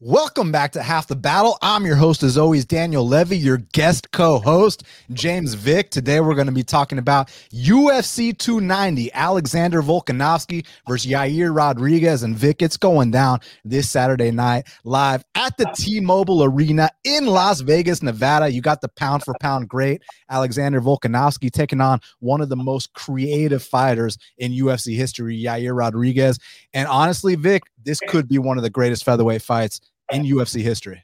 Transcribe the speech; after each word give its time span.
Welcome 0.00 0.52
back 0.52 0.70
to 0.72 0.82
Half 0.84 1.08
the 1.08 1.16
Battle. 1.16 1.58
I'm 1.60 1.84
your 1.84 1.96
host, 1.96 2.22
as 2.22 2.38
always, 2.38 2.64
Daniel 2.64 3.04
Levi, 3.04 3.34
your 3.34 3.56
guest 3.56 4.12
co 4.12 4.38
host, 4.38 4.84
James 5.12 5.54
Vick. 5.54 5.90
Today, 5.90 6.20
we're 6.20 6.36
going 6.36 6.46
to 6.46 6.52
be 6.52 6.62
talking 6.62 6.98
about 6.98 7.30
UFC 7.52 8.38
290, 8.38 9.12
Alexander 9.12 9.82
Volkanovski 9.82 10.64
versus 10.86 11.10
Yair 11.10 11.52
Rodriguez. 11.52 12.22
And 12.22 12.36
Vick, 12.36 12.62
it's 12.62 12.76
going 12.76 13.10
down 13.10 13.40
this 13.64 13.90
Saturday 13.90 14.30
night 14.30 14.68
live 14.84 15.24
at 15.34 15.56
the 15.56 15.68
T 15.76 15.98
Mobile 15.98 16.44
Arena 16.44 16.90
in 17.02 17.26
Las 17.26 17.58
Vegas, 17.62 18.00
Nevada. 18.00 18.52
You 18.52 18.62
got 18.62 18.82
the 18.82 18.88
pound 18.90 19.24
for 19.24 19.34
pound 19.40 19.68
great 19.68 20.02
Alexander 20.30 20.80
Volkanovski 20.80 21.50
taking 21.50 21.80
on 21.80 21.98
one 22.20 22.40
of 22.40 22.50
the 22.50 22.56
most 22.56 22.92
creative 22.92 23.64
fighters 23.64 24.16
in 24.36 24.52
UFC 24.52 24.94
history, 24.94 25.42
Yair 25.42 25.76
Rodriguez. 25.76 26.38
And 26.72 26.86
honestly, 26.86 27.34
Vick, 27.34 27.64
this 27.84 27.98
could 27.98 28.28
be 28.28 28.38
one 28.38 28.58
of 28.58 28.62
the 28.62 28.70
greatest 28.70 29.02
featherweight 29.02 29.42
fights 29.42 29.80
in 30.12 30.24
UFC 30.24 30.62
history. 30.62 31.02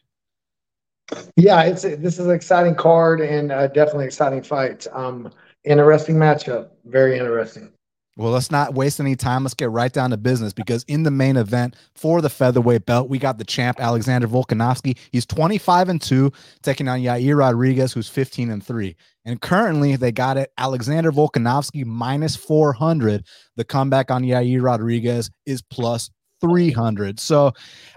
Yeah, 1.36 1.63
it's 1.63 1.82
this 1.82 2.18
is 2.18 2.26
an 2.26 2.35
exciting 2.35 2.75
card 2.75 3.21
and 3.21 3.53
uh, 3.53 3.67
definitely 3.68 4.07
exciting 4.07 4.43
fight. 4.43 4.86
Um, 4.93 5.30
interesting 5.64 6.17
matchup, 6.17 6.71
very 6.86 7.18
interesting. 7.18 7.71
Well, 8.17 8.30
let's 8.30 8.53
not 8.53 8.75
waste 8.75 9.00
any 9.00 9.17
time. 9.17 9.43
Let's 9.43 9.54
get 9.54 9.71
right 9.71 9.93
down 9.93 10.11
to 10.11 10.17
business 10.17 10.53
because 10.53 10.85
in 10.85 11.03
the 11.03 11.11
main 11.11 11.36
event 11.36 11.75
for 11.96 12.21
the 12.21 12.30
featherweight 12.30 12.86
belt, 12.86 13.08
we 13.08 13.18
got 13.18 13.39
the 13.39 13.44
champ 13.44 13.80
Alexander 13.80 14.29
Volkanovski. 14.29 14.96
He's 15.11 15.27
25 15.27 15.89
and 15.89 16.00
2, 16.00 16.30
taking 16.63 16.86
on 16.86 17.00
Yair 17.00 17.36
Rodriguez, 17.36 17.93
who's 17.93 18.08
15 18.08 18.50
and 18.50 18.64
3. 18.64 18.94
And 19.25 19.41
currently 19.41 19.96
they 19.96 20.13
got 20.13 20.36
it 20.36 20.52
Alexander 20.58 21.11
Volkanovski 21.11 21.85
minus 21.85 22.36
400. 22.36 23.27
The 23.57 23.64
comeback 23.64 24.13
on 24.13 24.22
Yair 24.22 24.63
Rodriguez 24.63 25.29
is 25.44 25.61
plus 25.61 26.08
300. 26.41 27.18
So, 27.18 27.52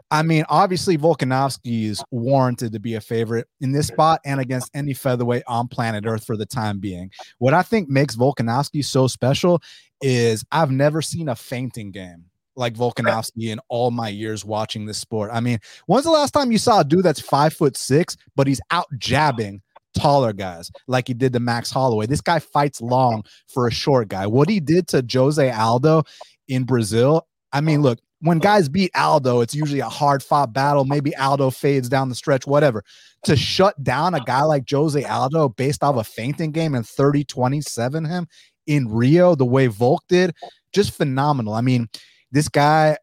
I 0.09 0.23
mean, 0.23 0.45
obviously, 0.47 0.97
Volkanovski 0.97 1.85
is 1.85 2.03
warranted 2.11 2.71
to 2.71 2.79
be 2.79 2.95
a 2.95 3.01
favorite 3.01 3.47
in 3.59 3.73
this 3.73 3.87
spot 3.87 4.21
and 4.25 4.39
against 4.39 4.71
any 4.73 4.93
featherweight 4.93 5.43
on 5.47 5.67
planet 5.67 6.05
Earth 6.05 6.25
for 6.25 6.37
the 6.37 6.45
time 6.45 6.79
being. 6.79 7.11
What 7.39 7.53
I 7.53 7.61
think 7.61 7.89
makes 7.89 8.15
Volkanovski 8.15 8.85
so 8.85 9.07
special 9.07 9.61
is 10.01 10.45
I've 10.51 10.71
never 10.71 11.01
seen 11.01 11.27
a 11.27 11.35
feinting 11.35 11.91
game 11.91 12.25
like 12.55 12.73
Volkanovski 12.73 13.49
in 13.49 13.59
all 13.69 13.91
my 13.91 14.09
years 14.09 14.43
watching 14.43 14.85
this 14.85 14.97
sport. 14.97 15.29
I 15.33 15.39
mean, 15.39 15.59
when's 15.85 16.05
the 16.05 16.11
last 16.11 16.31
time 16.31 16.51
you 16.51 16.57
saw 16.57 16.81
a 16.81 16.83
dude 16.83 17.03
that's 17.03 17.21
five 17.21 17.53
foot 17.53 17.77
six, 17.77 18.17
but 18.35 18.47
he's 18.47 18.61
out 18.71 18.87
jabbing 18.97 19.61
taller 19.93 20.33
guys 20.33 20.71
like 20.87 21.07
he 21.07 21.13
did 21.13 21.33
to 21.33 21.39
Max 21.39 21.69
Holloway? 21.69 22.07
This 22.07 22.21
guy 22.21 22.39
fights 22.39 22.81
long 22.81 23.23
for 23.47 23.67
a 23.67 23.71
short 23.71 24.07
guy. 24.07 24.25
What 24.25 24.49
he 24.49 24.59
did 24.59 24.87
to 24.89 25.05
Jose 25.11 25.51
Aldo 25.51 26.03
in 26.47 26.63
Brazil, 26.63 27.27
I 27.53 27.61
mean, 27.61 27.81
look, 27.81 27.99
when 28.27 28.37
oh. 28.37 28.41
guys 28.41 28.69
beat 28.69 28.91
Aldo, 28.95 29.41
it's 29.41 29.55
usually 29.55 29.79
a 29.79 29.89
hard 29.89 30.21
fought 30.23 30.53
battle. 30.53 30.85
Maybe 30.85 31.15
Aldo 31.15 31.51
fades 31.51 31.89
down 31.89 32.09
the 32.09 32.15
stretch, 32.15 32.45
whatever. 32.45 32.83
To 33.25 33.35
shut 33.35 33.81
down 33.83 34.13
a 34.13 34.19
guy 34.21 34.43
like 34.43 34.69
Jose 34.69 35.03
Aldo 35.03 35.49
based 35.49 35.83
off 35.83 35.95
a 35.95 36.03
feinting 36.03 36.51
game 36.51 36.75
and 36.75 36.87
30 36.87 37.23
27 37.23 38.05
him 38.05 38.27
in 38.67 38.87
Rio, 38.89 39.35
the 39.35 39.45
way 39.45 39.67
Volk 39.67 40.03
did, 40.07 40.35
just 40.73 40.91
phenomenal. 40.91 41.53
I 41.53 41.61
mean, 41.61 41.87
this 42.31 42.49
guy, 42.49 42.97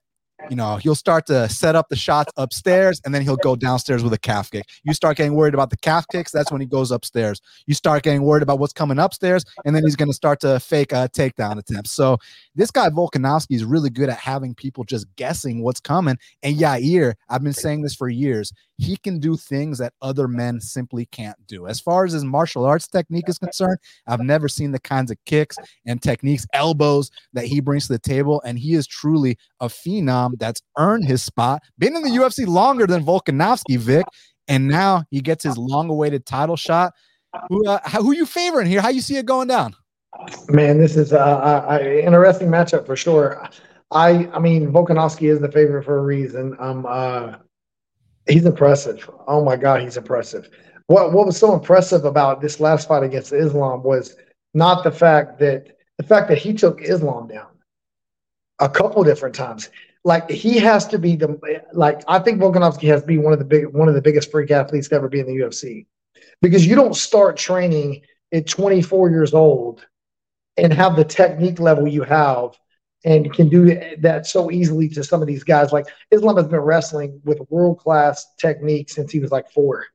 you 0.50 0.56
know, 0.56 0.77
he'll 0.77 0.94
start 0.94 1.27
to 1.27 1.48
set 1.48 1.74
up 1.74 1.88
the 1.88 1.96
shots 1.96 2.32
upstairs 2.36 3.00
and 3.04 3.14
then 3.14 3.22
he'll 3.22 3.36
go 3.36 3.56
downstairs 3.56 4.02
with 4.02 4.12
a 4.12 4.18
calf 4.18 4.50
kick. 4.50 4.66
You 4.84 4.92
start 4.92 5.16
getting 5.16 5.34
worried 5.34 5.54
about 5.54 5.70
the 5.70 5.76
calf 5.76 6.06
kicks, 6.10 6.32
that's 6.32 6.52
when 6.52 6.60
he 6.60 6.66
goes 6.66 6.91
upstairs. 6.91 7.41
You 7.66 7.74
start 7.74 8.02
getting 8.02 8.22
worried 8.22 8.42
about 8.42 8.58
what's 8.58 8.72
coming 8.72 8.98
upstairs, 8.98 9.44
and 9.64 9.74
then 9.74 9.84
he's 9.84 9.96
going 9.96 10.08
to 10.10 10.14
start 10.14 10.41
to 10.41 10.60
fake 10.60 10.92
a 10.92 11.08
takedown 11.14 11.58
attempt. 11.58 11.88
So 11.88 12.18
this 12.54 12.70
guy 12.70 12.88
Volkanovski 12.91 13.56
is 13.56 13.64
really 13.64 13.91
good 13.91 14.08
at 14.08 14.18
having 14.18 14.54
people 14.54 14.84
just 14.84 15.06
guessing 15.16 15.62
what's 15.62 15.80
coming. 15.80 16.18
And 16.42 16.56
Yair, 16.56 17.14
I've 17.28 17.42
been 17.42 17.52
saying 17.52 17.82
this 17.82 17.94
for 17.94 18.08
years, 18.08 18.52
he 18.78 18.96
can 18.96 19.20
do 19.20 19.36
things 19.36 19.78
that 19.78 19.92
other 20.02 20.26
men 20.26 20.60
simply 20.60 21.06
can't 21.06 21.36
do. 21.46 21.66
As 21.66 21.80
far 21.80 22.04
as 22.04 22.12
his 22.12 22.24
martial 22.24 22.64
arts 22.64 22.88
technique 22.88 23.28
is 23.28 23.38
concerned, 23.38 23.78
I've 24.06 24.20
never 24.20 24.48
seen 24.48 24.72
the 24.72 24.80
kinds 24.80 25.10
of 25.10 25.16
kicks 25.26 25.56
and 25.86 26.03
techniques, 26.03 26.47
elbows 26.53 27.10
that 27.32 27.44
he 27.44 27.60
brings 27.60 27.86
to 27.86 27.92
the 27.92 27.98
table. 27.98 28.42
And 28.44 28.59
he 28.59 28.75
is 28.75 28.86
truly 28.86 29.38
a 29.60 29.69
phenom 29.69 30.34
that's 30.39 30.62
earned 30.78 31.05
his 31.05 31.22
spot, 31.22 31.62
been 31.78 31.97
in 31.97 32.03
the 32.03 32.11
UFC 32.11 32.47
longer 32.47 32.87
than 32.87 33.05
Volkanovski, 33.05 33.78
Vick, 33.78 34.06
And 34.49 34.69
now 34.69 35.05
he 35.11 35.21
gets 35.21 35.45
his 35.45 35.56
long 35.56 35.89
awaited 35.89 36.27
title 36.27 36.56
shot. 36.56 36.93
Who, 37.49 37.67
uh, 37.67 37.81
who 37.91 38.12
you 38.12 38.27
favoring 38.27 38.67
here? 38.67 38.81
How 38.81 38.91
you 38.91 39.00
see 39.00 39.17
it 39.17 39.27
going 39.27 39.49
down? 39.49 39.75
Man, 40.49 40.78
this 40.78 40.97
is 40.97 41.12
uh, 41.12 41.78
interesting 41.83 42.49
matchup 42.49 42.87
for 42.87 42.95
sure. 42.95 43.49
I 43.91 44.28
I 44.33 44.39
mean, 44.39 44.72
Volkanovski 44.72 45.31
is 45.31 45.41
the 45.41 45.50
favorite 45.50 45.84
for 45.84 45.99
a 45.99 46.03
reason. 46.03 46.56
Um, 46.61 46.87
uh, 46.89 47.37
he's 48.28 48.45
impressive. 48.45 49.09
Oh 49.27 49.45
my 49.45 49.56
God, 49.56 49.83
he's 49.83 49.97
impressive. 49.97 50.49
What 50.87 51.12
what 51.12 51.27
was 51.27 51.37
so 51.37 51.55
impressive 51.55 52.05
about 52.05 52.41
this 52.41 52.61
last 52.61 52.89
fight 52.89 53.03
against 53.03 53.33
Islam 53.33 53.83
was 53.83 54.16
not 54.53 54.84
the 54.84 54.93
fact 54.93 55.39
that 55.41 55.77
the 55.99 56.05
fact 56.05 56.28
that 56.28 56.39
he 56.39 56.53
took 56.55 56.81
Islam 56.83 57.28
down 57.28 57.47
a 58.61 58.69
couple 58.69 59.03
different 59.05 59.34
times. 59.34 59.71
Like 60.04 60.31
he 60.31 60.59
has 60.59 60.87
to 60.88 60.98
be 60.98 61.16
the 61.16 61.38
like 61.72 62.03
I 62.06 62.19
think 62.19 62.41
Volkanovski 62.41 62.88
has 62.88 63.00
to 63.00 63.06
be 63.06 63.19
one 63.19 63.32
of 63.32 63.38
the 63.38 63.44
big 63.44 63.66
one 63.69 63.88
of 63.88 63.94
the 63.94 64.03
biggest 64.03 64.31
freak 64.31 64.50
athletes 64.50 64.88
to 64.88 64.97
ever 64.97 65.09
be 65.09 65.20
in 65.20 65.26
the 65.26 65.37
UFC 65.37 65.87
because 66.42 66.66
you 66.66 66.75
don't 66.75 66.94
start 66.94 67.38
training 67.38 68.03
at 68.32 68.47
24 68.47 69.10
years 69.10 69.32
old 69.32 69.87
and 70.56 70.72
have 70.72 70.97
the 70.97 71.04
technique 71.04 71.59
level 71.59 71.88
you 71.88 72.03
have 72.03 72.50
and 73.04 73.32
can 73.32 73.48
do 73.48 73.97
that 73.98 74.26
so 74.26 74.50
easily 74.50 74.88
to 74.88 75.04
some 75.04 75.20
of 75.20 75.26
these 75.26 75.44
guys. 75.44 75.72
Like 75.72 75.87
Islam 76.10 76.36
has 76.36 76.48
been 76.48 76.60
wrestling 76.60 77.21
with 77.25 77.41
world 77.50 77.78
class 77.78 78.26
technique 78.38 78.91
since 78.91 79.12
he 79.12 79.21
was 79.21 79.31
like 79.31 79.50
four. 79.50 79.86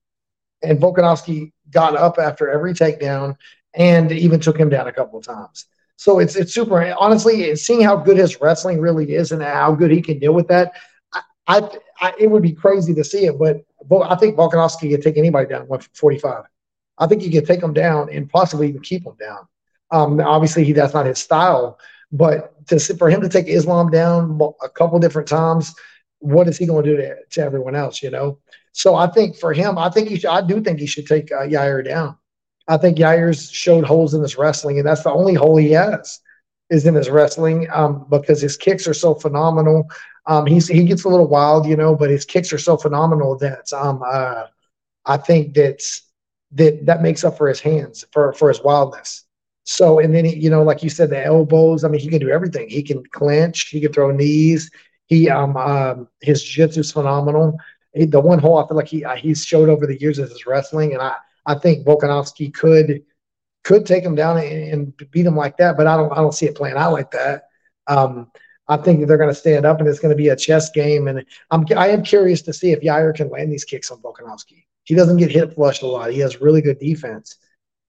And 0.61 0.79
Volkanovski 0.79 1.51
got 1.71 1.95
up 1.95 2.19
after 2.19 2.49
every 2.49 2.73
takedown 2.73 3.35
and 3.73 4.11
even 4.11 4.39
took 4.39 4.59
him 4.59 4.69
down 4.69 4.87
a 4.87 4.93
couple 4.93 5.19
of 5.19 5.25
times. 5.25 5.65
So 5.99 6.19
it's 6.19 6.37
it's 6.37 6.53
super. 6.53 6.95
Honestly, 6.97 7.53
seeing 7.57 7.81
how 7.81 7.97
good 7.97 8.15
his 8.15 8.39
wrestling 8.39 8.79
really 8.79 9.15
is 9.15 9.33
and 9.33 9.43
how 9.43 9.73
good 9.73 9.91
he 9.91 10.01
can 10.01 10.17
deal 10.17 10.33
with 10.33 10.47
that, 10.47 10.71
I, 11.11 11.21
I, 11.45 11.69
I 11.99 12.13
it 12.17 12.31
would 12.31 12.41
be 12.41 12.53
crazy 12.53 12.93
to 12.93 13.03
see 13.03 13.25
it. 13.25 13.37
But 13.37 13.65
I 14.09 14.15
think 14.15 14.37
Volkanovski 14.37 14.89
could 14.89 15.01
take 15.01 15.17
anybody 15.17 15.49
down 15.49 15.67
145. 15.67 16.45
I 16.99 17.05
think 17.07 17.21
he 17.21 17.29
could 17.29 17.45
take 17.45 17.59
them 17.59 17.73
down 17.73 18.07
and 18.13 18.29
possibly 18.29 18.69
even 18.69 18.81
keep 18.81 19.03
them 19.03 19.17
down. 19.19 19.45
Um, 19.91 20.21
obviously, 20.21 20.63
he 20.63 20.71
that's 20.71 20.93
not 20.93 21.05
his 21.05 21.19
style, 21.19 21.77
but 22.13 22.65
to 22.67 22.79
for 22.79 23.09
him 23.09 23.19
to 23.19 23.27
take 23.27 23.47
Islam 23.47 23.91
down 23.91 24.39
a 24.63 24.69
couple 24.69 24.99
different 24.99 25.27
times, 25.27 25.75
what 26.19 26.47
is 26.47 26.57
he 26.57 26.65
going 26.65 26.85
to 26.85 26.91
do 26.91 26.95
to, 26.95 27.15
to 27.31 27.41
everyone 27.41 27.75
else? 27.75 28.01
You 28.01 28.11
know. 28.11 28.39
So 28.71 28.95
I 28.95 29.07
think 29.07 29.35
for 29.35 29.51
him, 29.51 29.77
I 29.77 29.89
think 29.89 30.07
he 30.07 30.17
should, 30.17 30.29
I 30.29 30.47
do 30.47 30.61
think 30.61 30.79
he 30.79 30.85
should 30.85 31.07
take 31.07 31.29
uh, 31.29 31.39
Yair 31.39 31.83
down. 31.83 32.15
I 32.69 32.77
think 32.77 32.97
Yair's 32.97 33.51
showed 33.51 33.83
holes 33.83 34.13
in 34.13 34.21
his 34.21 34.37
wrestling, 34.37 34.77
and 34.79 34.87
that's 34.87 35.03
the 35.03 35.11
only 35.11 35.33
hole 35.33 35.57
he 35.57 35.71
has 35.71 36.19
is 36.69 36.85
in 36.85 36.95
his 36.95 37.09
wrestling 37.09 37.67
um, 37.71 38.05
because 38.09 38.39
his 38.41 38.55
kicks 38.55 38.87
are 38.87 38.93
so 38.93 39.15
phenomenal. 39.15 39.89
Um, 40.27 40.45
he's 40.45 40.67
he 40.67 40.83
gets 40.85 41.03
a 41.03 41.09
little 41.09 41.27
wild, 41.27 41.65
you 41.65 41.75
know, 41.75 41.95
but 41.95 42.09
his 42.09 42.25
kicks 42.25 42.53
are 42.53 42.59
so 42.59 42.77
phenomenal 42.77 43.37
that 43.39 43.71
um, 43.73 44.01
uh, 44.05 44.45
I 45.05 45.17
think 45.17 45.55
that's 45.55 46.03
that 46.51 46.85
that 46.85 47.01
makes 47.01 47.23
up 47.23 47.37
for 47.37 47.47
his 47.49 47.59
hands 47.59 48.05
for 48.11 48.33
for 48.33 48.49
his 48.49 48.61
wildness. 48.61 49.25
So, 49.69 49.99
and 49.99 50.13
then, 50.15 50.25
he, 50.25 50.35
you 50.35 50.49
know, 50.49 50.63
like 50.63 50.81
you 50.81 50.89
said, 50.89 51.11
the 51.11 51.23
elbows, 51.23 51.83
I 51.83 51.89
mean, 51.89 52.01
he 52.01 52.09
can 52.09 52.19
do 52.19 52.31
everything. 52.31 52.67
He 52.69 52.81
can 52.81 53.03
clinch, 53.11 53.67
he 53.69 53.79
can 53.79 53.93
throw 53.93 54.09
knees. 54.09 54.71
He, 55.05 55.29
um, 55.29 55.55
um 55.57 56.07
his 56.21 56.43
jiu-jitsu 56.43 56.79
is 56.79 56.91
phenomenal. 56.91 57.55
He, 57.93 58.05
the 58.05 58.19
one 58.19 58.39
hole 58.39 58.57
I 58.57 58.67
feel 58.67 58.77
like 58.77 58.87
he, 58.87 59.05
uh, 59.05 59.15
he's 59.15 59.45
showed 59.45 59.69
over 59.69 59.85
the 59.85 59.99
years 60.01 60.17
is 60.17 60.31
his 60.31 60.47
wrestling. 60.47 60.93
And 60.93 61.03
I, 61.03 61.15
I 61.45 61.55
think 61.55 61.85
Volkanovski 61.85 62.53
could, 62.53 63.03
could 63.63 63.85
take 63.85 64.03
him 64.03 64.15
down 64.15 64.37
and, 64.37 64.73
and, 64.73 65.11
beat 65.11 65.25
him 65.25 65.35
like 65.35 65.57
that, 65.57 65.77
but 65.77 65.87
I 65.87 65.97
don't, 65.97 66.11
I 66.11 66.17
don't 66.17 66.33
see 66.33 66.45
it 66.45 66.55
playing 66.55 66.77
out 66.77 66.93
like 66.93 67.11
that. 67.11 67.43
Um, 67.87 68.31
I 68.67 68.77
think 68.77 69.07
they're 69.07 69.17
going 69.17 69.29
to 69.29 69.35
stand 69.35 69.65
up 69.65 69.79
and 69.79 69.87
it's 69.87 69.99
going 69.99 70.11
to 70.11 70.15
be 70.15 70.29
a 70.29 70.35
chess 70.35 70.69
game. 70.69 71.07
And 71.07 71.25
I'm, 71.49 71.65
I 71.75 71.87
am 71.87 72.03
curious 72.03 72.43
to 72.43 72.53
see 72.53 72.71
if 72.71 72.81
Yair 72.81 73.15
can 73.15 73.29
land 73.29 73.51
these 73.51 73.65
kicks 73.65 73.89
on 73.89 74.01
Volkanovski. 74.01 74.65
He 74.83 74.93
doesn't 74.95 75.17
get 75.17 75.31
hit 75.31 75.53
flush 75.53 75.81
a 75.81 75.87
lot. 75.87 76.11
He 76.11 76.19
has 76.19 76.39
really 76.39 76.61
good 76.61 76.79
defense. 76.79 77.35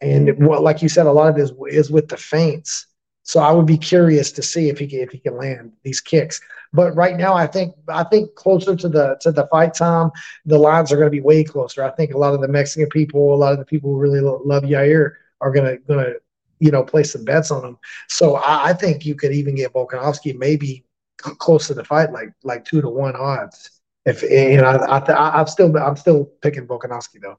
And 0.01 0.47
what, 0.47 0.63
like 0.63 0.81
you 0.81 0.89
said, 0.89 1.07
a 1.07 1.13
lot 1.13 1.29
of 1.29 1.37
it 1.37 1.43
is, 1.43 1.53
is 1.69 1.91
with 1.91 2.09
the 2.09 2.17
feints. 2.17 2.87
So 3.23 3.41
I 3.41 3.53
would 3.53 3.67
be 3.67 3.77
curious 3.77 4.33
to 4.33 4.43
see 4.43 4.71
if 4.71 4.79
he 4.79 4.87
can, 4.87 5.01
if 5.01 5.11
he 5.11 5.19
can 5.19 5.37
land 5.37 5.73
these 5.83 6.01
kicks. 6.01 6.41
But 6.73 6.95
right 6.95 7.17
now, 7.17 7.35
I 7.35 7.47
think 7.47 7.75
I 7.89 8.05
think 8.05 8.35
closer 8.37 8.77
to 8.77 8.89
the 8.89 9.17
to 9.23 9.33
the 9.33 9.47
fight 9.49 9.75
time, 9.75 10.11
the 10.47 10.59
lines 10.59 10.93
are 10.93 10.97
going 10.97 11.09
to 11.09 11.11
be 11.11 11.21
way 11.21 11.43
closer. 11.43 11.83
I 11.83 11.91
think 11.91 12.15
a 12.15 12.19
lot 12.19 12.35
of 12.35 12.41
the 12.41 12.49
Mexican 12.49 12.89
people, 12.89 13.35
a 13.35 13.37
lot 13.37 13.53
of 13.53 13.59
the 13.59 13.65
people 13.65 13.91
who 13.91 13.99
really 13.99 14.21
love 14.21 14.63
Yair, 14.63 15.13
are 15.41 15.53
going 15.53 15.67
to 15.67 15.79
going 15.85 16.05
to 16.05 16.15
you 16.61 16.71
know 16.71 16.85
place 16.85 17.13
some 17.13 17.25
bets 17.25 17.51
on 17.51 17.65
him. 17.65 17.79
So 18.09 18.37
I, 18.37 18.69
I 18.69 18.73
think 18.73 19.05
you 19.05 19.15
could 19.17 19.33
even 19.33 19.57
get 19.57 19.73
Volkanovski 19.73 20.39
maybe 20.39 20.85
close 21.17 21.67
to 21.67 21.75
the 21.75 21.85
fight, 21.85 22.13
like 22.13 22.33
like 22.45 22.65
two 22.65 22.81
to 22.81 22.89
one 22.89 23.17
odds. 23.17 23.81
If 24.07 24.23
you 24.23 24.59
know, 24.59 24.69
I, 24.69 24.99
I, 24.99 25.41
I'm 25.41 25.47
still 25.47 25.77
I'm 25.77 25.97
still 25.97 26.27
picking 26.41 26.67
Volkanovski 26.67 27.21
though. 27.21 27.39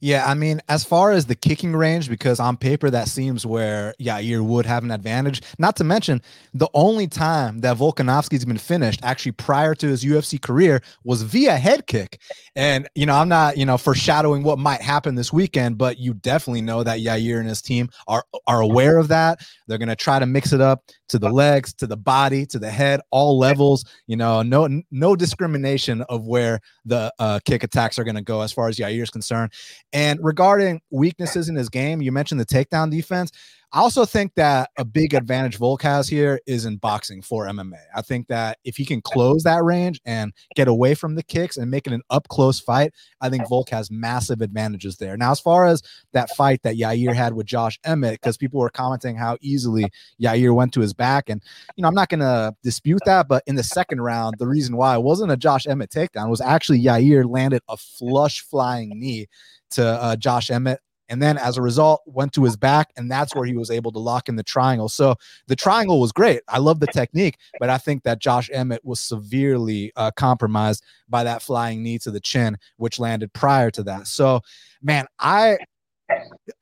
Yeah, 0.00 0.24
I 0.26 0.34
mean, 0.34 0.60
as 0.68 0.84
far 0.84 1.12
as 1.12 1.26
the 1.26 1.34
kicking 1.34 1.74
range, 1.74 2.08
because 2.08 2.40
on 2.40 2.56
paper 2.56 2.90
that 2.90 3.08
seems 3.08 3.44
where 3.44 3.94
Yair 4.00 4.44
would 4.44 4.66
have 4.66 4.84
an 4.84 4.90
advantage. 4.90 5.42
Not 5.58 5.76
to 5.76 5.84
mention, 5.84 6.22
the 6.54 6.68
only 6.74 7.06
time 7.06 7.60
that 7.60 7.76
Volkanovski's 7.76 8.44
been 8.44 8.58
finished, 8.58 9.00
actually 9.02 9.32
prior 9.32 9.74
to 9.76 9.88
his 9.88 10.04
UFC 10.04 10.40
career, 10.40 10.82
was 11.04 11.22
via 11.22 11.56
head 11.56 11.86
kick. 11.86 12.20
And 12.56 12.88
you 12.94 13.06
know, 13.06 13.14
I'm 13.14 13.28
not 13.28 13.56
you 13.56 13.66
know 13.66 13.78
foreshadowing 13.78 14.42
what 14.42 14.58
might 14.58 14.80
happen 14.80 15.14
this 15.14 15.32
weekend, 15.32 15.78
but 15.78 15.98
you 15.98 16.14
definitely 16.14 16.62
know 16.62 16.82
that 16.82 17.00
Yair 17.00 17.38
and 17.38 17.48
his 17.48 17.62
team 17.62 17.88
are 18.06 18.24
are 18.46 18.60
aware 18.60 18.98
of 18.98 19.08
that. 19.08 19.40
They're 19.66 19.78
gonna 19.78 19.96
try 19.96 20.18
to 20.18 20.26
mix 20.26 20.52
it 20.52 20.60
up 20.60 20.84
to 21.08 21.18
the 21.18 21.30
legs, 21.30 21.72
to 21.74 21.86
the 21.86 21.96
body, 21.96 22.46
to 22.46 22.58
the 22.58 22.70
head, 22.70 23.00
all 23.10 23.38
levels. 23.38 23.84
You 24.06 24.16
know, 24.16 24.42
no 24.42 24.82
no 24.90 25.16
discrimination 25.16 26.02
of 26.02 26.26
where 26.26 26.60
the 26.84 27.12
uh, 27.18 27.40
kick 27.44 27.62
attacks 27.62 27.98
are 27.98 28.04
gonna 28.04 28.22
go 28.22 28.42
as 28.42 28.52
far 28.52 28.68
as 28.68 28.76
Yair 28.76 29.02
is 29.02 29.10
concerned. 29.10 29.52
And 29.92 30.18
regarding 30.22 30.80
weaknesses 30.90 31.48
in 31.48 31.56
his 31.56 31.68
game, 31.68 32.02
you 32.02 32.12
mentioned 32.12 32.40
the 32.40 32.46
takedown 32.46 32.90
defense. 32.90 33.30
I 33.72 33.80
also 33.80 34.06
think 34.06 34.34
that 34.36 34.70
a 34.78 34.84
big 34.84 35.12
advantage 35.12 35.58
Volk 35.58 35.82
has 35.82 36.08
here 36.08 36.40
is 36.46 36.64
in 36.64 36.76
boxing 36.76 37.20
for 37.20 37.46
MMA. 37.46 37.78
I 37.94 38.00
think 38.00 38.26
that 38.28 38.56
if 38.64 38.76
he 38.76 38.86
can 38.86 39.02
close 39.02 39.42
that 39.42 39.62
range 39.62 40.00
and 40.06 40.32
get 40.54 40.68
away 40.68 40.94
from 40.94 41.16
the 41.16 41.22
kicks 41.22 41.58
and 41.58 41.70
make 41.70 41.86
it 41.86 41.92
an 41.92 42.00
up 42.08 42.28
close 42.28 42.58
fight, 42.58 42.94
I 43.20 43.28
think 43.28 43.46
Volk 43.46 43.68
has 43.68 43.90
massive 43.90 44.40
advantages 44.40 44.96
there. 44.96 45.18
Now, 45.18 45.32
as 45.32 45.40
far 45.40 45.66
as 45.66 45.82
that 46.12 46.30
fight 46.30 46.62
that 46.62 46.76
Yair 46.76 47.14
had 47.14 47.34
with 47.34 47.44
Josh 47.44 47.78
Emmett, 47.84 48.14
because 48.14 48.38
people 48.38 48.58
were 48.58 48.70
commenting 48.70 49.16
how 49.16 49.36
easily 49.42 49.90
Yair 50.18 50.54
went 50.54 50.72
to 50.72 50.80
his 50.80 50.94
back, 50.94 51.28
and 51.28 51.42
you 51.76 51.82
know, 51.82 51.88
I'm 51.88 51.94
not 51.94 52.08
going 52.08 52.20
to 52.20 52.54
dispute 52.62 53.02
that, 53.04 53.28
but 53.28 53.42
in 53.46 53.56
the 53.56 53.62
second 53.62 54.00
round, 54.00 54.36
the 54.38 54.48
reason 54.48 54.78
why 54.78 54.94
it 54.94 55.02
wasn't 55.02 55.30
a 55.30 55.36
Josh 55.36 55.66
Emmett 55.66 55.90
takedown 55.90 56.30
was 56.30 56.40
actually 56.40 56.82
Yair 56.82 57.30
landed 57.30 57.60
a 57.68 57.76
flush 57.76 58.40
flying 58.40 58.98
knee 58.98 59.26
to 59.72 59.86
uh, 59.86 60.16
Josh 60.16 60.50
Emmett. 60.50 60.80
And 61.08 61.22
then 61.22 61.38
as 61.38 61.56
a 61.56 61.62
result, 61.62 62.02
went 62.06 62.32
to 62.34 62.44
his 62.44 62.56
back, 62.56 62.90
and 62.96 63.10
that's 63.10 63.34
where 63.34 63.44
he 63.44 63.56
was 63.56 63.70
able 63.70 63.92
to 63.92 63.98
lock 63.98 64.28
in 64.28 64.36
the 64.36 64.42
triangle. 64.42 64.88
So 64.88 65.16
the 65.46 65.56
triangle 65.56 66.00
was 66.00 66.12
great. 66.12 66.42
I 66.48 66.58
love 66.58 66.80
the 66.80 66.86
technique, 66.86 67.38
but 67.58 67.70
I 67.70 67.78
think 67.78 68.02
that 68.04 68.18
Josh 68.18 68.50
Emmett 68.52 68.84
was 68.84 69.00
severely 69.00 69.92
uh, 69.96 70.10
compromised 70.10 70.84
by 71.08 71.24
that 71.24 71.42
flying 71.42 71.82
knee 71.82 71.98
to 72.00 72.10
the 72.10 72.20
chin, 72.20 72.58
which 72.76 72.98
landed 72.98 73.32
prior 73.32 73.70
to 73.72 73.82
that. 73.84 74.06
So, 74.06 74.40
man, 74.82 75.06
I 75.18 75.58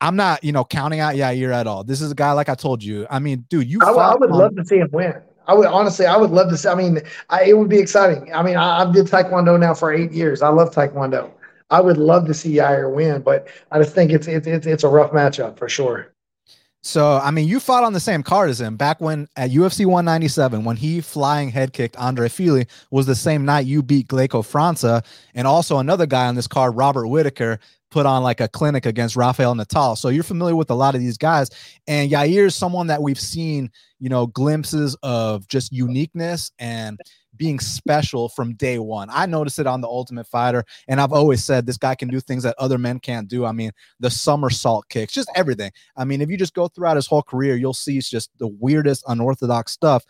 I'm 0.01 0.17
not, 0.17 0.43
you 0.43 0.53
know, 0.53 0.65
counting 0.65 1.01
out 1.01 1.15
Yair 1.15 1.53
at 1.53 1.67
all. 1.67 1.85
This 1.85 2.01
is 2.01 2.11
a 2.11 2.15
guy 2.15 2.33
like 2.33 2.49
I 2.49 2.55
told 2.55 2.83
you. 2.83 3.07
I 3.09 3.19
mean, 3.19 3.47
dude, 3.49 3.69
you. 3.69 3.79
I, 3.83 3.91
I 3.91 4.15
would 4.17 4.31
on, 4.31 4.39
love 4.39 4.57
to 4.57 4.65
see 4.65 4.79
him 4.79 4.89
win. 4.93 5.15
I 5.47 5.55
would 5.55 5.69
honestly, 5.69 6.07
I 6.07 6.17
would 6.17 6.31
love 6.31 6.51
to 6.51 6.57
see. 6.57 6.69
I 6.69 6.75
mean, 6.75 7.01
I, 7.31 7.45
it 7.45 7.57
would 7.57 7.69
be 7.69 7.79
exciting. 7.79 8.35
I 8.35 8.43
mean, 8.43 8.57
I, 8.57 8.83
I've 8.83 8.93
did 8.93 9.07
Taekwondo 9.07 9.59
now 9.59 9.75
for 9.75 9.93
eight 9.93 10.13
years. 10.13 10.43
I 10.43 10.49
love 10.49 10.75
Taekwondo. 10.75 11.31
I 11.71 11.81
would 11.81 11.99
love 11.99 12.27
to 12.27 12.35
see 12.35 12.55
Yair 12.55 12.93
win, 12.93 13.23
but 13.23 13.49
I 13.71 13.79
just 13.79 13.95
think 13.95 14.13
it's 14.13 14.27
it's 14.27 14.47
it's, 14.47 14.67
it's 14.67 14.85
a 14.85 14.89
rough 14.89 15.13
matchup 15.13 15.59
for 15.59 15.69
sure. 15.69 16.13
So, 16.87 17.17
I 17.17 17.33
mean, 17.33 17.49
you 17.49 17.59
fought 17.59 17.83
on 17.83 17.95
the 17.95 18.01
same 18.01 18.23
card 18.23 18.49
as 18.49 18.61
him 18.61 18.77
back 18.77 19.01
when 19.01 19.27
at 19.35 19.51
UFC 19.51 19.85
197, 19.85 20.63
when 20.63 20.77
he 20.77 21.01
flying 21.01 21.49
head 21.49 21.73
kicked 21.73 21.97
Andre 21.97 22.29
Fili, 22.29 22.69
was 22.93 23.07
the 23.07 23.17
same 23.17 23.45
night 23.45 23.67
you 23.67 23.83
beat 23.83 24.07
Glaico 24.07 24.47
França. 24.49 25.05
And 25.35 25.49
also 25.49 25.79
another 25.79 26.07
guy 26.07 26.29
on 26.29 26.37
this 26.37 26.47
card, 26.47 26.77
Robert 26.77 27.09
Whittaker, 27.09 27.59
put 27.91 28.07
on 28.07 28.23
like 28.23 28.41
a 28.41 28.47
clinic 28.47 28.87
against 28.87 29.17
Rafael 29.17 29.57
Natal. 29.57 29.97
So 29.97 30.11
you're 30.11 30.23
familiar 30.23 30.55
with 30.55 30.71
a 30.71 30.75
lot 30.75 30.95
of 30.95 31.01
these 31.01 31.19
guys. 31.19 31.51
And 31.89 32.09
Yair 32.09 32.47
is 32.47 32.55
someone 32.55 32.87
that 32.87 33.03
we've 33.03 33.19
seen, 33.19 33.69
you 33.99 34.09
know, 34.09 34.29
glimpses 34.29 34.97
of 35.03 35.49
just 35.49 35.73
uniqueness 35.73 36.53
and 36.61 37.01
being 37.37 37.59
special 37.61 38.29
from 38.29 38.55
day 38.55 38.79
one. 38.79 39.09
I 39.11 39.27
noticed 39.27 39.59
it 39.59 39.67
on 39.67 39.81
the 39.81 39.89
Ultimate 39.89 40.27
Fighter, 40.27 40.65
and 40.89 41.01
I've 41.01 41.13
always 41.13 41.45
said 41.45 41.67
this 41.67 41.79
guy 41.79 41.95
can 41.95 42.09
do 42.09 42.21
things 42.21 42.43
that 42.43 42.55
other 42.59 42.79
men 42.79 42.99
can't 42.99 43.29
do. 43.29 43.45
I 43.45 43.53
mean, 43.53 43.73
the 44.01 44.11
somersault 44.11 44.89
kicks, 44.89 45.13
just 45.13 45.31
everything. 45.35 45.71
I 45.97 46.05
mean, 46.05 46.21
if 46.21 46.31
you 46.31 46.37
just 46.37 46.55
go 46.55 46.69
throughout 46.69 46.97
his 46.97 47.07
whole 47.07 47.23
career, 47.23 47.57
you'll 47.57 47.75
see 47.75 47.99
it's 47.99 48.11
just 48.11 48.31
the 48.39 48.49
weirdest, 48.49 49.05
unorthodox 49.09 49.73
stuff. 49.73 50.05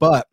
But 0.00 0.26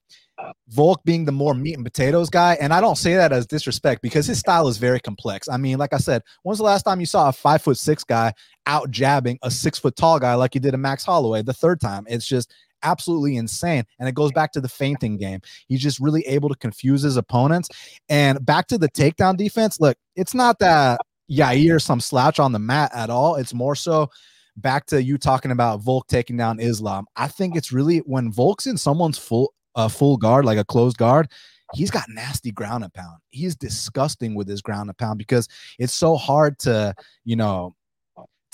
Volk 0.69 1.03
being 1.05 1.25
the 1.25 1.31
more 1.31 1.53
meat 1.53 1.75
and 1.75 1.85
potatoes 1.85 2.29
guy, 2.29 2.57
and 2.59 2.73
I 2.73 2.81
don't 2.81 2.97
say 2.97 3.15
that 3.15 3.31
as 3.31 3.47
disrespect 3.47 4.01
because 4.01 4.25
his 4.25 4.39
style 4.39 4.67
is 4.67 4.77
very 4.77 4.99
complex. 4.99 5.47
I 5.47 5.57
mean, 5.57 5.77
like 5.77 5.93
I 5.93 5.97
said, 5.97 6.23
when's 6.43 6.57
the 6.57 6.65
last 6.65 6.83
time 6.83 6.99
you 6.99 7.05
saw 7.05 7.29
a 7.29 7.33
five 7.33 7.61
foot 7.61 7.77
six 7.77 8.03
guy 8.03 8.33
out 8.67 8.89
jabbing 8.91 9.39
a 9.43 9.51
six 9.51 9.79
foot 9.79 9.95
tall 9.95 10.19
guy 10.19 10.33
like 10.33 10.53
you 10.53 10.61
did 10.61 10.73
in 10.73 10.81
Max 10.81 11.05
Holloway? 11.05 11.41
The 11.41 11.53
third 11.53 11.79
time, 11.79 12.05
it's 12.09 12.27
just 12.27 12.53
absolutely 12.83 13.37
insane. 13.37 13.85
And 13.99 14.07
it 14.07 14.15
goes 14.15 14.31
back 14.31 14.51
to 14.53 14.61
the 14.61 14.69
feinting 14.69 15.17
game. 15.17 15.41
He's 15.67 15.81
just 15.81 15.99
really 15.99 16.21
able 16.21 16.49
to 16.49 16.55
confuse 16.55 17.01
his 17.01 17.17
opponents. 17.17 17.69
And 18.09 18.45
back 18.45 18.67
to 18.67 18.77
the 18.77 18.89
takedown 18.89 19.37
defense. 19.37 19.79
Look, 19.79 19.97
it's 20.15 20.33
not 20.33 20.59
that 20.59 21.01
Yair 21.29 21.81
some 21.81 21.99
slouch 21.99 22.39
on 22.39 22.51
the 22.51 22.59
mat 22.59 22.91
at 22.93 23.09
all. 23.09 23.35
It's 23.35 23.53
more 23.53 23.75
so 23.75 24.09
back 24.57 24.85
to 24.87 25.03
you 25.03 25.17
talking 25.17 25.51
about 25.51 25.81
Volk 25.81 26.07
taking 26.07 26.37
down 26.37 26.59
Islam. 26.59 27.05
I 27.15 27.27
think 27.27 27.55
it's 27.55 27.71
really 27.71 27.99
when 27.99 28.31
Volk's 28.31 28.67
in 28.67 28.77
someone's 28.77 29.17
full 29.17 29.53
uh, 29.75 29.89
full 29.89 30.17
guard, 30.17 30.45
like 30.45 30.57
a 30.57 30.63
closed 30.63 30.97
guard, 30.97 31.29
he's 31.73 31.91
got 31.91 32.05
nasty 32.09 32.51
ground 32.51 32.83
and 32.83 32.93
pound. 32.93 33.19
He's 33.31 33.55
disgusting 33.55 34.35
with 34.35 34.47
his 34.47 34.61
ground 34.61 34.89
and 34.89 34.97
pound 34.97 35.17
because 35.17 35.47
it's 35.79 35.93
so 35.93 36.15
hard 36.15 36.57
to, 36.59 36.93
you 37.23 37.35
know, 37.35 37.75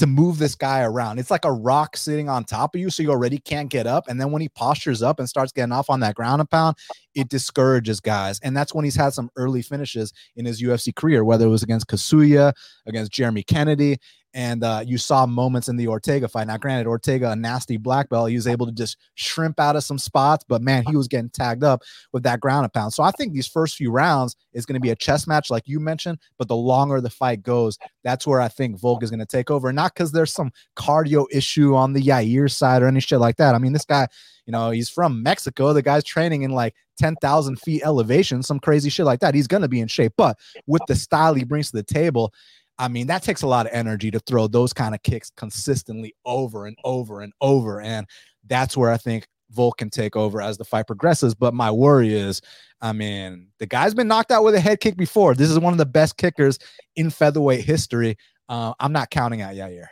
to 0.01 0.07
move 0.07 0.39
this 0.39 0.56
guy 0.56 0.81
around. 0.81 1.19
It's 1.19 1.30
like 1.30 1.45
a 1.45 1.51
rock 1.51 1.95
sitting 1.95 2.27
on 2.27 2.44
top 2.44 2.74
of 2.74 2.81
you, 2.81 2.89
so 2.89 3.03
you 3.03 3.12
already 3.12 3.38
can't 3.38 3.69
get 3.69 3.86
up. 3.86 4.07
And 4.07 4.19
then 4.19 4.31
when 4.31 4.42
he 4.42 4.50
postures 4.50 5.03
up 5.03 5.19
and 5.19 5.30
starts 5.30 5.51
getting 5.51 5.71
off 5.71 5.92
on 5.92 6.00
that 6.00 6.15
ground 6.15 6.39
and 6.39 6.50
pound, 6.50 6.75
it 7.16 7.30
discourages 7.30 8.00
guys. 8.00 8.40
And 8.42 8.56
that's 8.56 8.74
when 8.74 8.86
he's 8.86 8.96
had 8.96 9.13
some 9.13 9.30
early 9.36 9.62
finishes 9.62 10.13
in 10.36 10.46
his 10.46 10.62
UFC 10.62 10.96
career, 10.96 11.24
whether 11.24 11.46
it 11.46 11.50
was 11.50 11.63
against 11.63 11.88
Kasuya, 11.88 12.54
against 12.86 13.12
Jeremy 13.12 13.44
Kennedy. 13.44 13.98
And 14.34 14.63
uh, 14.63 14.81
you 14.86 14.98
saw 14.98 15.25
moments 15.25 15.68
in 15.68 15.75
the 15.75 15.90
Ortega 15.90 16.28
fight. 16.28 16.48
Now, 16.48 16.56
granted, 16.56 16.88
Ortega, 16.88 17.31
a 17.31 17.36
nasty 17.36 17.75
black 17.75 18.08
belt, 18.08 18.30
he 18.30 18.36
was 18.36 18.48
able 18.48 18.66
to 18.66 18.72
just 18.72 18.96
shrimp 19.16 19.60
out 19.60 19.75
of 19.75 19.84
some 19.84 19.98
spots, 19.98 20.46
but 20.48 20.62
man, 20.62 20.86
he 20.88 20.96
was 20.96 21.10
getting 21.10 21.30
tagged 21.30 21.66
up 21.66 21.81
with 22.13 22.24
that 22.24 22.40
ground 22.40 22.63
and 22.63 22.74
pound. 22.74 22.94
So 22.94 23.04
I 23.04 23.12
think 23.12 23.34
these 23.34 23.48
first 23.48 23.75
few 23.75 23.92
rounds 23.92 24.38
is 24.54 24.66
going 24.66 24.75
to 24.75 24.80
be 24.80 24.90
a 24.90 24.96
chess 24.96 25.28
match, 25.28 25.50
like 25.50 25.63
you 25.66 25.81
mentioned. 25.81 26.18
But 26.38 26.48
the 26.48 26.56
longer 26.56 27.02
the 27.02 27.10
fight 27.10 27.44
goes, 27.44 27.78
that's 28.06 28.25
where 28.25 28.40
I 28.40 28.48
think 28.48 28.80
Volk 28.80 29.04
is 29.04 29.10
going 29.10 29.19
to 29.19 29.25
take 29.25 29.52
over. 29.52 29.74
Not 29.74 29.94
because 29.94 30.13
there's 30.13 30.31
some 30.31 30.52
cardio 30.78 31.25
issue 31.30 31.75
on 31.75 31.92
the 31.92 32.02
Yair 32.02 32.50
side 32.50 32.84
or 32.84 32.88
any 32.88 33.02
shit 33.02 33.19
like 33.19 33.36
that. 33.36 33.54
I 33.54 33.58
mean, 33.58 33.74
this 33.74 33.86
guy, 33.86 34.08
you 34.46 34.52
know, 34.54 34.69
he's 34.72 34.90
from 34.90 35.22
Mexico. 35.22 35.74
The 35.74 35.81
guy's 35.81 36.06
training 36.06 36.44
in 36.44 36.52
like 36.52 36.74
10,000 37.01 37.59
feet 37.59 37.81
elevation, 37.83 38.44
some 38.44 38.59
crazy 38.59 38.92
shit 38.92 39.07
like 39.07 39.19
that. 39.21 39.33
He's 39.33 39.48
going 39.48 39.63
to 39.63 39.68
be 39.68 39.80
in 39.80 39.88
shape. 39.88 40.13
But 40.18 40.38
with 40.68 40.83
the 40.88 40.95
style 40.95 41.33
he 41.33 41.44
brings 41.44 41.71
to 41.71 41.77
the 41.77 41.83
table, 41.83 42.31
I 42.77 42.89
mean, 42.89 43.07
that 43.07 43.24
takes 43.24 43.42
a 43.42 43.48
lot 43.48 43.65
of 43.65 43.71
energy 43.74 44.12
to 44.12 44.19
throw 44.19 44.48
those 44.48 44.71
kind 44.71 44.94
of 44.94 45.01
kicks 45.01 45.31
consistently 45.36 46.13
over 46.25 46.68
and 46.68 46.77
over 46.83 47.21
and 47.21 47.33
over. 47.42 47.81
And 47.81 48.06
that's 48.48 48.77
where 48.77 48.92
I 48.92 48.98
think 48.98 49.25
Volk 49.50 49.80
can 49.80 49.89
take 49.89 50.15
over 50.15 50.42
as 50.42 50.59
the 50.59 50.63
fight 50.63 50.86
progresses. 50.86 51.33
But 51.33 51.56
my 51.56 51.71
worry 51.71 52.13
is, 52.13 52.39
I 52.81 52.94
mean, 52.94 53.48
the 53.57 53.65
guy's 53.65 53.95
been 53.95 54.07
knocked 54.07 54.31
out 54.31 54.44
with 54.44 54.53
a 54.53 54.59
head 54.59 54.80
kick 54.80 54.95
before. 54.95 55.33
This 55.33 55.50
is 55.50 55.57
one 55.57 55.74
of 55.74 55.80
the 55.80 55.88
best 55.88 56.18
kickers 56.18 56.59
in 56.95 57.09
featherweight 57.09 57.65
history. 57.65 58.15
Uh, 58.48 58.74
I'm 58.79 58.91
not 58.91 59.10
counting 59.10 59.41
out 59.41 59.55
Yair. 59.55 59.88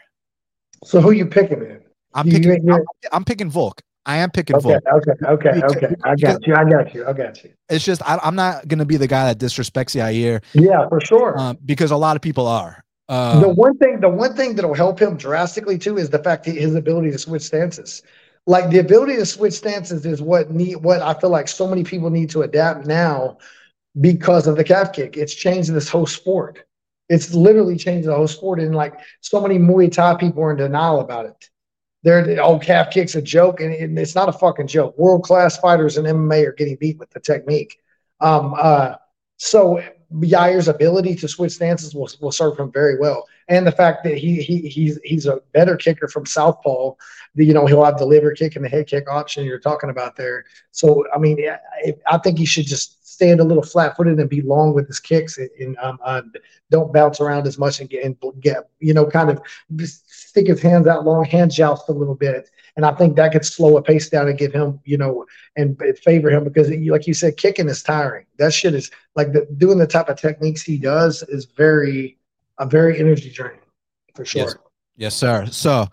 So 0.83 1.01
who 1.01 1.11
you 1.11 1.25
picking, 1.25 1.59
man? 1.59 1.81
I'm 2.13 2.29
picking. 2.29 2.71
I'm, 2.71 2.81
I'm, 3.11 3.25
picking 3.25 3.49
Volk. 3.49 3.81
I 4.05 4.17
am 4.17 4.31
picking 4.31 4.55
okay, 4.55 4.63
Volk. 4.63 4.83
Okay, 4.91 5.11
okay, 5.25 5.51
because, 5.55 5.75
okay. 5.75 5.95
I 6.03 6.15
got 6.15 6.47
you. 6.47 6.55
I 6.55 6.63
got 6.63 6.95
you. 6.95 7.07
I 7.07 7.13
got 7.13 7.43
you. 7.43 7.51
It's 7.69 7.85
just 7.85 8.01
I, 8.07 8.19
am 8.23 8.35
not 8.35 8.67
going 8.67 8.79
to 8.79 8.85
be 8.85 8.97
the 8.97 9.07
guy 9.07 9.31
that 9.31 9.37
disrespects 9.37 9.93
the 9.93 9.99
Yair. 9.99 10.43
Yeah, 10.53 10.87
for 10.87 11.01
sure. 11.01 11.37
Um, 11.37 11.57
because 11.65 11.91
a 11.91 11.97
lot 11.97 12.15
of 12.15 12.21
people 12.21 12.47
are. 12.47 12.83
Um, 13.09 13.41
the 13.41 13.49
one 13.49 13.77
thing, 13.77 13.99
the 13.99 14.09
one 14.09 14.35
thing 14.35 14.55
that'll 14.55 14.75
help 14.75 14.99
him 14.99 15.17
drastically 15.17 15.77
too 15.77 15.97
is 15.97 16.09
the 16.09 16.19
fact 16.19 16.45
that 16.45 16.55
his 16.55 16.75
ability 16.75 17.11
to 17.11 17.17
switch 17.17 17.41
stances. 17.41 18.03
Like 18.45 18.69
the 18.69 18.79
ability 18.79 19.15
to 19.17 19.25
switch 19.25 19.53
stances 19.53 20.05
is 20.05 20.21
what 20.21 20.51
need 20.51 20.77
what 20.77 21.01
I 21.01 21.13
feel 21.13 21.29
like 21.29 21.47
so 21.47 21.67
many 21.67 21.83
people 21.83 22.09
need 22.09 22.29
to 22.31 22.43
adapt 22.43 22.85
now 22.85 23.37
because 23.99 24.47
of 24.47 24.57
the 24.57 24.63
calf 24.63 24.93
kick. 24.93 25.17
It's 25.17 25.33
changed 25.33 25.73
this 25.73 25.89
whole 25.89 26.05
sport. 26.05 26.65
It's 27.09 27.33
literally 27.33 27.77
changed 27.77 28.07
the 28.07 28.15
whole 28.15 28.27
sport, 28.27 28.59
and 28.59 28.75
like 28.75 28.99
so 29.21 29.41
many 29.41 29.57
Muay 29.57 29.91
Thai 29.91 30.15
people 30.15 30.43
are 30.43 30.51
in 30.51 30.57
denial 30.57 30.99
about 30.99 31.25
it. 31.25 31.49
They're 32.03 32.41
oh 32.41 32.59
calf 32.59 32.91
kick's 32.91 33.15
a 33.15 33.21
joke, 33.21 33.59
and, 33.59 33.99
it's 33.99 34.15
not 34.15 34.29
a 34.29 34.33
fucking 34.33 34.67
joke. 34.67 34.97
World 34.97 35.23
class 35.23 35.57
fighters 35.57 35.97
in 35.97 36.05
MMA 36.05 36.47
are 36.47 36.53
getting 36.53 36.77
beat 36.77 36.97
with 36.97 37.09
the 37.09 37.19
technique. 37.19 37.79
Um, 38.21 38.55
uh, 38.57 38.95
so 39.37 39.81
Yair's 40.21 40.67
ability 40.67 41.15
to 41.15 41.27
switch 41.27 41.53
stances 41.53 41.93
will, 41.93 42.09
will 42.21 42.31
serve 42.31 42.57
him 42.57 42.71
very 42.71 42.97
well, 42.97 43.25
and 43.49 43.67
the 43.67 43.71
fact 43.71 44.03
that 44.05 44.17
he 44.17 44.41
he 44.41 44.61
he's 44.69 44.97
he's 45.03 45.25
a 45.25 45.41
better 45.53 45.75
kicker 45.75 46.07
from 46.07 46.25
southpaw. 46.25 46.93
The, 47.35 47.45
you 47.45 47.53
know 47.53 47.65
he'll 47.65 47.83
have 47.83 47.97
the 47.97 48.05
liver 48.05 48.31
kick 48.31 48.55
and 48.55 48.63
the 48.63 48.69
head 48.69 48.87
kick 48.87 49.09
option 49.09 49.45
you're 49.45 49.59
talking 49.59 49.89
about 49.89 50.15
there. 50.15 50.45
So 50.71 51.05
I 51.13 51.19
mean, 51.19 51.37
I, 51.49 51.95
I 52.07 52.17
think 52.17 52.39
he 52.39 52.45
should 52.45 52.65
just 52.65 53.05
stand 53.05 53.41
a 53.41 53.43
little 53.43 53.63
flat 53.63 53.97
footed 53.97 54.17
and 54.17 54.29
be 54.29 54.41
long 54.41 54.73
with 54.73 54.87
his 54.87 54.99
kicks 54.99 55.37
and, 55.37 55.49
and 55.59 55.77
um, 55.79 55.99
uh, 56.05 56.21
don't 56.71 56.93
bounce 56.93 57.19
around 57.19 57.45
as 57.47 57.57
much 57.57 57.81
and 57.81 57.89
get 57.89 58.05
and 58.05 58.15
get 58.39 58.69
you 58.79 58.93
know 58.93 59.05
kind 59.05 59.29
of 59.29 59.41
stick 60.39 60.47
his 60.47 60.61
hands 60.61 60.87
out 60.87 61.05
long, 61.05 61.25
hand 61.25 61.51
joust 61.51 61.89
a 61.89 61.91
little 61.91 62.15
bit. 62.15 62.49
And 62.75 62.85
I 62.85 62.93
think 62.93 63.15
that 63.15 63.31
could 63.31 63.45
slow 63.45 63.77
a 63.77 63.81
pace 63.81 64.09
down 64.09 64.27
and 64.27 64.37
give 64.37 64.53
him, 64.53 64.79
you 64.85 64.97
know, 64.97 65.25
and 65.57 65.77
favor 66.03 66.29
him 66.29 66.43
because, 66.45 66.69
like 66.69 67.07
you 67.07 67.13
said, 67.13 67.35
kicking 67.37 67.67
is 67.67 67.83
tiring. 67.83 68.25
That 68.37 68.53
shit 68.53 68.73
is 68.73 68.89
like 69.15 69.33
the, 69.33 69.47
doing 69.57 69.77
the 69.77 69.87
type 69.87 70.07
of 70.07 70.19
techniques 70.19 70.61
he 70.61 70.77
does 70.77 71.23
is 71.23 71.45
very, 71.45 72.17
a 72.57 72.65
very 72.65 72.99
energy 72.99 73.31
draining. 73.31 73.59
for 74.15 74.25
sure. 74.25 74.41
Yes, 74.41 74.55
yes 74.95 75.15
sir. 75.15 75.45
So 75.51 75.87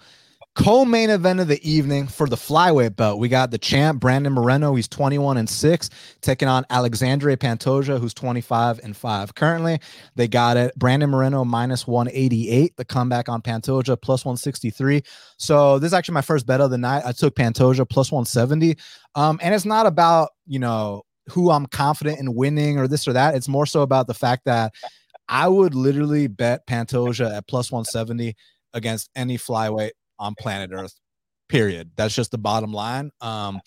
Co-main 0.57 1.11
event 1.11 1.39
of 1.39 1.49
the 1.49 1.71
evening 1.71 2.07
for 2.07 2.27
the 2.27 2.35
flyweight 2.35 2.97
belt. 2.97 3.21
We 3.21 3.29
got 3.29 3.51
the 3.51 3.59
champ 3.59 4.01
Brandon 4.01 4.33
Moreno. 4.33 4.75
He's 4.75 4.89
21 4.89 5.37
and 5.37 5.49
6, 5.49 5.91
taking 6.23 6.49
on 6.49 6.65
Alexandre 6.71 7.37
Pantoja, 7.37 8.01
who's 8.01 8.15
25 8.15 8.81
and 8.83 8.97
5. 8.97 9.35
Currently, 9.35 9.81
they 10.15 10.27
got 10.27 10.57
it. 10.57 10.75
Brandon 10.79 11.11
Moreno 11.11 11.45
minus 11.45 11.87
188. 11.87 12.75
The 12.75 12.85
comeback 12.87 13.29
on 13.29 13.43
Pantoja 13.43 14.01
plus 14.01 14.25
163. 14.25 15.03
So 15.37 15.79
this 15.79 15.89
is 15.89 15.95
actually 15.95 16.15
my 16.15 16.23
first 16.23 16.47
bet 16.47 16.63
of 16.63 16.71
the 16.71 16.79
night. 16.79 17.03
I 17.05 17.13
took 17.13 17.37
Pantoja 17.37 17.87
plus 17.87 18.11
170. 18.11 18.79
Um, 19.15 19.39
and 19.43 19.55
it's 19.55 19.67
not 19.67 19.85
about, 19.85 20.31
you 20.47 20.59
know, 20.59 21.03
who 21.29 21.51
I'm 21.51 21.67
confident 21.67 22.19
in 22.19 22.35
winning 22.35 22.79
or 22.79 22.89
this 22.89 23.07
or 23.07 23.13
that. 23.13 23.35
It's 23.35 23.47
more 23.49 23.67
so 23.67 23.83
about 23.83 24.07
the 24.07 24.15
fact 24.15 24.47
that 24.47 24.73
I 25.29 25.49
would 25.49 25.75
literally 25.75 26.29
bet 26.29 26.67
Pantoja 26.67 27.37
at 27.37 27.47
plus 27.47 27.71
170 27.71 28.35
against 28.73 29.11
any 29.15 29.37
flyweight 29.37 29.91
on 30.19 30.35
planet 30.39 30.71
Earth. 30.73 30.95
Period. 31.49 31.93
That's 31.95 32.13
just 32.13 32.33
the 32.33 32.39
bottom 32.39 32.73
line. 32.73 33.13
Um, 33.21 33.61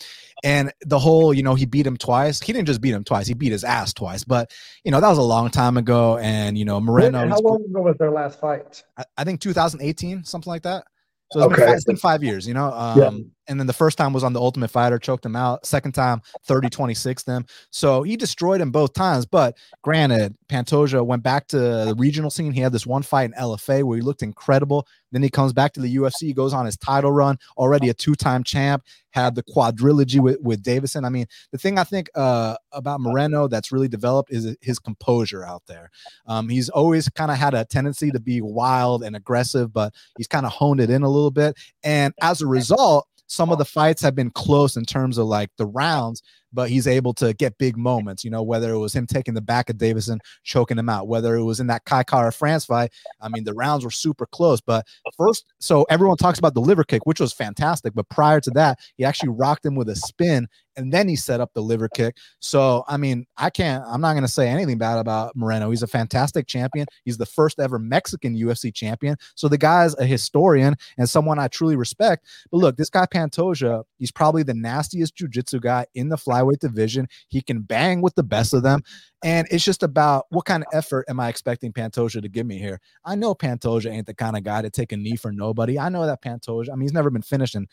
and 0.44 0.74
the 0.82 1.00
whole, 1.00 1.34
you 1.34 1.44
know, 1.44 1.56
he 1.56 1.66
beat 1.66 1.88
him 1.88 1.96
twice. 1.96 2.42
He 2.42 2.52
didn't 2.52 2.68
just 2.68 2.82
beat 2.82 2.94
him 2.94 3.06
twice; 3.06 3.26
he 3.26 3.34
beat 3.34 3.54
his 3.54 3.64
ass 3.64 3.94
twice. 3.94 4.26
But 4.26 4.52
you 4.84 4.92
know, 4.92 5.00
that 5.00 5.08
was 5.08 5.18
a 5.18 5.24
long 5.24 5.50
time 5.50 5.78
ago. 5.78 6.18
And 6.18 6.58
you 6.58 6.66
know, 6.66 6.82
Moreno. 6.82 7.20
How 7.20 7.40
long 7.40 7.64
ago 7.64 7.82
was 7.82 7.96
their 7.98 8.12
last 8.12 8.38
fight? 8.42 8.84
I, 8.98 9.06
I 9.20 9.24
think 9.24 9.40
2018, 9.40 10.26
something 10.26 10.52
like 10.52 10.64
that. 10.64 10.84
So 11.32 11.40
it's, 11.40 11.54
okay. 11.54 11.66
been, 11.66 11.76
it's 11.76 11.86
been 11.86 11.96
five 11.96 12.24
years, 12.24 12.48
you 12.48 12.54
know. 12.54 12.72
Um, 12.74 13.00
yeah. 13.00 13.10
And 13.50 13.60
then 13.60 13.68
the 13.68 13.74
first 13.74 13.98
time 13.98 14.14
was 14.14 14.24
on 14.24 14.34
the 14.34 14.40
Ultimate 14.40 14.70
Fighter, 14.70 15.00
choked 15.00 15.26
him 15.26 15.36
out. 15.36 15.66
Second 15.66 15.94
time, 15.94 16.22
30 16.44 16.70
26 16.70 17.24
them. 17.24 17.46
So 17.72 18.04
he 18.04 18.16
destroyed 18.16 18.62
him 18.62 18.72
both 18.72 18.94
times. 18.94 19.26
But 19.26 19.58
granted, 19.82 20.38
Pantoja 20.48 21.06
went 21.06 21.24
back 21.24 21.48
to 21.48 21.58
the 21.58 21.96
regional 21.98 22.30
scene. 22.30 22.52
He 22.54 22.62
had 22.62 22.72
this 22.72 22.86
one 22.86 23.02
fight 23.02 23.26
in 23.26 23.34
LFA 23.34 23.84
where 23.84 23.98
he 23.98 24.04
looked 24.04 24.22
incredible. 24.22 24.88
Then 25.12 25.24
he 25.24 25.30
comes 25.30 25.54
back 25.54 25.74
to 25.74 25.82
the 25.82 25.96
UFC, 25.96 26.36
goes 26.36 26.54
on 26.54 26.68
his 26.68 26.78
title 26.78 27.12
run, 27.12 27.38
already 27.58 27.90
a 27.90 27.94
two 27.94 28.14
time 28.14 28.44
champ, 28.44 28.84
had 29.12 29.34
the 29.34 29.44
quadrilogy 29.44 30.20
with, 30.20 30.40
with 30.42 30.64
Deiveson. 30.64 31.06
I 31.06 31.10
mean, 31.10 31.26
the 31.52 31.58
thing 31.58 31.80
I 31.80 31.84
think 31.84 32.10
uh, 32.16 32.56
about 32.72 33.02
Moreno 33.02 33.48
that's 33.48 33.72
really 33.72 33.88
developed 33.88 34.32
is 34.32 34.56
his 34.62 34.78
composure 34.78 35.44
out 35.44 35.64
there. 35.68 35.90
Um, 36.28 36.50
he's 36.50 36.70
always 36.70 37.10
kind 37.10 37.32
of 37.32 37.38
had 37.38 37.56
a 37.56 37.66
tendency 37.66 38.12
to 38.12 38.20
be 38.20 38.42
wild 38.42 39.04
and 39.04 39.16
aggressive, 39.16 39.74
but 39.74 39.94
he's 40.18 40.28
kind 40.28 40.46
of 40.46 40.52
honed 40.52 40.80
it 40.80 40.92
in 40.92 41.02
a 41.02 41.10
little 41.10 41.32
bit. 41.32 41.58
And 41.84 42.14
as 42.22 42.42
a 42.42 42.48
result, 42.48 43.08
some 43.30 43.52
of 43.52 43.60
the 43.60 43.66
fights 43.66 44.02
have 44.02 44.16
been 44.16 44.32
close 44.32 44.76
in 44.76 44.84
terms 44.84 45.20
of 45.20 45.28
like 45.28 45.52
the 45.58 45.66
rounds, 45.68 46.24
but 46.52 46.68
he's 46.68 46.88
able 46.88 47.14
to 47.14 47.32
get 47.36 47.60
big 47.60 47.78
moments, 47.78 48.24
you 48.24 48.32
know, 48.32 48.42
whether 48.42 48.72
it 48.72 48.80
was 48.80 48.94
him 48.94 49.06
taking 49.06 49.36
the 49.36 49.42
back 49.42 49.70
of 49.70 49.78
Deiveson, 49.78 50.18
choking 50.44 50.80
him 50.80 50.90
out, 50.90 51.08
whether 51.08 51.36
it 51.36 51.44
was 51.44 51.60
in 51.60 51.68
that 51.68 51.86
Kai 51.86 52.02
Kara 52.02 52.34
France 52.34 52.66
fight. 52.66 52.92
I 53.22 53.30
mean, 53.30 53.44
the 53.44 53.54
rounds 53.54 53.86
were 53.86 53.92
super 53.92 54.26
close. 54.26 54.62
But 54.62 54.88
first, 55.16 55.46
so 55.60 55.84
everyone 55.92 56.18
talks 56.18 56.40
about 56.40 56.56
the 56.56 56.60
liver 56.60 56.84
kick, 56.84 57.06
which 57.06 57.20
was 57.20 57.32
fantastic. 57.32 57.94
But 57.94 58.10
prior 58.10 58.42
to 58.42 58.50
that, 58.52 58.80
he 58.98 59.06
actually 59.06 59.30
rocked 59.30 59.64
him 59.64 59.76
with 59.76 59.90
a 59.90 59.96
spin 59.96 60.48
and 60.80 60.92
then 60.94 61.08
he 61.08 61.16
set 61.16 61.40
up 61.40 61.54
the 61.54 61.62
liver 61.62 61.90
kick. 61.90 62.18
So, 62.40 62.84
I 62.88 62.98
mean, 62.98 63.26
I 63.38 63.50
can't, 63.50 63.84
I'm 63.88 64.02
not 64.02 64.14
going 64.14 64.24
to 64.24 64.28
say 64.28 64.48
anything 64.48 64.78
bad 64.78 64.98
about 64.98 65.36
Moreno. 65.36 65.70
He's 65.70 65.84
a 65.84 65.88
fantastic 65.88 66.48
champion. 66.48 66.88
He's 67.04 67.18
the 67.18 67.26
first 67.26 67.60
ever 67.60 67.78
Mexican 67.78 68.36
UFC 68.36 68.74
champion. 68.74 69.18
So 69.36 69.48
the 69.48 69.58
guy's 69.58 69.96
a 69.98 70.06
historian 70.06 70.76
and 70.98 71.10
someone 71.10 71.38
I 71.38 71.50
truly 71.50 71.76
respect. 71.76 72.26
But 72.52 72.58
look, 72.58 72.78
this 72.78 72.90
guy 72.90 73.06
Pantoja, 73.06 73.84
he's 73.98 74.12
probably 74.12 74.44
the 74.44 74.54
nastiest 74.54 75.16
jiu-jitsu 75.16 75.60
guy 75.60 75.86
in 75.94 76.10
the 76.10 76.18
flyweight 76.18 76.60
division. 76.60 77.08
He 77.28 77.42
can 77.42 77.62
bang 77.62 78.02
with 78.02 78.16
the 78.16 78.24
best 78.24 78.54
of 78.54 78.64
them. 78.64 78.82
And 79.22 79.48
it's 79.52 79.66
just 79.66 79.84
about 79.84 80.28
what 80.30 80.46
kind 80.46 80.64
of 80.64 80.70
effort 80.74 81.06
am 81.10 81.20
I 81.20 81.28
expecting 81.28 81.74
Pantoja 81.74 82.22
to 82.22 82.30
give 82.30 82.46
me 82.46 82.58
here? 82.58 82.80
I 83.04 83.16
know 83.16 83.36
Pantoja 83.36 83.92
ain't 83.92 84.08
the 84.08 84.14
kind 84.14 84.38
of 84.38 84.44
guy 84.44 84.62
to 84.62 84.70
take 84.70 84.94
a 84.94 84.98
knee 84.98 85.18
for 85.18 85.34
nobody. 85.34 85.78
I 85.78 85.90
know 85.90 86.06
that 86.06 86.24
Pantoja, 86.24 86.70
I 86.70 86.76
mean, 86.76 86.84
he's 86.84 86.94
never 86.94 87.10
been 87.10 87.22
finished 87.22 87.56
in 87.56 87.68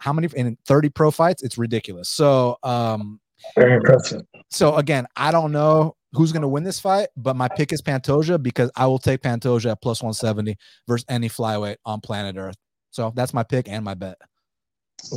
how 0.00 0.12
many 0.12 0.28
in 0.34 0.56
30 0.66 0.88
pro 0.88 1.10
fights? 1.10 1.42
It's 1.42 1.58
ridiculous. 1.58 2.08
So, 2.08 2.56
um, 2.62 3.20
very 3.54 3.74
impressive. 3.74 4.22
So 4.50 4.76
again, 4.76 5.06
I 5.16 5.30
don't 5.30 5.52
know 5.52 5.96
who's 6.12 6.32
going 6.32 6.42
to 6.42 6.48
win 6.48 6.64
this 6.64 6.80
fight, 6.80 7.08
but 7.16 7.36
my 7.36 7.48
pick 7.48 7.72
is 7.72 7.80
Pantoja 7.80 8.42
because 8.42 8.70
I 8.74 8.86
will 8.86 8.98
take 8.98 9.22
Pantoja 9.22 9.72
at 9.72 9.82
plus 9.82 10.02
170 10.02 10.56
versus 10.88 11.04
any 11.08 11.28
flyweight 11.28 11.76
on 11.84 12.00
planet 12.00 12.36
Earth. 12.36 12.56
So 12.90 13.12
that's 13.14 13.32
my 13.32 13.42
pick 13.42 13.68
and 13.68 13.84
my 13.84 13.94
bet. 13.94 14.18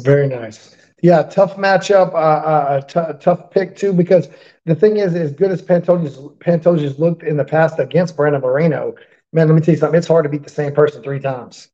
Very 0.04 0.28
nice. 0.28 0.76
Yeah, 1.02 1.24
tough 1.24 1.58
matchup. 1.58 2.14
Uh, 2.14 2.18
uh, 2.18 2.82
t- 2.82 3.20
tough 3.20 3.52
pick 3.52 3.76
too, 3.76 3.92
because 3.92 4.30
the 4.66 4.76
thing 4.76 4.98
is, 4.98 5.16
as 5.16 5.34
good 5.34 5.52
as 5.52 5.62
Pantoja's 5.62 6.18
Pantoja's 6.40 6.98
looked 7.00 7.24
in 7.24 7.36
the 7.36 7.44
past 7.44 7.80
against 7.80 8.16
Brandon 8.16 8.42
Moreno, 8.42 8.96
man, 9.34 9.48
let 9.48 9.56
me 9.56 9.62
tell 9.62 9.74
you 9.74 9.80
something. 9.80 9.98
It's 9.98 10.08
hard 10.08 10.24
to 10.24 10.30
beat 10.30 10.44
the 10.44 10.50
same 10.50 10.74
person 10.74 11.04
three 11.04 11.20
times. 11.20 11.70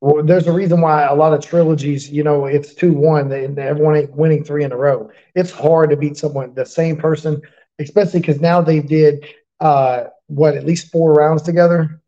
Well, 0.00 0.22
there's 0.22 0.46
a 0.46 0.52
reason 0.52 0.80
why 0.80 1.04
a 1.04 1.14
lot 1.14 1.32
of 1.32 1.44
trilogies, 1.44 2.10
you 2.10 2.22
know, 2.22 2.44
it's 2.44 2.74
two 2.74 2.92
one, 2.92 3.32
and 3.32 3.58
everyone 3.58 3.96
ain't 3.96 4.14
winning 4.14 4.44
three 4.44 4.62
in 4.62 4.72
a 4.72 4.76
row. 4.76 5.10
It's 5.34 5.50
hard 5.50 5.90
to 5.90 5.96
beat 5.96 6.16
someone 6.16 6.54
the 6.54 6.66
same 6.66 6.96
person, 6.96 7.40
especially 7.78 8.20
because 8.20 8.40
now 8.40 8.60
they 8.60 8.80
did 8.80 9.26
uh, 9.60 10.04
what 10.26 10.56
at 10.56 10.66
least 10.66 10.92
four 10.92 11.14
rounds 11.14 11.42
together. 11.42 12.02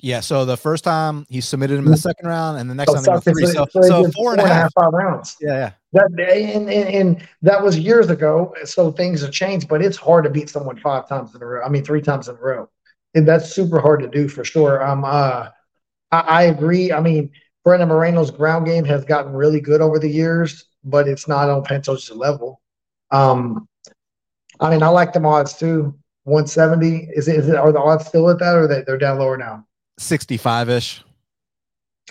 Yeah, 0.00 0.20
so 0.20 0.44
the 0.44 0.56
first 0.56 0.84
time 0.84 1.24
he 1.28 1.40
submitted 1.40 1.78
him 1.78 1.86
in 1.86 1.90
the 1.90 1.96
second 1.96 2.28
round, 2.28 2.58
and 2.58 2.68
the 2.68 2.74
next 2.74 2.92
time 2.92 3.02
they 3.02 3.32
three. 3.32 3.46
So, 3.46 3.66
so, 3.70 3.82
so 3.82 4.10
four 4.10 4.32
and 4.32 4.40
a 4.40 4.46
half, 4.46 4.72
five 4.74 4.92
rounds. 4.92 5.36
Yeah, 5.40 5.52
yeah. 5.52 5.70
That 5.92 6.10
and, 6.10 6.68
and, 6.68 6.88
and 6.88 7.28
that 7.42 7.62
was 7.62 7.78
years 7.78 8.10
ago. 8.10 8.54
So 8.64 8.92
things 8.92 9.22
have 9.22 9.30
changed, 9.30 9.68
but 9.68 9.80
it's 9.80 9.96
hard 9.96 10.24
to 10.24 10.30
beat 10.30 10.50
someone 10.50 10.78
five 10.78 11.08
times 11.08 11.34
in 11.34 11.40
a 11.40 11.46
row. 11.46 11.64
I 11.64 11.68
mean, 11.68 11.84
three 11.84 12.02
times 12.02 12.28
in 12.28 12.36
a 12.36 12.38
row. 12.38 12.68
And 13.14 13.26
that's 13.26 13.50
super 13.50 13.78
hard 13.78 14.00
to 14.00 14.08
do 14.08 14.28
for 14.28 14.44
sure. 14.44 14.84
Um, 14.84 15.04
uh, 15.06 15.48
I, 16.14 16.20
I 16.20 16.42
agree. 16.44 16.92
I 16.92 17.00
mean, 17.00 17.30
Brandon 17.64 17.88
Moreno's 17.88 18.30
ground 18.30 18.66
game 18.66 18.84
has 18.84 19.04
gotten 19.04 19.32
really 19.32 19.60
good 19.60 19.80
over 19.80 19.98
the 19.98 20.08
years, 20.08 20.66
but 20.84 21.08
it's 21.08 21.26
not 21.26 21.48
on 21.48 21.64
Pantoja's 21.64 22.10
level. 22.10 22.60
Um, 23.10 23.68
I 24.60 24.70
mean, 24.70 24.82
I 24.82 24.88
like 24.88 25.12
the 25.12 25.22
odds 25.22 25.54
too. 25.54 25.94
170 26.24 27.10
is 27.14 27.28
it, 27.28 27.36
is 27.36 27.48
it 27.48 27.56
are 27.56 27.72
the 27.72 27.80
odds 27.80 28.06
still 28.06 28.30
at 28.30 28.38
that 28.38 28.56
or 28.56 28.66
they, 28.66 28.82
they're 28.82 28.96
down 28.96 29.18
lower 29.18 29.36
now 29.36 29.66
65 29.98 30.70
ish. 30.70 31.04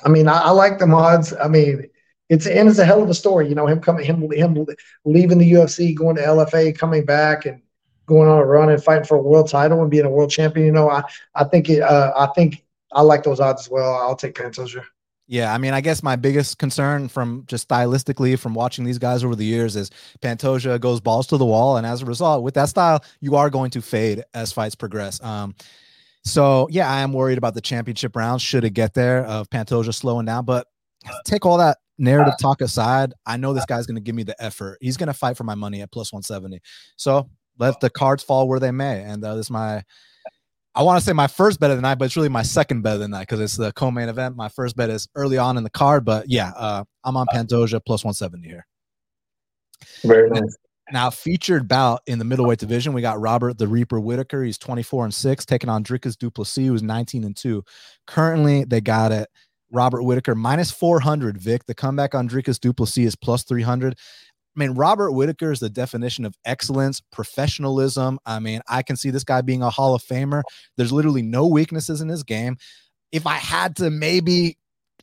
I 0.05 0.09
mean, 0.09 0.27
I, 0.27 0.39
I, 0.39 0.49
like 0.51 0.79
the 0.79 0.87
mods. 0.87 1.33
I 1.33 1.47
mean, 1.47 1.87
it's 2.29 2.47
and 2.47 2.69
it's 2.69 2.79
a 2.79 2.85
hell 2.85 3.03
of 3.03 3.09
a 3.09 3.13
story. 3.13 3.47
You 3.47 3.55
know, 3.55 3.67
him 3.67 3.79
coming, 3.79 4.05
him 4.05 4.31
him 4.31 4.65
leaving 5.05 5.37
the 5.37 5.51
UFC, 5.51 5.95
going 5.95 6.15
to 6.15 6.21
LFA, 6.21 6.77
coming 6.77 7.05
back, 7.05 7.45
and 7.45 7.61
going 8.05 8.29
on 8.29 8.39
a 8.39 8.45
run 8.45 8.69
and 8.69 8.83
fighting 8.83 9.05
for 9.05 9.17
a 9.17 9.21
world 9.21 9.49
title 9.49 9.81
and 9.81 9.91
being 9.91 10.05
a 10.05 10.09
world 10.09 10.31
champion. 10.31 10.65
You 10.65 10.71
know, 10.71 10.89
I 10.89 11.03
I 11.35 11.43
think 11.43 11.69
it, 11.69 11.81
uh, 11.81 12.13
I 12.15 12.27
think 12.33 12.62
I 12.93 13.01
like 13.01 13.23
those 13.23 13.39
odds 13.39 13.63
as 13.63 13.69
well. 13.69 13.95
I'll 13.95 14.15
take 14.15 14.35
Pantoja. 14.35 14.83
Yeah, 15.27 15.53
I 15.53 15.57
mean, 15.57 15.73
I 15.73 15.79
guess 15.79 16.03
my 16.03 16.17
biggest 16.17 16.57
concern 16.57 17.07
from 17.07 17.45
just 17.47 17.67
stylistically 17.67 18.37
from 18.37 18.53
watching 18.53 18.83
these 18.83 18.99
guys 18.99 19.23
over 19.23 19.35
the 19.35 19.45
years 19.45 19.75
is 19.75 19.89
Pantoja 20.21 20.79
goes 20.79 20.99
balls 20.99 21.27
to 21.27 21.37
the 21.37 21.45
wall, 21.45 21.77
and 21.77 21.87
as 21.87 22.01
a 22.01 22.05
result, 22.05 22.43
with 22.43 22.55
that 22.55 22.69
style, 22.69 23.03
you 23.21 23.35
are 23.35 23.49
going 23.49 23.71
to 23.71 23.81
fade 23.81 24.23
as 24.33 24.51
fights 24.51 24.75
progress. 24.75 25.23
Um, 25.23 25.55
so 26.25 26.67
yeah, 26.71 26.89
I 26.89 27.01
am 27.01 27.13
worried 27.13 27.37
about 27.37 27.53
the 27.53 27.61
championship 27.61 28.15
round 28.15 28.41
should 28.41 28.63
it 28.63 28.71
get 28.71 28.93
there 28.93 29.25
of 29.25 29.49
Pantoja 29.49 29.93
slowing 29.93 30.25
down. 30.25 30.45
But 30.45 30.67
take 31.25 31.45
all 31.45 31.57
that 31.57 31.77
narrative 31.97 32.35
talk 32.39 32.61
aside, 32.61 33.13
I 33.25 33.37
know 33.37 33.53
this 33.53 33.65
guy's 33.65 33.85
going 33.85 33.95
to 33.95 34.01
give 34.01 34.15
me 34.15 34.23
the 34.23 34.41
effort. 34.41 34.77
He's 34.81 34.97
going 34.97 35.07
to 35.07 35.13
fight 35.13 35.37
for 35.37 35.43
my 35.43 35.55
money 35.55 35.81
at 35.81 35.91
plus 35.91 36.13
170. 36.13 36.61
So 36.95 37.29
let 37.59 37.79
the 37.79 37.89
cards 37.89 38.23
fall 38.23 38.47
where 38.47 38.59
they 38.59 38.71
may. 38.71 39.01
And 39.01 39.23
uh, 39.23 39.35
this 39.35 39.47
is 39.47 39.51
my, 39.51 39.83
I 40.75 40.81
want 40.81 40.99
to 40.99 41.05
say 41.05 41.13
my 41.13 41.27
first 41.27 41.59
bet 41.59 41.69
of 41.69 41.77
the 41.77 41.81
night, 41.81 41.99
but 41.99 42.05
it's 42.05 42.15
really 42.15 42.29
my 42.29 42.41
second 42.41 42.81
bet 42.81 42.95
of 42.95 42.99
the 42.99 43.07
night 43.07 43.21
because 43.21 43.39
it's 43.39 43.57
the 43.57 43.71
co-main 43.73 44.09
event. 44.09 44.35
My 44.35 44.49
first 44.49 44.75
bet 44.75 44.89
is 44.89 45.07
early 45.15 45.37
on 45.37 45.57
in 45.57 45.63
the 45.63 45.69
card, 45.69 46.03
but 46.03 46.25
yeah, 46.27 46.51
uh, 46.55 46.83
I'm 47.03 47.15
on 47.15 47.27
Pantoja 47.27 47.79
plus 47.85 48.03
170 48.03 48.47
here. 48.47 48.65
Very 50.03 50.29
nice. 50.29 50.57
Now, 50.91 51.09
featured 51.09 51.67
bout 51.67 52.01
in 52.07 52.19
the 52.19 52.25
middleweight 52.25 52.59
division, 52.59 52.93
we 52.93 53.01
got 53.01 53.19
Robert 53.19 53.57
the 53.57 53.67
Reaper 53.67 53.99
Whittaker. 53.99 54.43
He's 54.43 54.57
24 54.57 55.05
and 55.05 55.13
6, 55.13 55.45
taking 55.45 55.69
on 55.69 55.83
Dricus 55.83 56.17
Du 56.17 56.29
Plessis, 56.29 56.67
who's 56.67 56.83
19 56.83 57.23
and 57.23 57.37
2. 57.37 57.63
Currently, 58.07 58.65
they 58.65 58.81
got 58.81 59.11
it. 59.11 59.29
Robert 59.71 60.03
Whittaker 60.03 60.35
minus 60.35 60.71
400, 60.71 61.37
Vick. 61.37 61.65
The 61.65 61.73
comeback 61.73 62.13
on 62.13 62.27
Dricus 62.27 62.59
Du 62.59 62.73
Plessis 62.73 63.07
is 63.07 63.15
plus 63.15 63.43
300. 63.43 63.97
I 64.55 64.59
mean, 64.59 64.71
Robert 64.71 65.11
Whittaker 65.11 65.51
is 65.51 65.59
the 65.59 65.69
definition 65.69 66.25
of 66.25 66.35
excellence, 66.45 67.01
professionalism. 67.11 68.19
I 68.25 68.39
mean, 68.39 68.61
I 68.67 68.83
can 68.83 68.95
see 68.95 69.09
this 69.09 69.23
guy 69.23 69.41
being 69.41 69.63
a 69.63 69.69
Hall 69.69 69.95
of 69.95 70.03
Famer. 70.03 70.43
There's 70.77 70.91
literally 70.91 71.23
no 71.23 71.47
weaknesses 71.47 72.01
in 72.01 72.09
his 72.09 72.23
game. 72.23 72.57
If 73.11 73.25
I 73.25 73.35
had 73.35 73.75
to 73.77 73.89
maybe 73.89 74.57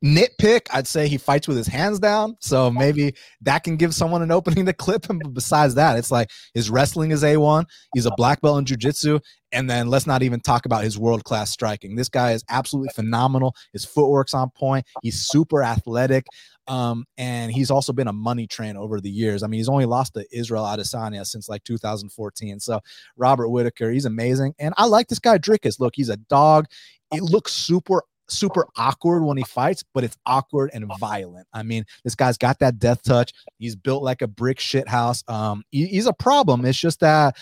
nitpick, 0.04 0.62
I'd 0.72 0.86
say 0.86 1.08
he 1.08 1.18
fights 1.18 1.46
with 1.46 1.56
his 1.56 1.66
hands 1.66 1.98
down. 1.98 2.36
So 2.40 2.70
maybe 2.70 3.14
that 3.42 3.64
can 3.64 3.76
give 3.76 3.94
someone 3.94 4.22
an 4.22 4.30
opening 4.30 4.66
to 4.66 4.72
clip 4.72 5.08
him. 5.08 5.18
But 5.18 5.34
besides 5.34 5.74
that, 5.74 5.98
it's 5.98 6.10
like 6.10 6.30
his 6.54 6.70
wrestling 6.70 7.10
is 7.10 7.22
A1. 7.22 7.66
He's 7.94 8.06
a 8.06 8.12
black 8.16 8.40
belt 8.40 8.58
in 8.58 8.64
jiu-jitsu. 8.64 9.18
And 9.52 9.68
then 9.68 9.88
let's 9.88 10.06
not 10.06 10.22
even 10.22 10.40
talk 10.40 10.64
about 10.64 10.84
his 10.84 10.96
world-class 10.96 11.50
striking. 11.50 11.96
This 11.96 12.08
guy 12.08 12.32
is 12.32 12.44
absolutely 12.48 12.90
phenomenal. 12.94 13.54
His 13.72 13.84
footwork's 13.84 14.32
on 14.32 14.50
point. 14.50 14.86
He's 15.02 15.26
super 15.26 15.62
athletic. 15.62 16.24
Um, 16.66 17.04
and 17.18 17.50
he's 17.50 17.70
also 17.70 17.92
been 17.92 18.08
a 18.08 18.12
money 18.12 18.46
train 18.46 18.76
over 18.76 19.00
the 19.00 19.10
years. 19.10 19.42
I 19.42 19.46
mean, 19.46 19.58
he's 19.58 19.68
only 19.68 19.86
lost 19.86 20.14
to 20.14 20.24
Israel 20.32 20.64
Adesanya 20.64 21.26
since 21.26 21.48
like 21.48 21.64
2014. 21.64 22.60
So 22.60 22.80
Robert 23.16 23.48
Whittaker, 23.48 23.90
he's 23.90 24.04
amazing. 24.04 24.54
And 24.58 24.74
I 24.76 24.86
like 24.86 25.08
this 25.08 25.18
guy 25.18 25.38
Dricus. 25.38 25.80
Look, 25.80 25.94
he's 25.96 26.08
a 26.08 26.16
dog. 26.16 26.66
It 27.12 27.22
looks 27.22 27.52
super 27.52 28.02
super 28.32 28.66
awkward 28.76 29.24
when 29.24 29.36
he 29.36 29.44
fights, 29.44 29.84
but 29.92 30.04
it's 30.04 30.16
awkward 30.26 30.70
and 30.72 30.90
violent. 30.98 31.46
I 31.52 31.62
mean, 31.62 31.84
this 32.04 32.14
guy's 32.14 32.38
got 32.38 32.58
that 32.60 32.78
death 32.78 33.02
touch. 33.02 33.32
He's 33.58 33.76
built 33.76 34.02
like 34.02 34.22
a 34.22 34.28
brick 34.28 34.60
shit 34.60 34.88
house. 34.88 35.24
Um, 35.28 35.64
he, 35.70 35.86
he's 35.86 36.06
a 36.06 36.12
problem. 36.12 36.64
It's 36.64 36.78
just 36.78 37.00
that 37.00 37.36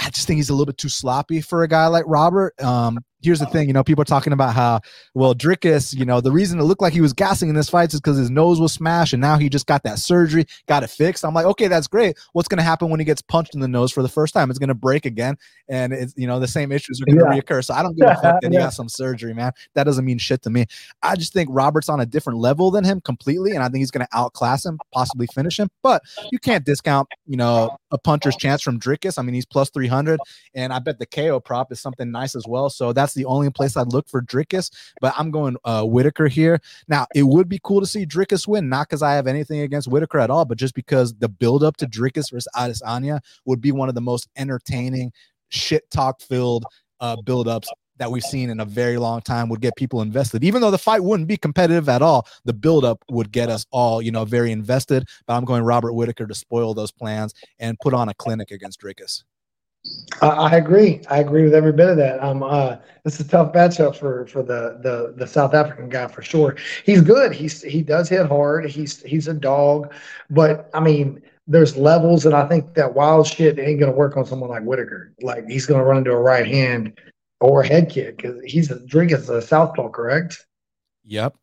I 0.00 0.10
just 0.10 0.26
think 0.26 0.36
he's 0.36 0.50
a 0.50 0.52
little 0.52 0.66
bit 0.66 0.78
too 0.78 0.88
sloppy 0.88 1.40
for 1.40 1.62
a 1.62 1.68
guy 1.68 1.86
like 1.88 2.04
Robert. 2.06 2.60
Um, 2.62 2.98
here's 3.24 3.40
the 3.40 3.46
oh. 3.46 3.50
thing, 3.50 3.66
you 3.66 3.72
know, 3.72 3.82
people 3.82 4.02
are 4.02 4.06
talking 4.06 4.32
about 4.32 4.54
how, 4.54 4.80
well, 5.14 5.34
Dricus, 5.34 5.96
you 5.96 6.04
know, 6.04 6.20
the 6.20 6.30
reason 6.30 6.60
it 6.60 6.64
looked 6.64 6.82
like 6.82 6.92
he 6.92 7.00
was 7.00 7.12
gassing 7.12 7.48
in 7.48 7.54
this 7.54 7.68
fight 7.68 7.92
is 7.92 8.00
because 8.00 8.18
his 8.18 8.30
nose 8.30 8.60
was 8.60 8.72
smashed 8.72 9.12
and 9.12 9.20
now 9.20 9.38
he 9.38 9.48
just 9.48 9.66
got 9.66 9.82
that 9.84 9.98
surgery, 9.98 10.46
got 10.66 10.82
it 10.82 10.90
fixed. 10.90 11.24
I'm 11.24 11.34
like, 11.34 11.46
okay, 11.46 11.66
that's 11.66 11.86
great. 11.86 12.18
What's 12.32 12.48
going 12.48 12.58
to 12.58 12.64
happen 12.64 12.90
when 12.90 13.00
he 13.00 13.06
gets 13.06 13.22
punched 13.22 13.54
in 13.54 13.60
the 13.60 13.68
nose 13.68 13.90
for 13.90 14.02
the 14.02 14.08
first 14.08 14.34
time? 14.34 14.50
It's 14.50 14.58
going 14.58 14.68
to 14.68 14.74
break 14.74 15.06
again. 15.06 15.36
And 15.68 15.92
it's, 15.92 16.12
you 16.16 16.26
know, 16.26 16.38
the 16.38 16.48
same 16.48 16.70
issues 16.70 17.00
are 17.00 17.06
going 17.06 17.18
to 17.18 17.34
yeah. 17.34 17.40
reoccur. 17.40 17.64
So 17.64 17.74
I 17.74 17.82
don't 17.82 17.96
give 17.96 18.08
a 18.08 18.14
fuck 18.16 18.40
that 18.42 18.52
he 18.52 18.58
got 18.58 18.74
some 18.74 18.88
surgery, 18.88 19.32
man. 19.32 19.52
That 19.74 19.84
doesn't 19.84 20.04
mean 20.04 20.18
shit 20.18 20.42
to 20.42 20.50
me. 20.50 20.66
I 21.02 21.16
just 21.16 21.32
think 21.32 21.48
Robert's 21.50 21.88
on 21.88 22.00
a 22.00 22.06
different 22.06 22.38
level 22.38 22.70
than 22.70 22.84
him 22.84 23.00
completely. 23.00 23.52
And 23.52 23.62
I 23.62 23.68
think 23.68 23.78
he's 23.78 23.90
going 23.90 24.06
to 24.06 24.16
outclass 24.16 24.66
him, 24.66 24.78
possibly 24.92 25.26
finish 25.28 25.58
him. 25.58 25.70
But 25.82 26.02
you 26.30 26.38
can't 26.38 26.64
discount, 26.64 27.08
you 27.26 27.36
know, 27.36 27.76
a 27.90 27.98
puncher's 27.98 28.36
chance 28.36 28.60
from 28.60 28.78
Dricus. 28.78 29.18
I 29.18 29.22
mean, 29.22 29.34
he's 29.34 29.46
plus 29.46 29.70
300. 29.70 30.20
And 30.54 30.72
I 30.72 30.78
bet 30.78 30.98
the 30.98 31.06
KO 31.06 31.40
prop 31.40 31.72
is 31.72 31.80
something 31.80 32.10
nice 32.10 32.34
as 32.34 32.44
well. 32.46 32.68
So 32.68 32.92
that's 32.92 33.13
the 33.14 33.24
only 33.24 33.50
place 33.50 33.76
I'd 33.76 33.92
look 33.92 34.08
for 34.08 34.22
Dricus, 34.22 34.70
but 35.00 35.14
I'm 35.16 35.30
going 35.30 35.56
uh, 35.64 35.84
Whittaker 35.84 36.28
here. 36.28 36.60
Now, 36.88 37.06
it 37.14 37.24
would 37.24 37.48
be 37.48 37.60
cool 37.62 37.80
to 37.80 37.86
see 37.86 38.06
Dricus 38.06 38.46
win, 38.46 38.68
not 38.68 38.88
because 38.88 39.02
I 39.02 39.14
have 39.14 39.26
anything 39.26 39.60
against 39.60 39.88
Whittaker 39.88 40.18
at 40.18 40.30
all, 40.30 40.44
but 40.44 40.58
just 40.58 40.74
because 40.74 41.14
the 41.14 41.28
build 41.28 41.62
up 41.62 41.76
to 41.78 41.86
Dricus 41.86 42.30
versus 42.30 42.48
Adesanya 42.56 43.20
would 43.44 43.60
be 43.60 43.72
one 43.72 43.88
of 43.88 43.94
the 43.94 44.00
most 44.00 44.28
entertaining, 44.36 45.12
shit 45.48 45.90
talk 45.90 46.20
filled 46.20 46.66
uh, 47.00 47.16
build 47.22 47.48
ups 47.48 47.68
that 47.98 48.10
we've 48.10 48.24
seen 48.24 48.50
in 48.50 48.60
a 48.60 48.64
very 48.64 48.98
long 48.98 49.20
time 49.20 49.48
would 49.48 49.60
get 49.60 49.76
people 49.76 50.02
invested. 50.02 50.42
Even 50.42 50.60
though 50.60 50.70
the 50.70 50.78
fight 50.78 51.04
wouldn't 51.04 51.28
be 51.28 51.36
competitive 51.36 51.88
at 51.88 52.02
all, 52.02 52.26
the 52.44 52.52
buildup 52.52 53.04
would 53.08 53.30
get 53.30 53.48
us 53.48 53.66
all, 53.70 54.02
you 54.02 54.10
know, 54.10 54.24
very 54.24 54.50
invested. 54.50 55.06
But 55.26 55.34
I'm 55.34 55.44
going 55.44 55.62
Robert 55.62 55.92
Whittaker 55.92 56.26
to 56.26 56.34
spoil 56.34 56.74
those 56.74 56.90
plans 56.90 57.34
and 57.58 57.78
put 57.78 57.94
on 57.94 58.08
a 58.08 58.14
clinic 58.14 58.50
against 58.50 58.80
Dricus. 58.80 59.22
I 60.22 60.56
agree. 60.56 61.02
I 61.10 61.18
agree 61.18 61.44
with 61.44 61.54
every 61.54 61.72
bit 61.72 61.88
of 61.88 61.96
that. 61.96 62.22
Um, 62.22 62.42
uh, 62.42 62.76
this 63.02 63.20
is 63.20 63.26
a 63.26 63.28
tough 63.28 63.52
matchup 63.52 63.96
for 63.96 64.26
for 64.26 64.42
the 64.42 64.78
the 64.82 65.14
the 65.16 65.26
South 65.26 65.54
African 65.54 65.88
guy 65.88 66.06
for 66.06 66.22
sure. 66.22 66.56
He's 66.84 67.02
good. 67.02 67.32
He's 67.32 67.62
he 67.62 67.82
does 67.82 68.08
hit 68.08 68.26
hard. 68.26 68.66
He's 68.70 69.02
he's 69.02 69.28
a 69.28 69.34
dog, 69.34 69.92
but 70.30 70.70
I 70.72 70.80
mean, 70.80 71.22
there's 71.46 71.76
levels, 71.76 72.24
and 72.24 72.34
I 72.34 72.48
think 72.48 72.74
that 72.74 72.94
wild 72.94 73.26
shit 73.26 73.58
ain't 73.58 73.80
gonna 73.80 73.92
work 73.92 74.16
on 74.16 74.24
someone 74.24 74.50
like 74.50 74.62
Whittaker. 74.62 75.12
Like 75.20 75.46
he's 75.48 75.66
gonna 75.66 75.84
run 75.84 75.98
into 75.98 76.12
a 76.12 76.20
right 76.20 76.46
hand 76.46 76.98
or 77.40 77.62
a 77.62 77.66
head 77.66 77.90
kick 77.90 78.16
because 78.16 78.42
he's 78.44 78.70
a 78.70 78.80
drink 78.86 79.12
is 79.12 79.28
a 79.28 79.42
southpaw, 79.42 79.90
correct? 79.90 80.46
Yep. 81.04 81.34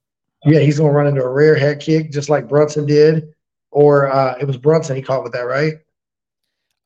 Yeah, 0.45 0.60
he's 0.60 0.79
gonna 0.79 0.93
run 0.93 1.07
into 1.07 1.24
a 1.24 1.31
rear 1.31 1.55
head 1.55 1.79
kick 1.79 2.12
just 2.12 2.29
like 2.29 2.50
Brunson 2.50 2.88
did, 2.88 3.33
or 3.69 4.12
uh, 4.12 4.36
it 4.39 4.45
was 4.45 4.57
Brunson 4.57 4.95
he 4.95 5.03
caught 5.03 5.24
with 5.24 5.33
that, 5.33 5.41
right? 5.41 5.74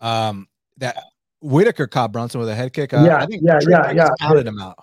Um, 0.01 0.49
that 0.77 0.97
Whittaker 1.41 1.87
caught 1.87 2.11
Brunson 2.11 2.39
with 2.39 2.49
a 2.49 2.55
head 2.55 2.73
kick. 2.73 2.93
Uh, 2.93 3.03
yeah, 3.05 3.17
I 3.17 3.25
think 3.25 3.43
yeah, 3.43 3.59
yeah, 3.67 3.91
yeah. 3.91 4.09
Pounded 4.19 4.47
him 4.47 4.59
out. 4.59 4.77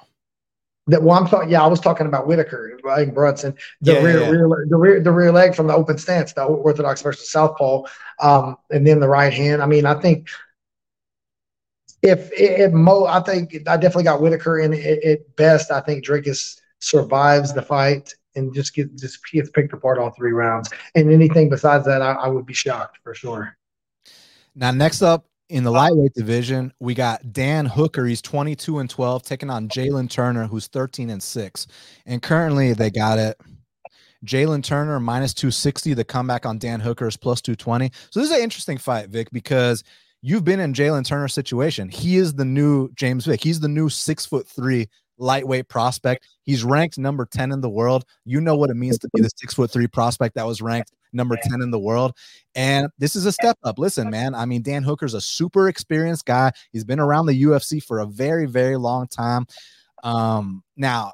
That 0.89 1.03
well, 1.03 1.17
I'm 1.17 1.27
talking. 1.27 1.49
Yeah, 1.49 1.63
I 1.63 1.67
was 1.67 1.81
talking 1.81 2.07
about 2.07 2.27
Whittaker? 2.27 2.79
Brunson, 2.83 3.55
the 3.81 3.93
yeah, 3.93 4.03
rear, 4.03 4.21
yeah. 4.21 4.29
rear, 4.29 4.67
the 4.69 4.77
rear, 4.77 5.01
the 5.01 5.13
rear 5.13 5.33
leg 5.33 5.55
from 5.55 5.69
the 5.69 5.75
open 5.75 5.97
stance, 5.97 6.33
the 6.33 6.43
orthodox 6.45 7.03
versus 7.03 7.31
southpaw, 7.31 7.83
um, 8.21 8.57
and 8.71 8.87
then 8.87 8.99
the 8.99 9.09
right 9.09 9.33
hand. 9.33 9.63
I 9.63 9.67
mean, 9.67 9.87
I 9.87 9.95
think 9.95 10.29
if 12.03 12.33
it, 12.33 12.73
Mo, 12.73 13.05
I 13.05 13.21
think 13.21 13.55
I 13.69 13.77
definitely 13.77 14.05
got 14.05 14.21
Whittaker 14.21 14.59
in 14.59 14.75
at 14.75 15.37
best. 15.37 15.71
I 15.71 15.81
think 15.81 16.05
Dricus 16.05 16.61
survives 16.81 17.53
the 17.55 17.63
fight 17.63 18.13
and 18.35 18.53
just 18.53 18.75
get 18.75 18.95
just 18.97 19.21
gets 19.31 19.51
picked 19.51 19.73
apart 19.73 19.99
all 19.99 20.11
three 20.11 20.33
rounds. 20.33 20.71
And 20.95 21.13
anything 21.13 21.49
besides 21.49 21.87
that, 21.87 22.03
I, 22.03 22.13
I 22.13 22.29
would 22.29 22.47
be 22.47 22.55
shocked 22.55 22.99
for 23.05 23.15
sure. 23.15 23.57
Now, 24.55 24.73
next 24.73 25.01
up, 25.03 25.25
in 25.53 25.65
the 25.65 25.71
uh, 25.71 25.75
lightweight 25.75 26.15
division, 26.15 26.73
we 26.81 26.95
got 26.95 27.33
Dan 27.33 27.67
Hooker. 27.67 28.07
He's 28.07 28.23
22 28.23 28.79
and 28.79 28.89
12, 28.89 29.23
taking 29.23 29.51
on 29.51 29.69
Jalin 29.69 30.09
Turner, 30.09 30.47
who's 30.47 30.67
13 30.67 31.11
and 31.11 31.23
6. 31.23 31.67
And 32.07 32.23
currently 32.23 32.73
they 32.73 32.91
got 32.91 33.19
it. 33.19 33.38
Jalin 34.25 34.65
Turner 34.65 34.99
minus 34.99 35.35
260. 35.35 35.93
The 35.93 36.05
comeback 36.05 36.47
on 36.47 36.59
Dan 36.59 36.81
Hooker 36.81 37.07
is 37.07 37.19
plus 37.19 37.43
220. 37.43 37.91
So 38.11 38.21
this 38.21 38.31
is 38.31 38.37
an 38.37 38.43
interesting 38.43 38.79
fight, 38.79 39.11
Vick, 39.11 39.31
because 39.31 39.85
you've 40.23 40.45
been 40.45 40.61
in 40.61 40.73
Jalin 40.73 41.05
Turner's 41.05 41.35
situation. 41.35 41.91
He 41.91 42.17
is 42.17 42.33
the 42.35 42.47
new 42.47 42.91
James 42.95 43.27
Vick. 43.27 43.43
He's 43.43 43.61
the 43.61 43.69
new 43.69 43.91
six 43.91 44.25
foot 44.25 44.49
three 44.49 44.88
lightweight 45.19 45.69
prospect. 45.69 46.27
He's 46.45 46.65
ranked 46.65 46.97
number 46.97 47.27
10 47.27 47.53
in 47.53 47.61
the 47.61 47.69
world. 47.69 48.07
You 48.25 48.41
know 48.41 48.57
what 48.57 48.71
it 48.71 48.77
means 48.77 48.99
to 49.01 49.09
be 49.15 49.21
the 49.21 49.31
six 49.37 49.53
foot 49.53 49.71
three 49.71 49.87
prospect 49.87 50.35
that 50.37 50.47
was 50.47 50.62
ranked 50.62 50.93
number 51.12 51.37
10 51.42 51.62
in 51.62 51.70
the 51.70 51.79
world. 51.79 52.12
And 52.55 52.88
this 52.98 53.16
is 53.16 53.27
a 53.27 53.33
step 53.33 53.59
up. 53.64 53.79
Listen, 53.79 54.11
man, 54.11 54.35
I 54.35 54.44
mean, 54.44 54.62
Dan 54.62 54.83
Hooker's 54.83 55.14
a 55.14 55.20
super 55.20 55.68
experienced 55.68 56.27
guy. 56.27 56.53
He's 56.72 56.85
been 56.85 57.01
around 57.01 57.27
the 57.27 57.42
UFC 57.42 57.83
for 57.83 58.01
a 58.01 58.07
very, 58.07 58.46
very 58.46 58.77
long 58.77 59.09
time. 59.09 59.46
Um, 60.03 60.62
now, 60.77 61.12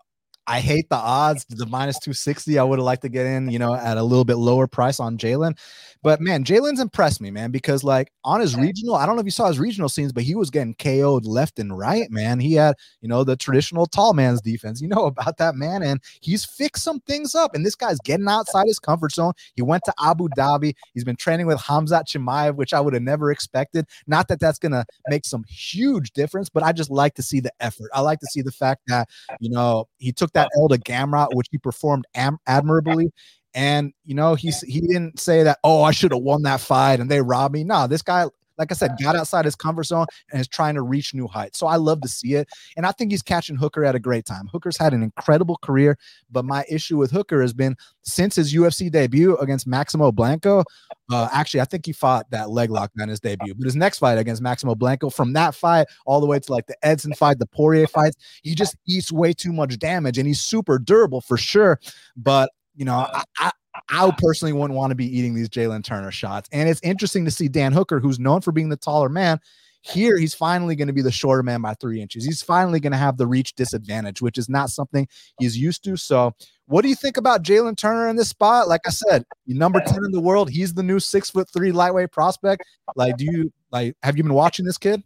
I 0.48 0.60
hate 0.60 0.88
the 0.88 0.96
odds. 0.96 1.44
The 1.50 1.66
minus 1.66 1.98
260, 1.98 2.58
I 2.58 2.64
would 2.64 2.78
have 2.78 2.84
liked 2.86 3.02
to 3.02 3.10
get 3.10 3.26
in, 3.26 3.50
you 3.50 3.58
know, 3.58 3.74
at 3.74 3.98
a 3.98 4.02
little 4.02 4.24
bit 4.24 4.36
lower 4.36 4.66
price 4.66 4.98
on 4.98 5.18
Jalin. 5.18 5.58
But 6.02 6.22
man, 6.22 6.42
Jalin's 6.42 6.80
impressed 6.80 7.20
me, 7.20 7.30
man, 7.30 7.50
because 7.50 7.84
like 7.84 8.10
on 8.24 8.40
his 8.40 8.56
regional, 8.56 8.94
I 8.94 9.04
don't 9.04 9.16
know 9.16 9.20
if 9.20 9.26
you 9.26 9.30
saw 9.30 9.48
his 9.48 9.58
regional 9.58 9.90
scenes, 9.90 10.12
but 10.12 10.22
he 10.22 10.34
was 10.34 10.48
getting 10.48 10.74
KO'd 10.74 11.26
left 11.26 11.58
and 11.58 11.76
right, 11.76 12.10
man. 12.10 12.40
He 12.40 12.54
had, 12.54 12.76
you 13.02 13.08
know, 13.08 13.24
the 13.24 13.36
traditional 13.36 13.84
tall 13.84 14.14
man's 14.14 14.40
defense. 14.40 14.80
You 14.80 14.88
know 14.88 15.04
about 15.18 15.36
that, 15.36 15.54
man. 15.54 15.82
And 15.82 16.00
he's 16.22 16.46
fixed 16.46 16.82
some 16.82 17.00
things 17.00 17.34
up. 17.34 17.54
And 17.54 17.66
this 17.66 17.74
guy's 17.74 17.98
getting 17.98 18.28
outside 18.28 18.66
his 18.66 18.78
comfort 18.78 19.12
zone. 19.12 19.32
He 19.54 19.60
went 19.60 19.82
to 19.84 19.92
Abu 20.00 20.28
Dhabi. 20.30 20.74
He's 20.94 21.04
been 21.04 21.16
training 21.16 21.46
with 21.46 21.58
Khamzat 21.58 22.06
Chimaev, 22.06 22.54
which 22.54 22.72
I 22.72 22.80
would 22.80 22.94
have 22.94 23.02
never 23.02 23.30
expected. 23.30 23.86
Not 24.06 24.28
that 24.28 24.40
that's 24.40 24.58
going 24.58 24.72
to 24.72 24.86
make 25.08 25.26
some 25.26 25.44
huge 25.46 26.12
difference, 26.12 26.48
but 26.48 26.62
I 26.62 26.72
just 26.72 26.90
like 26.90 27.14
to 27.16 27.22
see 27.22 27.40
the 27.40 27.52
effort. 27.60 27.90
I 27.92 28.00
like 28.00 28.20
to 28.20 28.26
see 28.26 28.40
the 28.40 28.52
fact 28.52 28.82
that, 28.86 29.08
you 29.40 29.50
know, 29.50 29.88
he 29.98 30.12
took 30.12 30.32
that 30.32 30.37
L 30.56 30.68
to 30.68 30.78
Gamrot, 30.78 31.34
which 31.34 31.48
he 31.50 31.58
performed 31.58 32.06
am- 32.14 32.38
admirably. 32.46 33.12
And 33.54 33.92
you 34.04 34.14
know, 34.14 34.34
he's 34.34 34.60
he 34.60 34.80
didn't 34.80 35.18
say 35.18 35.42
that, 35.42 35.58
oh, 35.64 35.82
I 35.82 35.90
should 35.90 36.12
have 36.12 36.22
won 36.22 36.42
that 36.42 36.60
fight 36.60 37.00
and 37.00 37.10
they 37.10 37.20
robbed 37.20 37.54
me. 37.54 37.64
No, 37.64 37.86
this 37.86 38.02
guy, 38.02 38.26
like 38.58 38.72
I 38.72 38.74
said, 38.74 38.96
got 39.02 39.16
outside 39.16 39.44
his 39.44 39.54
comfort 39.54 39.84
zone 39.84 40.06
and 40.30 40.40
is 40.40 40.48
trying 40.48 40.74
to 40.74 40.82
reach 40.82 41.14
new 41.14 41.26
heights. 41.26 41.58
So 41.58 41.66
I 41.66 41.76
love 41.76 42.00
to 42.02 42.08
see 42.08 42.34
it. 42.34 42.48
And 42.76 42.84
I 42.84 42.92
think 42.92 43.10
he's 43.10 43.22
catching 43.22 43.56
Hooker 43.56 43.84
at 43.84 43.94
a 43.94 43.98
great 44.00 44.24
time. 44.24 44.48
Hooker's 44.52 44.76
had 44.76 44.92
an 44.92 45.02
incredible 45.02 45.58
career, 45.62 45.98
but 46.30 46.44
my 46.44 46.64
issue 46.68 46.96
with 46.96 47.10
Hooker 47.10 47.40
has 47.40 47.52
been 47.52 47.76
since 48.02 48.36
his 48.36 48.54
UFC 48.54 48.90
debut 48.90 49.36
against 49.36 49.66
Maximo 49.66 50.10
Blanco. 50.10 50.64
Uh, 51.10 51.28
actually, 51.32 51.60
I 51.60 51.64
think 51.64 51.86
he 51.86 51.92
fought 51.92 52.30
that 52.30 52.50
leg 52.50 52.70
lock 52.70 52.90
on 53.00 53.08
his 53.08 53.20
debut, 53.20 53.54
but 53.54 53.64
his 53.64 53.76
next 53.76 53.98
fight 53.98 54.18
against 54.18 54.42
Maximo 54.42 54.74
Blanco, 54.74 55.10
from 55.10 55.32
that 55.34 55.54
fight 55.54 55.86
all 56.06 56.20
the 56.20 56.26
way 56.26 56.38
to 56.38 56.52
like 56.52 56.66
the 56.66 56.76
Edson 56.82 57.14
fight, 57.14 57.38
the 57.38 57.46
Poirier 57.46 57.86
fights, 57.86 58.16
he 58.42 58.54
just 58.54 58.76
eats 58.86 59.12
way 59.12 59.32
too 59.32 59.52
much 59.52 59.78
damage 59.78 60.18
and 60.18 60.26
he's 60.26 60.40
super 60.40 60.78
durable 60.78 61.20
for 61.20 61.36
sure. 61.36 61.78
But 62.16 62.50
you 62.76 62.84
know, 62.84 63.06
I, 63.12 63.24
I, 63.38 63.50
I 63.88 64.12
personally 64.18 64.52
wouldn't 64.52 64.76
want 64.76 64.90
to 64.90 64.94
be 64.94 65.18
eating 65.18 65.34
these 65.34 65.48
Jalin 65.48 65.84
Turner 65.84 66.10
shots. 66.10 66.48
And 66.52 66.68
it's 66.68 66.80
interesting 66.82 67.24
to 67.24 67.30
see 67.30 67.48
Dan 67.48 67.72
Hooker, 67.72 68.00
who's 68.00 68.18
known 68.18 68.40
for 68.40 68.52
being 68.52 68.68
the 68.68 68.76
taller 68.76 69.08
man, 69.08 69.40
here 69.82 70.18
he's 70.18 70.34
finally 70.34 70.74
going 70.76 70.88
to 70.88 70.94
be 70.94 71.02
the 71.02 71.12
shorter 71.12 71.42
man 71.42 71.62
by 71.62 71.74
three 71.74 72.02
inches. 72.02 72.24
He's 72.24 72.42
finally 72.42 72.80
going 72.80 72.92
to 72.92 72.98
have 72.98 73.16
the 73.16 73.26
reach 73.26 73.54
disadvantage, 73.54 74.20
which 74.20 74.36
is 74.36 74.48
not 74.48 74.70
something 74.70 75.06
he's 75.38 75.56
used 75.56 75.84
to. 75.84 75.96
So, 75.96 76.34
what 76.66 76.82
do 76.82 76.88
you 76.88 76.94
think 76.94 77.16
about 77.16 77.42
Jalin 77.42 77.76
Turner 77.76 78.08
in 78.08 78.16
this 78.16 78.28
spot? 78.28 78.68
Like 78.68 78.82
I 78.86 78.90
said, 78.90 79.24
number 79.46 79.80
10 79.80 80.04
in 80.04 80.10
the 80.10 80.20
world. 80.20 80.50
He's 80.50 80.74
the 80.74 80.82
new 80.82 81.00
six 81.00 81.30
foot 81.30 81.48
three 81.50 81.72
lightweight 81.72 82.12
prospect. 82.12 82.64
Like, 82.96 83.16
do 83.16 83.24
you 83.24 83.52
like 83.70 83.96
have 84.02 84.16
you 84.16 84.22
been 84.22 84.34
watching 84.34 84.66
this 84.66 84.78
kid? 84.78 85.02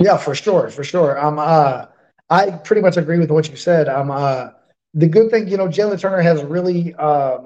Yeah, 0.00 0.16
for 0.16 0.34
sure, 0.34 0.68
for 0.70 0.82
sure. 0.82 1.18
Um 1.22 1.38
uh 1.38 1.86
I 2.28 2.50
pretty 2.50 2.82
much 2.82 2.96
agree 2.96 3.18
with 3.18 3.30
what 3.30 3.48
you 3.48 3.56
said. 3.56 3.88
Um 3.88 4.10
uh 4.10 4.48
the 4.96 5.06
good 5.06 5.30
thing, 5.30 5.46
you 5.46 5.58
know, 5.58 5.68
Jalin 5.68 6.00
Turner 6.00 6.22
has 6.22 6.42
really, 6.42 6.94
uh, 6.98 7.38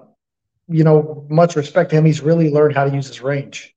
you 0.70 0.84
know, 0.84 1.26
much 1.28 1.56
respect 1.56 1.90
to 1.90 1.96
him. 1.96 2.04
He's 2.04 2.20
really 2.20 2.50
learned 2.50 2.74
how 2.74 2.84
to 2.84 2.94
use 2.94 3.08
his 3.08 3.20
range. 3.20 3.74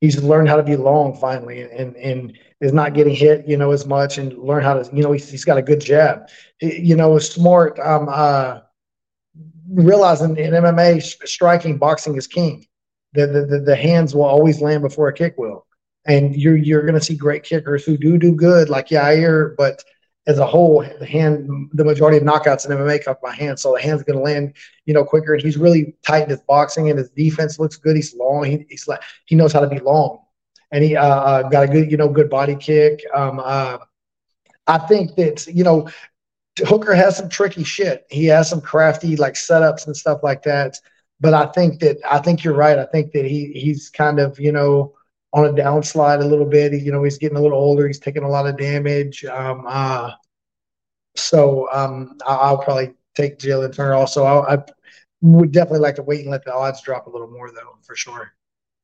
He's 0.00 0.22
learned 0.22 0.48
how 0.48 0.56
to 0.56 0.62
be 0.62 0.76
long 0.76 1.16
finally, 1.18 1.62
and 1.62 1.96
and 1.96 2.38
is 2.60 2.72
not 2.72 2.94
getting 2.94 3.14
hit, 3.14 3.46
you 3.48 3.56
know, 3.56 3.72
as 3.72 3.86
much, 3.86 4.18
and 4.18 4.36
learn 4.38 4.62
how 4.62 4.74
to, 4.74 4.96
you 4.96 5.02
know, 5.02 5.12
he's, 5.12 5.28
he's 5.28 5.44
got 5.44 5.58
a 5.58 5.62
good 5.62 5.80
jab. 5.80 6.28
You 6.60 6.96
know, 6.96 7.18
smart. 7.18 7.78
Um, 7.78 8.08
uh, 8.08 8.60
realizing 9.68 10.36
in 10.36 10.52
MMA, 10.52 11.02
striking, 11.26 11.78
boxing 11.78 12.16
is 12.16 12.26
king. 12.26 12.66
The, 13.14 13.26
the 13.26 13.60
the 13.64 13.76
hands 13.76 14.14
will 14.14 14.24
always 14.24 14.60
land 14.60 14.82
before 14.82 15.08
a 15.08 15.12
kick 15.12 15.36
will, 15.38 15.66
and 16.06 16.36
you're 16.36 16.56
you're 16.56 16.82
going 16.82 16.94
to 16.94 17.04
see 17.04 17.16
great 17.16 17.42
kickers 17.42 17.84
who 17.84 17.96
do 17.96 18.18
do 18.18 18.34
good, 18.34 18.68
like 18.68 18.88
Yair, 18.88 19.56
but 19.56 19.82
as 20.26 20.38
a 20.38 20.46
whole, 20.46 20.84
the 20.98 21.06
hand, 21.06 21.70
the 21.72 21.84
majority 21.84 22.18
of 22.18 22.24
knockouts 22.24 22.68
in 22.68 22.76
MMA 22.76 23.04
come 23.04 23.16
by 23.22 23.34
hand, 23.34 23.60
so 23.60 23.72
the 23.74 23.80
hand's 23.80 24.02
going 24.02 24.18
to 24.18 24.22
land, 24.22 24.54
you 24.84 24.92
know, 24.92 25.04
quicker. 25.04 25.34
And 25.34 25.42
he's 25.42 25.56
really 25.56 25.94
tightened 26.04 26.32
his 26.32 26.40
boxing, 26.40 26.90
and 26.90 26.98
his 26.98 27.10
defense 27.10 27.58
looks 27.58 27.76
good. 27.76 27.94
He's 27.94 28.14
long. 28.14 28.44
He, 28.44 28.66
he's 28.68 28.88
like 28.88 29.02
he 29.26 29.36
knows 29.36 29.52
how 29.52 29.60
to 29.60 29.68
be 29.68 29.78
long, 29.78 30.18
and 30.72 30.82
he 30.82 30.96
uh, 30.96 31.06
uh, 31.06 31.42
got 31.48 31.64
a 31.64 31.68
good, 31.68 31.90
you 31.90 31.96
know, 31.96 32.08
good 32.08 32.28
body 32.28 32.56
kick. 32.56 33.04
Um, 33.14 33.40
uh, 33.42 33.78
I 34.66 34.78
think 34.78 35.14
that 35.14 35.46
you 35.46 35.62
know, 35.62 35.88
Hooker 36.66 36.94
has 36.94 37.16
some 37.16 37.28
tricky 37.28 37.62
shit. 37.62 38.04
He 38.10 38.26
has 38.26 38.50
some 38.50 38.60
crafty 38.60 39.14
like 39.16 39.34
setups 39.34 39.86
and 39.86 39.96
stuff 39.96 40.20
like 40.24 40.42
that. 40.42 40.76
But 41.20 41.34
I 41.34 41.46
think 41.46 41.80
that 41.80 41.98
I 42.10 42.18
think 42.18 42.42
you're 42.42 42.54
right. 42.54 42.78
I 42.78 42.86
think 42.86 43.12
that 43.12 43.24
he 43.24 43.52
he's 43.52 43.90
kind 43.90 44.18
of 44.18 44.40
you 44.40 44.50
know 44.50 44.94
on 45.32 45.44
a 45.46 45.52
downslide 45.52 46.22
a 46.22 46.26
little 46.26 46.46
bit. 46.46 46.72
You 46.72 46.92
know, 46.92 47.02
he's 47.02 47.18
getting 47.18 47.38
a 47.38 47.40
little 47.40 47.58
older. 47.58 47.86
He's 47.86 47.98
taking 47.98 48.22
a 48.22 48.28
lot 48.28 48.46
of 48.46 48.56
damage. 48.56 49.24
Um, 49.24 49.64
uh, 49.66 50.12
so 51.14 51.68
um, 51.72 52.16
I'll 52.26 52.58
probably 52.58 52.94
take 53.14 53.38
Jalin 53.38 53.74
Turner. 53.74 53.94
Also, 53.94 54.24
I, 54.24 54.54
I 54.54 54.58
would 55.22 55.52
definitely 55.52 55.80
like 55.80 55.96
to 55.96 56.02
wait 56.02 56.20
and 56.20 56.30
let 56.30 56.44
the 56.44 56.54
odds 56.54 56.80
drop 56.82 57.06
a 57.06 57.10
little 57.10 57.30
more, 57.30 57.50
though, 57.50 57.76
for 57.82 57.96
sure. 57.96 58.32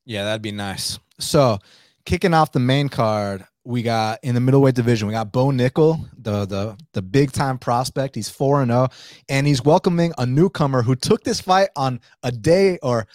Yeah, 0.04 0.24
that'd 0.24 0.42
be 0.42 0.52
nice. 0.52 0.98
So, 1.20 1.58
kicking 2.04 2.34
off 2.34 2.52
the 2.52 2.60
main 2.60 2.88
card, 2.88 3.46
we 3.64 3.82
got 3.82 4.18
in 4.22 4.34
the 4.34 4.40
middleweight 4.40 4.74
division, 4.74 5.06
we 5.06 5.14
got 5.14 5.32
Bo 5.32 5.46
Nickal, 5.46 6.08
the 6.18 6.44
the 6.46 6.76
the 6.94 7.02
big 7.02 7.32
time 7.32 7.58
prospect. 7.58 8.14
He's 8.16 8.28
4 8.28 8.62
and 8.62 8.70
0 8.70 8.88
and 9.28 9.46
he's 9.46 9.62
welcoming 9.62 10.12
a 10.18 10.26
newcomer 10.26 10.82
who 10.82 10.96
took 10.96 11.22
this 11.22 11.40
fight 11.40 11.68
on 11.76 12.00
a 12.22 12.32
day 12.32 12.78
or 12.82 13.06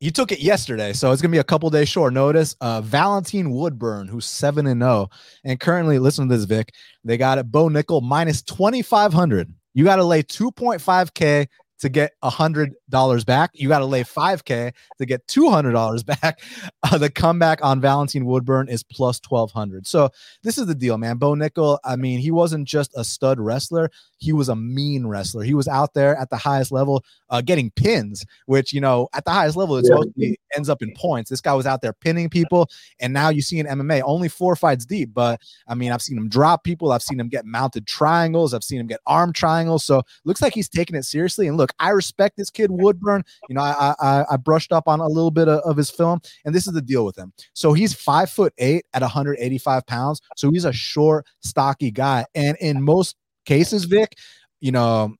he 0.00 0.10
took 0.10 0.30
it 0.30 0.40
yesterday, 0.40 0.92
so 0.92 1.10
it's 1.10 1.20
gonna 1.20 1.32
be 1.32 1.38
a 1.38 1.44
couple 1.44 1.68
days 1.70 1.88
short 1.88 2.12
notice. 2.12 2.54
Uh, 2.60 2.80
Valentine 2.80 3.50
Woodburn, 3.50 4.08
who's 4.08 4.26
seven 4.26 4.66
and 4.66 4.80
zero, 4.80 4.92
oh, 4.92 5.10
and 5.44 5.58
currently, 5.58 5.98
listen 5.98 6.28
to 6.28 6.36
this, 6.36 6.44
Vick. 6.44 6.72
They 7.04 7.16
got 7.16 7.38
it. 7.38 7.50
Bo 7.50 7.68
Nickal 7.68 8.02
minus 8.02 8.42
twenty 8.42 8.82
five 8.82 9.12
hundred. 9.12 9.52
You 9.74 9.84
got 9.84 9.96
to 9.96 10.04
lay 10.04 10.22
two 10.22 10.50
point 10.50 10.80
five 10.80 11.14
k 11.14 11.48
to 11.80 11.88
get 11.88 12.12
a 12.22 12.30
hundred 12.30 12.74
dollars 12.88 13.24
back. 13.24 13.50
You 13.54 13.68
got 13.68 13.78
to 13.78 13.84
lay 13.84 14.02
5k 14.02 14.72
to 14.98 15.06
get 15.06 15.26
$200 15.26 16.04
back. 16.20 16.40
Uh, 16.82 16.98
the 16.98 17.10
comeback 17.10 17.64
on 17.64 17.80
Valentine 17.80 18.24
Woodburn 18.24 18.68
is 18.68 18.82
plus 18.82 19.20
1200. 19.26 19.86
So 19.86 20.10
this 20.42 20.58
is 20.58 20.66
the 20.66 20.74
deal, 20.74 20.98
man. 20.98 21.16
Bo 21.16 21.34
Nickal, 21.34 21.78
I 21.84 21.96
mean, 21.96 22.18
he 22.18 22.30
wasn't 22.30 22.66
just 22.66 22.92
a 22.96 23.04
stud 23.04 23.38
wrestler. 23.38 23.90
He 24.18 24.32
was 24.32 24.48
a 24.48 24.56
mean 24.56 25.06
wrestler. 25.06 25.44
He 25.44 25.54
was 25.54 25.68
out 25.68 25.94
there 25.94 26.16
at 26.16 26.30
the 26.30 26.36
highest 26.36 26.72
level 26.72 27.04
uh, 27.30 27.40
getting 27.40 27.70
pins, 27.70 28.24
which, 28.46 28.72
you 28.72 28.80
know, 28.80 29.08
at 29.14 29.24
the 29.24 29.30
highest 29.30 29.56
level, 29.56 29.76
it 29.76 29.86
yeah. 30.16 30.32
ends 30.56 30.68
up 30.68 30.82
in 30.82 30.92
points. 30.94 31.30
This 31.30 31.40
guy 31.40 31.54
was 31.54 31.66
out 31.66 31.82
there 31.82 31.92
pinning 31.92 32.28
people. 32.28 32.68
And 33.00 33.12
now 33.12 33.28
you 33.28 33.42
see 33.42 33.58
in 33.58 33.66
MMA 33.66 34.02
only 34.04 34.28
four 34.28 34.56
fights 34.56 34.84
deep. 34.84 35.10
But 35.14 35.40
I 35.66 35.74
mean, 35.74 35.92
I've 35.92 36.02
seen 36.02 36.18
him 36.18 36.28
drop 36.28 36.64
people. 36.64 36.92
I've 36.92 37.02
seen 37.02 37.20
him 37.20 37.28
get 37.28 37.44
mounted 37.44 37.86
triangles. 37.86 38.54
I've 38.54 38.64
seen 38.64 38.80
him 38.80 38.86
get 38.86 39.00
arm 39.06 39.32
triangles. 39.32 39.84
So 39.84 40.02
looks 40.24 40.42
like 40.42 40.54
he's 40.54 40.68
taking 40.68 40.96
it 40.96 41.04
seriously. 41.04 41.46
And 41.46 41.56
look, 41.56 41.67
I 41.78 41.90
respect 41.90 42.36
this 42.36 42.50
kid 42.50 42.70
Woodburn. 42.70 43.24
You 43.48 43.54
know, 43.54 43.62
I 43.62 43.94
I, 44.00 44.24
I 44.32 44.36
brushed 44.36 44.72
up 44.72 44.88
on 44.88 45.00
a 45.00 45.06
little 45.06 45.30
bit 45.30 45.48
of, 45.48 45.60
of, 45.60 45.76
his 45.76 45.90
film, 45.90 46.20
and 46.44 46.54
this 46.54 46.66
is 46.66 46.72
the 46.72 46.82
deal 46.82 47.04
with 47.04 47.16
him. 47.16 47.32
So 47.54 47.72
he's 47.72 47.94
five 47.94 48.30
foot 48.30 48.52
eight 48.58 48.84
at 48.94 49.02
185 49.02 49.86
pounds. 49.86 50.20
So 50.36 50.50
he's 50.50 50.64
a 50.64 50.72
short, 50.72 51.26
stocky 51.40 51.90
guy, 51.90 52.26
and 52.34 52.56
in 52.60 52.82
most 52.82 53.16
cases, 53.46 53.84
Vick, 53.84 54.14
you 54.60 54.72
know, 54.72 55.14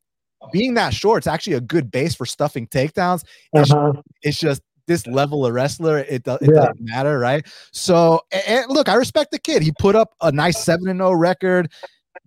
being 0.52 0.74
that 0.74 0.94
short, 0.94 1.18
it's 1.18 1.26
actually 1.26 1.54
a 1.54 1.60
good 1.60 1.90
base 1.90 2.14
for 2.14 2.26
stuffing 2.26 2.66
takedowns. 2.66 3.24
It's, 3.52 3.72
uh-huh. 3.72 4.02
it's 4.22 4.38
just 4.38 4.62
this 4.86 5.06
level 5.06 5.46
of 5.46 5.52
wrestler, 5.52 5.98
it, 5.98 6.24
do, 6.24 6.34
it 6.34 6.42
yeah. 6.42 6.66
doesn't 6.66 6.80
matter, 6.80 7.18
right? 7.18 7.46
So, 7.72 8.22
and 8.32 8.64
look, 8.68 8.88
I 8.88 8.94
respect 8.94 9.30
the 9.30 9.38
kid. 9.38 9.62
He 9.62 9.72
put 9.78 9.94
up 9.94 10.14
a 10.20 10.32
nice 10.32 10.64
seven 10.64 10.88
and 10.88 10.98
zero 10.98 11.10
oh 11.10 11.12
record, 11.12 11.70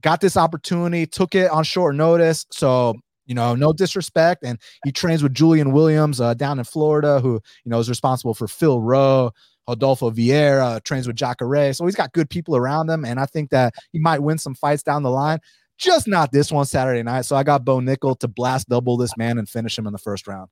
got 0.01 0.21
this 0.21 0.37
opportunity, 0.37 1.05
took 1.05 1.35
it 1.35 1.49
on 1.51 1.63
short 1.63 1.95
notice. 1.95 2.45
So 2.51 2.95
you 3.31 3.35
know, 3.35 3.55
no 3.55 3.71
disrespect. 3.71 4.43
And 4.43 4.59
he 4.83 4.91
trains 4.91 5.23
with 5.23 5.33
Julian 5.33 5.71
Williams 5.71 6.19
uh, 6.19 6.33
down 6.33 6.59
in 6.59 6.65
Florida, 6.65 7.21
who, 7.21 7.35
you 7.63 7.69
know, 7.69 7.79
is 7.79 7.87
responsible 7.87 8.33
for 8.33 8.45
Phil 8.45 8.81
Rowe, 8.81 9.31
Adolfo 9.69 10.11
Vieira, 10.11 10.83
trains 10.83 11.07
with 11.07 11.15
Jacare. 11.15 11.71
So 11.71 11.85
he's 11.85 11.95
got 11.95 12.11
good 12.11 12.29
people 12.29 12.57
around 12.57 12.89
him. 12.89 13.05
And 13.05 13.21
I 13.21 13.25
think 13.25 13.49
that 13.51 13.73
he 13.93 13.99
might 13.99 14.19
win 14.19 14.37
some 14.37 14.53
fights 14.53 14.83
down 14.83 15.03
the 15.03 15.09
line. 15.09 15.39
Just 15.77 16.09
not 16.09 16.33
this 16.33 16.51
one 16.51 16.65
Saturday 16.65 17.03
night. 17.03 17.21
So 17.21 17.37
I 17.37 17.43
got 17.43 17.63
Bo 17.63 17.79
Nickal 17.79 18.19
to 18.19 18.27
blast 18.27 18.67
double 18.67 18.97
this 18.97 19.15
man 19.15 19.37
and 19.37 19.47
finish 19.47 19.79
him 19.79 19.87
in 19.87 19.93
the 19.93 19.97
first 19.97 20.27
round. 20.27 20.49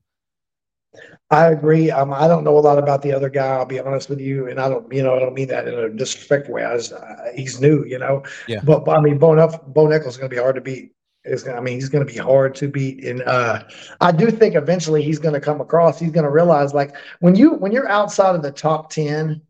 I 1.29 1.47
agree. 1.47 1.91
Um, 1.91 2.13
I 2.13 2.29
don't 2.29 2.45
know 2.45 2.57
a 2.57 2.59
lot 2.59 2.79
about 2.79 3.01
the 3.01 3.11
other 3.11 3.29
guy. 3.29 3.57
I'll 3.57 3.65
be 3.65 3.81
honest 3.81 4.09
with 4.09 4.21
you, 4.21 4.47
and 4.47 4.57
I 4.57 4.69
don't, 4.69 4.91
you 4.91 5.03
know, 5.03 5.17
I 5.17 5.19
don't 5.19 5.35
mean 5.35 5.49
that 5.49 5.67
in 5.67 5.73
a 5.73 5.89
disrespectful 5.89 6.55
way. 6.55 6.63
I 6.63 6.73
was, 6.73 6.93
uh, 6.93 7.31
he's 7.35 7.59
new, 7.59 7.83
you 7.83 7.99
know. 7.99 8.23
Yeah. 8.47 8.61
But, 8.63 8.85
but 8.85 8.97
I 8.97 9.01
mean, 9.01 9.17
Bo, 9.17 9.35
Bo 9.67 9.85
Nickal's 9.85 10.15
going 10.15 10.29
to 10.29 10.35
be 10.35 10.41
hard 10.41 10.55
to 10.55 10.61
beat 10.61 10.93
I 11.25 11.59
mean 11.59 11.75
he's 11.75 11.89
going 11.89 12.05
to 12.05 12.11
be 12.11 12.17
hard 12.17 12.55
to 12.55 12.67
beat 12.67 13.03
and 13.03 13.21
uh, 13.23 13.63
I 13.99 14.11
do 14.11 14.31
think 14.31 14.55
eventually 14.55 15.03
he's 15.03 15.19
going 15.19 15.33
to 15.33 15.41
come 15.41 15.59
across. 15.59 15.99
He's 15.99 16.11
going 16.11 16.23
to 16.23 16.31
realize 16.31 16.73
like 16.73 16.95
when 17.19 17.35
you 17.35 17.51
when 17.55 17.71
you're 17.71 17.89
outside 17.89 18.35
of 18.35 18.41
the 18.41 18.51
top 18.51 18.89
10 18.89 19.41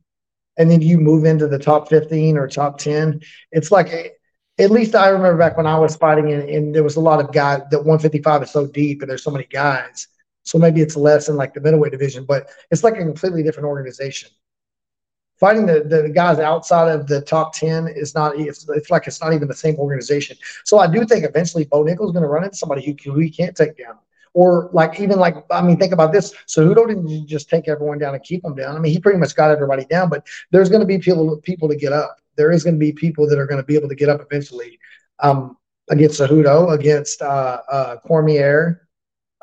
and 0.57 0.71
then 0.71 0.81
you 0.81 0.99
move 0.99 1.25
into 1.25 1.47
the 1.47 1.59
top 1.59 1.87
15 1.89 2.37
or 2.37 2.47
top 2.47 2.79
10 2.79 3.21
it's 3.51 3.71
like 3.71 4.19
at 4.57 4.71
least 4.71 4.95
I 4.95 5.09
remember 5.09 5.37
back 5.37 5.57
when 5.57 5.67
I 5.67 5.77
was 5.77 5.95
fighting 5.95 6.33
and, 6.33 6.49
and 6.49 6.75
there 6.75 6.83
was 6.83 6.95
a 6.95 7.01
lot 7.01 7.23
of 7.23 7.31
guys 7.31 7.61
that 7.69 7.77
155 7.79 8.43
is 8.43 8.51
so 8.51 8.67
deep 8.67 9.01
and 9.01 9.09
there's 9.09 9.23
so 9.23 9.31
many 9.31 9.45
guys. 9.45 10.07
So 10.43 10.57
maybe 10.57 10.81
it's 10.81 10.97
less 10.97 11.29
in 11.29 11.35
like 11.35 11.53
the 11.53 11.61
middleweight 11.61 11.91
division 11.91 12.25
but 12.25 12.49
it's 12.71 12.83
like 12.83 12.95
a 12.95 13.03
completely 13.03 13.43
different 13.43 13.67
organization 13.67 14.31
fighting 15.39 15.65
the, 15.65 15.83
the 15.83 16.09
guys 16.09 16.39
outside 16.39 16.89
of 16.91 17.07
the 17.07 17.21
top 17.21 17.53
10 17.53 17.87
is 17.87 18.13
not 18.13 18.37
it's, 18.37 18.67
it's 18.69 18.89
like 18.89 19.07
it's 19.07 19.21
not 19.21 19.33
even 19.33 19.47
the 19.47 19.53
same 19.53 19.75
organization. 19.75 20.37
So 20.65 20.79
i 20.79 20.87
do 20.87 21.05
think 21.05 21.25
eventually 21.25 21.65
bo 21.65 21.83
nickal's 21.83 22.11
going 22.11 22.23
to 22.23 22.29
run 22.29 22.43
into 22.43 22.57
somebody 22.57 22.85
who, 22.85 23.11
who 23.11 23.19
he 23.19 23.29
can't 23.29 23.55
take 23.55 23.77
down. 23.77 23.97
Or 24.33 24.69
like 24.73 24.99
even 24.99 25.17
like 25.17 25.35
i 25.51 25.61
mean 25.61 25.77
think 25.77 25.93
about 25.93 26.11
this. 26.11 26.33
So 26.45 26.63
who 26.63 26.75
didn't 26.75 27.27
just 27.27 27.49
take 27.49 27.67
everyone 27.67 27.99
down 27.99 28.13
and 28.13 28.23
keep 28.23 28.43
them 28.43 28.55
down. 28.55 28.75
I 28.75 28.79
mean 28.79 28.91
he 28.91 28.99
pretty 28.99 29.19
much 29.19 29.35
got 29.35 29.51
everybody 29.51 29.85
down 29.85 30.09
but 30.09 30.27
there's 30.51 30.69
going 30.69 30.81
to 30.81 30.87
be 30.87 30.99
people 30.99 31.37
people 31.37 31.67
to 31.69 31.75
get 31.75 31.93
up. 31.93 32.17
There 32.35 32.51
is 32.51 32.63
going 32.63 32.75
to 32.75 32.79
be 32.79 32.91
people 32.91 33.27
that 33.27 33.39
are 33.39 33.47
going 33.47 33.61
to 33.61 33.65
be 33.65 33.75
able 33.75 33.89
to 33.89 33.95
get 33.95 34.09
up 34.09 34.21
eventually 34.21 34.79
um, 35.19 35.57
against 35.89 36.19
Cejudo, 36.19 36.73
against 36.73 37.21
uh, 37.21 37.61
uh, 37.69 37.97
Cormier, 37.97 38.87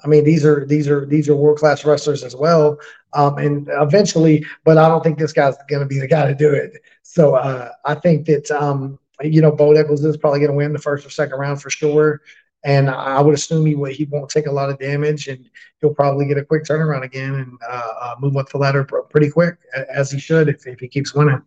I 0.04 0.09
mean, 0.09 0.24
these 0.24 0.44
are 0.44 0.66
these 0.66 0.88
are 0.88 1.06
these 1.06 1.28
are 1.28 1.35
world 1.35 1.59
class 1.59 1.85
wrestlers 1.85 2.22
as 2.22 2.37
well. 2.37 2.78
Um, 3.16 3.38
and 3.38 3.68
eventually, 3.72 4.44
but 4.64 4.76
I 4.76 4.88
don't 4.88 5.02
think 5.02 5.18
this 5.18 5.33
guy's 5.33 5.57
going 5.68 5.81
to 5.81 5.87
be 5.87 5.98
the 5.98 6.07
guy 6.07 6.26
to 6.26 6.35
do 6.35 6.52
it. 6.52 6.83
So 7.02 7.35
uh, 7.35 7.70
I 7.85 7.94
think 7.94 8.26
that 8.26 8.50
um, 8.50 8.98
you 9.22 9.40
know 9.40 9.50
Bo 9.50 9.70
Nickals 9.70 10.05
is 10.05 10.18
probably 10.18 10.40
going 10.40 10.50
to 10.50 10.57
win 10.57 10.74
the 10.74 10.79
first 10.79 11.07
or 11.07 11.11
second 11.11 11.38
round 11.38 11.62
for 11.62 11.70
sure. 11.70 12.20
And 12.64 12.90
I 12.90 13.20
would 13.20 13.35
assume 13.35 13.64
he 13.64 13.74
he 13.94 14.05
won't 14.05 14.29
take 14.29 14.46
a 14.46 14.52
lot 14.52 14.70
of 14.70 14.79
damage, 14.79 15.29
and 15.29 15.48
he'll 15.81 15.94
probably 15.94 16.26
get 16.26 16.37
a 16.37 16.44
quick 16.44 16.64
turnaround 16.64 17.05
again 17.05 17.35
and 17.35 17.59
uh, 17.66 17.92
uh, 18.00 18.14
move 18.18 18.37
up 18.37 18.50
the 18.50 18.59
ladder 18.59 18.85
pretty 18.85 19.31
quick, 19.31 19.57
as 19.88 20.11
he 20.11 20.18
should 20.18 20.48
if, 20.48 20.66
if 20.66 20.81
he 20.81 20.88
keeps 20.88 21.14
winning. 21.14 21.42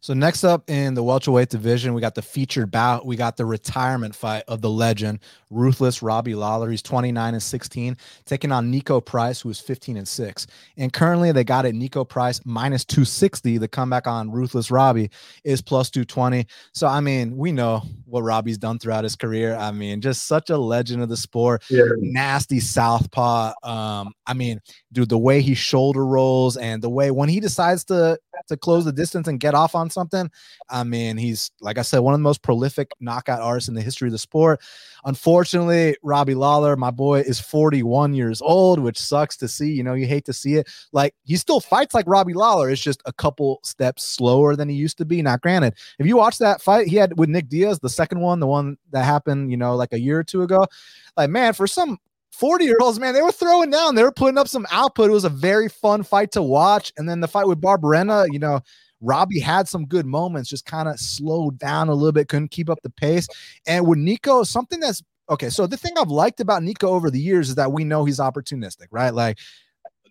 So 0.00 0.14
next 0.14 0.44
up 0.44 0.68
in 0.68 0.94
the 0.94 1.02
welterweight 1.02 1.48
division, 1.48 1.94
we 1.94 2.00
got 2.00 2.14
the 2.14 2.22
featured 2.22 2.70
bout. 2.70 3.06
We 3.06 3.16
got 3.16 3.36
the 3.36 3.46
retirement 3.46 4.14
fight 4.14 4.44
of 4.48 4.60
the 4.60 4.70
legend, 4.70 5.20
ruthless 5.50 6.02
Robbie 6.02 6.34
Lawler. 6.34 6.70
He's 6.70 6.82
29 6.82 7.34
and 7.34 7.42
16, 7.42 7.96
taking 8.24 8.52
on 8.52 8.72
Niko 8.72 9.04
Price, 9.04 9.40
who 9.40 9.50
is 9.50 9.60
15 9.60 9.96
and 9.96 10.08
6. 10.08 10.46
And 10.76 10.92
currently 10.92 11.32
they 11.32 11.44
got 11.44 11.66
it 11.66 11.74
Niko 11.74 12.08
Price 12.08 12.40
minus 12.44 12.84
260. 12.84 13.58
The 13.58 13.68
comeback 13.68 14.06
on 14.06 14.30
ruthless 14.30 14.70
Robbie 14.70 15.10
is 15.44 15.62
plus 15.62 15.90
220. 15.90 16.46
So 16.72 16.86
I 16.86 17.00
mean, 17.00 17.36
we 17.36 17.52
know 17.52 17.82
what 18.12 18.22
Robbie's 18.22 18.58
done 18.58 18.78
throughout 18.78 19.04
his 19.04 19.16
career. 19.16 19.56
I 19.56 19.72
mean, 19.72 20.02
just 20.02 20.26
such 20.26 20.50
a 20.50 20.58
legend 20.58 21.02
of 21.02 21.08
the 21.08 21.16
sport. 21.16 21.64
Yeah. 21.70 21.84
Nasty 21.96 22.60
southpaw. 22.60 23.54
Um, 23.62 24.12
I 24.26 24.34
mean, 24.34 24.60
dude, 24.92 25.08
the 25.08 25.16
way 25.16 25.40
he 25.40 25.54
shoulder 25.54 26.04
rolls 26.04 26.58
and 26.58 26.82
the 26.82 26.90
way 26.90 27.10
when 27.10 27.30
he 27.30 27.40
decides 27.40 27.84
to 27.84 28.18
to 28.48 28.56
close 28.58 28.84
the 28.84 28.92
distance 28.92 29.28
and 29.28 29.40
get 29.40 29.54
off 29.54 29.74
on 29.74 29.88
something. 29.88 30.30
I 30.68 30.84
mean, 30.84 31.16
he's 31.16 31.50
like 31.60 31.78
I 31.78 31.82
said, 31.82 32.00
one 32.00 32.12
of 32.12 32.20
the 32.20 32.24
most 32.24 32.42
prolific 32.42 32.90
knockout 33.00 33.40
artists 33.40 33.68
in 33.68 33.74
the 33.74 33.80
history 33.80 34.08
of 34.08 34.12
the 34.12 34.18
sport. 34.18 34.60
Unfortunately, 35.04 35.96
Robbie 36.02 36.34
Lawler, 36.34 36.76
my 36.76 36.90
boy, 36.90 37.20
is 37.20 37.40
41 37.40 38.14
years 38.14 38.40
old, 38.40 38.78
which 38.78 38.98
sucks 38.98 39.36
to 39.38 39.48
see. 39.48 39.72
You 39.72 39.82
know, 39.82 39.94
you 39.94 40.06
hate 40.06 40.24
to 40.26 40.32
see 40.32 40.54
it. 40.54 40.68
Like 40.92 41.14
he 41.24 41.36
still 41.36 41.60
fights 41.60 41.94
like 41.94 42.06
Robbie 42.06 42.34
Lawler. 42.34 42.70
It's 42.70 42.80
just 42.80 43.02
a 43.04 43.12
couple 43.12 43.60
steps 43.64 44.04
slower 44.04 44.54
than 44.54 44.68
he 44.68 44.76
used 44.76 44.98
to 44.98 45.04
be. 45.04 45.20
Now, 45.22 45.36
granted, 45.36 45.74
if 45.98 46.06
you 46.06 46.16
watch 46.16 46.38
that 46.38 46.62
fight 46.62 46.86
he 46.86 46.96
had 46.96 47.18
with 47.18 47.28
Nick 47.28 47.48
Diaz, 47.48 47.80
the 47.80 47.88
second 47.88 48.20
one, 48.20 48.40
the 48.40 48.46
one 48.46 48.76
that 48.92 49.04
happened, 49.04 49.50
you 49.50 49.56
know, 49.56 49.74
like 49.74 49.92
a 49.92 50.00
year 50.00 50.18
or 50.18 50.24
two 50.24 50.42
ago, 50.42 50.66
like 51.16 51.30
man, 51.30 51.52
for 51.52 51.66
some 51.66 51.98
40 52.32 52.64
year 52.64 52.78
olds, 52.80 52.98
man, 52.98 53.14
they 53.14 53.22
were 53.22 53.32
throwing 53.32 53.70
down. 53.70 53.94
They 53.94 54.02
were 54.02 54.12
putting 54.12 54.38
up 54.38 54.48
some 54.48 54.66
output. 54.70 55.10
It 55.10 55.14
was 55.14 55.24
a 55.24 55.30
very 55.30 55.68
fun 55.68 56.02
fight 56.02 56.32
to 56.32 56.42
watch. 56.42 56.92
And 56.96 57.08
then 57.08 57.20
the 57.20 57.28
fight 57.28 57.46
with 57.46 57.60
Barberena, 57.60 58.26
you 58.32 58.38
know, 58.38 58.60
Robbie 59.02 59.40
had 59.40 59.68
some 59.68 59.84
good 59.84 60.06
moments, 60.06 60.48
just 60.48 60.64
kind 60.64 60.88
of 60.88 60.98
slowed 60.98 61.58
down 61.58 61.88
a 61.88 61.94
little 61.94 62.12
bit, 62.12 62.28
couldn't 62.28 62.50
keep 62.52 62.70
up 62.70 62.78
the 62.82 62.90
pace. 62.90 63.26
And 63.66 63.86
with 63.86 63.98
Niko, 63.98 64.46
something 64.46 64.80
that's 64.80 65.02
okay. 65.28 65.50
So 65.50 65.66
the 65.66 65.76
thing 65.76 65.92
I've 65.98 66.08
liked 66.08 66.40
about 66.40 66.62
Niko 66.62 66.84
over 66.84 67.10
the 67.10 67.20
years 67.20 67.50
is 67.50 67.56
that 67.56 67.72
we 67.72 67.84
know 67.84 68.04
he's 68.04 68.20
opportunistic, 68.20 68.86
right? 68.90 69.12
Like 69.12 69.38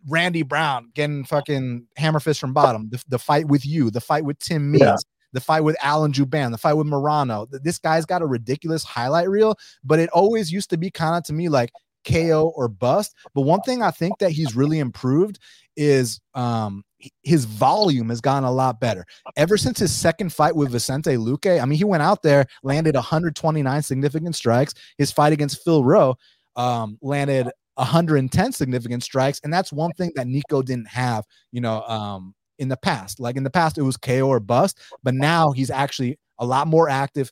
Randy 0.07 0.43
Brown 0.43 0.91
getting 0.93 1.23
fucking 1.23 1.87
hammer 1.97 2.19
fist 2.19 2.39
from 2.39 2.53
bottom, 2.53 2.89
the, 2.89 3.03
the 3.07 3.19
fight 3.19 3.47
with 3.47 3.65
you, 3.65 3.89
the 3.89 4.01
fight 4.01 4.25
with 4.25 4.37
Tim 4.39 4.71
Means. 4.71 4.83
Yeah 4.83 4.95
the 5.33 5.39
fight 5.39 5.61
with 5.61 5.77
Alan 5.81 6.11
Jouban, 6.11 6.51
the 6.51 6.57
fight 6.57 6.73
with 6.73 6.87
Morono. 6.87 7.47
This 7.63 7.79
guy's 7.79 8.05
got 8.05 8.21
a 8.21 8.25
ridiculous 8.25 8.83
highlight 8.83 9.29
reel, 9.29 9.55
but 9.81 9.97
it 9.97 10.09
always 10.09 10.51
used 10.51 10.69
to 10.71 10.77
be 10.77 10.91
kind 10.91 11.15
of 11.15 11.23
to 11.23 11.33
me 11.33 11.49
like 11.49 11.71
KO 12.05 12.53
or 12.55 12.67
bust. 12.67 13.15
But 13.33 13.41
one 13.41 13.61
thing 13.61 13.81
I 13.81 13.91
think 13.91 14.17
that 14.19 14.31
he's 14.31 14.55
really 14.55 14.79
improved 14.79 15.39
is 15.77 16.19
um 16.33 16.83
his 17.23 17.45
volume 17.45 18.09
has 18.09 18.21
gotten 18.21 18.43
a 18.43 18.51
lot 18.51 18.79
better 18.79 19.05
ever 19.35 19.57
since 19.57 19.79
his 19.79 19.91
second 19.91 20.31
fight 20.31 20.55
with 20.55 20.71
Vicente 20.71 21.15
Luque. 21.15 21.61
I 21.61 21.65
mean, 21.65 21.77
he 21.77 21.83
went 21.83 22.03
out 22.03 22.21
there, 22.21 22.45
landed 22.63 22.95
129 22.95 23.81
significant 23.81 24.35
strikes. 24.35 24.73
His 24.97 25.11
fight 25.11 25.33
against 25.33 25.63
Phil 25.63 25.83
Rowe 25.83 26.15
um, 26.55 26.97
landed 27.01 27.49
110 27.75 28.51
significant 28.51 29.03
strikes, 29.03 29.39
and 29.43 29.51
that's 29.51 29.73
one 29.73 29.91
thing 29.93 30.11
that 30.15 30.27
Niko 30.27 30.63
didn't 30.63 30.89
have. 30.89 31.25
You 31.51 31.61
know, 31.61 31.81
um, 31.83 32.35
in 32.59 32.67
the 32.67 32.77
past, 32.77 33.19
like 33.19 33.37
in 33.37 33.43
the 33.43 33.49
past, 33.49 33.77
it 33.77 33.83
was 33.83 33.97
KO 33.97 34.27
or 34.27 34.39
bust, 34.39 34.79
but 35.03 35.15
now 35.15 35.51
he's 35.51 35.71
actually 35.71 36.19
a 36.37 36.45
lot 36.45 36.67
more 36.67 36.89
active, 36.89 37.31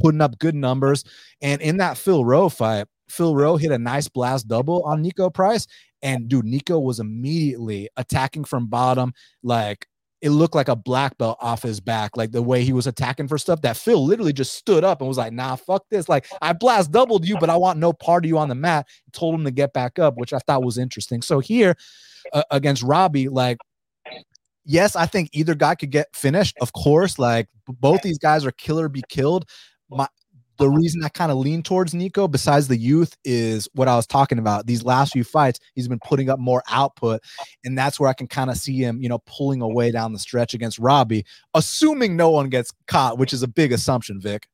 putting 0.00 0.20
up 0.20 0.38
good 0.38 0.54
numbers. 0.54 1.04
And 1.40 1.60
in 1.60 1.78
that 1.78 1.98
Phil 1.98 2.24
Rowe 2.24 2.48
fight, 2.48 2.86
Phil 3.12 3.36
Rowe 3.36 3.56
hit 3.56 3.70
a 3.70 3.78
nice 3.78 4.08
blast 4.08 4.48
double 4.48 4.82
on 4.84 5.04
Niko 5.04 5.32
Price, 5.32 5.66
and 6.02 6.28
dude, 6.28 6.46
Niko 6.46 6.82
was 6.82 6.98
immediately 6.98 7.88
attacking 7.96 8.44
from 8.44 8.66
bottom, 8.66 9.12
like 9.42 9.86
it 10.22 10.30
looked 10.30 10.54
like 10.54 10.68
a 10.68 10.76
black 10.76 11.18
belt 11.18 11.36
off 11.40 11.62
his 11.62 11.80
back, 11.80 12.16
like 12.16 12.30
the 12.30 12.40
way 12.40 12.62
he 12.62 12.72
was 12.72 12.86
attacking 12.86 13.28
for 13.28 13.36
stuff. 13.36 13.60
That 13.60 13.76
Phil 13.76 14.02
literally 14.02 14.32
just 14.32 14.54
stood 14.54 14.82
up 14.82 15.00
and 15.00 15.08
was 15.08 15.18
like, 15.18 15.32
"Nah, 15.32 15.56
fuck 15.56 15.84
this! 15.90 16.08
Like 16.08 16.26
I 16.40 16.52
blast 16.52 16.90
doubled 16.90 17.26
you, 17.26 17.36
but 17.38 17.50
I 17.50 17.56
want 17.56 17.78
no 17.78 17.92
part 17.92 18.24
of 18.24 18.28
you 18.28 18.38
on 18.38 18.48
the 18.48 18.54
mat." 18.54 18.86
Told 19.12 19.34
him 19.34 19.44
to 19.44 19.50
get 19.50 19.72
back 19.72 19.98
up, 19.98 20.16
which 20.16 20.32
I 20.32 20.38
thought 20.38 20.64
was 20.64 20.78
interesting. 20.78 21.20
So 21.22 21.40
here 21.40 21.76
uh, 22.32 22.44
against 22.50 22.82
Robbie, 22.82 23.28
like 23.28 23.58
yes, 24.64 24.96
I 24.96 25.06
think 25.06 25.28
either 25.32 25.54
guy 25.54 25.74
could 25.74 25.90
get 25.90 26.14
finished. 26.14 26.56
Of 26.60 26.72
course, 26.72 27.18
like 27.18 27.48
both 27.66 28.02
these 28.02 28.18
guys 28.18 28.46
are 28.46 28.52
killer 28.52 28.88
be 28.88 29.02
killed. 29.08 29.48
My 29.90 30.08
the 30.62 30.70
reason 30.70 31.02
I 31.02 31.08
kind 31.08 31.32
of 31.32 31.38
lean 31.38 31.60
towards 31.64 31.92
Niko, 31.92 32.30
besides 32.30 32.68
the 32.68 32.76
youth, 32.76 33.16
is 33.24 33.68
what 33.74 33.88
I 33.88 33.96
was 33.96 34.06
talking 34.06 34.38
about. 34.38 34.64
These 34.64 34.84
last 34.84 35.12
few 35.12 35.24
fights, 35.24 35.58
he's 35.74 35.88
been 35.88 35.98
putting 35.98 36.30
up 36.30 36.38
more 36.38 36.62
output, 36.70 37.20
and 37.64 37.76
that's 37.76 37.98
where 37.98 38.08
I 38.08 38.12
can 38.12 38.28
kind 38.28 38.48
of 38.48 38.56
see 38.56 38.76
him, 38.76 39.02
you 39.02 39.08
know, 39.08 39.18
pulling 39.26 39.60
away 39.60 39.90
down 39.90 40.12
the 40.12 40.20
stretch 40.20 40.54
against 40.54 40.78
Robbie, 40.78 41.26
assuming 41.54 42.16
no 42.16 42.30
one 42.30 42.48
gets 42.48 42.72
caught, 42.86 43.18
which 43.18 43.32
is 43.32 43.42
a 43.42 43.48
big 43.48 43.72
assumption, 43.72 44.20
Vick. 44.20 44.46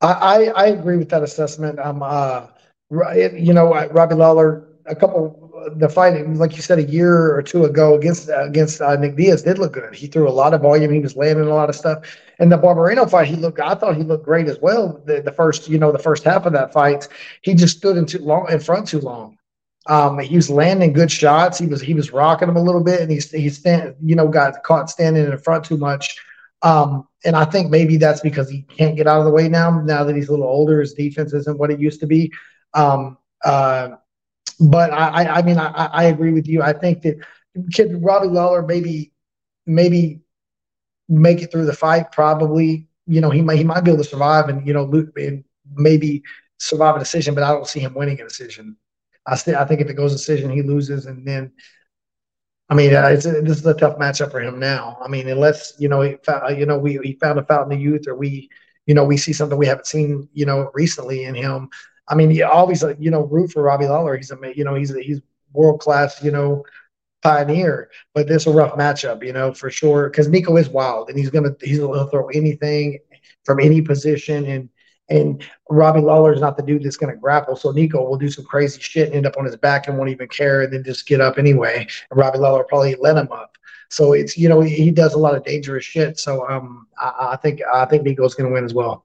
I 0.00 0.52
I, 0.54 0.66
agree 0.66 0.98
with 0.98 1.08
that 1.08 1.24
assessment. 1.24 1.80
Um, 1.80 2.02
uh, 2.04 2.46
you 2.90 3.52
know, 3.52 3.72
Robbie 3.88 4.14
Lawler, 4.14 4.68
a 4.86 4.94
couple 4.94 5.43
the 5.76 5.88
fight, 5.88 6.28
like 6.30 6.56
you 6.56 6.62
said, 6.62 6.78
a 6.78 6.84
year 6.84 7.34
or 7.34 7.42
two 7.42 7.64
ago 7.64 7.94
against 7.94 8.30
against 8.32 8.80
uh, 8.80 8.96
Nick 8.96 9.16
Diaz 9.16 9.42
did 9.42 9.58
look 9.58 9.72
good. 9.72 9.94
He 9.94 10.06
threw 10.06 10.28
a 10.28 10.30
lot 10.30 10.54
of 10.54 10.62
volume. 10.62 10.92
He 10.92 11.00
was 11.00 11.16
landing 11.16 11.46
a 11.46 11.54
lot 11.54 11.68
of 11.68 11.76
stuff. 11.76 12.04
And 12.38 12.50
the 12.50 12.58
Barberena 12.58 13.08
fight, 13.08 13.28
he 13.28 13.36
looked. 13.36 13.60
I 13.60 13.74
thought 13.74 13.96
he 13.96 14.02
looked 14.02 14.24
great 14.24 14.48
as 14.48 14.58
well. 14.60 15.00
The, 15.06 15.22
the 15.22 15.32
first, 15.32 15.68
you 15.68 15.78
know, 15.78 15.92
the 15.92 15.98
first 15.98 16.24
half 16.24 16.46
of 16.46 16.52
that 16.52 16.72
fight, 16.72 17.08
he 17.42 17.54
just 17.54 17.78
stood 17.78 17.96
in 17.96 18.06
too 18.06 18.18
long 18.18 18.46
in 18.50 18.60
front 18.60 18.88
too 18.88 19.00
long. 19.00 19.38
Um, 19.86 20.18
he 20.18 20.36
was 20.36 20.48
landing 20.48 20.92
good 20.92 21.10
shots. 21.10 21.58
He 21.58 21.66
was 21.66 21.80
he 21.80 21.94
was 21.94 22.12
rocking 22.12 22.48
them 22.48 22.56
a 22.56 22.62
little 22.62 22.82
bit, 22.82 23.00
and 23.00 23.10
he's 23.10 23.30
he's 23.30 23.58
stand, 23.58 23.94
you 24.02 24.16
know 24.16 24.28
got 24.28 24.62
caught 24.62 24.90
standing 24.90 25.24
in 25.24 25.38
front 25.38 25.64
too 25.64 25.76
much. 25.76 26.16
Um, 26.62 27.06
and 27.24 27.36
I 27.36 27.44
think 27.44 27.70
maybe 27.70 27.98
that's 27.98 28.20
because 28.20 28.48
he 28.48 28.62
can't 28.62 28.96
get 28.96 29.06
out 29.06 29.18
of 29.18 29.26
the 29.26 29.30
way 29.30 29.48
now. 29.48 29.82
Now 29.82 30.04
that 30.04 30.16
he's 30.16 30.28
a 30.28 30.30
little 30.30 30.46
older, 30.46 30.80
his 30.80 30.94
defense 30.94 31.32
isn't 31.32 31.58
what 31.58 31.70
it 31.70 31.78
used 31.78 32.00
to 32.00 32.06
be. 32.06 32.32
Um, 32.72 33.18
uh, 33.44 33.96
but 34.60 34.92
I, 34.92 35.26
I 35.26 35.42
mean, 35.42 35.58
I, 35.58 35.68
I 35.68 36.04
agree 36.04 36.32
with 36.32 36.46
you. 36.46 36.62
I 36.62 36.72
think 36.72 37.02
that 37.02 37.16
could 37.74 38.02
Robbie 38.02 38.28
Lawler 38.28 38.62
maybe, 38.62 39.12
maybe 39.66 40.20
make 41.08 41.42
it 41.42 41.52
through 41.52 41.66
the 41.66 41.72
fight. 41.72 42.12
Probably, 42.12 42.88
you 43.06 43.20
know, 43.20 43.30
he 43.30 43.42
might 43.42 43.58
he 43.58 43.64
might 43.64 43.82
be 43.84 43.90
able 43.90 44.02
to 44.02 44.08
survive 44.08 44.48
and 44.48 44.66
you 44.66 44.72
know, 44.72 44.90
and 45.16 45.44
maybe 45.74 46.22
survive 46.58 46.96
a 46.96 46.98
decision. 46.98 47.34
But 47.34 47.44
I 47.44 47.52
don't 47.52 47.66
see 47.66 47.80
him 47.80 47.94
winning 47.94 48.20
a 48.20 48.24
decision. 48.24 48.76
I 49.26 49.36
still, 49.36 49.56
I 49.56 49.64
think 49.64 49.80
if 49.80 49.88
it 49.88 49.94
goes 49.94 50.12
a 50.12 50.16
decision, 50.16 50.50
he 50.50 50.62
loses, 50.62 51.06
and 51.06 51.26
then, 51.26 51.52
I 52.68 52.74
mean, 52.74 52.94
uh, 52.94 53.08
it's, 53.08 53.24
this 53.24 53.58
is 53.58 53.66
a 53.66 53.74
tough 53.74 53.98
matchup 53.98 54.30
for 54.30 54.40
him 54.40 54.58
now. 54.58 54.98
I 55.02 55.08
mean, 55.08 55.28
unless 55.28 55.74
you 55.78 55.88
know, 55.88 56.00
he, 56.02 56.16
you 56.56 56.66
know, 56.66 56.78
we 56.78 56.98
he 57.02 57.14
found 57.14 57.38
a 57.38 57.44
fountain 57.44 57.72
of 57.72 57.80
youth, 57.80 58.06
or 58.06 58.14
we, 58.14 58.50
you 58.86 58.94
know, 58.94 59.04
we 59.04 59.16
see 59.16 59.32
something 59.32 59.56
we 59.56 59.66
haven't 59.66 59.86
seen, 59.86 60.28
you 60.32 60.44
know, 60.46 60.70
recently 60.74 61.24
in 61.24 61.34
him 61.34 61.68
I 62.08 62.14
mean, 62.14 62.30
you 62.30 62.46
always 62.46 62.84
you 62.98 63.10
know 63.10 63.24
root 63.24 63.52
for 63.52 63.62
Robbie 63.62 63.86
Lawler. 63.86 64.16
He's 64.16 64.30
a 64.30 64.38
you 64.54 64.64
know 64.64 64.74
he's 64.74 64.94
a, 64.94 65.00
he's 65.00 65.20
world 65.52 65.80
class 65.80 66.22
you 66.22 66.30
know 66.30 66.64
pioneer. 67.22 67.90
But 68.14 68.28
this 68.28 68.42
is 68.42 68.46
a 68.48 68.56
rough 68.56 68.74
matchup, 68.74 69.24
you 69.24 69.32
know 69.32 69.54
for 69.54 69.70
sure 69.70 70.10
because 70.10 70.28
Niko 70.28 70.58
is 70.60 70.68
wild 70.68 71.08
and 71.08 71.18
he's 71.18 71.30
gonna 71.30 71.56
he's 71.62 71.80
gonna 71.80 72.08
throw 72.10 72.28
anything 72.28 72.98
from 73.44 73.60
any 73.60 73.80
position 73.80 74.46
and 74.46 74.68
and 75.10 75.44
Robbie 75.68 76.00
Lawler 76.00 76.32
is 76.32 76.40
not 76.40 76.56
the 76.56 76.62
dude 76.62 76.82
that's 76.82 76.96
going 76.96 77.12
to 77.12 77.20
grapple. 77.20 77.56
So 77.56 77.72
Niko 77.72 78.08
will 78.08 78.16
do 78.16 78.30
some 78.30 78.44
crazy 78.44 78.80
shit 78.80 79.08
and 79.08 79.16
end 79.16 79.26
up 79.26 79.36
on 79.36 79.44
his 79.44 79.56
back 79.56 79.86
and 79.86 79.98
won't 79.98 80.08
even 80.10 80.28
care 80.28 80.62
and 80.62 80.72
then 80.72 80.82
just 80.82 81.06
get 81.06 81.20
up 81.20 81.36
anyway. 81.36 81.86
And 82.10 82.18
Robbie 82.18 82.38
Lawler 82.38 82.64
probably 82.64 82.96
let 82.98 83.18
him 83.18 83.30
up. 83.30 83.56
So 83.90 84.14
it's 84.14 84.36
you 84.36 84.48
know 84.48 84.60
he 84.60 84.90
does 84.90 85.14
a 85.14 85.18
lot 85.18 85.34
of 85.34 85.44
dangerous 85.44 85.84
shit. 85.84 86.18
So 86.18 86.48
um 86.48 86.86
I, 86.98 87.30
I 87.32 87.36
think 87.36 87.60
I 87.72 87.84
think 87.84 88.06
Niko's 88.06 88.34
going 88.34 88.48
to 88.48 88.54
win 88.54 88.64
as 88.64 88.74
well. 88.74 89.04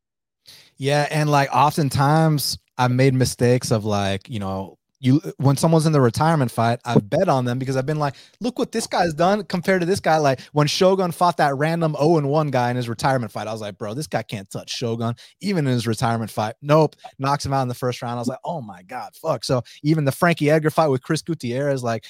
Yeah, 0.78 1.08
and 1.12 1.30
like 1.30 1.50
oftentimes 1.54 2.58
I've 2.80 2.92
made 2.92 3.14
mistakes 3.14 3.70
of 3.70 3.86
like, 3.86 4.30
you 4.30 4.40
know, 4.40 4.78
you 5.02 5.22
when 5.38 5.56
someone's 5.56 5.86
in 5.86 5.94
the 5.94 6.02
retirement 6.02 6.52
fight, 6.52 6.80
I've 6.84 7.10
bet 7.10 7.30
on 7.30 7.46
them 7.46 7.58
because 7.58 7.78
I've 7.78 7.86
been 7.86 8.00
like, 8.00 8.16
look 8.42 8.60
what 8.60 8.72
this 8.72 8.86
guy's 8.86 9.14
done 9.14 9.44
compared 9.46 9.82
to 9.82 9.86
this 9.86 10.00
guy. 10.00 10.18
Like 10.18 10.42
when 10.52 10.68
Shogun 10.68 11.12
fought 11.12 11.38
that 11.38 11.56
random 11.56 11.96
0 11.98 12.18
and 12.18 12.30
1 12.30 12.52
guy 12.52 12.70
in 12.70 12.76
his 12.76 12.90
retirement 12.90 13.32
fight, 13.32 13.48
I 13.48 13.52
was 13.54 13.62
like, 13.62 13.78
bro, 13.78 13.94
this 13.94 14.08
guy 14.08 14.24
can't 14.24 14.50
touch 14.50 14.70
Shogun 14.70 15.16
even 15.42 15.68
in 15.68 15.74
his 15.74 15.88
retirement 15.88 16.32
fight. 16.32 16.56
Nope, 16.62 16.96
knocks 17.18 17.46
him 17.46 17.54
out 17.54 17.62
in 17.62 17.70
the 17.70 17.76
first 17.76 18.02
round. 18.02 18.16
I 18.16 18.20
was 18.20 18.28
like, 18.28 18.40
oh 18.44 18.62
my 18.62 18.82
god, 18.84 19.16
fuck. 19.16 19.46
So 19.46 19.62
even 19.84 20.04
the 20.04 20.12
Frankie 20.12 20.50
Edgar 20.50 20.70
fight 20.70 20.88
with 20.88 21.02
Chris 21.02 21.22
Gutierrez, 21.22 21.84
like 21.84 22.06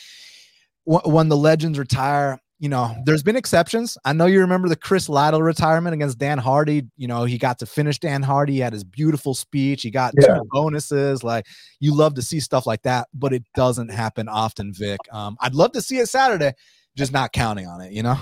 when 0.86 1.30
the 1.30 1.38
legends 1.38 1.78
retire, 1.78 2.40
you 2.60 2.68
know, 2.68 2.94
there's 3.06 3.24
been 3.24 3.38
exceptions. 3.38 3.98
I 4.04 4.12
know 4.12 4.26
you 4.26 4.42
remember 4.42 4.68
the 4.68 4.76
Chris 4.76 5.08
Lytle 5.08 5.42
retirement 5.42 5.94
against 5.94 6.18
Dan 6.18 6.38
Hardy. 6.38 6.84
You 6.98 7.08
know, 7.08 7.24
he 7.24 7.38
got 7.38 7.58
to 7.60 7.66
finish 7.66 8.00
Dan 8.00 8.22
Hardy. 8.22 8.54
He 8.54 8.60
had 8.60 8.74
his 8.74 8.84
beautiful 8.84 9.34
speech. 9.34 9.82
He 9.82 9.92
got 9.92 10.14
yeah. 10.20 10.36
two 10.36 10.42
bonuses. 10.52 11.24
Like 11.24 11.46
you 11.80 11.96
love 11.96 12.16
to 12.16 12.22
see 12.22 12.42
stuff 12.42 12.68
like 12.68 12.82
that, 12.82 13.08
but 13.14 13.32
it 13.32 13.44
doesn't 13.56 13.90
happen 13.90 14.28
often, 14.28 14.74
Vick. 14.74 15.00
Um, 15.12 15.38
I'd 15.40 15.56
love 15.56 15.72
to 15.72 15.82
see 15.82 16.00
it 16.00 16.10
Saturday, 16.10 16.54
just 16.98 17.14
not 17.14 17.32
counting 17.32 17.66
on 17.66 17.80
it, 17.80 17.94
you 17.94 18.04
know? 18.04 18.18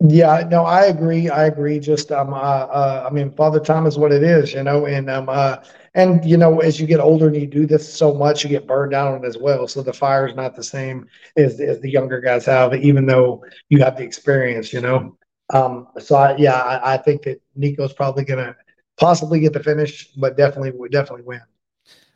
Yeah, 0.00 0.46
no, 0.50 0.64
I 0.64 0.86
agree. 0.86 1.30
I 1.30 1.46
agree. 1.46 1.80
Just 1.80 2.12
um, 2.12 2.34
uh, 2.34 2.36
uh, 2.36 3.06
I 3.08 3.12
mean, 3.12 3.30
Father 3.32 3.60
Time 3.60 3.86
is 3.86 3.96
what 3.96 4.12
it 4.12 4.22
is, 4.22 4.52
you 4.52 4.62
know, 4.62 4.86
and 4.86 5.08
um, 5.08 5.28
uh, 5.28 5.56
and 5.96 6.24
you 6.24 6.36
know, 6.36 6.60
as 6.60 6.78
you 6.78 6.86
get 6.86 7.00
older 7.00 7.26
and 7.26 7.34
you 7.34 7.46
do 7.46 7.66
this 7.66 7.92
so 7.92 8.14
much, 8.14 8.44
you 8.44 8.50
get 8.50 8.66
burned 8.66 8.92
down 8.92 9.14
on 9.14 9.24
it 9.24 9.26
as 9.26 9.38
well. 9.38 9.66
So 9.66 9.82
the 9.82 9.92
fire 9.92 10.28
is 10.28 10.36
not 10.36 10.54
the 10.54 10.62
same 10.62 11.08
as 11.36 11.58
as 11.58 11.80
the 11.80 11.90
younger 11.90 12.20
guys 12.20 12.44
have, 12.44 12.74
even 12.74 13.06
though 13.06 13.42
you 13.70 13.82
have 13.82 13.96
the 13.96 14.04
experience, 14.04 14.72
you 14.72 14.82
know. 14.82 15.16
Um, 15.52 15.88
so 15.98 16.16
I, 16.16 16.36
yeah, 16.36 16.60
I, 16.60 16.94
I 16.94 16.96
think 16.98 17.22
that 17.22 17.40
Niko's 17.56 17.94
probably 17.94 18.24
gonna 18.24 18.54
possibly 18.98 19.40
get 19.40 19.54
the 19.54 19.62
finish, 19.62 20.08
but 20.12 20.36
definitely, 20.36 20.70
would 20.72 20.92
definitely 20.92 21.24
win. 21.24 21.40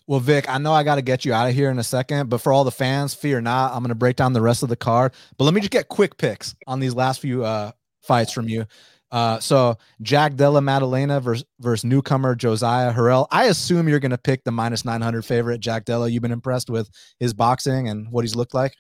Well, 0.07 0.21
Vick, 0.21 0.49
I 0.49 0.59
know 0.59 0.73
I 0.73 0.83
got 0.83 0.97
to 0.97 1.03
get 1.03 1.25
you 1.25 1.33
out 1.33 1.49
of 1.49 1.55
here 1.55 1.71
in 1.71 1.79
a 1.79 1.85
second, 1.85 2.29
but 2.31 2.41
for 2.41 2.53
all 2.53 2.65
the 2.65 2.73
fans, 2.73 3.15
fear 3.15 3.41
not. 3.41 3.73
I'm 3.73 3.79
going 3.79 3.91
to 3.91 3.95
break 3.95 4.17
down 4.17 4.33
the 4.33 4.41
rest 4.41 4.65
of 4.65 4.69
the 4.69 4.75
card. 4.75 5.13
But 5.39 5.45
let 5.45 5.55
me 5.55 5.61
just 5.61 5.71
get 5.71 5.87
quick 5.87 6.17
picks 6.17 6.57
on 6.67 6.81
these 6.81 6.95
last 6.95 7.21
few 7.21 7.45
uh, 7.45 7.71
fights 8.03 8.33
from 8.33 8.49
you. 8.49 8.67
Uh, 9.11 9.41
so 9.41 9.77
Jack 10.03 10.35
Della 10.35 10.61
Maddalena 10.61 11.21
versus, 11.21 11.45
versus 11.59 11.85
newcomer 11.85 12.35
Josiah 12.35 12.93
Harrell. 12.93 13.27
I 13.31 13.47
assume 13.47 13.89
you're 13.89 13.99
going 13.99 14.11
to 14.11 14.19
pick 14.19 14.45
the 14.45 14.53
minus 14.53 14.85
900 14.85 15.25
favorite, 15.25 15.61
Jack 15.61 15.85
Della. 15.85 16.09
You've 16.09 16.23
been 16.23 16.31
impressed 16.33 16.71
with 16.71 16.89
his 17.19 17.35
boxing 17.35 17.89
and 17.89 18.11
what 18.11 18.25
he's 18.25 18.37
looked 18.37 18.55
like? 18.55 18.75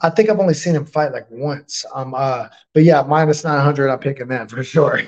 I 0.00 0.10
think 0.10 0.28
I've 0.28 0.40
only 0.40 0.54
seen 0.54 0.74
him 0.74 0.86
fight 0.86 1.12
like 1.12 1.26
once. 1.30 1.84
Um, 1.94 2.14
uh, 2.14 2.48
but 2.72 2.82
yeah, 2.82 3.02
minus 3.02 3.44
900, 3.44 3.90
I'm 3.90 3.98
picking 3.98 4.28
that 4.28 4.50
for 4.50 4.62
sure. 4.62 5.02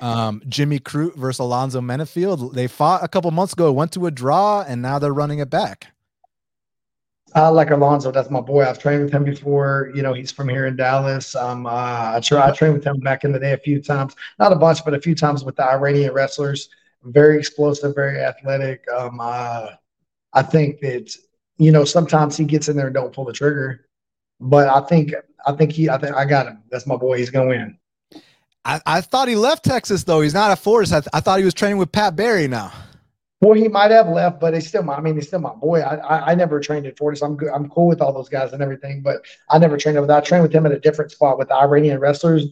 Um, 0.00 0.42
Jimmy 0.48 0.78
Crute 0.78 1.16
versus 1.16 1.40
Alonzo 1.40 1.80
Menifield. 1.80 2.52
They 2.52 2.66
fought 2.66 3.02
a 3.02 3.08
couple 3.08 3.30
months 3.30 3.54
ago, 3.54 3.72
went 3.72 3.92
to 3.92 4.06
a 4.06 4.10
draw, 4.10 4.62
and 4.62 4.82
now 4.82 4.98
they're 4.98 5.14
running 5.14 5.38
it 5.38 5.50
back. 5.50 5.88
I 7.34 7.48
like 7.48 7.70
Alonzo. 7.70 8.10
That's 8.10 8.30
my 8.30 8.40
boy. 8.40 8.64
I've 8.64 8.78
trained 8.78 9.04
with 9.04 9.12
him 9.12 9.24
before. 9.24 9.90
You 9.94 10.02
know, 10.02 10.14
he's 10.14 10.32
from 10.32 10.48
here 10.48 10.66
in 10.66 10.76
Dallas. 10.76 11.34
Um, 11.36 11.66
uh, 11.66 12.12
I 12.14 12.20
try. 12.22 12.48
I 12.48 12.52
trained 12.52 12.74
with 12.74 12.84
him 12.84 12.98
back 13.00 13.24
in 13.24 13.32
the 13.32 13.38
day 13.38 13.52
a 13.52 13.58
few 13.58 13.82
times, 13.82 14.16
not 14.38 14.52
a 14.52 14.56
bunch, 14.56 14.84
but 14.84 14.94
a 14.94 15.00
few 15.00 15.14
times 15.14 15.44
with 15.44 15.56
the 15.56 15.64
Iranian 15.64 16.12
wrestlers. 16.12 16.70
Very 17.04 17.38
explosive, 17.38 17.94
very 17.94 18.20
athletic. 18.20 18.84
Um, 18.90 19.20
uh, 19.20 19.68
I 20.32 20.42
think 20.42 20.80
that 20.80 21.14
you 21.58 21.70
know 21.70 21.84
sometimes 21.84 22.36
he 22.36 22.44
gets 22.44 22.68
in 22.68 22.76
there 22.76 22.86
and 22.86 22.94
don't 22.94 23.12
pull 23.12 23.24
the 23.24 23.32
trigger, 23.32 23.86
but 24.40 24.68
I 24.68 24.80
think 24.86 25.12
I 25.46 25.52
think 25.52 25.72
he. 25.72 25.90
I 25.90 25.98
think 25.98 26.14
I 26.14 26.24
got 26.24 26.46
him. 26.46 26.62
That's 26.70 26.86
my 26.86 26.96
boy. 26.96 27.18
He's 27.18 27.30
gonna 27.30 27.48
win. 27.48 27.78
I, 28.64 28.80
I 28.84 29.00
thought 29.00 29.28
he 29.28 29.36
left 29.36 29.64
Texas 29.64 30.04
though. 30.04 30.20
He's 30.22 30.34
not 30.34 30.50
at 30.50 30.58
Fortis. 30.58 30.92
I, 30.92 31.00
th- 31.00 31.08
I 31.12 31.20
thought 31.20 31.38
he 31.38 31.44
was 31.44 31.54
training 31.54 31.78
with 31.78 31.92
Pat 31.92 32.16
Barry 32.16 32.48
now. 32.48 32.72
Well, 33.40 33.52
he 33.54 33.68
might 33.68 33.92
have 33.92 34.08
left, 34.08 34.40
but 34.40 34.54
he's 34.54 34.66
still 34.66 34.82
my. 34.82 34.94
I 34.94 35.00
mean, 35.00 35.14
he's 35.14 35.28
still 35.28 35.38
my 35.40 35.54
boy. 35.54 35.80
I 35.80 35.96
I, 35.96 36.30
I 36.32 36.34
never 36.34 36.58
trained 36.58 36.86
at 36.86 36.98
Fortis. 36.98 37.22
I'm 37.22 37.36
good. 37.36 37.50
I'm 37.50 37.68
cool 37.68 37.86
with 37.86 38.00
all 38.00 38.12
those 38.12 38.28
guys 38.28 38.52
and 38.52 38.62
everything, 38.62 39.00
but 39.00 39.24
I 39.48 39.58
never 39.58 39.76
trained 39.76 40.00
with. 40.00 40.10
I 40.10 40.20
trained 40.20 40.42
with 40.42 40.52
him 40.52 40.66
at 40.66 40.72
a 40.72 40.80
different 40.80 41.12
spot 41.12 41.38
with 41.38 41.48
the 41.48 41.54
Iranian 41.54 42.00
wrestlers 42.00 42.46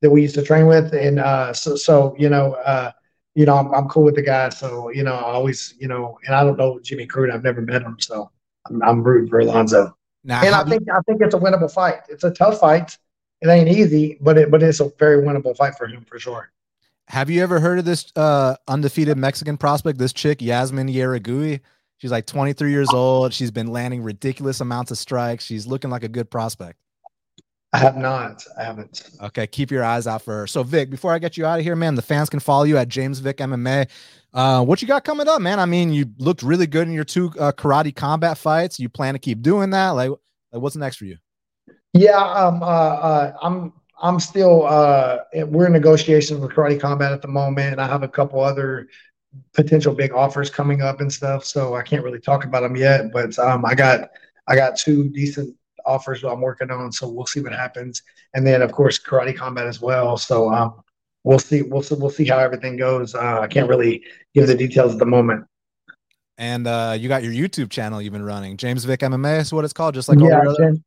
that 0.00 0.10
we 0.10 0.22
used 0.22 0.36
to 0.36 0.42
train 0.42 0.66
with, 0.66 0.94
and 0.94 1.18
uh, 1.18 1.52
so 1.52 1.74
so 1.74 2.14
you 2.18 2.28
know, 2.28 2.54
uh, 2.54 2.92
you 3.34 3.46
know, 3.46 3.56
I'm, 3.56 3.72
I'm 3.74 3.88
cool 3.88 4.04
with 4.04 4.14
the 4.14 4.22
guy. 4.22 4.48
So, 4.48 4.90
you 4.90 5.02
know, 5.04 5.14
I 5.14 5.32
always, 5.32 5.74
you 5.78 5.86
know, 5.88 6.18
and 6.26 6.34
I 6.34 6.42
don't 6.44 6.56
know 6.56 6.78
Jimmy 6.80 7.06
Crute. 7.06 7.32
I've 7.32 7.44
never 7.44 7.60
met 7.60 7.82
him. 7.82 7.96
So 8.00 8.30
I'm, 8.68 8.82
I'm 8.82 9.02
rooting 9.02 9.28
for 9.28 9.40
Alonzo. 9.40 9.96
Now, 10.24 10.42
and 10.42 10.54
I 10.54 10.64
think, 10.64 10.82
you- 10.86 10.92
I 10.92 11.00
think 11.06 11.20
it's 11.22 11.34
a 11.34 11.38
winnable 11.38 11.72
fight. 11.72 12.00
It's 12.08 12.24
a 12.24 12.30
tough 12.32 12.58
fight. 12.58 12.96
It 13.40 13.48
ain't 13.48 13.68
easy, 13.68 14.18
but 14.20 14.38
it, 14.38 14.50
but 14.50 14.62
it's 14.62 14.80
a 14.80 14.90
very 14.98 15.22
winnable 15.24 15.56
fight 15.56 15.76
for 15.76 15.86
him 15.86 16.04
for 16.08 16.18
sure. 16.18 16.50
Have 17.08 17.30
you 17.30 17.42
ever 17.42 17.58
heard 17.58 17.78
of 17.78 17.86
this 17.86 18.12
uh, 18.16 18.56
undefeated 18.68 19.16
Mexican 19.16 19.56
prospect? 19.56 19.98
This 19.98 20.12
chick, 20.12 20.42
Yasmin 20.42 20.88
Jauregui. 20.88 21.60
She's 21.96 22.10
like 22.10 22.26
23 22.26 22.70
years 22.70 22.90
old. 22.90 23.32
She's 23.32 23.50
been 23.50 23.68
landing 23.68 24.02
ridiculous 24.02 24.60
amounts 24.60 24.90
of 24.90 24.98
strikes. 24.98 25.42
She's 25.42 25.66
looking 25.66 25.90
like 25.90 26.04
a 26.04 26.08
good 26.08 26.30
prospect. 26.30 26.78
I 27.72 27.78
have 27.78 27.96
not. 27.96 28.44
I 28.58 28.64
haven't. 28.64 29.10
Okay, 29.22 29.46
keep 29.46 29.70
your 29.70 29.84
eyes 29.84 30.06
out 30.06 30.20
for 30.20 30.40
her. 30.40 30.46
So, 30.46 30.62
Vick, 30.62 30.90
before 30.90 31.12
I 31.12 31.18
get 31.18 31.38
you 31.38 31.46
out 31.46 31.58
of 31.58 31.64
here, 31.64 31.76
man, 31.76 31.94
the 31.94 32.02
fans 32.02 32.28
can 32.28 32.40
follow 32.40 32.64
you 32.64 32.76
at 32.76 32.88
James 32.88 33.20
Vick 33.20 33.38
MMA. 33.38 33.88
Uh, 34.34 34.62
what 34.64 34.82
you 34.82 34.88
got 34.88 35.04
coming 35.04 35.28
up, 35.28 35.40
man? 35.40 35.58
I 35.58 35.66
mean, 35.66 35.92
you 35.92 36.06
looked 36.18 36.42
really 36.42 36.66
good 36.66 36.88
in 36.88 36.94
your 36.94 37.04
two 37.04 37.32
uh, 37.38 37.52
karate 37.52 37.94
combat 37.94 38.36
fights. 38.36 38.78
You 38.78 38.90
plan 38.90 39.14
to 39.14 39.18
keep 39.18 39.40
doing 39.40 39.70
that? 39.70 39.90
Like, 39.90 40.10
like 40.52 40.62
what's 40.62 40.76
next 40.76 40.96
for 40.96 41.06
you? 41.06 41.16
Yeah, 41.94 42.18
um, 42.18 42.62
uh, 42.62 42.66
uh, 42.66 43.32
I'm 43.42 43.72
I'm 44.00 44.20
still 44.20 44.66
uh, 44.66 45.18
we're 45.46 45.66
in 45.66 45.72
negotiations 45.72 46.40
with 46.40 46.52
Karate 46.52 46.80
Combat 46.80 47.12
at 47.12 47.22
the 47.22 47.28
moment. 47.28 47.78
I 47.78 47.86
have 47.86 48.02
a 48.02 48.08
couple 48.08 48.40
other 48.40 48.88
potential 49.54 49.94
big 49.94 50.12
offers 50.12 50.50
coming 50.50 50.82
up 50.82 51.00
and 51.00 51.12
stuff, 51.12 51.44
so 51.44 51.74
I 51.74 51.82
can't 51.82 52.04
really 52.04 52.20
talk 52.20 52.44
about 52.44 52.62
them 52.62 52.76
yet. 52.76 53.12
But 53.12 53.38
um, 53.38 53.64
I 53.64 53.74
got 53.74 54.10
I 54.46 54.56
got 54.56 54.76
two 54.76 55.08
decent 55.08 55.54
offers 55.84 56.22
that 56.22 56.30
I'm 56.30 56.40
working 56.40 56.70
on, 56.70 56.92
so 56.92 57.08
we'll 57.08 57.26
see 57.26 57.40
what 57.40 57.52
happens. 57.52 58.02
And 58.34 58.46
then 58.46 58.62
of 58.62 58.72
course 58.72 58.98
Karate 58.98 59.36
Combat 59.36 59.66
as 59.66 59.80
well. 59.80 60.16
So 60.16 60.52
um, 60.52 60.82
we'll 61.24 61.38
see 61.38 61.62
we'll 61.62 61.82
see 61.82 61.96
we'll 61.96 62.10
see 62.10 62.24
how 62.24 62.38
everything 62.38 62.76
goes. 62.76 63.14
Uh, 63.14 63.40
I 63.40 63.46
can't 63.48 63.68
really 63.68 64.02
give 64.34 64.46
the 64.46 64.54
details 64.54 64.92
at 64.92 64.98
the 64.98 65.06
moment. 65.06 65.44
And 66.38 66.68
uh, 66.68 66.94
you 66.96 67.08
got 67.08 67.24
your 67.24 67.32
YouTube 67.32 67.68
channel 67.68 68.00
you've 68.00 68.12
been 68.12 68.24
running, 68.24 68.56
James 68.56 68.84
Vick 68.84 69.00
MMA 69.00 69.40
is 69.40 69.52
what 69.52 69.64
it's 69.64 69.72
called, 69.72 69.94
just 69.94 70.08
like 70.08 70.20
yeah, 70.20 70.40
all 70.46 70.56
James, 70.56 70.78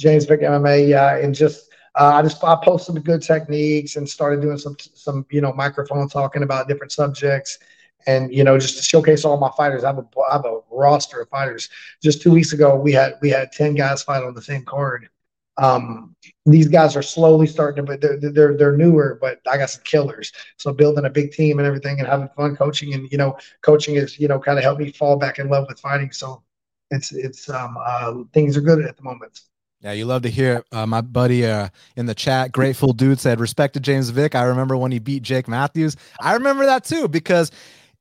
James 0.00 0.24
Vick 0.24 0.40
MMA. 0.40 0.88
Yeah, 0.88 1.16
and 1.16 1.32
just 1.32 1.69
uh, 2.00 2.14
I 2.16 2.22
just 2.22 2.42
I 2.44 2.56
posted 2.64 2.96
the 2.96 3.00
good 3.00 3.22
techniques 3.22 3.96
and 3.96 4.08
started 4.08 4.42
doing 4.42 4.58
some 4.58 4.76
some 4.94 5.26
you 5.30 5.42
know 5.42 5.52
microphone 5.52 6.08
talking 6.08 6.42
about 6.42 6.68
different 6.68 6.92
subjects 6.92 7.58
and 8.06 8.32
you 8.34 8.44
know 8.44 8.58
just 8.58 8.78
to 8.78 8.84
showcase 8.84 9.24
all 9.24 9.36
my 9.38 9.50
fighters. 9.56 9.84
I 9.84 9.88
have 9.88 9.98
a 9.98 10.06
I 10.30 10.34
have 10.34 10.46
a 10.46 10.60
roster 10.72 11.20
of 11.20 11.28
fighters. 11.28 11.68
Just 12.02 12.22
two 12.22 12.32
weeks 12.32 12.52
ago, 12.54 12.76
we 12.76 12.92
had 12.92 13.14
we 13.22 13.30
had 13.30 13.52
ten 13.52 13.74
guys 13.74 14.02
fight 14.02 14.24
on 14.24 14.34
the 14.34 14.42
same 14.42 14.64
card. 14.64 15.08
Um, 15.58 16.16
these 16.46 16.68
guys 16.68 16.96
are 16.96 17.02
slowly 17.02 17.46
starting 17.46 17.84
to, 17.84 17.92
but 17.92 18.00
they're, 18.00 18.18
they're 18.18 18.56
they're 18.56 18.76
newer, 18.76 19.18
but 19.20 19.40
I 19.50 19.58
got 19.58 19.70
some 19.70 19.82
killers. 19.84 20.32
So 20.56 20.72
building 20.72 21.04
a 21.04 21.10
big 21.10 21.32
team 21.32 21.58
and 21.58 21.66
everything, 21.66 21.98
and 22.00 22.08
having 22.08 22.28
fun 22.30 22.56
coaching, 22.56 22.94
and 22.94 23.10
you 23.12 23.18
know, 23.18 23.36
coaching 23.62 23.96
is 23.96 24.18
you 24.18 24.28
know 24.28 24.38
kind 24.38 24.58
of 24.58 24.64
helped 24.64 24.80
me 24.80 24.90
fall 24.92 25.18
back 25.18 25.38
in 25.38 25.50
love 25.50 25.66
with 25.68 25.80
fighting. 25.80 26.12
So 26.12 26.42
it's 26.90 27.12
it's 27.12 27.50
um 27.50 27.76
uh, 27.78 28.14
things 28.32 28.56
are 28.56 28.62
good 28.62 28.84
at 28.86 28.96
the 28.96 29.02
moment. 29.02 29.42
Yeah, 29.82 29.92
you 29.92 30.04
love 30.04 30.22
to 30.22 30.28
hear 30.30 30.62
uh, 30.72 30.84
my 30.84 31.00
buddy 31.00 31.46
uh, 31.46 31.70
in 31.96 32.04
the 32.04 32.14
chat, 32.14 32.52
grateful 32.52 32.92
dude 32.92 33.18
said, 33.18 33.40
respect 33.40 33.72
to 33.74 33.80
James 33.80 34.10
Vick. 34.10 34.34
I 34.34 34.42
remember 34.42 34.76
when 34.76 34.92
he 34.92 34.98
beat 34.98 35.22
Jake 35.22 35.48
Matthews. 35.48 35.96
I 36.20 36.34
remember 36.34 36.66
that 36.66 36.84
too 36.84 37.08
because 37.08 37.50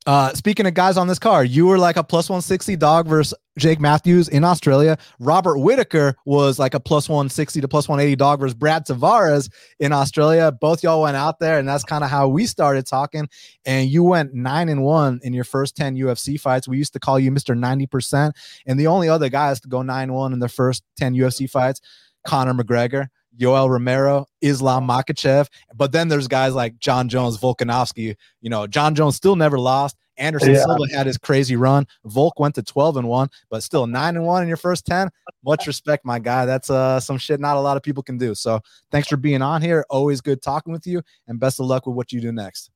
uh, 0.10 0.34
speaking 0.34 0.66
of 0.66 0.74
guys 0.74 0.98
on 0.98 1.08
this 1.08 1.20
card, 1.20 1.50
you 1.50 1.68
were 1.68 1.78
like 1.78 1.96
a 1.96 2.04
plus 2.04 2.32
160 2.32 2.76
dog 2.78 3.08
versus 3.08 3.38
Jake 3.60 3.80
Matthews 3.80 4.28
in 4.28 4.44
Australia. 4.44 4.98
Robert 5.20 5.60
Whittaker 5.60 6.16
was 6.26 6.58
like 6.58 6.74
a 6.74 6.80
plus 6.80 7.08
160 7.08 7.62
to 7.62 7.68
plus 7.68 7.88
180 7.88 8.16
dog 8.16 8.40
versus 8.40 8.56
Brad 8.56 8.88
Tavares 8.88 9.52
in 9.80 9.94
Australia. 9.94 10.52
Both 10.52 10.82
y'all 10.82 11.04
went 11.04 11.16
out 11.16 11.38
there, 11.38 11.60
and 11.60 11.68
that's 11.68 11.84
kind 11.84 12.04
of 12.04 12.10
how 12.10 12.28
we 12.28 12.48
started 12.48 12.88
talking. 12.88 13.30
And 13.66 13.88
you 13.88 14.04
went 14.04 14.34
nine 14.34 14.68
and 14.68 14.82
one 14.82 15.20
in 15.22 15.32
your 15.32 15.44
first 15.44 15.78
10 15.78 15.96
UFC 15.96 16.40
fights. 16.40 16.68
We 16.68 16.80
used 16.80 16.94
to 16.94 17.00
call 17.00 17.20
you 17.20 17.30
Mr. 17.30 17.56
90%. 17.56 18.32
And 18.66 18.80
the 18.80 18.88
only 18.88 19.10
other 19.10 19.30
guys 19.30 19.60
to 19.60 19.68
go 19.68 19.84
9 19.84 20.12
1 20.12 20.34
in 20.34 20.40
their 20.40 20.50
first 20.50 20.82
10 20.98 21.14
UFC 21.14 21.48
fights, 21.48 21.82
Conor 22.26 22.56
McGregor. 22.56 23.10
Yoel 23.38 23.70
Romero, 23.70 24.26
Islam 24.42 24.88
Makhachev. 24.88 25.48
But 25.76 25.92
then 25.92 26.08
there's 26.08 26.28
guys 26.28 26.54
like 26.54 26.80
John 26.80 27.10
Jones, 27.10 27.38
Volkanovski. 27.38 28.16
You 28.42 28.50
know, 28.50 28.68
John 28.68 28.96
Jones 28.96 29.16
still 29.16 29.36
never 29.36 29.60
lost. 29.60 29.98
Anderson 30.18 30.54
yeah. 30.54 30.64
Silva 30.64 30.84
had 30.94 31.08
his 31.08 31.18
crazy 31.18 31.56
run. 31.56 31.88
Volk 32.06 32.40
went 32.40 32.54
to 32.56 32.62
12 32.62 32.98
and 32.98 33.08
1, 33.08 33.30
but 33.50 33.64
still 33.64 33.88
9 33.88 34.16
and 34.18 34.26
1 34.26 34.44
in 34.44 34.48
your 34.48 34.58
first 34.58 34.86
10. 34.86 35.10
Much 35.46 35.66
respect, 35.66 36.06
my 36.06 36.20
guy. 36.20 36.46
That's 36.46 36.70
uh 36.70 37.00
some 37.00 37.18
shit 37.18 37.40
not 37.40 37.56
a 37.56 37.62
lot 37.62 37.78
of 37.78 37.84
people 37.84 38.04
can 38.04 38.18
do. 38.18 38.36
So 38.36 38.60
thanks 38.92 39.08
for 39.08 39.18
being 39.18 39.42
on 39.42 39.62
here. 39.62 39.86
Always 39.90 40.22
good 40.22 40.42
talking 40.42 40.74
with 40.74 40.86
you, 40.86 41.02
and 41.28 41.40
best 41.40 41.60
of 41.60 41.66
luck 41.66 41.88
with 41.88 41.96
what 41.96 42.12
you 42.12 42.20
do 42.22 42.32
next. 42.32 42.70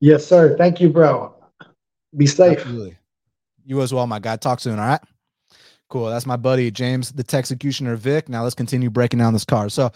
Yes, 0.00 0.26
sir. 0.26 0.56
Thank 0.56 0.80
you, 0.80 0.88
bro. 0.88 1.34
Be 2.16 2.26
safe. 2.26 2.60
Absolutely. 2.60 2.96
You 3.66 3.82
as 3.82 3.92
well, 3.92 4.06
my 4.06 4.18
guy. 4.18 4.36
Talk 4.36 4.60
soon. 4.60 4.78
All 4.78 4.86
right. 4.86 5.00
Cool. 5.90 6.06
That's 6.06 6.24
my 6.24 6.36
buddy 6.36 6.70
James, 6.70 7.10
the 7.10 7.26
Executioner 7.36 7.96
Vick. 7.96 8.28
Now 8.28 8.44
let's 8.44 8.54
continue 8.54 8.90
breaking 8.90 9.18
down 9.18 9.32
this 9.32 9.44
card. 9.44 9.72
So 9.72 9.90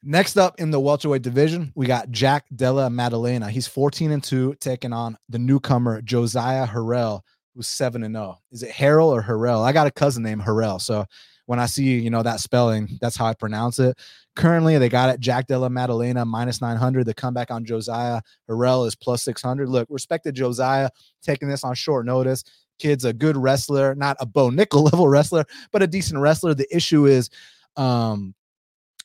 next 0.00 0.36
up 0.36 0.60
in 0.60 0.70
the 0.70 0.78
welterweight 0.78 1.22
division, 1.22 1.72
we 1.74 1.86
got 1.86 2.12
Jack 2.12 2.44
Della 2.54 2.88
Maddalena. 2.88 3.50
He's 3.50 3.66
14 3.66 4.12
and 4.12 4.22
2, 4.22 4.54
taking 4.60 4.92
on 4.92 5.18
the 5.28 5.40
newcomer 5.40 6.00
Josiah 6.00 6.64
Harrell, 6.64 7.22
who's 7.56 7.66
7 7.66 8.04
and 8.04 8.14
0. 8.14 8.38
Is 8.52 8.62
it 8.62 8.70
Harrell 8.70 9.08
or 9.08 9.20
Harrell? 9.20 9.64
I 9.64 9.72
got 9.72 9.88
a 9.88 9.90
cousin 9.90 10.22
named 10.22 10.42
Harrell. 10.42 10.80
So 10.80 11.04
when 11.46 11.58
I 11.58 11.66
see, 11.66 11.98
you 11.98 12.10
know, 12.10 12.22
that 12.22 12.38
spelling, 12.38 12.96
that's 13.00 13.16
how 13.16 13.26
I 13.26 13.34
pronounce 13.34 13.80
it. 13.80 13.98
Currently, 14.36 14.78
they 14.78 14.88
got 14.88 15.10
it 15.10 15.18
Jack 15.18 15.48
Della 15.48 15.70
Maddalena 15.70 16.24
minus 16.24 16.60
900. 16.60 17.04
The 17.04 17.14
comeback 17.14 17.50
on 17.50 17.64
Josiah 17.64 18.20
Harrell 18.48 18.86
is 18.86 18.94
plus 18.94 19.24
600. 19.24 19.68
Look, 19.68 19.88
respected 19.90 20.36
Josiah 20.36 20.90
taking 21.20 21.48
this 21.48 21.64
on 21.64 21.74
short 21.74 22.06
notice 22.06 22.44
kid's 22.78 23.04
a 23.04 23.12
good 23.12 23.36
wrestler, 23.36 23.94
not 23.94 24.16
a 24.20 24.26
Bo 24.26 24.50
Nickal 24.50 24.84
level 24.92 25.08
wrestler, 25.08 25.44
but 25.72 25.82
a 25.82 25.86
decent 25.86 26.20
wrestler. 26.20 26.54
The 26.54 26.74
issue 26.74 27.06
is, 27.06 27.30
um, 27.76 28.34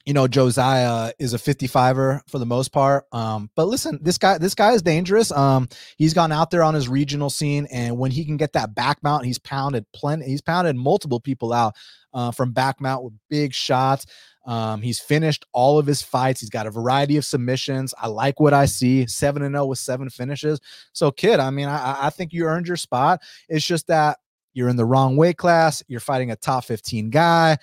you 0.06 0.14
know, 0.14 0.28
Josiah 0.28 1.14
is 1.20 1.34
a 1.34 1.38
55er 1.38 2.22
for 2.28 2.40
the 2.40 2.46
most 2.46 2.72
part. 2.72 3.06
Um, 3.12 3.50
but 3.56 3.68
listen, 3.68 4.00
this 4.02 4.18
guy, 4.18 4.38
this 4.38 4.56
guy 4.56 4.72
is 4.72 4.82
dangerous. 4.82 5.32
Um, 5.32 5.70
he's 5.98 6.14
gone 6.14 6.32
out 6.32 6.50
there 6.50 6.64
on 6.64 6.74
his 6.74 6.90
regional 6.90 7.30
scene, 7.30 7.68
and 7.72 7.98
when 7.98 8.12
he 8.12 8.26
can 8.26 8.38
get 8.38 8.54
that 8.54 8.74
back 8.74 9.04
mount, 9.04 9.26
he's 9.26 9.40
pounded 9.40 9.86
plenty. 9.94 10.26
He's 10.26 10.42
pounded 10.42 10.76
multiple 10.76 11.20
people 11.20 11.54
out 11.54 11.76
uh, 12.14 12.32
from 12.32 12.52
back 12.52 12.82
mount 12.82 13.04
with 13.04 13.14
big 13.30 13.54
shots. 13.54 14.06
Um, 14.46 14.82
he's 14.82 15.00
finished 15.00 15.46
all 15.54 15.78
of 15.78 15.86
his 15.86 16.02
fights. 16.02 16.42
He's 16.42 16.50
got 16.50 16.68
a 16.68 16.72
variety 16.72 17.18
of 17.18 17.26
submissions. 17.26 17.94
I 18.00 18.08
like 18.08 18.40
what 18.40 18.54
I 18.54 18.66
see. 18.66 19.06
Seven 19.06 19.44
and 19.44 19.54
zero 19.54 19.64
oh 19.64 19.68
with 19.68 19.80
seven 19.80 20.10
finishes. 20.10 20.60
So, 20.94 21.12
kid, 21.12 21.40
I 21.40 21.50
mean, 21.52 21.68
I, 21.68 22.08
I 22.08 22.10
think 22.10 22.34
you 22.34 22.46
earned 22.46 22.68
your 22.68 22.78
spot. 22.78 23.22
It's 23.50 23.66
just 23.66 23.88
that 23.88 24.18
you're 24.54 24.70
in 24.70 24.76
the 24.76 24.86
wrong 24.86 25.16
weight 25.16 25.38
class. 25.38 25.84
You're 25.88 26.00
fighting 26.00 26.32
a 26.32 26.36
top 26.36 26.66
15 26.66 27.10
guy. 27.10 27.58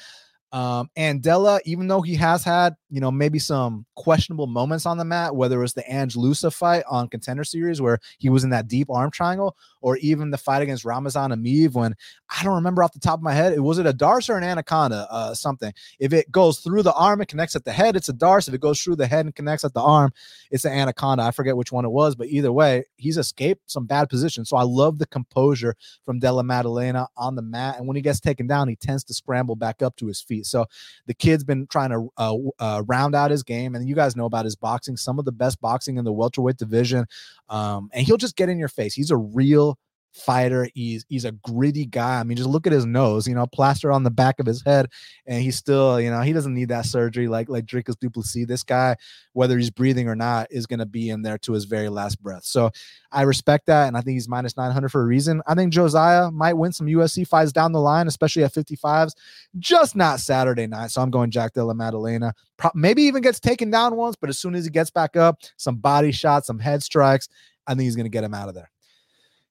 Um, 0.53 0.88
and 0.97 1.23
Della, 1.23 1.61
even 1.64 1.88
though 1.88 2.01
he 2.01 2.14
has 2.14 2.43
had, 2.43 2.75
you 2.90 3.01
know, 3.01 3.11
maybe 3.11 3.38
some 3.38 3.85
questionable 3.96 4.46
moments 4.46 4.87
on 4.87 4.96
the 4.96 5.05
mat, 5.05 5.37
whether 5.37 5.59
it 5.59 5.62
was 5.62 5.74
the 5.74 5.92
Ange 5.92 6.16
Loosa 6.16 6.51
fight 6.51 6.85
on 6.88 7.09
Contender 7.09 7.44
Series 7.44 7.81
where 7.81 7.98
he 8.18 8.31
was 8.31 8.44
in 8.44 8.51
that 8.51 8.68
deep 8.68 8.90
arm 8.90 9.11
triangle, 9.11 9.57
or 9.81 9.96
even 9.98 10.31
the 10.31 10.38
fight 10.38 10.62
against 10.62 10.85
Ramazan 10.85 11.31
Emeev 11.31 11.74
when 11.74 11.94
I 12.37 12.42
don't 12.42 12.55
remember 12.55 12.83
off 12.83 12.92
the 12.92 12.98
top 12.98 13.18
of 13.18 13.22
my 13.22 13.33
head, 13.33 13.53
it 13.53 13.61
was 13.61 13.79
it 13.79 13.87
a 13.87 13.92
Darce 13.92 14.29
or 14.29 14.37
an 14.37 14.44
Anaconda, 14.44 15.07
uh, 15.11 15.35
something. 15.35 15.72
If 15.98 16.12
it 16.12 16.31
goes 16.31 16.61
through 16.61 16.83
the 16.83 16.94
arm 16.94 17.20
and 17.20 17.29
connects 17.29 17.57
at 17.57 17.64
the 17.64 17.72
head, 17.72 17.96
it's 17.96 18.09
a 18.09 18.12
Darce. 18.12 18.48
If 18.48 18.55
it 18.55 18.61
goes 18.61 18.81
through 18.81 18.96
the 18.96 19.07
head 19.07 19.24
and 19.24 19.35
connects 19.35 19.64
at 19.64 19.74
the 19.74 19.83
arm, 19.83 20.12
it's 20.51 20.64
an 20.64 20.72
Anaconda. 20.72 21.22
I 21.22 21.31
forget 21.31 21.57
which 21.57 21.72
one 21.72 21.85
it 21.85 21.90
was, 21.90 22.14
but 22.14 22.29
either 22.29 22.53
way, 22.53 22.85
he's 22.96 23.18
escaped 23.18 23.70
some 23.70 23.87
bad 23.87 24.09
positions. 24.09 24.48
So 24.48 24.57
I 24.57 24.62
love 24.62 24.98
the 24.98 25.07
composure 25.07 25.77
from 26.05 26.18
Della 26.18 26.42
Maddalena 26.42 27.09
on 27.16 27.35
the 27.35 27.42
mat, 27.42 27.77
and 27.79 27.87
when 27.87 27.96
he 27.96 28.03
gets 28.03 28.20
taken 28.20 28.46
down, 28.46 28.68
he 28.68 28.77
tends 28.77 29.05
to 29.05 29.14
scramble 29.14 29.57
back 29.57 29.83
up 29.83 29.96
to 29.96 30.07
his 30.07 30.20
feet. 30.20 30.46
So 30.46 30.66
the 31.07 31.14
kid's 31.14 31.44
been 31.44 31.66
trying 31.66 31.90
to 31.90 32.09
uh, 32.16 32.37
uh, 32.59 32.78
round 32.83 33.14
out 33.14 33.31
his 33.31 33.43
game, 33.43 33.75
and 33.75 33.88
you 33.88 33.95
guys 33.95 34.17
know 34.17 34.27
about 34.27 34.45
his 34.45 34.57
boxing, 34.57 34.97
some 34.97 35.19
of 35.19 35.25
the 35.25 35.33
best 35.33 35.61
boxing 35.61 35.97
in 35.97 36.05
the 36.05 36.12
welterweight 36.12 36.57
division. 36.57 37.07
Um, 37.49 37.91
and 37.93 38.07
he'll 38.07 38.17
just 38.17 38.37
get 38.37 38.49
in 38.49 38.59
your 38.59 38.69
face. 38.69 38.95
He's 38.95 39.11
a 39.11 39.17
real 39.17 39.79
fighter. 40.12 40.68
He's 40.75 41.05
he's 41.09 41.25
a 41.25 41.33
gritty 41.33 41.87
guy. 41.87 42.21
I 42.21 42.23
mean, 42.23 42.37
just 42.37 42.49
look 42.49 42.66
at 42.66 42.73
his 42.73 42.87
nose, 42.87 43.27
you 43.27 43.35
know, 43.35 43.47
plaster 43.47 43.92
on 43.92 44.03
the 44.03 44.11
back 44.11 44.38
of 44.40 44.47
his 44.47 44.62
head, 44.62 44.87
and 45.27 45.42
he's 45.42 45.57
still, 45.57 46.01
you 46.01 46.11
know, 46.11 46.21
he 46.21 46.33
doesn't 46.33 46.55
need 46.55 46.68
that 46.68 46.87
surgery 46.87 47.29
like 47.29 47.49
like 47.49 47.66
Dricus 47.66 47.99
Du 47.99 48.11
Plessis. 48.11 48.47
This 48.47 48.62
guy, 48.62 48.97
whether 49.33 49.57
he's 49.57 49.71
breathing 49.71 50.09
or 50.09 50.16
not, 50.16 50.49
is 50.51 50.66
going 50.66 50.79
to 50.81 50.87
be 50.87 51.11
in 51.11 51.23
there 51.23 51.38
to 51.38 51.53
his 51.53 51.64
very 51.64 51.88
last 51.88 52.21
breath. 52.23 52.44
So 52.44 52.71
I 53.12 53.23
respect 53.23 53.66
that, 53.66 53.88
and 53.88 53.97
I 53.97 54.01
think 54.01 54.14
he's 54.14 54.29
minus 54.29 54.57
nine 54.57 54.73
hundred 54.73 54.90
for 54.90 55.03
a 55.03 55.07
reason. 55.07 55.42
I 55.47 55.55
think 55.55 55.73
Josiah 55.73 56.31
might 56.31 56.55
win 56.55 56.73
some 56.73 56.87
UFC 56.87 57.27
fights 57.27 57.53
down 57.53 57.73
the 57.73 57.81
line, 57.81 58.09
especially 58.09 58.44
at 58.44 58.53
fifty 58.53 58.77
fives, 58.77 59.14
just 59.59 59.97
not 59.97 60.21
Saturday 60.21 60.66
night. 60.66 60.90
So 60.90 61.03
I'm 61.03 61.11
going 61.11 61.31
Jack 61.31 61.55
Della 61.55 61.75
Maddalena. 61.75 62.35
Pro- 62.57 62.70
maybe 62.74 63.03
even 63.03 63.22
gets 63.22 63.41
taken 63.41 63.70
down 63.70 63.97
once, 63.97 64.16
but 64.16 64.28
as 64.28 64.39
soon 64.39 64.55
as 64.55 64.64
he 64.64 64.70
gets 64.70 64.91
back 64.91 65.16
up, 65.16 65.39
some 65.57 65.76
body 65.76 66.11
shots, 66.11 66.49
some 66.49 66.59
head 66.59 66.83
strikes, 66.83 67.28
I 67.66 67.72
think 67.72 67.83
he's 67.83 67.97
going 67.97 68.07
to 68.07 68.11
get 68.11 68.24
him 68.24 68.35
out 68.35 68.49
of 68.49 68.55
there. 68.55 68.70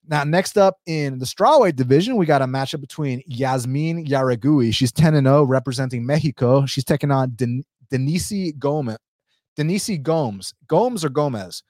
Now, 0.08 0.24
next 0.24 0.58
up 0.58 0.78
in 0.86 1.20
the 1.20 1.26
strawweight 1.26 1.76
division, 1.76 2.16
we 2.16 2.26
got 2.26 2.42
a 2.42 2.46
matchup 2.46 2.82
between 2.82 3.22
Yasmin 3.28 4.06
Jauregui. 4.06 4.74
She's 4.74 4.92
10 4.92 5.16
and 5.16 5.28
0, 5.28 5.44
representing 5.44 6.06
Mexico. 6.06 6.66
She's 6.66 6.86
taking 6.86 7.12
on 7.12 7.34
Den- 7.36 7.64
Denise 7.92 8.54
Gomez. 8.58 8.98
Denise 9.56 9.98
Gomes. 10.02 10.54
Gomes 10.68 11.04
or 11.04 11.10
Gomez? 11.10 11.64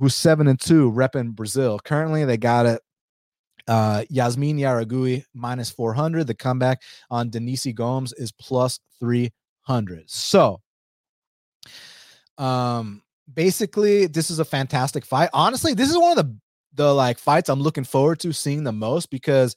who's 0.00 0.16
seven 0.16 0.48
and 0.48 0.58
two, 0.58 0.90
repping 0.90 1.36
Brazil. 1.36 1.78
Currently, 1.78 2.24
they 2.24 2.38
got 2.38 2.66
it. 2.66 2.80
Uh, 3.68 4.04
Yasmin 4.08 4.56
Jauregui 4.56 5.24
minus 5.34 5.70
400. 5.70 6.26
The 6.26 6.34
comeback 6.34 6.82
on 7.10 7.30
Denise 7.30 7.66
Gomes 7.74 8.12
is 8.14 8.32
plus 8.32 8.80
300. 8.98 10.10
So, 10.10 10.60
um, 12.38 13.02
basically, 13.32 14.06
this 14.06 14.30
is 14.30 14.38
a 14.38 14.44
fantastic 14.44 15.04
fight. 15.04 15.28
Honestly, 15.34 15.74
this 15.74 15.90
is 15.90 15.98
one 15.98 16.18
of 16.18 16.24
the 16.24 16.34
the 16.74 16.94
like 16.94 17.18
fights 17.18 17.48
I'm 17.48 17.60
looking 17.60 17.84
forward 17.84 18.20
to 18.20 18.32
seeing 18.32 18.64
the 18.64 18.72
most 18.72 19.10
because 19.10 19.56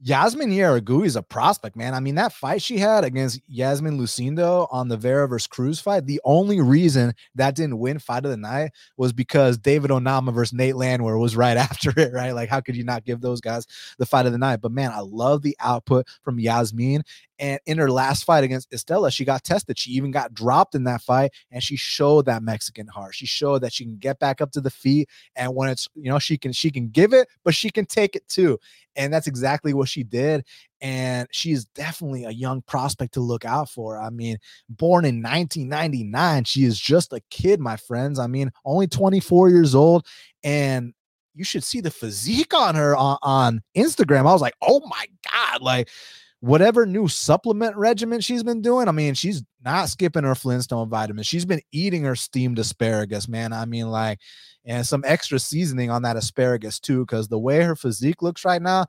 Yasmin 0.00 0.50
Jauregui 0.50 1.06
is 1.06 1.16
a 1.16 1.22
prospect, 1.22 1.74
man. 1.74 1.92
I 1.92 1.98
mean, 1.98 2.14
that 2.14 2.32
fight 2.32 2.62
she 2.62 2.78
had 2.78 3.02
against 3.02 3.40
Yasmin 3.48 3.98
Lucindo 3.98 4.68
on 4.70 4.86
the 4.86 4.96
Vera 4.96 5.26
versus 5.26 5.48
Cruz 5.48 5.80
fight, 5.80 6.06
the 6.06 6.20
only 6.24 6.60
reason 6.60 7.14
that 7.34 7.56
didn't 7.56 7.80
win 7.80 7.98
fight 7.98 8.24
of 8.24 8.30
the 8.30 8.36
night 8.36 8.70
was 8.96 9.12
because 9.12 9.58
David 9.58 9.90
Onama 9.90 10.32
versus 10.32 10.52
Nate 10.52 10.76
Landwehr 10.76 11.18
was 11.18 11.34
right 11.34 11.56
after 11.56 11.92
it, 11.98 12.12
right? 12.12 12.30
Like, 12.30 12.48
how 12.48 12.60
could 12.60 12.76
you 12.76 12.84
not 12.84 13.04
give 13.04 13.20
those 13.20 13.40
guys 13.40 13.66
the 13.98 14.06
fight 14.06 14.26
of 14.26 14.32
the 14.32 14.38
night? 14.38 14.60
But 14.60 14.70
man, 14.70 14.92
I 14.92 15.00
love 15.00 15.42
the 15.42 15.56
output 15.58 16.06
from 16.22 16.38
Yasmin. 16.38 17.02
And 17.38 17.60
in 17.66 17.78
her 17.78 17.90
last 17.90 18.24
fight 18.24 18.44
against 18.44 18.70
Estela, 18.70 19.12
she 19.12 19.24
got 19.24 19.44
tested. 19.44 19.78
She 19.78 19.92
even 19.92 20.10
got 20.10 20.34
dropped 20.34 20.74
in 20.74 20.84
that 20.84 21.02
fight, 21.02 21.32
and 21.50 21.62
she 21.62 21.76
showed 21.76 22.26
that 22.26 22.42
Mexican 22.42 22.86
heart. 22.88 23.14
She 23.14 23.26
showed 23.26 23.60
that 23.60 23.72
she 23.72 23.84
can 23.84 23.96
get 23.96 24.18
back 24.18 24.40
up 24.40 24.50
to 24.52 24.60
the 24.60 24.70
feet, 24.70 25.08
and 25.36 25.54
when 25.54 25.68
it's 25.68 25.88
you 25.94 26.10
know 26.10 26.18
she 26.18 26.36
can 26.36 26.52
she 26.52 26.70
can 26.70 26.88
give 26.88 27.12
it, 27.12 27.28
but 27.44 27.54
she 27.54 27.70
can 27.70 27.86
take 27.86 28.16
it 28.16 28.26
too. 28.28 28.58
And 28.96 29.12
that's 29.12 29.28
exactly 29.28 29.74
what 29.74 29.88
she 29.88 30.02
did. 30.02 30.44
And 30.80 31.28
she 31.30 31.52
is 31.52 31.66
definitely 31.66 32.24
a 32.24 32.30
young 32.30 32.62
prospect 32.62 33.14
to 33.14 33.20
look 33.20 33.44
out 33.44 33.70
for. 33.70 34.00
I 34.00 34.10
mean, 34.10 34.38
born 34.68 35.04
in 35.04 35.22
1999, 35.22 36.44
she 36.44 36.64
is 36.64 36.78
just 36.78 37.12
a 37.12 37.20
kid, 37.30 37.60
my 37.60 37.76
friends. 37.76 38.18
I 38.18 38.26
mean, 38.26 38.50
only 38.64 38.88
24 38.88 39.50
years 39.50 39.74
old, 39.76 40.06
and 40.42 40.94
you 41.34 41.44
should 41.44 41.62
see 41.62 41.80
the 41.80 41.90
physique 41.90 42.52
on 42.52 42.74
her 42.74 42.96
on, 42.96 43.18
on 43.22 43.62
Instagram. 43.76 44.20
I 44.20 44.32
was 44.32 44.42
like, 44.42 44.56
oh 44.60 44.80
my 44.88 45.06
god, 45.30 45.62
like 45.62 45.88
whatever 46.40 46.86
new 46.86 47.08
supplement 47.08 47.76
regimen 47.76 48.20
she's 48.20 48.42
been 48.42 48.62
doing, 48.62 48.88
I 48.88 48.92
mean, 48.92 49.14
she's 49.14 49.42
not 49.64 49.88
skipping 49.88 50.24
her 50.24 50.34
Flintstone 50.34 50.88
vitamins. 50.88 51.26
She's 51.26 51.44
been 51.44 51.62
eating 51.72 52.04
her 52.04 52.14
steamed 52.14 52.58
asparagus, 52.58 53.28
man. 53.28 53.52
I 53.52 53.64
mean, 53.64 53.90
like, 53.90 54.20
and 54.64 54.86
some 54.86 55.02
extra 55.06 55.38
seasoning 55.38 55.90
on 55.90 56.02
that 56.02 56.16
asparagus 56.16 56.78
too, 56.78 57.04
because 57.04 57.28
the 57.28 57.38
way 57.38 57.62
her 57.62 57.74
physique 57.74 58.22
looks 58.22 58.44
right 58.44 58.62
now, 58.62 58.86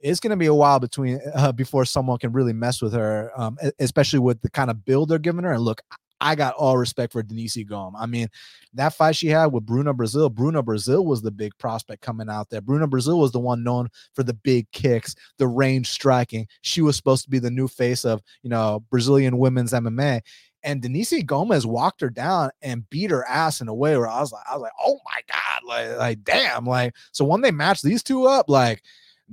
it's 0.00 0.20
going 0.20 0.32
to 0.32 0.36
be 0.36 0.46
a 0.46 0.54
while 0.54 0.80
between 0.80 1.18
uh, 1.34 1.52
before 1.52 1.86
someone 1.86 2.18
can 2.18 2.32
really 2.32 2.52
mess 2.52 2.82
with 2.82 2.92
her, 2.92 3.30
um, 3.36 3.56
especially 3.78 4.18
with 4.18 4.42
the 4.42 4.50
kind 4.50 4.70
of 4.70 4.84
build 4.84 5.08
they're 5.08 5.18
giving 5.18 5.44
her. 5.44 5.52
And 5.52 5.62
look, 5.62 5.80
I 6.24 6.34
got 6.34 6.54
all 6.54 6.78
respect 6.78 7.12
for 7.12 7.22
Denise 7.22 7.62
Gomes. 7.64 7.96
I 8.00 8.06
mean, 8.06 8.28
that 8.72 8.94
fight 8.94 9.14
she 9.14 9.26
had 9.26 9.52
with 9.52 9.66
Bruna 9.66 9.92
Brasil, 9.92 10.30
Bruna 10.30 10.62
Brasil 10.62 11.04
was 11.04 11.20
the 11.20 11.30
big 11.30 11.52
prospect 11.58 12.00
coming 12.00 12.30
out 12.30 12.48
there. 12.48 12.62
Bruna 12.62 12.86
Brasil 12.86 13.20
was 13.20 13.30
the 13.30 13.38
one 13.38 13.62
known 13.62 13.90
for 14.14 14.22
the 14.22 14.32
big 14.32 14.70
kicks, 14.72 15.14
the 15.36 15.46
range 15.46 15.90
striking. 15.90 16.48
She 16.62 16.80
was 16.80 16.96
supposed 16.96 17.24
to 17.24 17.30
be 17.30 17.38
the 17.38 17.50
new 17.50 17.68
face 17.68 18.06
of, 18.06 18.22
you 18.42 18.48
know, 18.48 18.82
Brazilian 18.90 19.36
women's 19.36 19.74
MMA. 19.74 20.22
And 20.62 20.80
Denise 20.80 21.22
Gomes 21.24 21.66
walked 21.66 22.00
her 22.00 22.08
down 22.08 22.50
and 22.62 22.88
beat 22.88 23.10
her 23.10 23.28
ass 23.28 23.60
in 23.60 23.68
a 23.68 23.74
way 23.74 23.94
where 23.98 24.08
I 24.08 24.20
was 24.20 24.32
like, 24.32 24.44
I 24.50 24.54
was 24.54 24.62
like, 24.62 24.72
oh 24.82 24.98
my 25.04 25.20
God, 25.30 25.68
like, 25.68 25.98
like 25.98 26.24
damn. 26.24 26.64
Like, 26.64 26.94
so 27.12 27.26
when 27.26 27.42
they 27.42 27.50
match 27.50 27.82
these 27.82 28.02
two 28.02 28.24
up, 28.24 28.48
like 28.48 28.82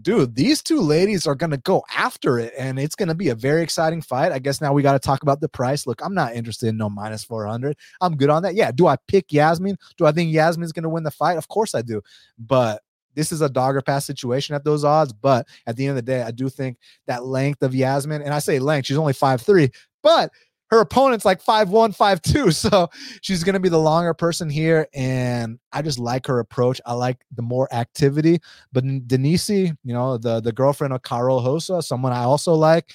dude, 0.02 0.36
these 0.36 0.62
two 0.62 0.80
ladies 0.80 1.28
are 1.28 1.36
going 1.36 1.52
to 1.52 1.58
go 1.58 1.84
after 1.96 2.39
it 2.39 2.54
and 2.58 2.80
it's 2.80 2.96
going 2.96 3.10
to 3.10 3.16
be 3.16 3.30
a 3.30 3.36
very 3.36 3.62
exciting 3.62 4.02
fight. 4.02 4.32
I 4.32 4.39
guess 4.39 4.62
now 4.62 4.74
we 4.74 4.82
got 4.82 4.94
to 4.94 5.00
talk 5.00 5.24
about 5.24 5.42
the 5.42 5.50
price. 5.50 5.86
Look, 5.86 6.02
I'm 6.04 6.14
not 6.14 6.34
interested 6.34 6.68
in 6.68 6.78
no 6.78 6.89
minus 6.89 7.24
400. 7.24 7.76
I'm 8.00 8.16
good 8.16 8.30
on 8.30 8.44
that. 8.44 8.56
Yeah. 8.56 8.72
Do 8.72 8.88
I 8.88 8.96
pick 9.08 9.34
Yasmin? 9.34 9.78
Do 9.98 10.06
I 10.06 10.12
think 10.12 10.32
Yasmin's 10.32 10.72
going 10.72 10.84
to 10.84 10.89
win 10.89 11.04
the 11.04 11.12
fight? 11.12 11.38
Of 11.38 11.48
course 11.48 11.76
I 11.76 11.82
do. 11.82 12.02
But 12.39 12.82
this 13.16 13.32
is 13.32 13.42
a 13.42 13.50
dogger 13.50 13.82
pass 13.82 14.06
situation 14.06 14.56
at 14.56 14.64
those 14.64 14.84
odds. 14.84 15.14
But 15.14 15.48
at 15.68 15.76
the 15.76 15.86
end 15.86 15.92
of 15.92 15.96
the 15.98 16.12
day, 16.12 16.22
I 16.22 16.32
do 16.32 16.50
think 16.50 16.78
that 17.08 17.26
length 17.26 17.62
of 17.62 17.76
Yasmin, 17.76 18.22
and 18.22 18.34
I 18.34 18.39
say 18.39 18.60
length, 18.60 18.86
she's 18.86 18.98
only 18.98 19.14
five 19.14 19.42
three, 19.42 19.70
but 20.02 20.32
her 20.72 20.80
opponent's 20.80 21.26
like 21.26 21.41
five 21.41 21.69
one, 21.69 21.91
five 21.91 22.22
two. 22.22 22.51
So 22.61 22.89
she's 23.22 23.43
going 23.43 23.53
to 23.53 23.59
be 23.59 23.69
the 23.69 23.80
longer 23.80 24.13
person 24.13 24.49
here. 24.49 24.88
And 24.93 25.59
I 25.72 25.82
just 25.82 25.99
like 25.99 26.28
her 26.28 26.39
approach. 26.39 26.80
I 26.86 26.93
like 26.93 27.17
the 27.36 27.41
more 27.41 27.72
activity. 27.74 28.39
But 28.72 28.86
Denise, 29.07 29.49
you 29.49 29.76
know, 29.84 30.17
the, 30.17 30.39
the 30.39 30.51
girlfriend 30.51 30.93
of 30.93 31.03
Karol 31.03 31.43
Rosa, 31.43 31.82
someone 31.82 32.13
I 32.13 32.24
also 32.24 32.53
like, 32.53 32.91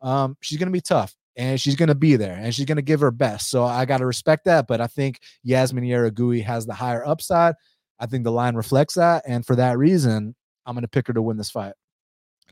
um, 0.00 0.36
she's 0.40 0.58
going 0.58 0.68
to 0.68 0.72
be 0.72 0.80
tough 0.80 1.14
and 1.36 1.60
she's 1.60 1.76
going 1.76 1.88
to 1.88 1.94
be 1.94 2.16
there 2.16 2.34
and 2.34 2.54
she's 2.54 2.64
going 2.64 2.76
to 2.76 2.82
give 2.82 3.00
her 3.00 3.10
best. 3.10 3.50
So 3.50 3.64
I 3.64 3.84
got 3.84 3.98
to 3.98 4.06
respect 4.06 4.44
that. 4.44 4.66
But 4.66 4.80
I 4.80 4.86
think 4.86 5.20
Yasmin 5.42 5.84
Jauregui 5.84 6.44
has 6.44 6.64
the 6.64 6.74
higher 6.74 7.06
upside. 7.06 7.54
I 7.98 8.06
think 8.06 8.24
the 8.24 8.32
line 8.32 8.54
reflects 8.54 8.94
that. 8.94 9.24
And 9.26 9.44
for 9.44 9.56
that 9.56 9.76
reason, 9.76 10.34
I'm 10.64 10.74
going 10.74 10.82
to 10.82 10.88
pick 10.88 11.08
her 11.08 11.12
to 11.12 11.22
win 11.22 11.36
this 11.36 11.50
fight. 11.50 11.74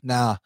Now, 0.03 0.37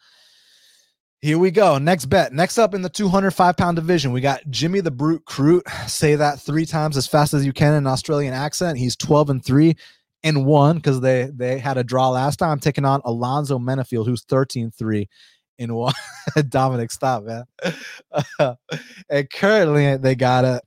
here 1.22 1.38
we 1.38 1.52
go. 1.52 1.78
Next 1.78 2.06
bet. 2.06 2.32
Next 2.32 2.58
up 2.58 2.74
in 2.74 2.82
the 2.82 2.88
205 2.88 3.56
pound 3.56 3.76
division, 3.76 4.10
we 4.10 4.20
got 4.20 4.42
Jimmy 4.50 4.80
the 4.80 4.90
Brute 4.90 5.24
Crute. 5.24 5.62
Say 5.88 6.16
that 6.16 6.40
three 6.40 6.66
times 6.66 6.96
as 6.96 7.06
fast 7.06 7.32
as 7.32 7.46
you 7.46 7.52
can 7.52 7.74
in 7.74 7.78
an 7.78 7.86
Australian 7.86 8.34
accent. 8.34 8.76
He's 8.76 8.96
12 8.96 9.30
and 9.30 9.44
three 9.44 9.76
and 10.24 10.44
one 10.44 10.76
because 10.76 11.00
they 11.00 11.30
they 11.32 11.60
had 11.60 11.78
a 11.78 11.84
draw 11.84 12.10
last 12.10 12.38
time, 12.38 12.58
taking 12.58 12.84
on 12.84 13.00
Alonzo 13.04 13.58
Menifield, 13.60 14.06
who's 14.06 14.24
13 14.24 14.72
3 14.72 15.08
and 15.60 15.76
one. 15.76 15.94
Dominic, 16.48 16.90
stop, 16.90 17.22
man. 17.22 17.44
and 19.08 19.30
currently 19.30 19.96
they 19.98 20.16
got 20.16 20.44
it. 20.44 20.62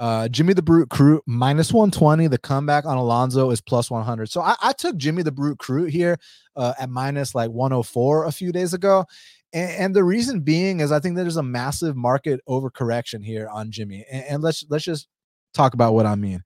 Uh, 0.00 0.26
Jimmy 0.26 0.54
the 0.54 0.62
Brute 0.62 0.88
Crute 0.88 1.20
minus 1.26 1.72
120. 1.72 2.26
The 2.26 2.36
comeback 2.36 2.84
on 2.84 2.96
Alonzo 2.96 3.50
is 3.50 3.60
plus 3.60 3.92
100. 3.92 4.28
So 4.28 4.40
I, 4.40 4.56
I 4.60 4.72
took 4.72 4.96
Jimmy 4.96 5.22
the 5.22 5.30
Brute 5.30 5.58
Crute 5.58 5.90
here 5.90 6.18
uh, 6.56 6.74
at 6.80 6.90
minus 6.90 7.36
like 7.36 7.50
104 7.50 8.24
a 8.24 8.32
few 8.32 8.50
days 8.50 8.74
ago. 8.74 9.06
And, 9.52 9.70
and, 9.70 9.96
the 9.96 10.04
reason 10.04 10.40
being 10.40 10.80
is 10.80 10.92
I 10.92 11.00
think 11.00 11.16
there's 11.16 11.36
a 11.36 11.42
massive 11.42 11.96
market 11.96 12.40
overcorrection 12.48 13.24
here 13.24 13.48
on 13.48 13.70
Jimmy. 13.70 14.04
And, 14.10 14.24
and 14.24 14.42
let's 14.42 14.64
let's 14.68 14.84
just 14.84 15.08
talk 15.52 15.74
about 15.74 15.94
what 15.94 16.06
I 16.06 16.14
mean. 16.14 16.42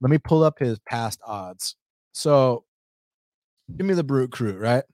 Let 0.00 0.10
me 0.10 0.18
pull 0.18 0.42
up 0.42 0.58
his 0.58 0.78
past 0.80 1.20
odds. 1.26 1.76
So 2.12 2.64
Jimmy 3.76 3.94
the 3.94 4.04
Brute 4.04 4.30
Crute, 4.30 4.60
right? 4.60 4.84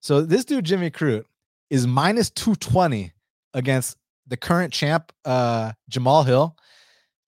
So 0.00 0.22
this 0.22 0.44
dude, 0.44 0.64
Jimmy 0.64 0.90
Crute, 0.90 1.24
is 1.70 1.86
minus 1.86 2.30
220 2.30 3.12
against 3.54 3.96
the 4.26 4.36
current 4.36 4.72
champ, 4.72 5.12
uh, 5.24 5.72
Jamal 5.88 6.22
Hill, 6.22 6.56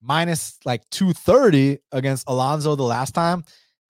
minus 0.01 0.59
like 0.65 0.89
230 0.91 1.79
against 1.93 2.29
Alonzo 2.29 2.77
the 2.77 2.83
last 2.83 3.15
time. 3.15 3.45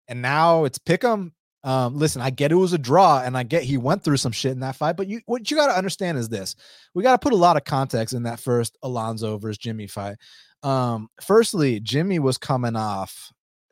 And 0.08 0.22
now 0.22 0.64
it's 0.64 0.78
pick 0.78 1.04
'em 1.04 1.32
um, 1.62 1.96
listen, 1.96 2.22
I 2.22 2.30
get 2.30 2.52
it 2.52 2.56
was 2.56 2.72
a 2.72 2.78
draw, 2.78 3.20
and 3.20 3.36
I 3.36 3.42
get 3.42 3.62
he 3.62 3.76
went 3.76 4.02
through 4.02 4.16
some 4.16 4.32
shit 4.32 4.52
in 4.52 4.60
that 4.60 4.76
fight. 4.76 4.96
But 4.96 5.08
you, 5.08 5.20
what 5.26 5.50
you 5.50 5.56
got 5.56 5.66
to 5.66 5.76
understand 5.76 6.18
is 6.18 6.28
this: 6.28 6.56
we 6.94 7.02
got 7.02 7.20
to 7.20 7.24
put 7.24 7.34
a 7.34 7.36
lot 7.36 7.56
of 7.56 7.64
context 7.64 8.14
in 8.14 8.22
that 8.22 8.40
first 8.40 8.78
Alonzo 8.82 9.38
versus 9.38 9.58
Jimmy 9.58 9.86
fight. 9.86 10.16
Um, 10.62 11.08
firstly, 11.20 11.80
Jimmy 11.80 12.18
was 12.18 12.38
coming 12.38 12.76
off 12.76 13.30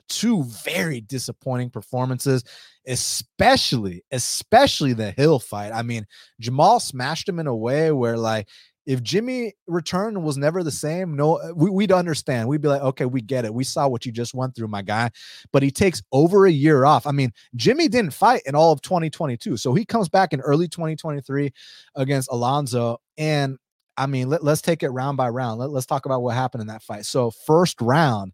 two 0.08 0.44
very 0.44 1.00
disappointing 1.00 1.70
performances, 1.70 2.42
especially, 2.86 4.02
especially 4.10 4.92
the 4.92 5.10
Hill 5.10 5.38
fight. 5.38 5.72
I 5.72 5.82
mean, 5.82 6.06
Jamal 6.40 6.80
smashed 6.80 7.28
him 7.28 7.38
in 7.38 7.46
a 7.46 7.56
way 7.56 7.92
where 7.92 8.16
like 8.16 8.48
if 8.88 9.02
Jimmy 9.02 9.52
returned 9.66 10.22
was 10.24 10.38
never 10.38 10.62
the 10.62 10.70
same, 10.70 11.14
no, 11.14 11.36
uh, 11.36 11.52
we, 11.54 11.68
would 11.68 11.92
understand. 11.92 12.48
We'd 12.48 12.62
be 12.62 12.68
like, 12.68 12.80
okay, 12.80 13.04
we 13.04 13.20
get 13.20 13.44
it. 13.44 13.52
We 13.52 13.62
saw 13.62 13.86
what 13.86 14.06
you 14.06 14.12
just 14.12 14.32
went 14.32 14.56
through, 14.56 14.68
my 14.68 14.80
guy. 14.80 15.10
But 15.52 15.62
he 15.62 15.70
takes 15.70 16.02
over 16.10 16.46
a 16.46 16.50
year 16.50 16.86
off. 16.86 17.06
I 17.06 17.12
mean, 17.12 17.30
Jimmy 17.54 17.88
didn't 17.88 18.14
fight 18.14 18.40
in 18.46 18.54
all 18.54 18.72
of 18.72 18.80
2022. 18.80 19.58
So 19.58 19.74
he 19.74 19.84
comes 19.84 20.08
back 20.08 20.32
in 20.32 20.40
early 20.40 20.68
2023 20.68 21.52
against 21.96 22.30
Alonzo. 22.32 22.98
And 23.18 23.58
I 23.98 24.06
mean, 24.06 24.30
let, 24.30 24.42
us 24.42 24.62
take 24.62 24.82
it 24.82 24.88
round 24.88 25.18
by 25.18 25.28
round. 25.28 25.60
Let, 25.60 25.68
let's 25.68 25.84
talk 25.84 26.06
about 26.06 26.22
what 26.22 26.34
happened 26.34 26.62
in 26.62 26.68
that 26.68 26.82
fight. 26.82 27.04
So, 27.04 27.30
first 27.30 27.78
round, 27.82 28.32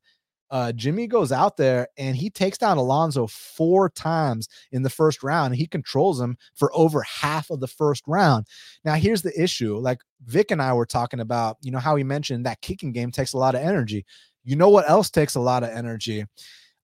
uh, 0.51 0.73
Jimmy 0.73 1.07
goes 1.07 1.33
out 1.33 1.57
there 1.57 1.89
and 1.97 2.17
he 2.17 2.31
takes 2.31 2.59
down 2.59 2.77
Alonzo 2.77 3.27
four 3.27 3.89
times 3.91 4.49
in 4.73 4.83
the 4.83 4.91
first 4.91 5.23
round. 5.23 5.55
He 5.57 5.67
controls 5.67 6.21
him 6.21 6.37
for 6.55 6.71
over 6.75 7.03
half 7.03 7.51
of 7.51 7.61
the 7.61 7.67
first 7.67 8.05
round. 8.07 8.47
Now, 8.85 8.95
here's 8.95 9.23
the 9.23 9.41
issue 9.41 9.77
like 9.79 10.01
Vick 10.27 10.51
and 10.51 10.63
I 10.63 10.73
were 10.73 10.87
talking 10.87 11.21
about, 11.21 11.57
you 11.61 11.71
know, 11.71 11.79
how 11.79 11.97
he 11.97 12.05
mentioned 12.05 12.47
that 12.47 12.61
kicking 12.61 12.93
game 12.93 13.11
takes 13.11 13.33
a 13.33 13.39
lot 13.39 13.55
of 13.55 13.63
energy. 13.63 14.05
You 14.45 14.57
know 14.57 14.69
what 14.69 14.89
else 14.89 15.11
takes 15.11 15.35
a 15.35 15.41
lot 15.41 15.63
of 15.63 15.71
energy? 15.71 16.25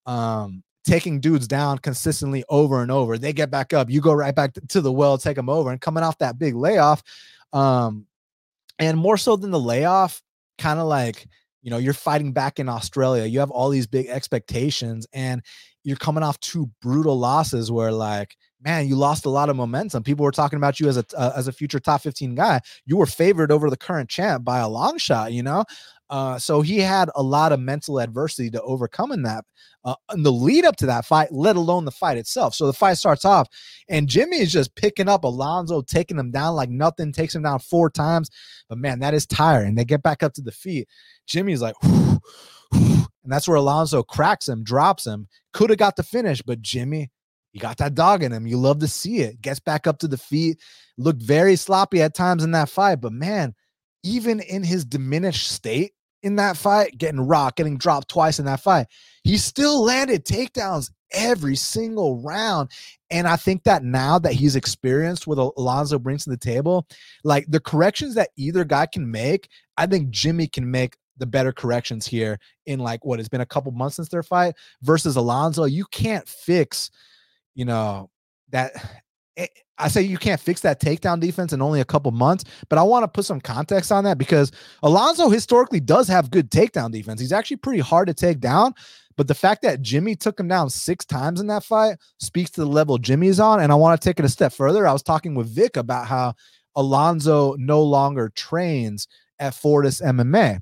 Um, 0.07 0.63
taking 0.85 1.21
dudes 1.21 1.47
down 1.47 1.79
consistently 1.79 2.43
over 2.49 2.83
and 2.83 2.91
over. 2.91 3.19
They 3.19 3.33
get 3.33 3.51
back 3.51 3.73
up. 3.73 3.91
You 3.91 4.01
go 4.01 4.13
right 4.13 4.35
back 4.35 4.55
to 4.55 4.81
the 4.81 4.93
well, 4.93 5.19
take 5.19 5.37
them 5.37 5.51
over, 5.51 5.71
and 5.71 5.81
coming 5.81 6.03
off 6.03 6.19
that 6.19 6.39
big 6.39 6.55
layoff. 6.55 7.03
Um, 7.53 8.07
and 8.79 8.97
more 8.97 9.19
so 9.19 9.37
than 9.37 9.51
the 9.51 9.61
layoff, 9.61 10.23
kind 10.59 10.81
of 10.81 10.87
like 10.87 11.27
you 11.63 11.71
know 11.71 11.79
you're 11.79 11.93
fighting 11.93 12.33
back 12.33 12.59
in 12.59 12.69
australia 12.69 13.25
you 13.25 13.39
have 13.39 13.51
all 13.51 13.69
these 13.69 13.87
big 13.87 14.07
expectations 14.07 15.07
and 15.13 15.43
you're 15.85 15.97
coming 15.97 16.23
off 16.23 16.39
two 16.41 16.71
brutal 16.81 17.19
losses 17.19 17.71
where 17.71 17.93
like 17.93 18.37
man, 18.63 18.87
you 18.87 18.97
lost 18.97 19.25
a 19.25 19.31
lot 19.31 19.49
of 19.49 19.57
momentum. 19.57 20.03
People 20.03 20.25
were 20.25 20.31
talking 20.31 20.57
about 20.57 20.81
you 20.81 20.89
as 20.89 20.97
a 20.97 21.05
uh, 21.17 21.33
as 21.37 21.49
a 21.49 21.53
future 21.53 21.81
top 21.81 22.03
15 22.03 22.35
guy. 22.35 22.61
You 22.85 22.97
were 22.97 23.07
favored 23.07 23.51
over 23.51 23.71
the 23.71 23.77
current 23.77 24.09
champ 24.09 24.45
by 24.45 24.59
a 24.59 24.69
long 24.69 24.99
shot, 24.99 25.33
you 25.33 25.43
know? 25.43 25.65
Uh, 26.11 26.39
so 26.39 26.61
he 26.61 26.79
had 26.79 27.09
a 27.15 27.23
lot 27.23 27.53
of 27.53 27.61
mental 27.61 28.01
adversity 28.01 28.51
to 28.51 28.61
overcome 28.63 29.13
in 29.13 29.23
that 29.23 29.45
uh, 29.85 29.95
in 30.13 30.23
the 30.23 30.33
lead 30.33 30.65
up 30.65 30.77
to 30.77 30.87
that 30.87 31.07
fight, 31.07 31.33
let 31.33 31.57
alone 31.57 31.85
the 31.85 31.91
fight 31.91 32.19
itself. 32.19 32.55
So 32.55 32.67
the 32.67 32.73
fight 32.73 32.99
starts 32.99 33.25
off, 33.25 33.49
and 33.89 34.09
Jimmy 34.09 34.39
is 34.39 34.53
just 34.53 34.75
picking 34.75 35.09
up 35.09 35.25
Alonzo, 35.25 35.83
taking 35.83 36.19
him 36.19 36.31
down 36.31 36.55
like 36.57 36.69
nothing, 36.69 37.13
takes 37.13 37.35
him 37.35 37.43
down 37.43 37.61
four 37.61 37.89
times. 37.89 38.29
But 38.69 38.79
man, 38.79 38.99
that 38.99 39.15
is 39.15 39.25
tiring. 39.25 39.77
They 39.77 39.85
get 39.85 40.03
back 40.03 40.23
up 40.23 40.35
to 40.35 40.43
the 40.43 40.53
feet. 40.53 40.89
Jimmy's 41.27 41.63
like, 41.63 41.81
whew, 41.83 42.21
whew, 42.73 43.07
and 43.23 43.33
that's 43.33 43.49
where 43.49 43.57
Alonzo 43.57 44.03
cracks 44.03 44.49
him, 44.49 44.65
drops 44.65 45.07
him. 45.07 45.29
Could 45.53 45.71
have 45.71 45.79
got 45.79 45.97
the 45.97 46.03
finish, 46.03 46.43
but 46.43 46.61
Jimmy 46.61 47.11
you 47.53 47.61
got 47.61 47.79
that 47.79 47.95
dog 47.95 48.23
in 48.23 48.33
him. 48.33 48.47
You 48.47 48.59
love 48.59 48.79
to 48.81 48.89
see 48.89 49.21
it. 49.21 49.41
Gets 49.41 49.61
back 49.61 49.87
up 49.87 49.99
to 49.99 50.09
the 50.09 50.19
feet. 50.19 50.61
Looked 50.97 51.23
very 51.23 51.57
sloppy 51.57 52.01
at 52.03 52.15
times 52.15 52.45
in 52.45 52.53
that 52.53 52.69
fight, 52.69 53.01
but 53.01 53.13
man, 53.13 53.55
even 54.03 54.41
in 54.41 54.63
his 54.63 54.85
diminished 54.85 55.49
state 55.49 55.93
in 56.23 56.37
that 56.37 56.57
fight, 56.57 56.99
getting 56.99 57.21
rocked, 57.21 57.57
getting 57.57 57.79
dropped 57.79 58.09
twice 58.09 58.39
in 58.39 58.45
that 58.47 58.61
fight, 58.61 58.87
he 59.25 59.39
still 59.39 59.83
landed 59.83 60.25
takedowns 60.25 60.91
every 61.13 61.57
single 61.57 62.23
round. 62.23 62.71
And 63.11 63.27
I 63.27 63.37
think 63.37 63.65
that 63.65 63.83
now 63.83 64.19
that 64.21 64.33
he's 64.33 64.57
experienced 64.57 65.27
what 65.27 65.39
Alonzo 65.39 65.99
brings 65.99 66.25
to 66.25 66.31
the 66.31 66.37
table, 66.37 66.87
like 67.25 67.47
the 67.49 67.61
corrections 67.61 68.15
that 68.15 68.31
either 68.37 68.65
guy 68.65 68.87
can 68.87 69.11
make, 69.11 69.49
I 69.77 69.87
think 69.87 70.11
Jimmy 70.11 70.47
can 70.47 70.71
make 70.71 70.97
the 71.17 71.27
better 71.27 71.53
corrections 71.53 72.07
here 72.07 72.39
in 72.67 72.79
like 72.79 73.05
what 73.05 73.19
has 73.19 73.29
been 73.29 73.43
a 73.43 73.47
couple 73.47 73.73
months 73.73 73.97
since 73.97 74.09
their 74.09 74.23
fight 74.23 74.55
versus 74.83 75.17
Alonzo. 75.17 75.65
You 75.65 75.85
can't 75.87 76.27
fix 76.29 76.91
you 77.55 77.65
know, 77.65 78.11
that 78.51 78.73
Eh, 79.41 79.47
I 79.79 79.89
say 79.89 80.03
you 80.03 80.19
can't 80.19 80.41
fix 80.41 80.61
that 80.61 80.81
takedown 80.81 81.21
defense 81.21 81.55
in 81.55 81.63
only 81.63 81.81
a 81.81 81.87
couple 81.87 82.11
months, 82.13 82.45
but 82.69 82.79
I 82.79 82.83
want 82.83 83.03
to 83.05 83.09
put 83.09 83.25
some 83.25 83.41
context 83.41 83.91
on 83.91 84.05
that 84.05 84.19
because 84.19 84.53
Alonzo 84.83 85.31
historically 85.31 85.81
does 85.81 86.07
have 86.09 86.31
good 86.31 86.51
takedown 86.51 86.93
defense. 86.93 87.19
He's 87.19 87.33
actually 87.33 87.57
pretty 87.57 87.81
hard 87.81 88.09
to 88.09 88.15
take 88.15 88.41
down, 88.41 88.75
but 89.17 89.27
the 89.27 89.35
fact 89.35 89.63
that 89.63 89.81
Jimmy 89.81 90.17
took 90.17 90.39
him 90.39 90.49
down 90.49 90.69
six 90.69 91.07
times 91.07 91.41
in 91.41 91.47
that 91.47 91.65
fight 91.65 91.97
speaks 92.19 92.51
to 92.51 92.61
the 92.61 92.67
level 92.67 92.99
Jimmy's 92.99 93.41
on. 93.41 93.61
And 93.61 93.73
I 93.73 93.75
want 93.77 93.99
to 93.99 94.07
take 94.07 94.19
it 94.19 94.25
a 94.25 94.29
step 94.29 94.53
further. 94.53 94.87
I 94.87 94.93
was 94.93 95.03
talking 95.03 95.35
with 95.35 95.49
Vick 95.49 95.79
about 95.79 96.07
how 96.07 96.35
Alonzo 96.77 97.55
no 97.59 97.83
longer 97.83 98.31
trains 98.35 99.09
at 99.39 99.55
Fortis 99.55 100.03
MMA. 100.03 100.61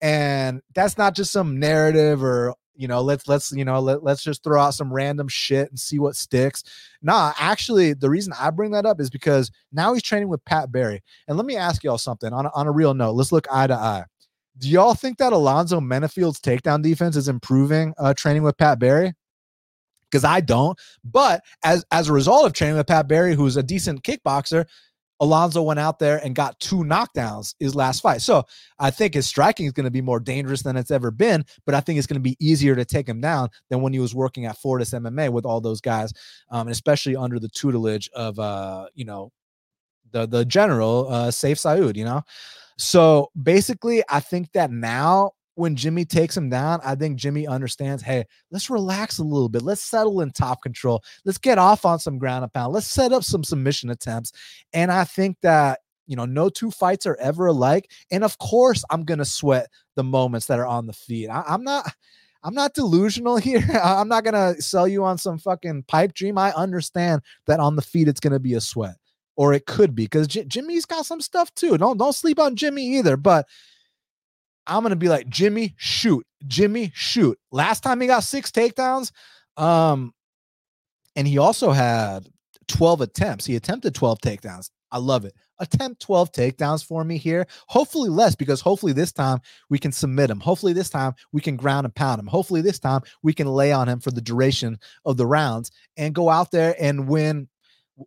And 0.00 0.62
that's 0.74 0.96
not 0.96 1.14
just 1.14 1.32
some 1.32 1.58
narrative 1.58 2.24
or 2.24 2.54
you 2.76 2.88
know 2.88 3.00
let's 3.00 3.28
let's 3.28 3.52
you 3.52 3.64
know 3.64 3.80
let, 3.80 4.02
let's 4.02 4.22
just 4.22 4.42
throw 4.42 4.60
out 4.60 4.74
some 4.74 4.92
random 4.92 5.28
shit 5.28 5.68
and 5.70 5.78
see 5.78 5.98
what 5.98 6.16
sticks. 6.16 6.64
Nah 7.02 7.32
actually 7.38 7.94
the 7.94 8.10
reason 8.10 8.32
i 8.38 8.50
bring 8.50 8.72
that 8.72 8.86
up 8.86 9.00
is 9.00 9.10
because 9.10 9.50
now 9.72 9.92
he's 9.92 10.02
training 10.02 10.28
with 10.28 10.44
pat 10.44 10.72
barry. 10.72 11.02
And 11.28 11.36
let 11.36 11.46
me 11.46 11.56
ask 11.56 11.84
y'all 11.84 11.98
something 11.98 12.32
on 12.32 12.46
a, 12.46 12.50
on 12.54 12.66
a 12.66 12.72
real 12.72 12.94
note. 12.94 13.12
Let's 13.12 13.32
look 13.32 13.46
eye 13.50 13.66
to 13.66 13.74
eye. 13.74 14.04
Do 14.58 14.68
y'all 14.68 14.94
think 14.94 15.18
that 15.18 15.32
alonzo 15.32 15.80
menifield's 15.80 16.40
takedown 16.40 16.82
defense 16.82 17.16
is 17.16 17.28
improving 17.28 17.94
uh 17.98 18.14
training 18.14 18.42
with 18.42 18.56
pat 18.56 18.78
barry? 18.78 19.12
Because 20.10 20.24
i 20.24 20.40
don't. 20.40 20.78
But 21.04 21.42
as 21.64 21.84
as 21.90 22.08
a 22.08 22.12
result 22.12 22.46
of 22.46 22.52
training 22.52 22.76
with 22.76 22.86
pat 22.86 23.08
barry 23.08 23.34
who's 23.34 23.56
a 23.56 23.62
decent 23.62 24.02
kickboxer 24.02 24.66
Alonzo 25.20 25.62
went 25.62 25.80
out 25.80 25.98
there 25.98 26.18
and 26.24 26.34
got 26.34 26.58
two 26.60 26.78
knockdowns 26.78 27.54
his 27.60 27.74
last 27.74 28.00
fight. 28.00 28.20
So 28.20 28.44
I 28.78 28.90
think 28.90 29.14
his 29.14 29.26
striking 29.26 29.66
is 29.66 29.72
going 29.72 29.84
to 29.84 29.90
be 29.90 30.00
more 30.00 30.20
dangerous 30.20 30.62
than 30.62 30.76
it's 30.76 30.90
ever 30.90 31.10
been, 31.10 31.44
but 31.66 31.74
I 31.74 31.80
think 31.80 31.98
it's 31.98 32.06
going 32.06 32.20
to 32.20 32.20
be 32.20 32.36
easier 32.40 32.74
to 32.74 32.84
take 32.84 33.08
him 33.08 33.20
down 33.20 33.50
than 33.70 33.80
when 33.80 33.92
he 33.92 34.00
was 34.00 34.14
working 34.14 34.46
at 34.46 34.58
Fortis 34.58 34.90
MMA 34.90 35.30
with 35.30 35.46
all 35.46 35.60
those 35.60 35.80
guys, 35.80 36.12
um, 36.50 36.62
and 36.62 36.72
especially 36.72 37.16
under 37.16 37.38
the 37.38 37.48
tutelage 37.48 38.08
of 38.14 38.38
uh, 38.38 38.86
you 38.94 39.04
know, 39.04 39.30
the 40.10 40.26
the 40.26 40.44
general 40.44 41.08
uh 41.10 41.28
Sayif 41.28 41.60
Saud, 41.60 41.96
you 41.96 42.04
know. 42.04 42.22
So 42.76 43.30
basically, 43.40 44.02
I 44.08 44.20
think 44.20 44.52
that 44.52 44.70
now 44.70 45.32
when 45.54 45.76
Jimmy 45.76 46.04
takes 46.04 46.36
him 46.36 46.50
down, 46.50 46.80
I 46.84 46.94
think 46.94 47.16
Jimmy 47.16 47.46
understands, 47.46 48.02
hey, 48.02 48.24
let's 48.50 48.70
relax 48.70 49.18
a 49.18 49.24
little 49.24 49.48
bit. 49.48 49.62
Let's 49.62 49.82
settle 49.82 50.20
in 50.20 50.30
top 50.30 50.62
control. 50.62 51.02
Let's 51.24 51.38
get 51.38 51.58
off 51.58 51.84
on 51.84 51.98
some 51.98 52.18
ground 52.18 52.42
and 52.42 52.52
pound. 52.52 52.72
Let's 52.72 52.86
set 52.86 53.12
up 53.12 53.24
some 53.24 53.44
submission 53.44 53.90
attempts. 53.90 54.32
And 54.72 54.90
I 54.90 55.04
think 55.04 55.36
that, 55.42 55.80
you 56.06 56.16
know, 56.16 56.24
no 56.24 56.48
two 56.48 56.70
fights 56.70 57.06
are 57.06 57.16
ever 57.16 57.46
alike. 57.46 57.90
And 58.10 58.24
of 58.24 58.36
course, 58.38 58.84
I'm 58.90 59.04
going 59.04 59.18
to 59.18 59.24
sweat 59.24 59.68
the 59.94 60.04
moments 60.04 60.46
that 60.46 60.58
are 60.58 60.66
on 60.66 60.86
the 60.86 60.92
feet. 60.92 61.28
I, 61.28 61.44
I'm 61.46 61.64
not. 61.64 61.90
I'm 62.46 62.54
not 62.54 62.74
delusional 62.74 63.36
here. 63.38 63.64
I'm 63.82 64.06
not 64.06 64.22
gonna 64.22 64.60
sell 64.60 64.86
you 64.86 65.02
on 65.02 65.16
some 65.16 65.38
fucking 65.38 65.84
pipe 65.84 66.12
dream. 66.12 66.36
I 66.36 66.52
understand 66.52 67.22
that 67.46 67.58
on 67.58 67.74
the 67.74 67.80
feet 67.80 68.06
it's 68.06 68.20
gonna 68.20 68.38
be 68.38 68.52
a 68.52 68.60
sweat, 68.60 68.96
or 69.34 69.54
it 69.54 69.64
could 69.64 69.94
be 69.94 70.04
because 70.04 70.26
J- 70.26 70.44
Jimmy's 70.44 70.84
got 70.84 71.06
some 71.06 71.22
stuff 71.22 71.54
too. 71.54 71.78
Don't 71.78 71.96
don't 71.96 72.14
sleep 72.14 72.38
on 72.38 72.54
Jimmy 72.54 72.98
either. 72.98 73.16
But 73.16 73.46
I'm 74.66 74.82
gonna 74.82 74.96
be 74.96 75.08
like 75.08 75.28
Jimmy, 75.28 75.74
shoot, 75.76 76.26
Jimmy, 76.46 76.90
shoot. 76.94 77.38
Last 77.52 77.80
time 77.82 78.00
he 78.00 78.06
got 78.06 78.24
six 78.24 78.50
takedowns, 78.50 79.12
um, 79.56 80.12
and 81.16 81.26
he 81.26 81.38
also 81.38 81.70
had 81.70 82.28
12 82.68 83.02
attempts. 83.02 83.44
He 83.44 83.56
attempted 83.56 83.94
12 83.94 84.18
takedowns. 84.20 84.70
I 84.90 84.98
love 84.98 85.24
it. 85.24 85.34
Attempt 85.58 86.00
12 86.02 86.32
takedowns 86.32 86.84
for 86.84 87.04
me 87.04 87.16
here. 87.16 87.46
Hopefully 87.68 88.08
less, 88.08 88.34
because 88.34 88.60
hopefully 88.60 88.92
this 88.92 89.12
time 89.12 89.40
we 89.68 89.78
can 89.78 89.92
submit 89.92 90.30
him. 90.30 90.40
Hopefully 90.40 90.72
this 90.72 90.90
time 90.90 91.14
we 91.32 91.40
can 91.40 91.56
ground 91.56 91.84
and 91.84 91.94
pound 91.94 92.20
him. 92.20 92.26
Hopefully 92.26 92.60
this 92.60 92.78
time 92.78 93.00
we 93.22 93.32
can 93.32 93.48
lay 93.48 93.72
on 93.72 93.88
him 93.88 94.00
for 94.00 94.10
the 94.12 94.20
duration 94.20 94.78
of 95.04 95.16
the 95.16 95.26
rounds 95.26 95.70
and 95.96 96.14
go 96.14 96.30
out 96.30 96.50
there 96.50 96.76
and 96.80 97.08
win 97.08 97.48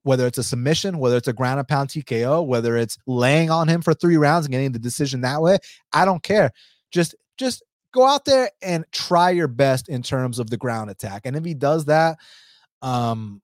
whether 0.03 0.27
it's 0.27 0.37
a 0.37 0.43
submission, 0.43 0.99
whether 0.99 1.17
it's 1.17 1.27
a 1.27 1.33
ground 1.33 1.59
and 1.59 1.67
pound 1.67 1.89
TKO, 1.89 2.45
whether 2.45 2.75
it's 2.75 2.97
laying 3.07 3.49
on 3.49 3.67
him 3.67 3.81
for 3.81 3.93
three 3.93 4.17
rounds 4.17 4.45
and 4.45 4.51
getting 4.51 4.71
the 4.71 4.79
decision 4.79 5.21
that 5.21 5.41
way, 5.41 5.57
I 5.93 6.05
don't 6.05 6.23
care. 6.23 6.51
Just 6.91 7.15
just 7.37 7.63
go 7.93 8.05
out 8.05 8.25
there 8.25 8.51
and 8.61 8.85
try 8.91 9.29
your 9.29 9.47
best 9.47 9.89
in 9.89 10.03
terms 10.03 10.39
of 10.39 10.49
the 10.49 10.57
ground 10.57 10.89
attack. 10.89 11.21
And 11.25 11.35
if 11.35 11.45
he 11.45 11.53
does 11.53 11.85
that, 11.85 12.17
um, 12.81 13.41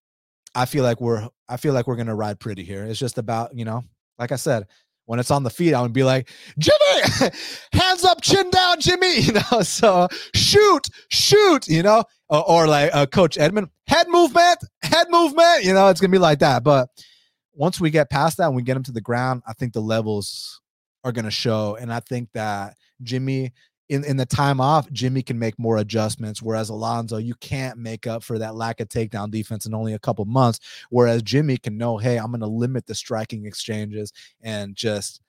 I 0.56 0.66
feel 0.66 0.84
like 0.84 1.02
we're 1.02 1.28
I 1.50 1.58
feel 1.58 1.74
like 1.74 1.88
we're 1.88 1.96
gonna 1.96 2.16
ride 2.16 2.40
pretty 2.40 2.64
here. 2.64 2.84
It's 2.84 3.00
just 3.00 3.18
about, 3.18 3.56
you 3.56 3.66
know, 3.66 3.84
like 4.20 4.32
I 4.32 4.38
said, 4.38 4.68
when 5.06 5.20
it's 5.20 5.32
on 5.32 5.44
the 5.44 5.50
feet, 5.50 5.74
I 5.74 5.82
would 5.82 5.94
be 5.94 6.04
like, 6.04 6.30
Jimmy, 6.58 7.32
hands 7.74 8.04
up, 8.04 8.22
chin 8.22 8.50
down, 8.50 8.80
Jimmy. 8.80 9.04
You 9.24 9.34
know, 9.34 9.62
so 9.62 10.08
shoot, 10.36 10.88
shoot, 11.10 11.68
you 11.68 11.82
know, 11.82 12.04
or, 12.30 12.50
or 12.50 12.68
like 12.68 12.94
uh, 12.94 13.06
Coach 13.06 13.38
Edmond, 13.38 13.70
head 13.88 14.08
movement, 14.10 14.60
head 14.82 15.08
movement. 15.10 15.64
You 15.64 15.74
know, 15.74 15.88
it's 15.90 16.02
gonna 16.02 16.12
be 16.12 16.18
like 16.18 16.40
that. 16.40 16.64
But 16.64 16.90
once 17.54 17.80
we 17.80 17.90
get 17.90 18.10
past 18.10 18.38
that 18.38 18.48
and 18.48 18.56
we 18.56 18.64
get 18.64 18.76
him 18.76 18.84
to 18.84 18.92
the 18.92 19.02
ground, 19.02 19.44
I 19.48 19.54
think 19.54 19.74
the 19.74 19.82
levels 19.82 20.62
are 21.04 21.12
gonna 21.12 21.32
show. 21.32 21.76
And 21.80 21.94
I 21.94 22.02
think 22.02 22.30
that 22.34 22.76
Jimmy 23.02 23.54
in, 23.90 24.04
in 24.06 24.18
the 24.18 24.26
time 24.26 24.62
off, 24.62 24.90
Jimmy 24.92 25.22
can 25.22 25.38
make 25.38 25.60
more 25.60 25.78
adjustments. 25.78 26.42
Whereas 26.42 26.70
Alonzo, 26.70 27.18
you 27.18 27.36
can't 27.36 27.78
make 27.78 28.08
up 28.08 28.24
for 28.24 28.40
that 28.40 28.56
lack 28.56 28.80
of 28.80 28.88
takedown 28.88 29.30
defense 29.30 29.66
in 29.66 29.74
only 29.74 29.94
a 29.94 30.00
couple 30.00 30.26
months. 30.26 30.60
Whereas 30.90 31.22
Jimmy 31.22 31.58
can 31.58 31.78
know, 31.78 31.98
hey, 31.98 32.18
I'm 32.18 32.32
going 32.32 32.42
to 32.42 32.48
limit 32.48 32.86
the 32.86 32.96
striking 32.96 33.46
exchanges 33.46 34.14
and 34.42 34.76
just 34.76 35.22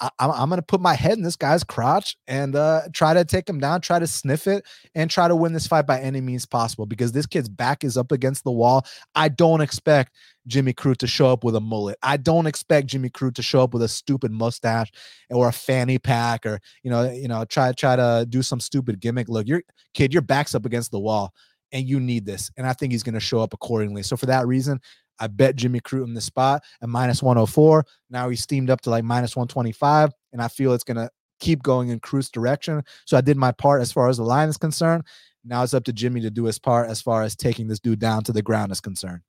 I, 0.00 0.10
am 0.20 0.48
going 0.48 0.60
to 0.60 0.66
put 0.66 0.80
my 0.80 0.94
head 0.94 1.14
in 1.14 1.22
this 1.22 1.36
guy's 1.36 1.64
crotch 1.64 2.16
and 2.28 2.54
uh, 2.54 2.82
try 2.92 3.14
to 3.14 3.24
take 3.24 3.48
him 3.48 3.58
down, 3.58 3.80
try 3.80 3.98
to 3.98 4.06
sniff 4.06 4.46
it, 4.46 4.64
and 4.94 5.10
try 5.10 5.26
to 5.26 5.34
win 5.34 5.52
this 5.52 5.66
fight 5.66 5.86
by 5.86 6.00
any 6.00 6.20
means 6.20 6.46
possible 6.46 6.86
because 6.86 7.12
this 7.12 7.26
kid's 7.26 7.48
back 7.48 7.82
is 7.82 7.96
up 7.96 8.12
against 8.12 8.44
the 8.44 8.52
wall. 8.52 8.86
I 9.14 9.28
don't 9.28 9.60
expect 9.60 10.14
Jimmy 10.46 10.72
Crute 10.72 10.98
to 10.98 11.06
show 11.06 11.32
up 11.32 11.42
with 11.42 11.56
a 11.56 11.60
mullet. 11.60 11.98
I 12.02 12.16
don't 12.16 12.46
expect 12.46 12.88
Jimmy 12.88 13.10
Crute 13.10 13.34
to 13.34 13.42
show 13.42 13.62
up 13.62 13.74
with 13.74 13.82
a 13.82 13.88
stupid 13.88 14.30
mustache 14.30 14.92
or 15.30 15.48
a 15.48 15.52
fanny 15.52 15.98
pack 15.98 16.46
or 16.46 16.60
you 16.82 16.90
know, 16.90 17.10
you 17.10 17.28
know, 17.28 17.44
try 17.44 17.72
try 17.72 17.96
to 17.96 18.26
do 18.28 18.42
some 18.42 18.60
stupid 18.60 19.00
gimmick. 19.00 19.28
Look, 19.28 19.48
your 19.48 19.62
kid, 19.94 20.12
your 20.12 20.22
back's 20.22 20.54
up 20.54 20.64
against 20.64 20.90
the 20.90 21.00
wall 21.00 21.34
and 21.72 21.88
you 21.88 21.98
need 21.98 22.26
this. 22.26 22.50
And 22.56 22.66
I 22.66 22.72
think 22.72 22.92
he's 22.92 23.02
going 23.02 23.14
to 23.14 23.20
show 23.20 23.40
up 23.40 23.52
accordingly. 23.52 24.02
So 24.02 24.16
for 24.16 24.26
that 24.26 24.46
reason, 24.46 24.80
I 25.22 25.28
bet 25.28 25.54
Jimmy 25.54 25.80
Crute 25.80 26.04
in 26.04 26.14
the 26.14 26.20
spot 26.20 26.64
at 26.82 26.88
minus 26.88 27.22
104. 27.22 27.86
Now 28.10 28.28
he's 28.28 28.42
steamed 28.42 28.70
up 28.70 28.80
to 28.82 28.90
like 28.90 29.04
minus 29.04 29.36
125, 29.36 30.10
and 30.32 30.42
I 30.42 30.48
feel 30.48 30.74
it's 30.74 30.82
gonna 30.82 31.08
keep 31.38 31.62
going 31.62 31.90
in 31.90 32.00
Crute's 32.00 32.28
direction. 32.28 32.82
So 33.04 33.16
I 33.16 33.20
did 33.20 33.36
my 33.36 33.52
part 33.52 33.82
as 33.82 33.92
far 33.92 34.08
as 34.08 34.16
the 34.16 34.24
line 34.24 34.48
is 34.48 34.56
concerned. 34.56 35.04
Now 35.44 35.62
it's 35.62 35.74
up 35.74 35.84
to 35.84 35.92
Jimmy 35.92 36.20
to 36.22 36.30
do 36.30 36.44
his 36.44 36.58
part 36.58 36.90
as 36.90 37.00
far 37.00 37.22
as 37.22 37.36
taking 37.36 37.68
this 37.68 37.78
dude 37.78 38.00
down 38.00 38.24
to 38.24 38.32
the 38.32 38.42
ground 38.42 38.72
is 38.72 38.80
concerned. 38.80 39.20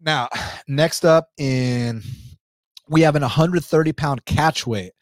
Now, 0.00 0.28
next 0.68 1.04
up 1.04 1.28
in 1.38 2.02
we 2.88 3.02
have 3.02 3.14
an 3.14 3.22
130 3.22 3.92
pound 3.92 4.24
catch 4.24 4.66
weight. 4.66 4.92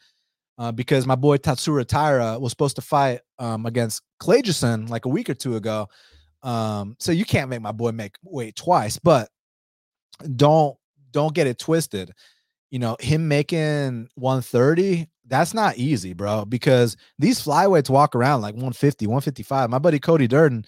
Uh, 0.59 0.73
because 0.73 1.07
my 1.07 1.15
boy 1.15 1.37
Tatsuro 1.37 1.87
Taira 1.87 2.37
was 2.37 2.51
supposed 2.51 2.75
to 2.75 2.81
fight 2.81 3.21
um, 3.39 3.65
against 3.65 4.01
Jason 4.21 4.87
like 4.87 5.05
a 5.05 5.09
week 5.09 5.29
or 5.29 5.33
two 5.33 5.55
ago. 5.55 5.87
Um, 6.43 6.97
so 6.99 7.13
you 7.13 7.23
can't 7.23 7.49
make 7.49 7.61
my 7.61 7.71
boy 7.71 7.93
make 7.93 8.17
weight 8.23 8.57
twice, 8.57 8.99
but 8.99 9.29
don't 10.35 10.77
don't 11.11 11.33
get 11.33 11.47
it 11.47 11.59
twisted. 11.59 12.11
You 12.71 12.79
know, 12.79 12.97
him 12.99 13.27
making 13.27 14.09
130, 14.15 15.07
that's 15.27 15.53
not 15.53 15.77
easy, 15.77 16.13
bro, 16.13 16.45
because 16.45 16.97
these 17.17 17.43
flyweights 17.43 17.89
walk 17.89 18.15
around 18.15 18.41
like 18.41 18.53
150, 18.53 19.07
155. 19.07 19.69
My 19.69 19.79
buddy 19.79 19.99
Cody 19.99 20.27
Durden, 20.27 20.65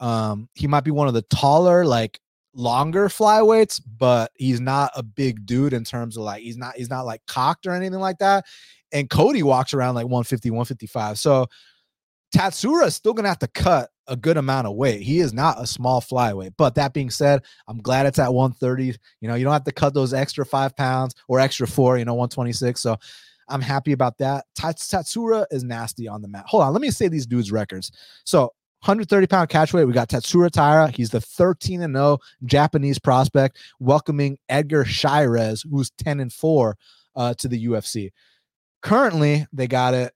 Um, 0.00 0.48
he 0.54 0.66
might 0.66 0.84
be 0.84 0.90
one 0.90 1.08
of 1.08 1.14
the 1.14 1.22
taller, 1.22 1.84
like 1.86 2.20
longer 2.54 3.08
flyweights, 3.08 3.80
but 3.98 4.32
he's 4.36 4.60
not 4.60 4.90
a 4.96 5.02
big 5.02 5.46
dude 5.46 5.72
in 5.72 5.84
terms 5.84 6.16
of 6.16 6.24
like 6.24 6.42
he's 6.42 6.56
not 6.56 6.76
he's 6.76 6.90
not 6.90 7.06
like 7.06 7.22
cocked 7.26 7.66
or 7.66 7.72
anything 7.72 8.00
like 8.00 8.18
that. 8.18 8.44
And 8.92 9.10
Cody 9.10 9.42
walks 9.42 9.74
around 9.74 9.94
like 9.96 10.06
150, 10.06 10.50
155. 10.50 11.18
So 11.18 11.46
Tatsuro 12.34 12.86
is 12.86 12.94
still 12.94 13.14
gonna 13.14 13.28
have 13.28 13.38
to 13.40 13.48
cut 13.48 13.90
a 14.08 14.16
good 14.16 14.36
amount 14.36 14.66
of 14.66 14.74
weight. 14.74 15.02
He 15.02 15.20
is 15.20 15.32
not 15.32 15.60
a 15.60 15.66
small 15.66 16.00
flyweight. 16.00 16.54
But 16.56 16.74
that 16.76 16.92
being 16.92 17.10
said, 17.10 17.42
I'm 17.68 17.78
glad 17.78 18.06
it's 18.06 18.18
at 18.18 18.32
130. 18.32 18.98
You 19.20 19.28
know, 19.28 19.34
you 19.34 19.44
don't 19.44 19.52
have 19.52 19.64
to 19.64 19.72
cut 19.72 19.94
those 19.94 20.14
extra 20.14 20.46
five 20.46 20.76
pounds 20.76 21.14
or 21.28 21.40
extra 21.40 21.66
four, 21.66 21.98
you 21.98 22.04
know, 22.04 22.14
126. 22.14 22.80
So 22.80 22.96
I'm 23.48 23.60
happy 23.60 23.92
about 23.92 24.18
that. 24.18 24.44
Tatsuro 24.58 25.46
is 25.50 25.64
nasty 25.64 26.08
on 26.08 26.22
the 26.22 26.28
mat. 26.28 26.44
Hold 26.46 26.64
on, 26.64 26.72
let 26.72 26.82
me 26.82 26.90
say 26.90 27.08
these 27.08 27.26
dudes' 27.26 27.52
records. 27.52 27.92
So 28.24 28.52
130 28.80 29.26
pound 29.26 29.48
catch 29.48 29.72
weight. 29.72 29.84
We 29.84 29.92
got 29.92 30.08
Tatsuro 30.08 30.50
Taira. 30.50 30.90
He's 30.90 31.10
the 31.10 31.20
13 31.20 31.82
and 31.82 31.94
0 31.94 32.18
Japanese 32.44 32.98
prospect, 32.98 33.58
welcoming 33.80 34.38
Edgar 34.48 34.84
Chairez, 34.84 35.64
who's 35.68 35.90
10 35.98 36.20
and 36.20 36.32
4 36.32 36.76
uh, 37.16 37.34
to 37.34 37.48
the 37.48 37.66
UFC. 37.66 38.12
Currently, 38.82 39.46
they 39.52 39.66
got 39.66 39.94
it. 39.94 40.12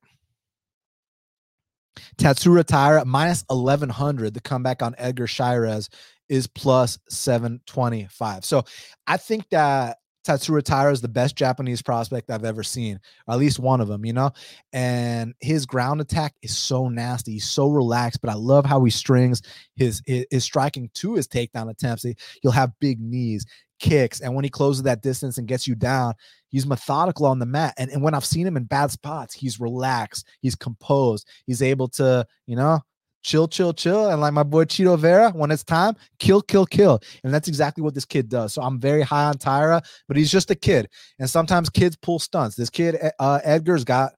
Tatsuro 2.18 2.64
Taira 2.64 3.04
minus 3.04 3.44
1100. 3.48 4.34
The 4.34 4.40
comeback 4.40 4.82
on 4.82 4.94
Edgar 4.98 5.26
Chairez 5.26 5.88
is 6.28 6.46
plus 6.46 6.98
725. 7.08 8.44
So 8.44 8.64
I 9.06 9.16
think 9.16 9.48
that 9.50 9.98
Tatsuro 10.26 10.62
Taira 10.62 10.92
is 10.92 11.00
the 11.00 11.08
best 11.08 11.34
Japanese 11.34 11.82
prospect 11.82 12.30
I've 12.30 12.44
ever 12.44 12.62
seen, 12.62 13.00
or 13.26 13.34
at 13.34 13.40
least 13.40 13.58
one 13.58 13.80
of 13.80 13.88
them, 13.88 14.04
you 14.04 14.12
know. 14.12 14.30
And 14.72 15.34
his 15.40 15.66
ground 15.66 16.00
attack 16.00 16.34
is 16.42 16.56
so 16.56 16.88
nasty. 16.88 17.32
He's 17.32 17.48
so 17.48 17.68
relaxed, 17.68 18.20
but 18.20 18.30
I 18.30 18.34
love 18.34 18.66
how 18.66 18.84
he 18.84 18.90
strings 18.90 19.42
his 19.76 20.02
his, 20.06 20.26
his 20.30 20.44
striking 20.44 20.90
to 20.94 21.14
his 21.14 21.26
takedown 21.26 21.70
attempts. 21.70 22.04
He'll 22.42 22.52
have 22.52 22.78
big 22.80 23.00
knees, 23.00 23.46
kicks, 23.80 24.20
and 24.20 24.34
when 24.34 24.44
he 24.44 24.50
closes 24.50 24.84
that 24.84 25.02
distance 25.02 25.38
and 25.38 25.48
gets 25.48 25.66
you 25.66 25.74
down, 25.74 26.14
he's 26.48 26.66
methodical 26.66 27.26
on 27.26 27.38
the 27.38 27.46
mat. 27.46 27.74
And, 27.78 27.90
and 27.90 28.02
when 28.02 28.14
I've 28.14 28.24
seen 28.24 28.46
him 28.46 28.56
in 28.56 28.64
bad 28.64 28.90
spots, 28.90 29.34
he's 29.34 29.58
relaxed, 29.58 30.26
he's 30.40 30.54
composed, 30.54 31.26
he's 31.46 31.62
able 31.62 31.88
to, 31.88 32.24
you 32.46 32.56
know, 32.56 32.80
chill, 33.22 33.48
chill, 33.48 33.72
chill. 33.72 34.10
And 34.10 34.20
like 34.20 34.32
my 34.32 34.42
boy 34.42 34.64
Chito 34.64 34.98
Vera, 34.98 35.30
when 35.30 35.50
it's 35.50 35.64
time, 35.64 35.96
kill, 36.18 36.42
kill, 36.42 36.66
kill. 36.66 37.00
And 37.24 37.34
that's 37.34 37.48
exactly 37.48 37.82
what 37.82 37.94
this 37.94 38.04
kid 38.04 38.28
does. 38.28 38.54
So 38.54 38.62
I'm 38.62 38.78
very 38.78 39.02
high 39.02 39.24
on 39.24 39.38
Taira, 39.38 39.82
but 40.06 40.16
he's 40.16 40.30
just 40.30 40.50
a 40.50 40.54
kid. 40.54 40.88
And 41.18 41.28
sometimes 41.28 41.68
kids 41.68 41.96
pull 41.96 42.18
stunts. 42.18 42.56
This 42.56 42.70
kid, 42.70 42.96
uh, 43.18 43.40
Edgar's 43.42 43.84
got 43.84 44.12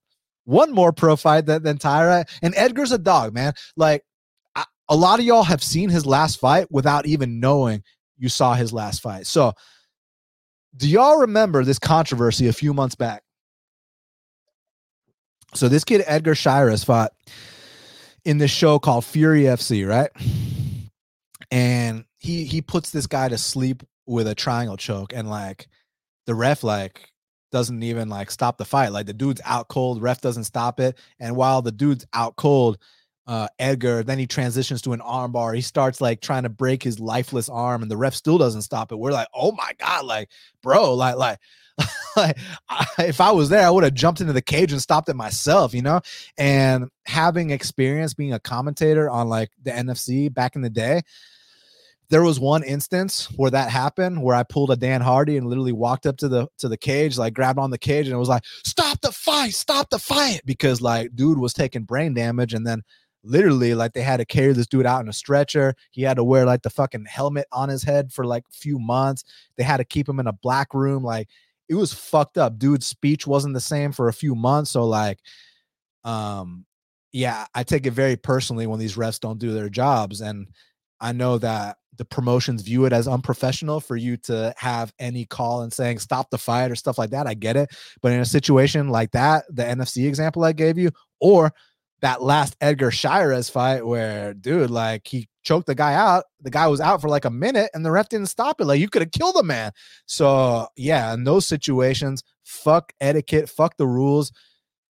one 0.45 0.73
more 0.73 0.93
pro 0.93 1.17
fight 1.17 1.47
than, 1.47 1.63
than 1.63 1.79
Taira. 1.79 2.25
And 2.43 2.55
Edgar's 2.57 2.93
a 2.93 2.99
dog, 2.99 3.33
man. 3.33 3.55
Like 3.77 4.05
a 4.89 4.97
lot 4.97 5.19
of 5.19 5.25
y'all 5.25 5.43
have 5.43 5.63
seen 5.63 5.89
his 5.89 6.05
last 6.05 6.39
fight 6.39 6.71
without 6.71 7.07
even 7.07 7.41
knowing 7.41 7.83
you 8.23 8.29
saw 8.29 8.55
his 8.55 8.73
last 8.73 9.03
fight. 9.03 9.27
So 9.27 9.53
do 10.77 10.89
y'all 10.89 11.18
remember 11.18 11.64
this 11.64 11.81
controversy 11.81 12.47
a 12.47 12.53
few 12.53 12.73
months 12.73 12.95
back? 12.95 13.25
So 15.55 15.68
this 15.68 15.83
kid 15.83 16.05
Edgar 16.07 16.37
Chairez 16.37 16.85
fought 16.85 17.12
in 18.25 18.39
this 18.39 18.53
show 18.53 18.79
called 18.79 19.05
Fury 19.05 19.43
FC, 19.43 19.87
right? 19.87 20.11
And 21.51 22.05
he 22.18 22.45
he 22.45 22.62
puts 22.62 22.91
this 22.91 23.09
guy 23.09 23.29
to 23.29 23.37
sleep 23.37 23.83
with 24.07 24.29
a 24.29 24.35
triangle 24.35 24.77
choke, 24.77 25.12
and 25.12 25.29
like 25.29 25.66
the 26.27 26.35
ref 26.35 26.62
like 26.62 27.11
doesn't 27.51 27.83
even 27.83 28.09
like 28.09 28.31
stop 28.31 28.57
the 28.57 28.64
fight. 28.64 28.93
Like 28.93 29.07
the 29.07 29.12
dude's 29.12 29.43
out 29.45 29.66
cold, 29.68 30.01
ref 30.01 30.20
doesn't 30.20 30.45
stop 30.45 30.79
it, 30.79 30.97
and 31.18 31.35
while 31.37 31.61
the 31.61 31.73
dude's 31.73 32.07
out 32.14 32.37
cold, 32.37 32.79
uh, 33.27 33.49
Edgar. 33.59 34.03
Then 34.03 34.18
he 34.18 34.27
transitions 34.27 34.83
to 34.83 34.93
an 34.93 35.01
armbar. 35.01 35.55
He 35.55 35.61
starts 35.61 36.01
like 36.01 36.20
trying 36.20 36.43
to 36.43 36.49
break 36.49 36.83
his 36.83 37.01
lifeless 37.01 37.49
arm, 37.49 37.83
and 37.83 37.91
the 37.91 37.97
ref 37.97 38.14
still 38.14 38.39
doesn't 38.39 38.62
stop 38.62 38.93
it. 38.93 38.97
We're 38.97 39.12
like, 39.12 39.29
oh 39.35 39.53
my 39.53 39.73
god, 39.79 40.05
like 40.05 40.29
bro, 40.62 40.95
like 40.95 41.16
like 41.16 41.39
I, 42.16 42.35
if 42.99 43.20
I 43.20 43.31
was 43.31 43.49
there, 43.49 43.66
I 43.66 43.70
would 43.70 43.85
have 43.85 43.95
jumped 43.95 44.20
into 44.20 44.33
the 44.33 44.43
cage 44.43 44.73
and 44.73 44.81
stopped 44.81 45.09
it 45.09 45.16
myself, 45.16 45.75
you 45.75 45.83
know? 45.83 46.01
And 46.37 46.89
having 47.07 47.51
experience 47.51 48.14
being 48.14 48.33
a 48.33 48.41
commentator 48.41 49.09
on 49.09 49.29
like 49.29 49.51
the 49.62 49.70
NFC 49.70 50.33
back 50.33 50.57
in 50.57 50.62
the 50.62 50.70
day, 50.70 51.03
there 52.11 52.23
was 52.23 52.39
one 52.39 52.62
instance 52.62 53.27
where 53.37 53.51
that 53.51 53.70
happened 53.70 54.23
where 54.23 54.37
I 54.37 54.43
pulled 54.43 54.70
a 54.70 54.77
Dan 54.77 55.01
Hardy 55.01 55.39
and 55.39 55.47
literally 55.47 55.73
walked 55.73 56.05
up 56.05 56.18
to 56.18 56.29
the 56.29 56.47
to 56.59 56.68
the 56.68 56.77
cage, 56.77 57.16
like 57.16 57.33
grabbed 57.33 57.59
on 57.59 57.70
the 57.70 57.79
cage 57.79 58.07
and 58.07 58.14
it 58.14 58.18
was 58.18 58.29
like, 58.29 58.45
stop 58.66 59.01
the 59.01 59.12
fight, 59.12 59.55
stop 59.55 59.89
the 59.89 59.99
fight. 59.99 60.43
Because 60.45 60.83
like 60.83 61.14
dude 61.14 61.39
was 61.39 61.55
taking 61.55 61.85
brain 61.85 62.12
damage 62.12 62.53
and 62.53 62.66
then 62.66 62.83
literally 63.25 63.75
like 63.75 63.93
they 63.93 64.03
had 64.03 64.18
to 64.18 64.25
carry 64.25 64.53
this 64.53 64.66
dude 64.66 64.87
out 64.87 65.03
in 65.03 65.09
a 65.09 65.12
stretcher. 65.12 65.75
He 65.91 66.03
had 66.03 66.16
to 66.16 66.25
wear 66.25 66.45
like 66.45 66.62
the 66.62 66.70
fucking 66.70 67.07
helmet 67.07 67.47
on 67.53 67.68
his 67.68 67.83
head 67.83 68.12
for 68.12 68.25
like 68.25 68.45
a 68.49 68.55
few 68.55 68.79
months. 68.79 69.25
They 69.57 69.64
had 69.64 69.79
to 69.79 69.85
keep 69.85 70.09
him 70.09 70.20
in 70.20 70.27
a 70.27 70.33
black 70.33 70.75
room. 70.75 71.03
Like 71.03 71.29
it 71.68 71.75
was 71.75 71.93
fucked 71.93 72.39
up. 72.39 72.59
Dude's 72.59 72.87
speech 72.87 73.27
wasn't 73.27 73.55
the 73.55 73.61
same 73.61 73.93
for 73.93 74.09
a 74.09 74.12
few 74.12 74.35
months. 74.35 74.70
So 74.70 74.85
like, 74.85 75.18
um, 76.05 76.66
yeah, 77.12 77.47
I 77.55 77.62
take 77.62 77.87
it 77.87 77.93
very 77.93 78.16
personally 78.16 78.66
when 78.66 78.81
these 78.81 78.97
refs 78.97 79.20
don't 79.20 79.39
do 79.39 79.53
their 79.53 79.68
jobs. 79.68 80.20
And 80.20 80.49
I 81.01 81.12
know 81.12 81.39
that 81.39 81.77
the 81.99 82.05
promotions 82.05 82.62
view 82.62 82.87
it 82.87 82.93
as 82.93 83.07
unprofessional 83.07 83.81
for 83.81 83.97
you 83.97 84.16
to 84.16 84.55
have 84.57 84.93
any 84.99 85.27
call 85.27 85.62
and 85.62 85.73
saying 85.73 85.99
stop 85.99 86.31
the 86.31 86.39
fight 86.39 86.70
or 86.70 86.75
stuff 86.75 86.97
like 86.97 87.11
that. 87.11 87.27
I 87.27 87.35
get 87.35 87.57
it. 87.57 87.70
But 88.01 88.12
in 88.12 88.20
a 88.20 88.25
situation 88.25 88.89
like 88.89 89.11
that, 89.12 89.45
the 89.51 89.62
NFC 89.62 90.09
example 90.09 90.43
I 90.43 90.53
gave 90.53 90.79
you, 90.79 90.91
or 91.20 91.53
that 92.03 92.21
last 92.21 92.57
Edgar 92.61 92.91
Chairez 92.91 93.49
fight 93.49 93.87
where, 93.87 94.35
dude, 94.35 94.71
like 94.71 95.07
he 95.07 95.29
choked 95.45 95.67
the 95.67 95.75
guy 95.75 95.95
out. 95.95 96.25
The 96.41 96.51
guy 96.51 96.67
was 96.67 96.81
out 96.81 97.01
for 97.01 97.09
like 97.09 97.25
a 97.25 97.31
minute 97.31 97.71
and 97.75 97.85
the 97.85 97.91
ref 97.91 98.09
didn't 98.09 98.27
stop 98.27 98.61
it. 98.61 98.65
Like 98.67 98.81
you 98.81 98.89
could 98.89 99.03
have 99.03 99.13
killed 99.13 99.37
the 99.37 99.43
man. 99.45 99.73
So 100.07 100.67
yeah, 100.77 101.15
in 101.15 101.25
those 101.25 101.47
situations, 101.47 102.23
fuck 102.45 102.93
etiquette, 103.01 103.49
fuck 103.49 103.77
the 103.77 103.87
rules. 103.87 104.33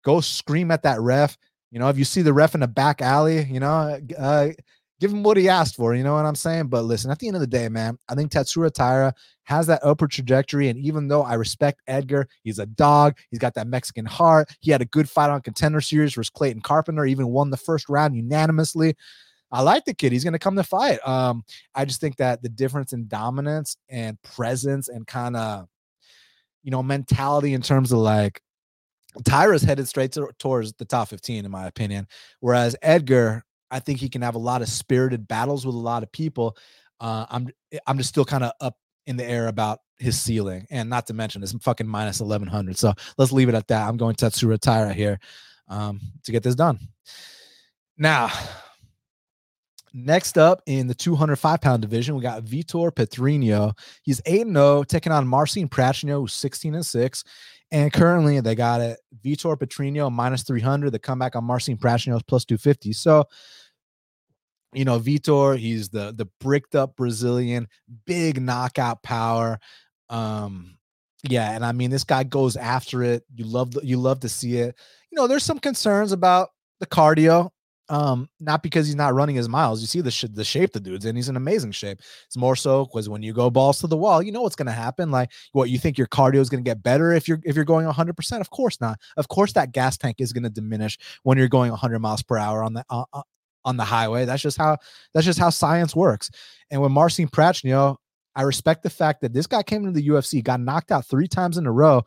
Go 0.04 0.20
scream 0.20 0.70
at 0.70 0.82
that 0.82 1.00
ref. 1.00 1.36
You 1.70 1.78
know, 1.78 1.88
if 1.88 1.98
you 1.98 2.04
see 2.04 2.22
the 2.22 2.32
ref 2.32 2.54
in 2.54 2.62
a 2.62 2.68
back 2.68 3.00
alley, 3.00 3.44
you 3.44 3.60
know, 3.60 4.00
uh, 4.18 4.48
give 5.02 5.12
him 5.12 5.24
what 5.24 5.36
he 5.36 5.48
asked 5.48 5.74
for. 5.74 5.96
You 5.96 6.04
know 6.04 6.14
what 6.14 6.24
I'm 6.24 6.36
saying? 6.36 6.68
But 6.68 6.84
listen, 6.84 7.10
at 7.10 7.18
the 7.18 7.26
end 7.26 7.34
of 7.34 7.40
the 7.40 7.46
day, 7.48 7.68
man, 7.68 7.98
I 8.08 8.14
think 8.14 8.30
Tatsuro 8.30 8.72
Taira 8.72 9.12
has 9.42 9.66
that 9.66 9.80
upward 9.82 10.12
trajectory. 10.12 10.68
And 10.68 10.78
even 10.78 11.08
though 11.08 11.24
I 11.24 11.34
respect 11.34 11.82
Edgar, 11.88 12.28
he's 12.44 12.60
a 12.60 12.66
dog. 12.66 13.18
He's 13.28 13.40
got 13.40 13.54
that 13.54 13.66
Mexican 13.66 14.04
heart. 14.04 14.48
He 14.60 14.70
had 14.70 14.80
a 14.80 14.84
good 14.84 15.10
fight 15.10 15.28
on 15.28 15.42
Contender 15.42 15.80
Series 15.80 16.14
versus 16.14 16.30
Clayton 16.30 16.62
Carpenter. 16.62 17.04
Even 17.04 17.26
won 17.26 17.50
the 17.50 17.56
first 17.56 17.88
round 17.88 18.14
unanimously. 18.14 18.94
I 19.50 19.62
like 19.62 19.84
the 19.86 19.92
kid. 19.92 20.12
He's 20.12 20.22
going 20.22 20.34
to 20.34 20.38
come 20.38 20.54
to 20.54 20.62
fight. 20.62 21.04
Um, 21.06 21.42
I 21.74 21.84
just 21.84 22.00
think 22.00 22.16
that 22.18 22.40
the 22.40 22.48
difference 22.48 22.92
in 22.92 23.08
dominance 23.08 23.76
and 23.88 24.22
presence 24.22 24.88
and 24.88 25.04
kind 25.04 25.36
of, 25.36 25.66
you 26.62 26.70
know, 26.70 26.82
mentality 26.82 27.54
in 27.54 27.60
terms 27.60 27.90
of 27.90 27.98
like 27.98 28.40
Taira's 29.24 29.62
headed 29.62 29.88
straight 29.88 30.12
to, 30.12 30.28
towards 30.38 30.72
the 30.74 30.84
top 30.84 31.08
15, 31.08 31.44
in 31.44 31.50
my 31.50 31.66
opinion. 31.66 32.06
Whereas 32.38 32.76
Edgar, 32.82 33.44
I 33.72 33.80
think 33.80 33.98
he 33.98 34.08
can 34.08 34.22
have 34.22 34.34
a 34.34 34.38
lot 34.38 34.62
of 34.62 34.68
spirited 34.68 35.26
battles 35.26 35.66
with 35.66 35.74
a 35.74 35.78
lot 35.78 36.02
of 36.02 36.12
people. 36.12 36.56
Uh, 37.00 37.26
I'm 37.30 37.48
I'm 37.86 37.98
just 37.98 38.10
still 38.10 38.24
kind 38.24 38.44
of 38.44 38.52
up 38.60 38.76
in 39.06 39.16
the 39.16 39.24
air 39.24 39.48
about 39.48 39.80
his 39.98 40.20
ceiling, 40.20 40.66
and 40.70 40.88
not 40.88 41.06
to 41.08 41.14
mention 41.14 41.42
it's 41.42 41.52
fucking 41.52 41.88
minus 41.88 42.20
1100. 42.20 42.78
So 42.78 42.92
let's 43.18 43.32
leave 43.32 43.48
it 43.48 43.54
at 43.54 43.68
that. 43.68 43.88
I'm 43.88 43.96
going 43.96 44.14
Tatsuro 44.14 44.60
Taira 44.60 44.92
here 44.92 45.18
um, 45.68 46.00
to 46.24 46.32
get 46.32 46.42
this 46.42 46.54
done. 46.54 46.78
Now, 47.98 48.30
Next 49.94 50.38
up 50.38 50.62
in 50.66 50.86
the 50.86 50.94
205 50.94 51.60
pound 51.60 51.82
division, 51.82 52.14
we 52.14 52.22
got 52.22 52.44
Vitor 52.44 52.90
Petrino. 52.90 53.76
He's 54.02 54.22
8 54.24 54.46
0, 54.46 54.84
taking 54.84 55.12
on 55.12 55.26
Marcin 55.28 55.68
Prachnio, 55.68 56.20
who's 56.20 56.32
16 56.32 56.74
and 56.74 56.86
6. 56.86 57.24
And 57.70 57.92
currently 57.92 58.40
they 58.40 58.54
got 58.54 58.80
it 58.80 59.00
Vitor 59.22 59.56
Petrino 59.56 60.10
minus 60.10 60.44
300. 60.44 60.90
The 60.90 60.98
comeback 60.98 61.36
on 61.36 61.44
Marcin 61.44 61.76
Prachnio 61.76 62.16
is 62.16 62.22
plus 62.22 62.44
250. 62.46 62.94
So, 62.94 63.24
you 64.72 64.84
know, 64.84 64.98
Vitor, 64.98 65.58
he's 65.58 65.88
the 65.90 66.12
the 66.16 66.26
bricked 66.40 66.74
up 66.74 66.96
Brazilian, 66.96 67.68
big 68.06 68.40
knockout 68.40 69.02
power. 69.02 69.58
Um, 70.08 70.78
yeah, 71.28 71.52
and 71.52 71.64
I 71.64 71.72
mean 71.72 71.90
this 71.90 72.04
guy 72.04 72.24
goes 72.24 72.56
after 72.56 73.02
it. 73.02 73.24
You 73.34 73.44
love 73.44 73.72
you 73.82 73.96
love 73.98 74.20
to 74.20 74.28
see 74.28 74.56
it. 74.58 74.76
You 75.10 75.16
know, 75.16 75.26
there's 75.26 75.44
some 75.44 75.58
concerns 75.58 76.12
about 76.12 76.50
the 76.80 76.86
cardio. 76.86 77.50
Um, 77.88 78.30
not 78.40 78.62
because 78.62 78.86
he's 78.86 78.96
not 78.96 79.12
running 79.12 79.36
his 79.36 79.48
miles. 79.50 79.82
You 79.82 79.86
see 79.86 80.00
the 80.00 80.10
sh- 80.10 80.24
the 80.32 80.44
shape 80.44 80.72
the 80.72 80.80
dude's 80.80 81.04
in. 81.04 81.14
He's 81.16 81.28
in 81.28 81.36
amazing 81.36 81.72
shape. 81.72 81.98
It's 82.26 82.36
more 82.36 82.56
so 82.56 82.86
because 82.86 83.08
when 83.10 83.22
you 83.22 83.34
go 83.34 83.50
balls 83.50 83.80
to 83.80 83.86
the 83.86 83.96
wall, 83.96 84.22
you 84.22 84.32
know 84.32 84.40
what's 84.40 84.56
going 84.56 84.66
to 84.66 84.72
happen. 84.72 85.10
Like, 85.10 85.30
what 85.50 85.68
you 85.68 85.78
think 85.78 85.98
your 85.98 86.06
cardio 86.06 86.36
is 86.36 86.48
going 86.48 86.64
to 86.64 86.68
get 86.68 86.82
better 86.82 87.12
if 87.12 87.28
you're 87.28 87.40
if 87.44 87.54
you're 87.54 87.66
going 87.66 87.84
100. 87.84 88.16
percent 88.16 88.40
Of 88.40 88.48
course 88.50 88.80
not. 88.80 88.98
Of 89.18 89.28
course 89.28 89.52
that 89.54 89.72
gas 89.72 89.98
tank 89.98 90.16
is 90.20 90.32
going 90.32 90.44
to 90.44 90.50
diminish 90.50 90.96
when 91.24 91.36
you're 91.36 91.48
going 91.48 91.70
100 91.70 91.98
miles 91.98 92.22
per 92.22 92.38
hour 92.38 92.62
on 92.62 92.72
the 92.72 92.84
uh, 92.88 93.04
uh, 93.12 93.22
on 93.64 93.76
the 93.76 93.84
highway. 93.84 94.24
That's 94.24 94.42
just 94.42 94.58
how 94.58 94.78
that's 95.14 95.26
just 95.26 95.38
how 95.38 95.50
science 95.50 95.94
works. 95.94 96.30
And 96.70 96.80
when 96.80 96.92
Marcin 96.92 97.28
Prachnio, 97.28 97.96
I 98.34 98.42
respect 98.42 98.82
the 98.82 98.90
fact 98.90 99.20
that 99.20 99.32
this 99.32 99.46
guy 99.46 99.62
came 99.62 99.86
into 99.86 100.00
the 100.00 100.08
UFC, 100.08 100.42
got 100.42 100.60
knocked 100.60 100.90
out 100.90 101.06
three 101.06 101.28
times 101.28 101.58
in 101.58 101.66
a 101.66 101.72
row, 101.72 102.02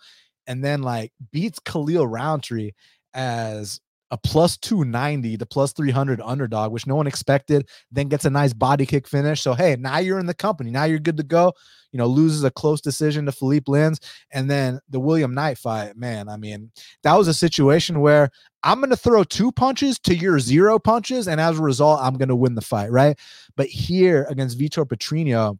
and 0.47 0.63
then 0.63 0.81
like 0.81 1.11
beats 1.31 1.59
Khalil 1.59 2.07
Rountree 2.07 2.71
as 3.13 3.79
a 4.11 4.15
a 4.15 4.17
plus 4.17 4.55
290 4.57 5.37
to 5.37 5.45
plus 5.45 5.73
300 5.73 6.21
underdog, 6.21 6.71
which 6.71 6.87
no 6.87 6.95
one 6.95 7.05
expected, 7.05 7.67
then 7.91 8.07
gets 8.07 8.23
a 8.23 8.29
nice 8.29 8.53
body 8.53 8.85
kick 8.85 9.07
finish. 9.07 9.41
So, 9.41 9.53
hey, 9.53 9.75
now 9.77 9.97
you're 9.97 10.19
in 10.19 10.25
the 10.25 10.33
company. 10.33 10.71
Now 10.71 10.85
you're 10.85 10.99
good 10.99 11.17
to 11.17 11.23
go. 11.23 11.53
You 11.95 11.99
know, 11.99 12.07
loses 12.07 12.43
a 12.43 12.51
close 12.51 12.81
decision 12.81 13.25
to 13.25 13.31
Philippe 13.31 13.71
Lins. 13.71 14.03
And 14.31 14.51
then 14.51 14.81
the 14.89 14.99
William 14.99 15.33
Knight 15.33 15.57
fight, 15.57 15.95
man, 15.95 16.27
I 16.27 16.35
mean, 16.35 16.69
that 17.03 17.17
was 17.17 17.29
a 17.29 17.33
situation 17.33 18.01
where 18.01 18.29
I'm 18.63 18.79
going 18.79 18.89
to 18.89 18.97
throw 18.97 19.23
two 19.23 19.53
punches 19.53 19.97
to 19.99 20.13
your 20.13 20.37
zero 20.39 20.77
punches. 20.77 21.29
And 21.29 21.39
as 21.39 21.57
a 21.57 21.61
result, 21.61 22.01
I'm 22.01 22.15
going 22.15 22.27
to 22.27 22.35
win 22.35 22.55
the 22.55 22.61
fight, 22.61 22.91
right? 22.91 23.17
But 23.55 23.67
here 23.67 24.27
against 24.29 24.59
Vitor 24.59 24.85
Petrino, 24.85 25.57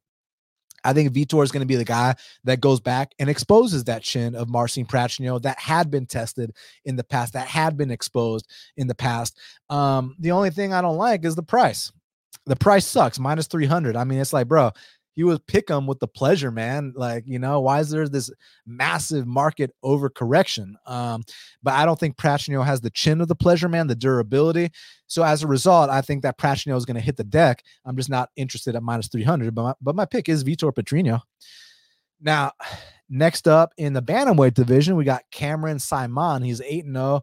I 0.83 0.91
think 0.91 1.13
Vitor 1.13 1.41
is 1.41 1.53
going 1.53 1.61
to 1.61 1.65
be 1.65 1.77
the 1.77 1.85
guy 1.85 2.15
that 2.43 2.59
goes 2.59 2.81
back 2.81 3.13
and 3.17 3.29
exposes 3.29 3.85
that 3.85 4.03
chin 4.03 4.35
of 4.35 4.49
Marcin 4.49 4.85
Prachnio 4.85 5.41
that 5.43 5.57
had 5.57 5.89
been 5.89 6.05
tested 6.05 6.51
in 6.83 6.97
the 6.97 7.05
past, 7.05 7.31
that 7.31 7.47
had 7.47 7.77
been 7.77 7.91
exposed 7.91 8.45
in 8.75 8.87
the 8.87 8.93
past. 8.93 9.39
Um, 9.69 10.17
the 10.19 10.31
only 10.31 10.49
thing 10.49 10.73
I 10.73 10.81
don't 10.81 10.97
like 10.97 11.23
is 11.23 11.35
the 11.35 11.43
price. 11.43 11.93
The 12.45 12.57
price 12.57 12.85
sucks, 12.85 13.17
minus 13.17 13.47
300. 13.47 13.95
I 13.95 14.03
mean, 14.03 14.19
it's 14.19 14.33
like, 14.33 14.49
bro, 14.49 14.71
he 15.15 15.23
would 15.23 15.47
pick 15.47 15.67
them 15.67 15.87
with 15.87 15.99
the 15.99 16.07
pleasure, 16.07 16.51
man. 16.51 16.93
Like, 16.95 17.23
you 17.25 17.39
know, 17.39 17.61
why 17.61 17.79
is 17.79 17.89
there 17.89 18.07
this 18.07 18.29
massive 18.65 19.25
market 19.25 19.71
overcorrection? 19.83 20.73
Um, 20.85 21.23
but 21.63 21.73
I 21.73 21.85
don't 21.85 21.99
think 21.99 22.17
Prachnio 22.17 22.63
has 22.65 22.81
the 22.81 22.89
chin 22.89 23.21
of 23.21 23.29
the 23.29 23.35
pleasure, 23.35 23.69
man, 23.69 23.87
the 23.87 23.95
durability. 23.95 24.71
So 25.07 25.23
as 25.23 25.41
a 25.41 25.47
result, 25.47 25.89
I 25.89 26.01
think 26.01 26.23
that 26.23 26.37
Prachnio 26.37 26.75
is 26.75 26.85
going 26.85 26.95
to 26.95 27.01
hit 27.01 27.15
the 27.15 27.23
deck. 27.23 27.63
I'm 27.85 27.95
just 27.95 28.09
not 28.09 28.29
interested 28.35 28.75
at 28.75 28.83
minus 28.83 29.07
300, 29.07 29.55
but 29.55 29.63
my, 29.63 29.73
but 29.81 29.95
my 29.95 30.05
pick 30.05 30.27
is 30.27 30.43
Vitor 30.43 30.73
Petrino. 30.73 31.21
Now, 32.21 32.51
next 33.09 33.47
up 33.47 33.73
in 33.77 33.93
the 33.93 34.01
bantamweight 34.01 34.53
division, 34.53 34.97
we 34.97 35.05
got 35.05 35.23
Cameron 35.31 35.77
Saaiman. 35.77 36.45
He's 36.45 36.59
8 36.59 36.85
0, 36.85 37.21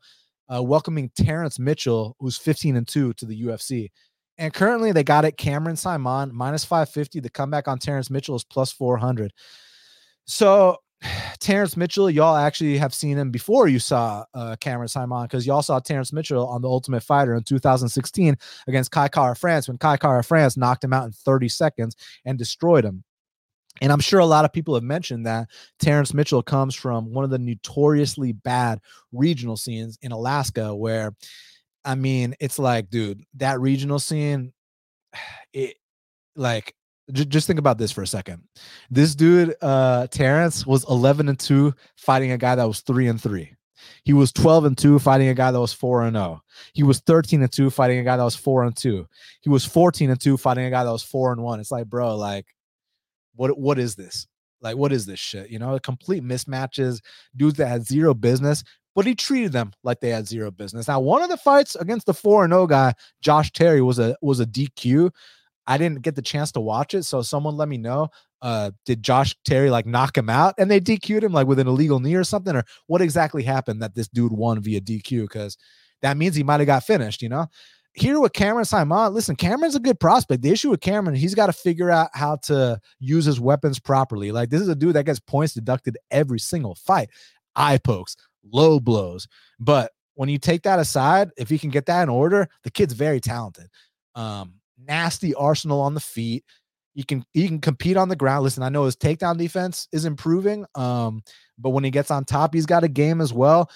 uh, 0.52 0.62
welcoming 0.62 1.10
Terrence 1.14 1.58
Mitchell, 1.58 2.16
who's 2.20 2.38
15 2.38 2.76
and 2.76 2.88
2 2.88 3.12
to 3.14 3.26
the 3.26 3.42
UFC. 3.42 3.90
And 4.42 4.52
currently 4.52 4.90
they 4.90 5.04
got 5.04 5.24
it 5.24 5.36
Cameron 5.36 5.76
Saaiman 5.76 6.32
minus 6.32 6.64
550. 6.64 7.20
The 7.20 7.30
comeback 7.30 7.68
on 7.68 7.78
Terrence 7.78 8.10
Mitchell 8.10 8.34
is 8.34 8.42
plus 8.42 8.72
400. 8.72 9.32
So 10.24 10.78
Terrence 11.38 11.76
Mitchell, 11.76 12.10
y'all 12.10 12.34
actually 12.34 12.76
have 12.76 12.92
seen 12.92 13.16
him 13.16 13.30
before 13.30 13.68
you 13.68 13.78
saw 13.78 14.24
uh, 14.34 14.56
Cameron 14.58 14.88
Saaiman 14.88 15.22
because 15.22 15.46
y'all 15.46 15.62
saw 15.62 15.78
Terrence 15.78 16.12
Mitchell 16.12 16.48
on 16.48 16.60
the 16.60 16.68
Ultimate 16.68 17.04
Fighter 17.04 17.34
in 17.34 17.44
2016 17.44 18.36
against 18.66 18.90
Kai 18.90 19.06
Kara-France 19.06 19.68
when 19.68 19.78
Kai 19.78 19.96
Kara-France 19.96 20.56
knocked 20.56 20.82
him 20.82 20.92
out 20.92 21.06
in 21.06 21.12
30 21.12 21.48
seconds 21.48 21.94
and 22.24 22.36
destroyed 22.36 22.84
him. 22.84 23.04
And 23.80 23.92
I'm 23.92 24.00
sure 24.00 24.18
a 24.18 24.26
lot 24.26 24.44
of 24.44 24.52
people 24.52 24.74
have 24.74 24.82
mentioned 24.82 25.24
that 25.26 25.50
Terrence 25.78 26.12
Mitchell 26.12 26.42
comes 26.42 26.74
from 26.74 27.12
one 27.12 27.22
of 27.24 27.30
the 27.30 27.38
notoriously 27.38 28.32
bad 28.32 28.80
regional 29.12 29.56
scenes 29.56 30.00
in 30.02 30.10
Alaska 30.10 30.74
where 30.74 31.14
I 31.84 31.94
mean, 31.94 32.34
it's 32.40 32.58
like, 32.58 32.90
dude, 32.90 33.24
that 33.34 33.60
regional 33.60 33.98
scene, 33.98 34.52
it 35.52 35.76
like 36.36 36.74
j- 37.12 37.24
just 37.24 37.46
think 37.46 37.58
about 37.58 37.78
this 37.78 37.92
for 37.92 38.02
a 38.02 38.06
second. 38.06 38.42
This 38.90 39.14
dude, 39.14 39.54
uh, 39.60 40.06
Terrence, 40.08 40.66
was 40.66 40.88
11 40.88 41.28
and 41.28 41.38
2 41.38 41.74
fighting 41.96 42.32
a 42.32 42.38
guy 42.38 42.54
that 42.54 42.66
was 42.66 42.80
3 42.80 43.08
and 43.08 43.20
3. 43.20 43.54
He 44.04 44.12
was 44.12 44.32
12 44.32 44.64
and 44.64 44.78
2 44.78 44.98
fighting 45.00 45.28
a 45.28 45.34
guy 45.34 45.50
that 45.50 45.60
was 45.60 45.72
4 45.72 46.02
and 46.02 46.16
0. 46.16 46.40
He 46.72 46.82
was 46.82 47.00
13 47.00 47.42
and 47.42 47.52
2 47.52 47.70
fighting 47.70 47.98
a 47.98 48.04
guy 48.04 48.16
that 48.16 48.22
was 48.22 48.36
4 48.36 48.64
and 48.64 48.76
2. 48.76 49.06
He 49.40 49.48
was 49.50 49.64
14 49.64 50.10
and 50.10 50.20
2 50.20 50.36
fighting 50.36 50.64
a 50.64 50.70
guy 50.70 50.84
that 50.84 50.92
was 50.92 51.02
4 51.02 51.32
and 51.32 51.42
1. 51.42 51.60
It's 51.60 51.70
like, 51.70 51.86
bro, 51.86 52.16
like 52.16 52.46
what 53.34 53.58
what 53.58 53.78
is 53.78 53.94
this? 53.96 54.26
Like 54.60 54.76
what 54.76 54.92
is 54.92 55.06
this 55.06 55.18
shit? 55.18 55.50
You 55.50 55.58
know, 55.58 55.78
complete 55.78 56.22
mismatches, 56.22 57.00
dudes 57.36 57.56
that 57.56 57.66
had 57.66 57.86
zero 57.86 58.14
business 58.14 58.62
but 58.94 59.06
he 59.06 59.14
treated 59.14 59.52
them 59.52 59.72
like 59.82 60.00
they 60.00 60.10
had 60.10 60.26
zero 60.26 60.50
business. 60.50 60.88
Now, 60.88 61.00
one 61.00 61.22
of 61.22 61.30
the 61.30 61.36
fights 61.36 61.76
against 61.76 62.06
the 62.06 62.14
4 62.14 62.48
0 62.48 62.66
guy, 62.66 62.94
Josh 63.20 63.52
Terry, 63.52 63.82
was 63.82 63.98
a 63.98 64.16
was 64.20 64.40
a 64.40 64.46
DQ. 64.46 65.10
I 65.66 65.78
didn't 65.78 66.02
get 66.02 66.16
the 66.16 66.22
chance 66.22 66.52
to 66.52 66.60
watch 66.60 66.94
it, 66.94 67.04
so 67.04 67.22
someone 67.22 67.56
let 67.56 67.68
me 67.68 67.78
know. 67.78 68.08
Uh, 68.42 68.72
did 68.84 69.02
Josh 69.02 69.36
Terry 69.44 69.70
like 69.70 69.86
knock 69.86 70.18
him 70.18 70.28
out 70.28 70.54
and 70.58 70.68
they 70.68 70.80
DQ'd 70.80 71.22
him 71.22 71.32
like 71.32 71.46
with 71.46 71.60
an 71.60 71.68
illegal 71.68 72.00
knee 72.00 72.16
or 72.16 72.24
something, 72.24 72.56
or 72.56 72.64
what 72.88 73.00
exactly 73.00 73.42
happened 73.42 73.80
that 73.80 73.94
this 73.94 74.08
dude 74.08 74.32
won 74.32 74.60
via 74.60 74.80
DQ? 74.80 75.22
Because 75.22 75.56
that 76.02 76.16
means 76.16 76.34
he 76.34 76.42
might 76.42 76.60
have 76.60 76.66
got 76.66 76.82
finished, 76.82 77.22
you 77.22 77.28
know. 77.28 77.46
Here 77.94 78.18
with 78.18 78.32
Cameron 78.32 78.64
Saaiman, 78.64 79.12
listen, 79.12 79.36
Cameron's 79.36 79.76
a 79.76 79.80
good 79.80 80.00
prospect. 80.00 80.42
The 80.42 80.50
issue 80.50 80.70
with 80.70 80.80
Cameron, 80.80 81.14
he's 81.14 81.34
got 81.34 81.46
to 81.46 81.52
figure 81.52 81.90
out 81.90 82.08
how 82.14 82.36
to 82.44 82.80
use 82.98 83.26
his 83.26 83.38
weapons 83.38 83.78
properly. 83.78 84.32
Like 84.32 84.48
this 84.48 84.62
is 84.62 84.68
a 84.68 84.74
dude 84.74 84.94
that 84.94 85.04
gets 85.04 85.20
points 85.20 85.54
deducted 85.54 85.98
every 86.10 86.40
single 86.40 86.74
fight. 86.74 87.10
Eye 87.54 87.78
pokes, 87.78 88.16
low 88.44 88.80
blows. 88.80 89.28
But 89.58 89.92
when 90.14 90.28
you 90.28 90.38
take 90.38 90.62
that 90.62 90.78
aside, 90.78 91.30
if 91.36 91.48
he 91.48 91.58
can 91.58 91.70
get 91.70 91.86
that 91.86 92.02
in 92.02 92.08
order, 92.08 92.48
the 92.64 92.70
kid's 92.70 92.94
very 92.94 93.20
talented. 93.20 93.68
Um, 94.14 94.54
nasty 94.86 95.34
arsenal 95.34 95.80
on 95.80 95.94
the 95.94 96.00
feet. 96.00 96.44
He 96.94 97.02
can 97.02 97.24
he 97.32 97.48
can 97.48 97.60
compete 97.60 97.96
on 97.96 98.08
the 98.08 98.16
ground. 98.16 98.44
Listen, 98.44 98.62
I 98.62 98.68
know 98.68 98.84
his 98.84 98.96
takedown 98.96 99.38
defense 99.38 99.88
is 99.92 100.04
improving. 100.04 100.66
Um, 100.74 101.22
but 101.58 101.70
when 101.70 101.84
he 101.84 101.90
gets 101.90 102.10
on 102.10 102.24
top, 102.24 102.52
he's 102.52 102.66
got 102.66 102.84
a 102.84 102.88
game 102.88 103.20
as 103.20 103.32
well. 103.32 103.70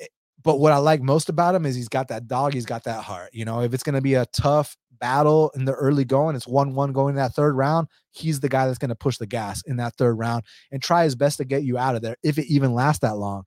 Eh, 0.00 0.06
but 0.42 0.58
what 0.58 0.72
I 0.72 0.78
like 0.78 1.02
most 1.02 1.28
about 1.28 1.54
him 1.54 1.66
is 1.66 1.76
he's 1.76 1.88
got 1.88 2.08
that 2.08 2.28
dog, 2.28 2.54
he's 2.54 2.64
got 2.64 2.84
that 2.84 3.02
heart. 3.04 3.30
You 3.34 3.44
know, 3.44 3.60
if 3.60 3.74
it's 3.74 3.82
gonna 3.82 4.00
be 4.00 4.14
a 4.14 4.26
tough 4.26 4.74
battle 4.98 5.50
in 5.54 5.66
the 5.66 5.74
early 5.74 6.04
going, 6.04 6.34
it's 6.34 6.46
one-one 6.46 6.92
going 6.92 7.10
in 7.10 7.16
that 7.16 7.34
third 7.34 7.56
round. 7.56 7.88
He's 8.12 8.40
the 8.40 8.48
guy 8.48 8.66
that's 8.66 8.78
gonna 8.78 8.94
push 8.94 9.18
the 9.18 9.26
gas 9.26 9.62
in 9.66 9.76
that 9.76 9.94
third 9.96 10.14
round 10.14 10.44
and 10.70 10.82
try 10.82 11.04
his 11.04 11.14
best 11.14 11.36
to 11.38 11.44
get 11.44 11.64
you 11.64 11.76
out 11.76 11.96
of 11.96 12.00
there 12.00 12.16
if 12.22 12.38
it 12.38 12.46
even 12.46 12.72
lasts 12.72 13.00
that 13.00 13.18
long. 13.18 13.44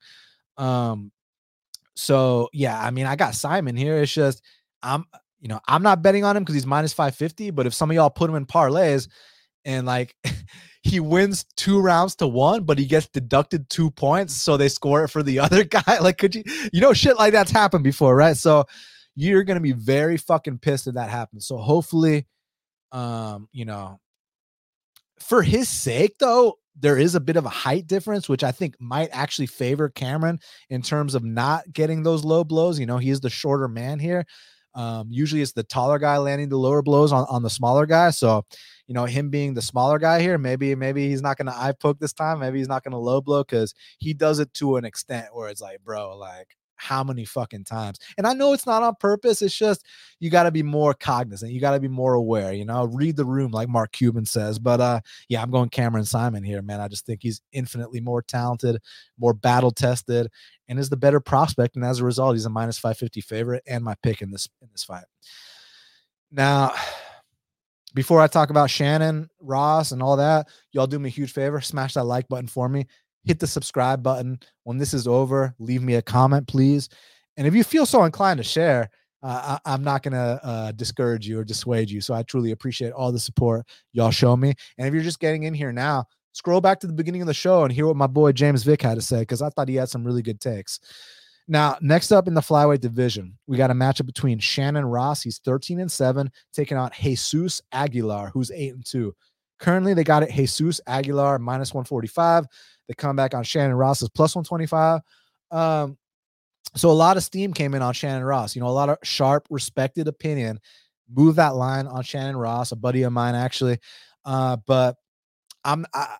Um, 0.56 1.12
so 1.94 2.48
yeah, 2.52 2.80
I 2.80 2.90
mean, 2.90 3.06
I 3.06 3.16
got 3.16 3.32
Saaiman 3.32 3.78
here. 3.78 3.96
It's 3.98 4.12
just 4.12 4.42
I'm, 4.82 5.04
you 5.40 5.48
know, 5.48 5.60
I'm 5.66 5.82
not 5.82 6.02
betting 6.02 6.24
on 6.24 6.36
him 6.36 6.42
because 6.42 6.54
he's 6.54 6.66
minus 6.66 6.92
550. 6.92 7.50
But 7.50 7.66
if 7.66 7.74
some 7.74 7.90
of 7.90 7.94
y'all 7.94 8.10
put 8.10 8.30
him 8.30 8.36
in 8.36 8.46
parlays 8.46 9.08
and 9.64 9.86
like 9.86 10.14
he 10.82 11.00
wins 11.00 11.44
two 11.56 11.80
rounds 11.80 12.14
to 12.16 12.26
one, 12.26 12.64
but 12.64 12.78
he 12.78 12.86
gets 12.86 13.08
deducted 13.08 13.68
two 13.68 13.90
points, 13.90 14.34
so 14.34 14.56
they 14.56 14.68
score 14.68 15.04
it 15.04 15.08
for 15.08 15.22
the 15.22 15.38
other 15.40 15.64
guy. 15.64 15.98
Like, 16.00 16.18
could 16.18 16.34
you, 16.34 16.44
you 16.72 16.80
know, 16.80 16.92
shit 16.92 17.16
like 17.16 17.32
that's 17.32 17.50
happened 17.50 17.84
before, 17.84 18.14
right? 18.14 18.36
So 18.36 18.64
you're 19.14 19.44
gonna 19.44 19.60
be 19.60 19.72
very 19.72 20.16
fucking 20.16 20.58
pissed 20.58 20.86
if 20.86 20.94
that 20.94 21.10
happens. 21.10 21.46
So 21.46 21.56
hopefully, 21.56 22.26
um, 22.92 23.48
you 23.52 23.64
know, 23.64 24.00
for 25.18 25.42
his 25.42 25.68
sake 25.68 26.16
though, 26.18 26.58
there 26.78 26.98
is 26.98 27.14
a 27.14 27.20
bit 27.20 27.36
of 27.36 27.46
a 27.46 27.50
height 27.50 27.86
difference, 27.86 28.28
which 28.28 28.44
I 28.44 28.52
think 28.52 28.74
might 28.80 29.08
actually 29.12 29.46
favor 29.46 29.88
Cameron 29.88 30.38
in 30.68 30.82
terms 30.82 31.14
of 31.14 31.24
not 31.24 31.72
getting 31.72 32.02
those 32.02 32.24
low 32.24 32.44
blows. 32.44 32.78
You 32.78 32.86
know, 32.86 32.98
he 32.98 33.10
is 33.10 33.20
the 33.20 33.30
shorter 33.30 33.68
man 33.68 33.98
here. 33.98 34.24
Um, 34.74 35.08
usually 35.10 35.40
it's 35.40 35.52
the 35.52 35.62
taller 35.62 35.98
guy 35.98 36.18
landing 36.18 36.50
the 36.50 36.58
lower 36.58 36.82
blows 36.82 37.10
on, 37.10 37.24
on 37.30 37.42
the 37.42 37.48
smaller 37.48 37.86
guy. 37.86 38.10
So, 38.10 38.44
you 38.86 38.94
know, 38.94 39.06
him 39.06 39.30
being 39.30 39.54
the 39.54 39.62
smaller 39.62 39.98
guy 39.98 40.20
here, 40.20 40.36
maybe, 40.36 40.74
maybe 40.74 41.08
he's 41.08 41.22
not 41.22 41.38
going 41.38 41.46
to 41.46 41.56
eye 41.56 41.72
poke 41.72 41.98
this 41.98 42.12
time. 42.12 42.40
Maybe 42.40 42.58
he's 42.58 42.68
not 42.68 42.84
going 42.84 42.92
to 42.92 42.98
low 42.98 43.22
blow 43.22 43.42
because 43.42 43.74
he 43.98 44.12
does 44.12 44.38
it 44.38 44.52
to 44.54 44.76
an 44.76 44.84
extent 44.84 45.28
where 45.32 45.48
it's 45.48 45.62
like, 45.62 45.82
bro, 45.82 46.16
like 46.18 46.48
how 46.76 47.02
many 47.02 47.24
fucking 47.24 47.64
times. 47.64 47.98
And 48.16 48.26
I 48.26 48.32
know 48.32 48.52
it's 48.52 48.66
not 48.66 48.82
on 48.82 48.94
purpose. 48.96 49.42
It's 49.42 49.56
just 49.56 49.84
you 50.20 50.30
got 50.30 50.44
to 50.44 50.50
be 50.50 50.62
more 50.62 50.94
cognizant. 50.94 51.52
You 51.52 51.60
got 51.60 51.72
to 51.72 51.80
be 51.80 51.88
more 51.88 52.14
aware, 52.14 52.52
you 52.52 52.64
know, 52.64 52.84
read 52.84 53.16
the 53.16 53.24
room 53.24 53.50
like 53.50 53.68
Mark 53.68 53.92
Cuban 53.92 54.24
says. 54.24 54.58
But 54.58 54.80
uh 54.80 55.00
yeah, 55.28 55.42
I'm 55.42 55.50
going 55.50 55.68
Cameron 55.70 56.04
Saaiman 56.04 56.46
here, 56.46 56.62
man. 56.62 56.80
I 56.80 56.88
just 56.88 57.06
think 57.06 57.22
he's 57.22 57.40
infinitely 57.52 58.00
more 58.00 58.22
talented, 58.22 58.80
more 59.18 59.34
battle 59.34 59.70
tested, 59.70 60.28
and 60.68 60.78
is 60.78 60.88
the 60.88 60.96
better 60.96 61.20
prospect. 61.20 61.76
And 61.76 61.84
as 61.84 62.00
a 62.00 62.04
result, 62.04 62.34
he's 62.34 62.46
a 62.46 62.50
minus 62.50 62.78
550 62.78 63.20
favorite 63.22 63.62
and 63.66 63.84
my 63.84 63.94
pick 64.02 64.22
in 64.22 64.30
this 64.30 64.48
in 64.62 64.68
this 64.72 64.84
fight. 64.84 65.04
Now, 66.30 66.74
before 67.94 68.20
I 68.20 68.26
talk 68.26 68.50
about 68.50 68.68
Shannon, 68.68 69.30
Ross, 69.40 69.92
and 69.92 70.02
all 70.02 70.16
that, 70.16 70.48
y'all 70.72 70.86
do 70.86 70.98
me 70.98 71.08
a 71.08 71.12
huge 71.12 71.32
favor. 71.32 71.60
Smash 71.60 71.94
that 71.94 72.04
like 72.04 72.28
button 72.28 72.46
for 72.46 72.68
me 72.68 72.86
hit 73.26 73.40
the 73.40 73.46
subscribe 73.46 74.02
button. 74.02 74.38
When 74.62 74.78
this 74.78 74.94
is 74.94 75.06
over, 75.06 75.54
leave 75.58 75.82
me 75.82 75.96
a 75.96 76.02
comment, 76.02 76.48
please. 76.48 76.88
And 77.36 77.46
if 77.46 77.54
you 77.54 77.64
feel 77.64 77.84
so 77.84 78.04
inclined 78.04 78.38
to 78.38 78.44
share, 78.44 78.88
uh, 79.22 79.58
I, 79.64 79.74
am 79.74 79.82
not 79.82 80.02
going 80.02 80.12
to 80.12 80.40
uh, 80.42 80.72
discourage 80.72 81.26
you 81.26 81.38
or 81.40 81.44
dissuade 81.44 81.90
you. 81.90 82.00
So 82.00 82.14
I 82.14 82.22
truly 82.22 82.52
appreciate 82.52 82.92
all 82.92 83.12
the 83.12 83.18
support 83.18 83.66
y'all 83.92 84.10
show 84.10 84.36
me. 84.36 84.54
And 84.78 84.86
if 84.86 84.94
you're 84.94 85.02
just 85.02 85.20
getting 85.20 85.42
in 85.42 85.52
here 85.52 85.72
now, 85.72 86.04
scroll 86.32 86.60
back 86.60 86.78
to 86.80 86.86
the 86.86 86.92
beginning 86.92 87.22
of 87.22 87.26
the 87.26 87.34
show 87.34 87.64
and 87.64 87.72
hear 87.72 87.86
what 87.86 87.96
my 87.96 88.06
boy 88.06 88.32
James 88.32 88.62
Vick 88.62 88.82
had 88.82 88.94
to 88.94 89.02
say 89.02 89.20
because 89.20 89.42
I 89.42 89.48
thought 89.50 89.68
he 89.68 89.74
had 89.74 89.88
some 89.88 90.04
really 90.04 90.22
good 90.22 90.40
takes. 90.40 90.80
Now, 91.48 91.76
next 91.80 92.10
up 92.10 92.26
in 92.26 92.34
the 92.34 92.40
flyweight 92.40 92.80
division, 92.80 93.38
we 93.46 93.56
got 93.56 93.70
a 93.70 93.74
matchup 93.74 94.06
between 94.06 94.38
Shannon 94.38 94.84
Ross. 94.84 95.22
He's 95.22 95.38
13 95.38 95.80
and 95.80 95.90
7, 95.90 96.30
taking 96.52 96.76
out 96.76 96.92
Jesus 96.92 97.62
Aguilar, 97.72 98.30
who's 98.30 98.50
8 98.50 98.74
and 98.74 98.84
2. 98.84 99.14
Currently, 99.58 99.94
they 99.94 100.04
got 100.04 100.24
it 100.24 100.32
Jesus 100.32 100.80
Aguilar 100.86 101.38
minus 101.38 101.72
145. 101.72 102.46
The 102.88 102.94
comeback 102.94 103.34
on 103.34 103.44
Shannon 103.44 103.76
Ross 103.76 104.02
is 104.02 104.08
plus 104.08 104.34
125. 104.36 105.00
Um, 105.50 105.98
so 106.74 106.90
a 106.90 106.92
lot 106.92 107.16
of 107.16 107.22
steam 107.22 107.52
came 107.52 107.74
in 107.74 107.82
on 107.82 107.94
Shannon 107.94 108.24
Ross. 108.24 108.54
You 108.54 108.60
know, 108.60 108.68
a 108.68 108.70
lot 108.70 108.88
of 108.88 108.98
sharp, 109.02 109.46
respected 109.50 110.08
opinion. 110.08 110.60
Move 111.12 111.36
that 111.36 111.54
line 111.54 111.86
on 111.86 112.02
Shannon 112.02 112.36
Ross, 112.36 112.72
a 112.72 112.76
buddy 112.76 113.02
of 113.02 113.12
mine 113.12 113.34
actually. 113.34 113.78
Uh, 114.24 114.56
but 114.66 114.96
I'm 115.64 115.86
I, 115.94 116.16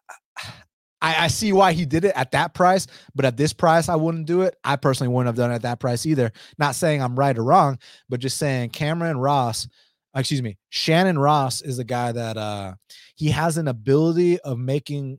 I, 1.02 1.24
I, 1.24 1.28
see 1.28 1.52
why 1.52 1.72
he 1.72 1.84
did 1.84 2.04
it 2.04 2.14
at 2.14 2.30
that 2.32 2.54
price, 2.54 2.86
but 3.14 3.24
at 3.24 3.36
this 3.36 3.52
price, 3.52 3.88
I 3.88 3.96
wouldn't 3.96 4.26
do 4.26 4.42
it. 4.42 4.56
I 4.64 4.76
personally 4.76 5.12
wouldn't 5.12 5.26
have 5.26 5.36
done 5.36 5.50
it 5.50 5.56
at 5.56 5.62
that 5.62 5.80
price 5.80 6.06
either. 6.06 6.32
Not 6.58 6.74
saying 6.74 7.02
I'm 7.02 7.18
right 7.18 7.36
or 7.36 7.44
wrong, 7.44 7.78
but 8.08 8.20
just 8.20 8.38
saying 8.38 8.70
Cameron 8.70 9.18
Ross, 9.18 9.68
excuse 10.14 10.42
me, 10.42 10.56
Shannon 10.70 11.18
Ross 11.18 11.62
is 11.62 11.78
a 11.78 11.84
guy 11.84 12.12
that 12.12 12.36
uh 12.36 12.74
he 13.16 13.30
has 13.30 13.58
an 13.58 13.68
ability 13.68 14.38
of 14.40 14.58
making 14.58 15.18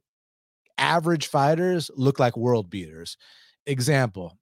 average 0.78 1.28
fighters 1.28 1.90
look 1.96 2.20
like 2.20 2.38
world 2.38 2.70
beaters. 2.70 3.18
Example. 3.66 4.38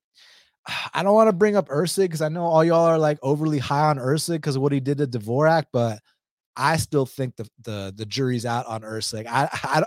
I 0.93 1.03
don't 1.03 1.13
want 1.13 1.29
to 1.29 1.35
bring 1.35 1.55
up 1.55 1.69
Erceg 1.69 2.05
because 2.05 2.21
I 2.21 2.29
know 2.29 2.43
all 2.45 2.63
y'all 2.63 2.85
are 2.85 2.99
like 2.99 3.19
overly 3.21 3.59
high 3.59 3.89
on 3.89 3.97
Erceg 3.97 4.35
because 4.35 4.55
of 4.55 4.61
what 4.61 4.71
he 4.71 4.79
did 4.79 4.97
to 4.97 5.07
Dvorak, 5.07 5.65
but 5.71 5.99
I 6.55 6.77
still 6.77 7.05
think 7.05 7.35
the 7.35 7.47
the 7.61 7.93
the 7.95 8.05
jury's 8.05 8.45
out 8.45 8.65
on 8.65 8.81
Erceg. 8.81 9.25
I, 9.27 9.49
I 9.63 9.83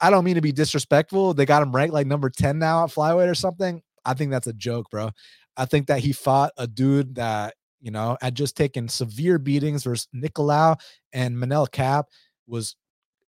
I 0.00 0.10
don't 0.10 0.24
mean 0.24 0.34
to 0.34 0.40
be 0.40 0.52
disrespectful. 0.52 1.34
They 1.34 1.46
got 1.46 1.62
him 1.62 1.74
ranked 1.74 1.94
like 1.94 2.06
number 2.06 2.28
10 2.28 2.58
now 2.58 2.84
at 2.84 2.90
flyweight 2.90 3.30
or 3.30 3.34
something. 3.34 3.82
I 4.04 4.14
think 4.14 4.30
that's 4.30 4.46
a 4.46 4.52
joke, 4.52 4.90
bro. 4.90 5.10
I 5.56 5.64
think 5.64 5.86
that 5.86 6.00
he 6.00 6.12
fought 6.12 6.52
a 6.58 6.66
dude 6.66 7.14
that, 7.14 7.54
you 7.80 7.90
know, 7.90 8.18
had 8.20 8.34
just 8.34 8.56
taken 8.56 8.88
severe 8.88 9.38
beatings 9.38 9.84
versus 9.84 10.06
Nicolau 10.14 10.78
and 11.12 11.36
Manel 11.36 11.70
Kape 11.70 12.04
was 12.46 12.76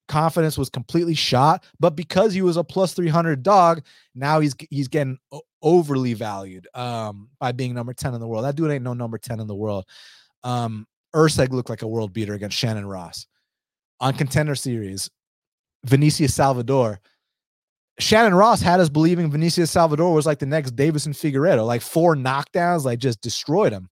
confidence 0.08 0.58
was 0.58 0.68
completely 0.68 1.14
shot, 1.14 1.64
but 1.80 1.96
because 1.96 2.32
he 2.34 2.42
was 2.42 2.56
a 2.56 2.64
plus 2.64 2.94
300 2.94 3.42
dog, 3.42 3.82
now 4.14 4.40
he's 4.40 4.54
he's 4.70 4.88
getting 4.88 5.18
overly 5.62 6.14
valued 6.14 6.68
um 6.74 7.28
by 7.40 7.52
being 7.52 7.74
number 7.74 7.94
10 7.94 8.14
in 8.14 8.20
the 8.20 8.26
world. 8.26 8.44
That 8.44 8.56
dude 8.56 8.70
ain't 8.70 8.84
no 8.84 8.94
number 8.94 9.18
10 9.18 9.40
in 9.40 9.46
the 9.46 9.54
world. 9.54 9.86
Um 10.42 10.86
Erceg 11.14 11.50
looked 11.50 11.70
like 11.70 11.82
a 11.82 11.88
world 11.88 12.12
beater 12.12 12.34
against 12.34 12.56
Shannon 12.56 12.86
Ross. 12.86 13.26
On 14.00 14.12
contender 14.12 14.54
series, 14.54 15.08
Vinicius 15.84 16.34
Salvador. 16.34 17.00
Shannon 18.00 18.34
Ross 18.34 18.60
had 18.60 18.80
us 18.80 18.88
believing 18.88 19.30
Vinicius 19.30 19.70
Salvador 19.70 20.12
was 20.12 20.26
like 20.26 20.40
the 20.40 20.46
next 20.46 20.74
Deiveson 20.74 21.14
Figueiredo, 21.14 21.64
like 21.64 21.80
four 21.80 22.16
knockdowns, 22.16 22.84
like 22.84 22.98
just 22.98 23.20
destroyed 23.20 23.72
him. 23.72 23.88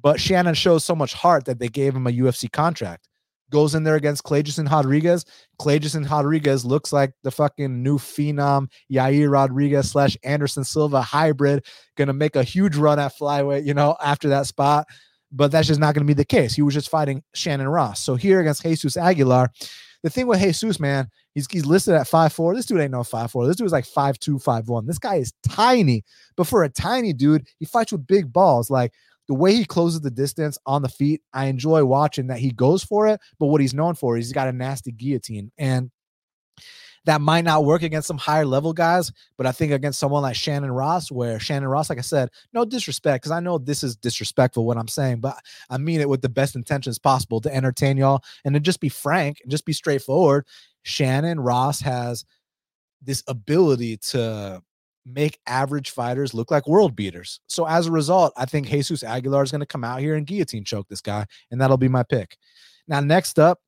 But 0.00 0.18
Shannon 0.18 0.54
shows 0.54 0.84
so 0.84 0.96
much 0.96 1.12
heart 1.12 1.44
that 1.44 1.58
they 1.58 1.68
gave 1.68 1.94
him 1.94 2.06
a 2.06 2.10
UFC 2.10 2.50
contract. 2.50 3.08
Goes 3.52 3.74
in 3.74 3.84
there 3.84 3.96
against 3.96 4.24
Kleydson 4.24 4.70
Rodrigues. 4.70 5.26
Kleydson 5.60 6.10
Rodrigues 6.10 6.64
looks 6.64 6.92
like 6.92 7.12
the 7.22 7.30
fucking 7.30 7.82
new 7.82 7.98
phenom 7.98 8.68
Yair 8.90 9.30
Rodriguez 9.30 9.90
slash 9.90 10.16
Anderson 10.24 10.64
Silva 10.64 11.02
hybrid. 11.02 11.66
Gonna 11.96 12.14
make 12.14 12.34
a 12.34 12.42
huge 12.42 12.76
run 12.76 12.98
at 12.98 13.12
flyweight, 13.14 13.66
you 13.66 13.74
know, 13.74 13.96
after 14.02 14.30
that 14.30 14.46
spot. 14.46 14.88
But 15.30 15.50
that's 15.50 15.68
just 15.68 15.80
not 15.80 15.94
gonna 15.94 16.06
be 16.06 16.14
the 16.14 16.24
case. 16.24 16.54
He 16.54 16.62
was 16.62 16.74
just 16.74 16.88
fighting 16.88 17.22
Shannon 17.34 17.68
Ross. 17.68 18.00
So 18.00 18.14
here 18.14 18.40
against 18.40 18.62
Jesus 18.62 18.96
Aguilar, 18.96 19.50
the 20.02 20.10
thing 20.10 20.26
with 20.26 20.40
Jesus, 20.40 20.80
man, 20.80 21.08
he's 21.34 21.46
he's 21.50 21.66
listed 21.66 21.94
at 21.94 22.08
five 22.08 22.32
four. 22.32 22.54
This 22.54 22.66
dude 22.66 22.80
ain't 22.80 22.90
no 22.90 23.04
five 23.04 23.30
four. 23.30 23.46
This 23.46 23.56
dude 23.56 23.66
is 23.66 23.72
like 23.72 23.84
five 23.84 24.18
two, 24.18 24.38
five 24.38 24.68
one. 24.68 24.86
This 24.86 24.98
guy 24.98 25.16
is 25.16 25.32
tiny, 25.46 26.04
but 26.36 26.46
for 26.46 26.64
a 26.64 26.68
tiny 26.68 27.12
dude, 27.12 27.46
he 27.58 27.66
fights 27.66 27.92
with 27.92 28.06
big 28.06 28.32
balls. 28.32 28.70
Like 28.70 28.92
the 29.32 29.38
way 29.38 29.54
he 29.54 29.64
closes 29.64 30.02
the 30.02 30.10
distance 30.10 30.58
on 30.66 30.82
the 30.82 30.90
feet, 30.90 31.22
I 31.32 31.46
enjoy 31.46 31.86
watching 31.86 32.26
that 32.26 32.38
he 32.38 32.50
goes 32.50 32.84
for 32.84 33.08
it. 33.08 33.18
But 33.38 33.46
what 33.46 33.62
he's 33.62 33.72
known 33.72 33.94
for 33.94 34.18
is 34.18 34.26
he's 34.26 34.34
got 34.34 34.46
a 34.46 34.52
nasty 34.52 34.92
guillotine, 34.92 35.50
and 35.56 35.90
that 37.06 37.22
might 37.22 37.46
not 37.46 37.64
work 37.64 37.80
against 37.80 38.08
some 38.08 38.18
higher 38.18 38.44
level 38.44 38.74
guys, 38.74 39.10
but 39.38 39.46
I 39.46 39.52
think 39.52 39.72
against 39.72 39.98
someone 39.98 40.20
like 40.20 40.36
Shannon 40.36 40.70
Ross, 40.70 41.10
where 41.10 41.40
Shannon 41.40 41.70
Ross, 41.70 41.88
like 41.88 41.98
I 41.98 42.02
said, 42.02 42.28
no 42.52 42.66
disrespect, 42.66 43.22
because 43.22 43.32
I 43.32 43.40
know 43.40 43.56
this 43.56 43.82
is 43.82 43.96
disrespectful 43.96 44.66
what 44.66 44.76
I'm 44.76 44.86
saying, 44.86 45.20
but 45.20 45.38
I 45.70 45.78
mean 45.78 46.02
it 46.02 46.10
with 46.10 46.20
the 46.20 46.28
best 46.28 46.54
intentions 46.54 46.98
possible 46.98 47.40
to 47.40 47.54
entertain 47.54 47.96
y'all 47.96 48.22
and 48.44 48.52
to 48.52 48.60
just 48.60 48.80
be 48.80 48.90
frank 48.90 49.38
and 49.42 49.50
just 49.50 49.64
be 49.64 49.72
straightforward. 49.72 50.46
Shannon 50.82 51.40
Ross 51.40 51.80
has 51.80 52.26
this 53.00 53.24
ability 53.28 53.96
to 53.96 54.62
make 55.04 55.38
average 55.46 55.90
fighters 55.90 56.34
look 56.34 56.50
like 56.50 56.68
world 56.68 56.94
beaters. 56.94 57.40
So 57.46 57.66
as 57.66 57.86
a 57.86 57.92
result, 57.92 58.32
I 58.36 58.44
think 58.44 58.68
Jesus 58.68 59.02
Aguilar 59.02 59.42
is 59.42 59.50
going 59.50 59.60
to 59.60 59.66
come 59.66 59.84
out 59.84 60.00
here 60.00 60.14
and 60.14 60.26
guillotine 60.26 60.64
choke 60.64 60.88
this 60.88 61.00
guy, 61.00 61.26
and 61.50 61.60
that'll 61.60 61.76
be 61.76 61.88
my 61.88 62.02
pick. 62.02 62.36
Now, 62.88 63.00
next 63.00 63.38
up, 63.38 63.60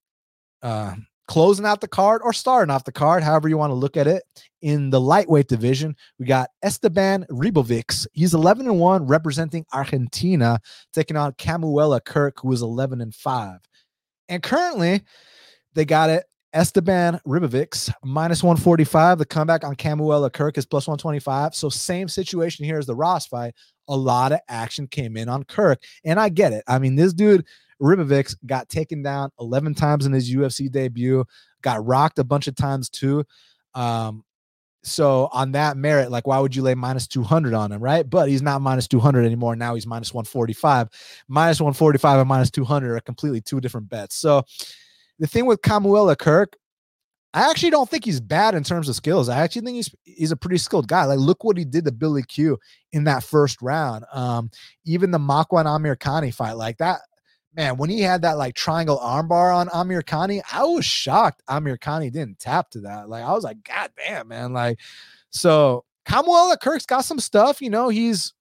uh, 0.62 0.94
closing 1.26 1.64
out 1.64 1.80
the 1.80 1.88
card 1.88 2.20
or 2.24 2.32
starting 2.32 2.72
off 2.72 2.84
the 2.84 2.92
card, 2.92 3.22
however 3.22 3.48
you 3.48 3.56
want 3.56 3.70
to 3.70 3.74
look 3.74 3.96
at 3.96 4.06
it. 4.06 4.22
In 4.62 4.90
the 4.90 5.00
lightweight 5.00 5.48
division, 5.48 5.94
we 6.18 6.26
got 6.26 6.50
Esteban 6.62 7.26
Ribovics. 7.30 8.06
He's 8.12 8.34
11 8.34 8.66
and 8.66 8.78
1, 8.78 9.06
representing 9.06 9.66
Argentina, 9.72 10.60
taking 10.92 11.16
on 11.16 11.32
Kamuela 11.32 12.02
Kirk, 12.04 12.38
who 12.40 12.52
is 12.52 12.62
11 12.62 13.00
and 13.00 13.14
5. 13.14 13.60
And 14.28 14.42
currently, 14.42 15.02
they 15.74 15.84
got 15.84 16.10
it. 16.10 16.24
Esteban 16.54 17.20
Ribovics 17.26 17.92
minus 18.04 18.42
145. 18.42 19.18
The 19.18 19.26
comeback 19.26 19.64
on 19.64 19.74
Kamuela 19.74 20.32
Kirk 20.32 20.56
is 20.56 20.64
plus 20.64 20.86
125. 20.86 21.54
So, 21.54 21.68
same 21.68 22.08
situation 22.08 22.64
here 22.64 22.78
as 22.78 22.86
the 22.86 22.94
Ross 22.94 23.26
fight. 23.26 23.54
A 23.88 23.96
lot 23.96 24.32
of 24.32 24.40
action 24.48 24.86
came 24.86 25.16
in 25.16 25.28
on 25.28 25.44
Kirk. 25.44 25.82
And 26.04 26.18
I 26.18 26.28
get 26.28 26.52
it. 26.52 26.64
I 26.66 26.78
mean, 26.78 26.94
this 26.94 27.12
dude 27.12 27.44
Ribovics 27.82 28.36
got 28.46 28.68
taken 28.68 29.02
down 29.02 29.30
11 29.40 29.74
times 29.74 30.06
in 30.06 30.12
his 30.12 30.32
UFC 30.32 30.70
debut, 30.70 31.24
got 31.60 31.84
rocked 31.84 32.18
a 32.18 32.24
bunch 32.24 32.46
of 32.46 32.54
times 32.54 32.88
too. 32.88 33.24
Um, 33.74 34.24
so 34.84 35.28
on 35.32 35.52
that 35.52 35.76
merit, 35.76 36.10
like 36.10 36.26
why 36.26 36.38
would 36.38 36.54
you 36.54 36.62
lay 36.62 36.74
minus 36.74 37.06
200 37.08 37.54
on 37.54 37.72
him, 37.72 37.82
right? 37.82 38.08
But 38.08 38.28
he's 38.28 38.42
not 38.42 38.60
minus 38.60 38.86
200 38.86 39.24
anymore. 39.24 39.56
Now 39.56 39.74
he's 39.74 39.86
minus 39.86 40.12
145. 40.12 40.88
Minus 41.26 41.60
145 41.60 42.20
and 42.20 42.28
minus 42.28 42.50
200 42.50 42.96
are 42.96 43.00
completely 43.00 43.40
two 43.40 43.60
different 43.60 43.88
bets. 43.88 44.14
So 44.16 44.44
the 45.18 45.26
thing 45.26 45.46
with 45.46 45.62
Kamuela 45.62 46.16
Kirk, 46.18 46.56
I 47.32 47.50
actually 47.50 47.70
don't 47.70 47.88
think 47.88 48.04
he's 48.04 48.20
bad 48.20 48.54
in 48.54 48.62
terms 48.62 48.88
of 48.88 48.94
skills. 48.94 49.28
I 49.28 49.40
actually 49.40 49.62
think 49.62 49.76
he's 49.76 49.94
he's 50.04 50.32
a 50.32 50.36
pretty 50.36 50.58
skilled 50.58 50.88
guy. 50.88 51.04
Like 51.04 51.18
look 51.18 51.42
what 51.42 51.56
he 51.56 51.64
did 51.64 51.84
to 51.84 51.92
Billy 51.92 52.22
Q 52.22 52.58
in 52.92 53.04
that 53.04 53.24
first 53.24 53.60
round. 53.60 54.04
Um, 54.12 54.50
even 54.84 55.10
the 55.10 55.18
Makwan 55.18 55.66
Amirkhani 55.66 56.32
fight, 56.32 56.52
like 56.52 56.78
that 56.78 57.00
man, 57.56 57.76
when 57.76 57.90
he 57.90 58.00
had 58.00 58.22
that 58.22 58.38
like 58.38 58.54
triangle 58.54 58.98
armbar 58.98 59.54
on 59.54 59.68
Amirkhani, 59.68 60.42
I 60.52 60.64
was 60.64 60.84
shocked 60.84 61.42
Amirkhani 61.48 62.12
didn't 62.12 62.38
tap 62.38 62.70
to 62.70 62.80
that. 62.82 63.08
Like 63.08 63.24
I 63.24 63.32
was 63.32 63.44
like, 63.44 63.62
God 63.64 63.90
damn, 63.96 64.28
man. 64.28 64.52
Like, 64.52 64.80
so 65.30 65.84
Kamuela 66.06 66.58
Kirk's 66.60 66.86
got 66.86 67.04
some 67.04 67.20
stuff, 67.20 67.62
you 67.62 67.70
know, 67.70 67.88
he's 67.88 68.32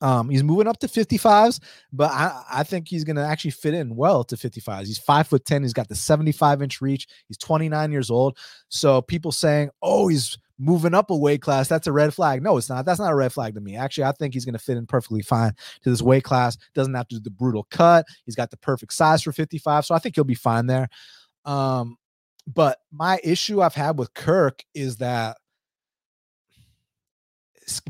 um 0.00 0.28
he's 0.28 0.42
moving 0.42 0.66
up 0.66 0.78
to 0.80 0.86
55s, 0.86 1.60
but 1.92 2.10
I, 2.10 2.42
I 2.52 2.62
think 2.62 2.88
he's 2.88 3.04
gonna 3.04 3.24
actually 3.24 3.52
fit 3.52 3.74
in 3.74 3.96
well 3.96 4.24
to 4.24 4.36
55s. 4.36 4.86
He's 4.86 4.98
five 4.98 5.26
foot 5.26 5.44
10, 5.44 5.62
he's 5.62 5.72
got 5.72 5.88
the 5.88 5.94
75 5.94 6.62
inch 6.62 6.80
reach, 6.80 7.06
he's 7.28 7.38
29 7.38 7.92
years 7.92 8.10
old. 8.10 8.38
So 8.68 9.02
people 9.02 9.32
saying, 9.32 9.70
oh, 9.82 10.08
he's 10.08 10.38
moving 10.58 10.94
up 10.94 11.10
a 11.10 11.16
weight 11.16 11.42
class, 11.42 11.68
that's 11.68 11.86
a 11.86 11.92
red 11.92 12.14
flag. 12.14 12.42
No, 12.42 12.56
it's 12.56 12.68
not. 12.68 12.84
That's 12.84 13.00
not 13.00 13.12
a 13.12 13.16
red 13.16 13.32
flag 13.32 13.54
to 13.54 13.60
me. 13.60 13.76
Actually, 13.76 14.04
I 14.04 14.12
think 14.12 14.34
he's 14.34 14.44
going 14.44 14.54
to 14.54 14.58
fit 14.58 14.76
in 14.76 14.86
perfectly 14.86 15.22
fine 15.22 15.52
to 15.82 15.90
this 15.90 16.02
weight 16.02 16.24
class. 16.24 16.56
Doesn't 16.74 16.94
have 16.94 17.08
to 17.08 17.16
do 17.16 17.22
the 17.22 17.30
brutal 17.30 17.66
cut. 17.70 18.06
He's 18.24 18.36
got 18.36 18.50
the 18.50 18.56
perfect 18.56 18.92
size 18.92 19.22
for 19.22 19.32
55. 19.32 19.84
So 19.84 19.94
I 19.94 19.98
think 19.98 20.14
he'll 20.14 20.24
be 20.24 20.34
fine 20.34 20.66
there. 20.66 20.88
Um, 21.44 21.96
but 22.46 22.78
my 22.92 23.18
issue 23.24 23.60
I've 23.60 23.74
had 23.74 23.98
with 23.98 24.14
Kirk 24.14 24.62
is 24.74 24.96
that 24.98 25.36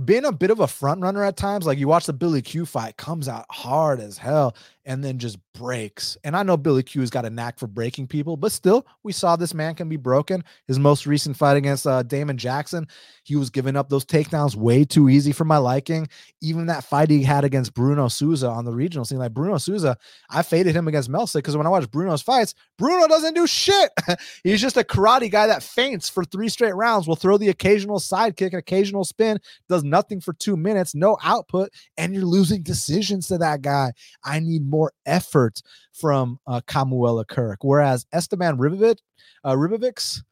been 0.05 0.25
a 0.25 0.33
bit 0.33 0.51
of 0.51 0.61
a 0.61 0.67
front 0.67 1.03
runner 1.03 1.23
at 1.23 1.37
times. 1.37 1.67
Like 1.67 1.79
you 1.79 1.89
watch 1.89 2.07
the 2.07 2.13
Billy 2.13 2.43
Q 2.43 2.67
fight, 2.67 2.97
comes 2.97 3.29
out 3.29 3.47
hard 3.51 4.01
as 4.01 4.19
hell 4.19 4.57
and 4.87 5.03
then 5.03 5.19
just 5.19 5.37
breaks. 5.53 6.17
And 6.23 6.37
I 6.37 6.45
know 6.45 6.57
Billy 6.57 6.85
Q 6.85 7.01
has 7.01 7.11
got 7.11 7.25
a 7.25 7.31
knack 7.31 7.59
for 7.59 7.67
breaking 7.67 8.07
people, 8.07 8.37
but 8.37 8.53
still, 8.53 8.87
we 9.03 9.13
saw 9.13 9.35
this 9.35 9.53
man 9.53 9.75
can 9.75 9.89
be 9.89 9.97
broken. 9.97 10.45
His 10.69 10.79
most 10.79 11.07
recent 11.07 11.37
fight 11.37 11.57
against 11.57 11.87
uh, 11.87 12.05
Damon 12.05 12.39
Jackson, 12.39 12.87
he 13.25 13.35
was 13.35 13.51
giving 13.51 13.77
up 13.77 13.89
those 13.89 14.05
takedowns 14.05 14.55
way 14.55 14.85
too 14.85 15.09
easy 15.09 15.33
for 15.33 15.45
my 15.45 15.57
liking. 15.57 16.09
Even 16.41 16.67
that 16.67 16.85
fight 16.85 17.11
he 17.11 17.25
had 17.25 17.45
against 17.45 17.75
Bruno 17.75 18.07
Souza 18.07 18.49
on 18.49 18.65
the 18.65 18.73
regional 18.73 19.05
scene, 19.05 19.19
like 19.19 19.35
Bruno 19.35 19.59
Souza, 19.59 19.97
I 20.31 20.43
faded 20.43 20.77
him 20.77 20.87
against 20.87 21.11
Melsik 21.11 21.35
because 21.35 21.57
when 21.57 21.67
I 21.67 21.71
watch 21.71 21.91
Bruno's 21.91 22.23
fights, 22.23 22.55
Bruno 22.79 23.09
doesn't 23.09 23.35
do 23.35 23.47
shit. 23.47 23.91
He's 24.45 24.61
just 24.61 24.77
a 24.77 24.85
karate 24.85 25.31
guy 25.31 25.49
that 25.49 25.65
feints 25.65 26.09
for 26.09 26.25
three 26.25 26.49
straight 26.49 26.77
rounds, 26.77 27.09
will 27.09 27.17
throw 27.17 27.39
the 27.39 27.49
occasional 27.49 27.99
side 27.99 28.37
kick, 28.37 28.53
occasional 28.55 29.05
spin, 29.05 29.41
does 29.69 29.83
nothing 29.83 30.21
for 30.21 30.33
two 30.33 30.57
minutes, 30.57 30.95
no 30.95 31.19
output, 31.25 31.71
and 31.99 32.15
you're 32.15 32.25
losing 32.25 32.63
decisions 32.63 33.27
to 33.29 33.39
that 33.39 33.63
guy. 33.63 33.91
I 34.23 34.39
need 34.39 34.69
more 34.69 34.76
more 34.77 34.93
effort 35.07 35.63
from 35.93 36.39
uh, 36.47 36.61
Kamuela 36.67 37.27
Kirk, 37.27 37.59
whereas 37.63 38.07
Esteban 38.13 38.59
Ribovic, 38.59 38.99
uh, 39.45 39.55
Ribovics, 39.55 40.23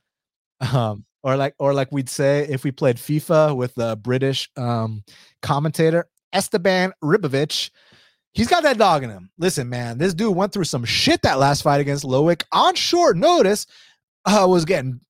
um, 0.72 1.04
or 1.22 1.36
like 1.36 1.54
or 1.58 1.72
like 1.72 1.90
we'd 1.90 2.10
say 2.10 2.46
if 2.48 2.64
we 2.64 2.70
played 2.70 2.96
FIFA 2.96 3.56
with 3.56 3.74
the 3.74 3.96
British 3.96 4.50
um, 4.56 5.02
commentator 5.40 6.06
Esteban 6.34 6.92
Ribovic. 7.02 7.70
He's 8.32 8.48
got 8.48 8.64
that 8.64 8.78
dog 8.78 9.04
in 9.04 9.10
him. 9.10 9.30
Listen, 9.38 9.68
man, 9.68 9.96
this 9.96 10.12
dude 10.12 10.36
went 10.36 10.52
through 10.52 10.64
some 10.64 10.84
shit 10.84 11.22
that 11.22 11.38
last 11.38 11.62
fight 11.62 11.80
against 11.80 12.04
Loic 12.04 12.42
on 12.50 12.74
short 12.74 13.16
notice. 13.16 13.66
Uh, 14.26 14.46
was 14.48 14.64
getting 14.64 15.00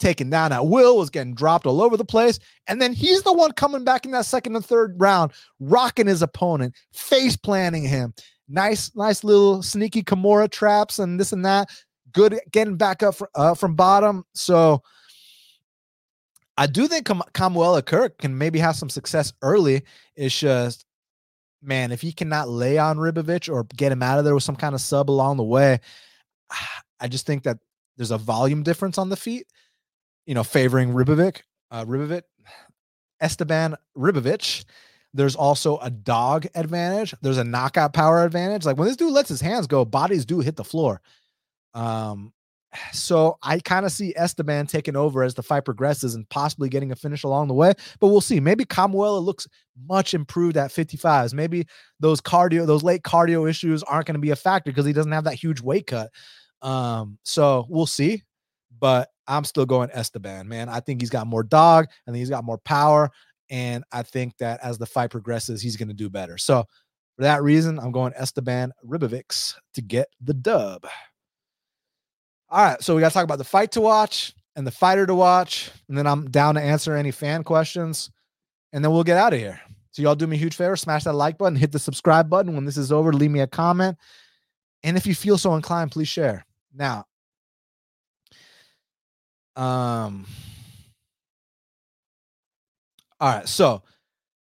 taken 0.00 0.30
down 0.30 0.52
at 0.52 0.66
will, 0.66 0.96
was 0.96 1.10
getting 1.10 1.34
dropped 1.34 1.66
all 1.66 1.82
over 1.82 1.96
the 1.96 2.04
place. 2.04 2.38
And 2.66 2.80
then 2.80 2.92
he's 2.92 3.22
the 3.22 3.32
one 3.32 3.52
coming 3.52 3.84
back 3.84 4.04
in 4.04 4.10
that 4.12 4.26
second 4.26 4.56
and 4.56 4.64
third 4.64 4.96
round, 4.98 5.32
rocking 5.60 6.06
his 6.06 6.22
opponent, 6.22 6.74
face 6.92 7.36
planting 7.36 7.84
him, 7.84 8.14
nice, 8.50 8.94
nice 8.94 9.24
little 9.24 9.62
sneaky 9.62 10.02
Kimura 10.02 10.50
traps 10.50 10.98
and 10.98 11.18
this 11.18 11.32
and 11.32 11.44
that. 11.44 11.70
Good 12.12 12.40
getting 12.50 12.76
back 12.76 13.02
up 13.02 13.14
uh, 13.34 13.54
from 13.54 13.76
bottom. 13.76 14.24
So 14.34 14.82
I 16.56 16.66
do 16.66 16.88
think 16.88 17.06
Kam- 17.06 17.22
Kamuela 17.32 17.84
Kirk 17.84 18.18
can 18.18 18.36
maybe 18.36 18.58
have 18.58 18.76
some 18.76 18.90
success 18.90 19.32
early. 19.42 19.82
It's 20.16 20.38
just, 20.38 20.84
man, 21.62 21.92
if 21.92 22.00
he 22.00 22.12
cannot 22.12 22.48
lay 22.48 22.78
on 22.78 22.98
Ribovich 22.98 23.52
or 23.52 23.64
get 23.76 23.92
him 23.92 24.02
out 24.02 24.18
of 24.18 24.24
there 24.24 24.34
with 24.34 24.42
some 24.42 24.56
kind 24.56 24.74
of 24.74 24.80
sub 24.80 25.10
along 25.10 25.36
the 25.36 25.44
way, 25.44 25.80
I 27.00 27.08
just 27.08 27.26
think 27.26 27.44
that 27.44 27.58
there's 27.96 28.10
a 28.10 28.18
volume 28.18 28.62
difference 28.62 28.98
on 28.98 29.08
the 29.08 29.16
feet, 29.16 29.46
you 30.26 30.34
know, 30.34 30.44
favoring 30.44 30.92
Ribovic, 30.92 31.40
uh, 31.70 31.84
Ribovich, 31.84 32.22
Esteban 33.20 33.76
Ribovich. 33.96 34.64
There's 35.12 35.36
also 35.36 35.78
a 35.78 35.90
dog 35.90 36.46
advantage. 36.54 37.14
There's 37.20 37.38
a 37.38 37.44
knockout 37.44 37.92
power 37.92 38.24
advantage. 38.24 38.64
Like 38.64 38.76
when 38.76 38.86
this 38.86 38.96
dude 38.96 39.12
lets 39.12 39.28
his 39.28 39.40
hands 39.40 39.66
go, 39.66 39.84
bodies 39.84 40.24
do 40.24 40.40
hit 40.40 40.56
the 40.56 40.64
floor. 40.64 41.00
Um, 41.74 42.32
so 42.92 43.38
I 43.42 43.58
kind 43.60 43.84
of 43.86 43.92
see 43.92 44.14
Esteban 44.16 44.66
taking 44.66 44.96
over 44.96 45.22
as 45.22 45.34
the 45.34 45.42
fight 45.42 45.64
progresses 45.64 46.14
and 46.14 46.28
possibly 46.28 46.68
getting 46.68 46.92
a 46.92 46.96
finish 46.96 47.24
along 47.24 47.48
the 47.48 47.54
way. 47.54 47.72
But 47.98 48.08
we'll 48.08 48.20
see. 48.20 48.40
Maybe 48.40 48.64
Kamuela 48.64 49.22
looks 49.22 49.48
much 49.88 50.14
improved 50.14 50.56
at 50.56 50.70
55s. 50.70 51.34
Maybe 51.34 51.66
those 51.98 52.20
cardio, 52.20 52.66
those 52.66 52.82
late 52.82 53.02
cardio 53.02 53.48
issues 53.48 53.82
aren't 53.82 54.06
going 54.06 54.14
to 54.14 54.20
be 54.20 54.30
a 54.30 54.36
factor 54.36 54.70
because 54.70 54.86
he 54.86 54.92
doesn't 54.92 55.12
have 55.12 55.24
that 55.24 55.34
huge 55.34 55.60
weight 55.60 55.86
cut. 55.86 56.10
Um, 56.62 57.18
so 57.24 57.66
we'll 57.68 57.86
see. 57.86 58.22
But 58.78 59.10
I'm 59.26 59.44
still 59.44 59.66
going 59.66 59.90
Esteban, 59.92 60.48
man. 60.48 60.68
I 60.68 60.80
think 60.80 61.00
he's 61.00 61.10
got 61.10 61.26
more 61.26 61.42
dog. 61.42 61.86
Think 62.06 62.16
he's 62.16 62.30
got 62.30 62.44
more 62.44 62.58
power. 62.58 63.10
And 63.50 63.84
I 63.92 64.02
think 64.02 64.36
that 64.38 64.60
as 64.62 64.78
the 64.78 64.86
fight 64.86 65.10
progresses, 65.10 65.60
he's 65.60 65.76
going 65.76 65.88
to 65.88 65.94
do 65.94 66.08
better. 66.08 66.38
So 66.38 66.64
for 67.16 67.22
that 67.22 67.42
reason, 67.42 67.78
I'm 67.78 67.92
going 67.92 68.14
Esteban 68.16 68.72
Ribovics 68.86 69.54
to 69.74 69.82
get 69.82 70.08
the 70.22 70.32
dub. 70.32 70.86
All 72.48 72.64
right, 72.64 72.82
so 72.82 72.94
we 72.94 73.00
got 73.00 73.08
to 73.08 73.14
talk 73.14 73.24
about 73.24 73.38
the 73.38 73.44
fight 73.44 73.72
to 73.72 73.80
watch 73.80 74.34
and 74.56 74.66
the 74.66 74.70
fighter 74.70 75.06
to 75.06 75.14
watch, 75.14 75.70
and 75.88 75.96
then 75.96 76.06
I'm 76.06 76.30
down 76.30 76.54
to 76.56 76.60
answer 76.60 76.96
any 76.96 77.10
fan 77.10 77.44
questions, 77.44 78.10
and 78.72 78.84
then 78.84 78.90
we'll 78.90 79.04
get 79.04 79.16
out 79.16 79.32
of 79.32 79.38
here. 79.38 79.60
So 79.92 80.02
y'all 80.02 80.14
do 80.14 80.26
me 80.26 80.36
a 80.36 80.40
huge 80.40 80.56
favor, 80.56 80.76
smash 80.76 81.04
that 81.04 81.12
like 81.12 81.38
button, 81.38 81.56
hit 81.56 81.72
the 81.72 81.78
subscribe 81.78 82.28
button. 82.28 82.54
When 82.54 82.64
this 82.64 82.76
is 82.76 82.90
over, 82.90 83.12
leave 83.12 83.30
me 83.30 83.40
a 83.40 83.46
comment, 83.46 83.96
and 84.82 84.96
if 84.96 85.06
you 85.06 85.14
feel 85.14 85.38
so 85.38 85.54
inclined, 85.54 85.92
please 85.92 86.08
share. 86.08 86.44
Now, 86.74 87.06
um, 89.56 90.26
all 93.20 93.34
right, 93.34 93.48
so 93.48 93.82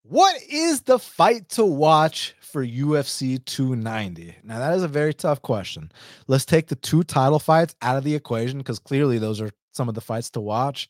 what 0.02 0.40
is 0.48 0.82
the 0.82 0.98
fight 0.98 1.48
to 1.50 1.64
watch 1.64 2.34
for 2.40 2.64
UFC 2.64 3.42
290? 3.44 4.34
Now, 4.42 4.58
that 4.58 4.74
is 4.74 4.82
a 4.82 4.88
very 4.88 5.14
tough 5.14 5.40
question. 5.40 5.92
Let's 6.26 6.44
take 6.44 6.66
the 6.66 6.76
two 6.76 7.04
title 7.04 7.38
fights 7.38 7.74
out 7.80 7.96
of 7.96 8.04
the 8.04 8.14
equation 8.14 8.58
because 8.58 8.78
clearly 8.78 9.18
those 9.18 9.40
are 9.40 9.50
some 9.72 9.88
of 9.88 9.94
the 9.94 10.00
fights 10.00 10.30
to 10.30 10.40
watch. 10.40 10.88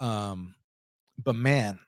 Um, 0.00 0.54
but 1.22 1.34
man, 1.34 1.78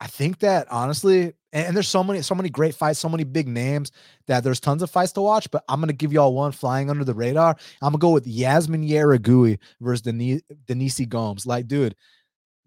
I 0.00 0.06
think 0.06 0.40
that 0.40 0.66
honestly, 0.70 1.32
and, 1.52 1.74
there's 1.74 1.88
so 1.88 2.04
many, 2.04 2.22
so 2.22 2.34
many 2.34 2.50
great 2.50 2.74
fights, 2.74 2.98
so 2.98 3.08
many 3.08 3.24
big 3.24 3.48
names 3.48 3.90
that 4.26 4.44
there's 4.44 4.60
tons 4.60 4.82
of 4.82 4.90
fights 4.90 5.12
to 5.12 5.22
watch. 5.22 5.50
But 5.50 5.64
I'm 5.68 5.80
gonna 5.80 5.92
give 5.92 6.12
y'all 6.12 6.34
one 6.34 6.52
flying 6.52 6.90
under 6.90 7.04
the 7.04 7.14
radar. 7.14 7.56
I'm 7.80 7.92
gonna 7.92 7.98
go 7.98 8.10
with 8.10 8.26
Yasmin 8.26 8.86
Jauregui 8.86 9.58
versus 9.80 10.02
Denise 10.02 10.42
Denise 10.66 11.00
Gomes. 11.06 11.46
Like, 11.46 11.66
dude, 11.66 11.96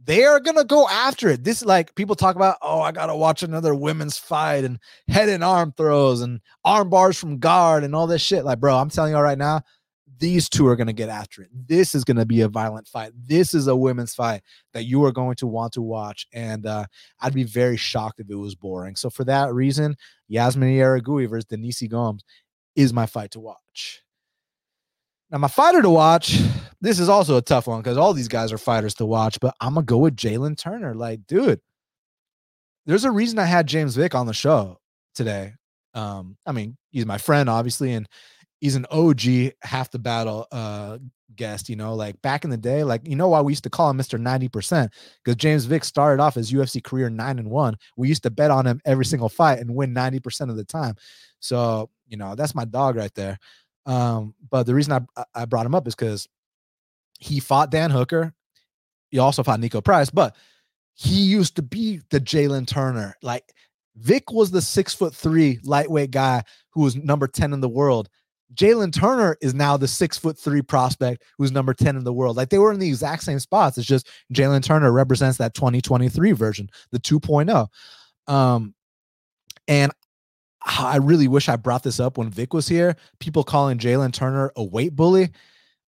they 0.04 0.24
are 0.24 0.40
gonna 0.40 0.64
go 0.66 0.88
after 0.88 1.30
it. 1.30 1.44
This 1.44 1.62
is 1.62 1.66
like 1.66 1.94
people 1.96 2.16
talk 2.16 2.36
about, 2.36 2.58
oh, 2.62 2.82
I 2.82 2.92
gotta 2.92 3.16
watch 3.16 3.44
another 3.44 3.76
women's 3.76 4.18
fight 4.18 4.64
and 4.64 4.80
head 5.08 5.30
and 5.30 5.44
arm 5.44 5.74
throws 5.78 6.22
and 6.22 6.42
arm 6.66 6.90
bars 6.90 7.18
from 7.18 7.40
guard 7.40 7.84
and 7.84 7.96
all 7.96 8.08
this 8.08 8.22
shit. 8.22 8.46
Like, 8.46 8.60
bro, 8.60 8.76
I'm 8.78 8.90
telling 8.90 9.12
you 9.12 9.18
all 9.18 9.24
right 9.24 9.38
now, 9.38 9.62
these 10.18 10.50
two 10.50 10.68
are 10.68 10.76
gonna 10.76 10.94
get 10.94 11.10
after 11.10 11.42
it. 11.44 11.50
This 11.68 11.94
is 11.94 12.04
gonna 12.04 12.26
be 12.26 12.42
a 12.42 12.48
violent 12.48 12.88
fight. 12.88 13.12
This 13.16 13.54
is 13.54 13.68
a 13.68 13.76
women's 13.76 14.16
fight 14.16 14.42
that 14.74 14.86
you 14.86 15.04
are 15.06 15.12
going 15.12 15.36
to 15.36 15.48
want 15.48 15.74
to 15.74 15.82
watch. 15.82 16.28
And 16.34 16.66
uh, 16.66 16.86
I'd 17.20 17.34
be 17.34 17.44
very 17.44 17.78
shocked 17.78 18.20
if 18.20 18.30
it 18.30 18.36
was 18.36 18.56
boring. 18.56 18.96
So 18.96 19.10
for 19.10 19.24
that 19.26 19.54
reason, 19.54 19.96
Yasmin 20.28 20.70
Jauregui 20.70 21.30
versus 21.30 21.46
Denise 21.46 21.84
Gomes 21.88 22.24
is 22.76 22.94
my 22.94 23.06
fight 23.06 23.32
to 23.32 23.40
watch. 23.40 24.02
Now, 25.32 25.38
my 25.38 25.48
fighter 25.48 25.82
to 25.82 25.90
watch, 25.90 26.40
this 26.82 27.00
is 27.00 27.08
also 27.08 27.38
a 27.38 27.42
tough 27.42 27.68
one 27.68 27.82
because 27.82 27.98
all 27.98 28.14
these 28.14 28.28
guys 28.28 28.52
are 28.52 28.58
fighters 28.58 28.94
to 28.96 29.06
watch, 29.06 29.40
but 29.40 29.56
I'm 29.62 29.76
going 29.76 29.86
to 29.86 29.90
go 29.90 29.98
with 30.00 30.18
Jalin 30.18 30.58
Turner. 30.58 30.94
Like, 30.94 31.26
dude, 31.26 31.62
there's 32.86 33.06
a 33.06 33.12
reason 33.12 33.40
I 33.40 33.46
had 33.46 33.68
James 33.68 33.96
Vick 33.96 34.14
on 34.14 34.26
the 34.26 34.34
show 34.34 34.80
today. 35.16 35.54
Um, 35.94 36.38
I 36.46 36.52
mean, 36.52 36.78
he's 36.92 37.06
my 37.06 37.18
friend, 37.18 37.50
obviously, 37.50 37.94
and 37.94 38.08
he's 38.60 38.76
an 38.76 38.86
OG 38.92 39.54
half 39.62 39.90
the 39.92 40.00
battle 40.00 40.48
uh 40.52 40.98
guest, 41.36 41.70
you 41.70 41.76
know, 41.76 41.96
like 41.96 42.22
back 42.22 42.44
in 42.44 42.50
the 42.50 42.58
day, 42.58 42.84
like 42.84 43.02
you 43.08 43.16
know 43.16 43.30
why 43.30 43.42
we 43.42 43.52
used 43.52 43.64
to 43.64 43.70
call 43.70 43.90
him 43.90 43.98
Mr. 43.98 44.20
90%, 44.20 44.90
because 45.24 45.36
James 45.38 45.66
Vick 45.66 45.84
started 45.84 46.22
off 46.22 46.36
his 46.36 46.52
UFC 46.52 46.84
career 46.84 47.10
nine 47.10 47.40
and 47.40 47.50
one. 47.50 47.76
We 47.98 48.10
used 48.10 48.24
to 48.24 48.30
bet 48.30 48.52
on 48.52 48.68
him 48.68 48.82
every 48.86 49.06
single 49.06 49.30
fight 49.30 49.60
and 49.60 49.74
win 49.74 49.94
90% 49.94 50.50
of 50.50 50.58
the 50.58 50.64
time. 50.64 50.96
So, 51.40 51.90
you 52.08 52.18
know, 52.18 52.36
that's 52.36 52.56
my 52.56 52.66
dog 52.66 52.96
right 52.96 53.14
there. 53.16 53.40
Um, 53.86 54.36
but 54.50 54.64
the 54.64 54.76
reason 54.76 55.08
I 55.16 55.24
I 55.34 55.46
brought 55.46 55.66
him 55.66 55.76
up 55.76 55.88
is 55.88 55.96
because 55.96 56.28
he 57.20 57.40
fought 57.40 57.72
Dan 57.72 57.92
Hooker. 57.92 58.34
He 59.10 59.20
also 59.20 59.44
fought 59.44 59.60
Niko 59.60 59.84
Price, 59.84 60.10
but 60.10 60.36
he 60.94 61.22
used 61.22 61.56
to 61.56 61.62
be 61.62 62.02
the 62.10 62.20
Jalin 62.20 62.68
Turner. 62.68 63.16
Like 63.22 63.54
Vick 63.96 64.32
was 64.32 64.52
the 64.52 64.62
six 64.62 64.94
foot 64.94 65.14
three 65.14 65.60
lightweight 65.64 66.12
guy 66.12 66.44
who 66.72 66.82
was 66.82 66.96
number 66.96 67.28
10 67.28 67.54
in 67.54 67.62
the 67.62 67.70
world. 67.70 68.10
Jalin 68.54 68.92
Turner 68.92 69.38
is 69.42 69.54
now 69.54 69.78
the 69.78 69.88
six 69.88 70.18
foot 70.18 70.38
three 70.38 70.62
prospect 70.62 71.24
who's 71.38 71.52
number 71.52 71.74
10 71.74 71.96
in 71.96 72.04
the 72.04 72.14
world. 72.14 72.38
Like 72.38 72.50
they 72.50 72.58
were 72.58 72.74
in 72.74 72.80
the 72.80 72.88
exact 72.88 73.24
same 73.24 73.40
spots. 73.40 73.78
It's 73.78 73.88
just 73.88 74.10
Jalin 74.34 74.64
Turner 74.64 74.92
represents 74.92 75.38
that 75.38 75.54
2023 75.54 76.32
version, 76.34 76.70
the 76.92 77.00
2.0. 77.00 77.68
Um, 78.34 78.74
and 79.68 79.92
I 80.64 80.98
really 80.98 81.28
wish 81.28 81.50
I 81.50 81.56
brought 81.56 81.84
this 81.84 82.00
up 82.00 82.18
when 82.18 82.30
Vick 82.30 82.54
was 82.54 82.68
here. 82.68 82.96
People 83.20 83.44
calling 83.44 83.78
Jalin 83.78 84.14
Turner 84.14 84.52
a 84.56 84.64
weight 84.64 84.96
bully. 84.96 85.30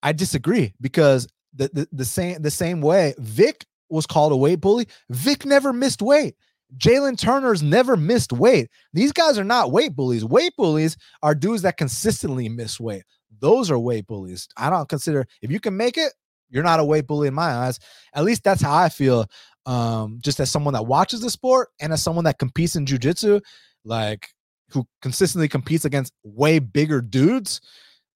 I 0.02 0.12
disagree 0.12 0.74
because 0.80 1.26
the, 1.54 1.70
the 1.72 1.88
the 1.92 2.04
same 2.04 2.40
the 2.40 2.50
same 2.50 2.80
way 2.80 3.14
Vick 3.18 3.66
was 3.88 4.06
called 4.06 4.32
a 4.32 4.36
weight 4.36 4.60
bully. 4.60 4.86
Vick 5.10 5.44
never 5.44 5.72
missed 5.72 6.02
weight. 6.02 6.36
Jalin 6.76 7.18
Turner's 7.18 7.62
never 7.62 7.96
missed 7.96 8.32
weight. 8.32 8.68
These 8.92 9.12
guys 9.12 9.38
are 9.38 9.44
not 9.44 9.72
weight 9.72 9.96
bullies. 9.96 10.24
Weight 10.24 10.54
bullies 10.56 10.96
are 11.22 11.34
dudes 11.34 11.62
that 11.62 11.76
consistently 11.76 12.48
miss 12.48 12.78
weight. 12.78 13.02
Those 13.40 13.70
are 13.70 13.78
weight 13.78 14.06
bullies. 14.06 14.48
I 14.56 14.70
don't 14.70 14.88
consider 14.88 15.26
if 15.42 15.50
you 15.50 15.58
can 15.58 15.76
make 15.76 15.98
it, 15.98 16.12
you're 16.48 16.62
not 16.62 16.80
a 16.80 16.84
weight 16.84 17.06
bully 17.06 17.28
in 17.28 17.34
my 17.34 17.50
eyes. 17.50 17.80
At 18.14 18.24
least 18.24 18.44
that's 18.44 18.62
how 18.62 18.74
I 18.74 18.88
feel. 18.88 19.26
Um, 19.66 20.18
just 20.22 20.40
as 20.40 20.50
someone 20.50 20.74
that 20.74 20.86
watches 20.86 21.20
the 21.20 21.30
sport 21.30 21.68
and 21.80 21.92
as 21.92 22.02
someone 22.02 22.24
that 22.24 22.38
competes 22.38 22.76
in 22.76 22.86
jujitsu, 22.86 23.40
like 23.84 24.28
who 24.72 24.86
consistently 25.02 25.48
competes 25.48 25.84
against 25.84 26.12
way 26.24 26.58
bigger 26.58 27.00
dudes. 27.00 27.60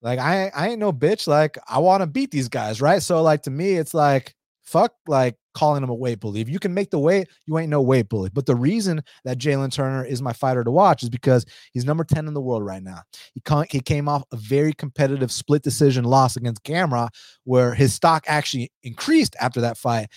Like 0.03 0.19
I 0.19 0.51
I 0.55 0.69
ain't 0.69 0.81
no 0.81 0.93
bitch. 0.93 1.27
Like 1.27 1.59
I 1.69 1.79
want 1.79 2.03
to 2.03 2.07
beat 2.07 2.31
these 2.31 2.49
guys, 2.49 2.81
right? 2.81 3.03
So 3.03 3.23
like 3.23 3.43
to 3.43 3.51
me, 3.51 3.73
it's 3.73 3.95
like 3.95 4.35
fuck 4.65 4.93
like 5.07 5.37
calling 5.55 5.83
him 5.83 5.91
a 5.91 5.95
weight 5.95 6.21
bully. 6.21 6.41
If 6.41 6.49
you 6.49 6.59
can 6.59 6.75
make 6.75 6.91
the 6.91 6.99
weight, 6.99 7.29
you 7.47 7.59
ain't 7.59 7.71
no 7.71 7.81
weight 7.81 8.09
bully. 8.09 8.31
But 8.33 8.47
the 8.47 8.57
reason 8.57 9.03
that 9.25 9.39
Jalin 9.39 9.73
Turner 9.73 10.05
is 10.05 10.21
my 10.21 10.33
fighter 10.33 10.65
to 10.65 10.71
watch 10.71 11.03
is 11.03 11.09
because 11.09 11.47
he's 11.73 11.85
number 11.85 12.03
10 12.03 12.27
in 12.27 12.35
the 12.35 12.41
world 12.41 12.65
right 12.65 12.83
now. 12.83 13.03
He, 13.35 13.43
he 13.71 13.81
came 13.81 14.09
off 14.09 14.25
a 14.33 14.37
very 14.37 14.73
competitive 14.73 15.31
split 15.31 15.63
decision 15.63 16.05
loss 16.05 16.37
against 16.37 16.65
Gamrot, 16.65 17.11
where 17.45 17.75
his 17.75 17.95
stock 17.95 18.25
actually 18.27 18.73
increased 18.83 19.37
after 19.41 19.61
that 19.61 19.79
fight. 19.79 20.09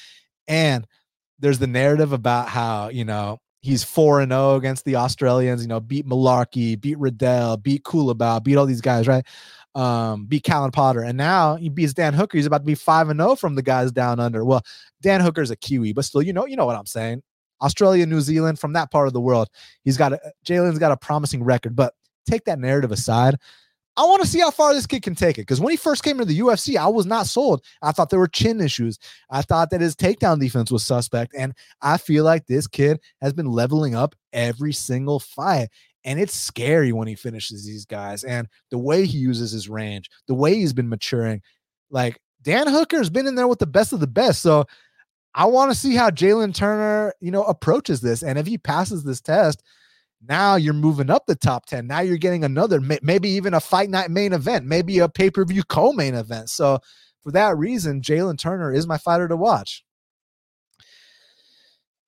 And 0.47 0.88
there's 1.39 1.59
the 1.59 1.67
narrative 1.67 2.13
about 2.13 2.49
how, 2.49 2.89
you 2.89 3.05
know, 3.05 3.38
he's 3.68 3.84
4 3.84 4.22
and 4.22 4.32
0 4.32 4.55
against 4.55 4.86
the 4.86 4.95
Australians, 4.95 5.61
you 5.61 5.68
know, 5.68 5.80
beat 5.80 6.07
Mullarkey, 6.07 6.80
beat 6.80 6.97
Riddell, 6.97 7.57
beat 7.57 7.84
Culibao, 7.84 8.41
beat 8.41 8.55
all 8.55 8.65
these 8.65 8.82
guys, 8.82 9.07
right? 9.07 9.26
Um, 9.76 10.26
beat 10.26 10.43
Callan 10.43 10.72
Potter. 10.72 11.01
And 11.01 11.18
now 11.18 11.57
he 11.57 11.70
beats 11.70 11.93
Dan 11.93 12.13
Hooker. 12.13 12.38
He's 12.38 12.45
about 12.45 12.59
to 12.59 12.63
be 12.63 12.76
5 12.76 13.09
and 13.09 13.20
0 13.20 13.36
from 13.36 13.55
the 13.55 13.61
guys 13.61 13.91
down 13.91 14.20
under. 14.20 14.45
Well, 14.45 14.63
Dan 15.01 15.22
Hooker's 15.22 15.51
a 15.51 15.55
Kiwi, 15.55 15.93
but 15.93 16.05
still, 16.05 16.22
you 16.22 16.34
know, 16.34 16.45
you 16.45 16.55
know 16.55 16.65
what 16.65 16.78
I'm 16.78 16.86
saying. 16.86 17.22
Australia, 17.61 18.05
New 18.05 18.22
Zealand, 18.22 18.57
from 18.57 18.74
that 18.74 18.89
part 18.89 19.07
of 19.07 19.13
the 19.13 19.22
world. 19.22 19.49
He's 19.84 19.97
got 19.97 20.13
a 20.13 20.20
Jalin's 20.45 20.80
got 20.80 20.91
a 20.91 20.97
promising 20.97 21.43
record, 21.43 21.76
but 21.76 21.93
take 22.26 22.45
that 22.45 22.59
narrative 22.59 22.91
aside. 22.91 23.36
I 23.98 24.04
want 24.04 24.22
to 24.22 24.28
see 24.28 24.39
how 24.39 24.52
far 24.52 24.74
this 24.74 24.86
kid 24.86 25.02
can 25.02 25.16
take 25.16 25.39
it. 25.39 25.41
Because 25.41 25.60
when 25.60 25.72
he 25.72 25.78
first 25.78 26.04
came 26.04 26.20
to 26.20 26.26
the 26.26 26.39
UFC, 26.39 26.78
I 26.78 26.88
was 26.88 27.08
not 27.08 27.26
sold. 27.26 27.64
I 27.82 27.91
thought 27.91 28.12
there 28.12 28.20
were 28.20 28.28
chin 28.28 28.62
issues. 28.62 29.00
I 29.32 29.41
thought 29.41 29.72
that 29.72 29.82
his 29.82 29.95
takedown 29.95 30.39
defense 30.39 30.72
was 30.72 30.86
suspect. 30.86 31.34
And 31.36 31.54
I 31.82 31.98
feel 31.98 32.24
like 32.24 32.45
this 32.45 32.68
kid 32.68 33.00
has 33.22 33.34
been 33.34 33.48
leveling 33.48 33.95
up 33.95 34.16
every 34.32 34.72
single 34.72 35.20
fight. 35.20 35.70
And 36.06 36.20
it's 36.20 36.36
scary 36.36 36.93
when 36.93 37.08
he 37.08 37.16
finishes 37.16 37.66
these 37.66 37.86
guys. 37.86 38.24
And 38.24 38.48
the 38.70 38.78
way 38.78 39.06
he 39.06 39.18
uses 39.18 39.52
his 39.52 39.68
range, 39.68 40.10
the 40.28 40.36
way 40.36 40.54
he's 40.54 40.74
been 40.74 40.89
maturing. 40.89 41.41
Like 41.89 42.20
Dan 42.43 42.68
Hooker 42.68 42.98
has 42.98 43.10
been 43.10 43.28
in 43.28 43.36
there 43.36 43.48
with 43.48 43.60
the 43.60 43.66
best 43.66 43.93
of 43.93 44.00
the 44.00 44.08
best. 44.08 44.41
So 44.41 44.66
I 45.34 45.45
want 45.45 45.72
to 45.72 45.78
see 45.78 45.95
how 45.95 46.12
Jalin 46.12 46.54
Turner, 46.54 47.14
you 47.20 47.32
know, 47.32 47.43
approaches 47.43 48.02
this. 48.02 48.24
And 48.24 48.38
if 48.38 48.45
he 48.45 48.58
passes 48.58 49.04
this 49.04 49.22
test, 49.22 49.64
now 50.22 50.55
you're 50.55 50.74
moving 50.74 51.09
up 51.09 51.26
the 51.26 51.36
top 51.36 51.65
10. 51.68 51.88
Now 51.88 51.99
you're 51.99 52.18
getting 52.18 52.43
another, 52.43 52.80
maybe 52.80 53.30
even 53.30 53.53
a 53.53 53.59
fight 53.59 53.89
night 53.89 54.11
main 54.11 54.34
event, 54.34 54.65
maybe 54.65 54.99
a 54.99 55.09
pay 55.09 55.30
per 55.30 55.45
view 55.45 55.63
co 55.63 55.93
main 55.93 56.15
event. 56.15 56.49
So, 56.49 56.80
for 57.22 57.32
that 57.32 57.57
reason, 57.57 58.01
Jalin 58.01 58.38
Turner 58.38 58.74
is 58.74 58.88
my 58.88 58.97
fighter 58.97 59.28
to 59.28 59.36
watch. 59.36 59.84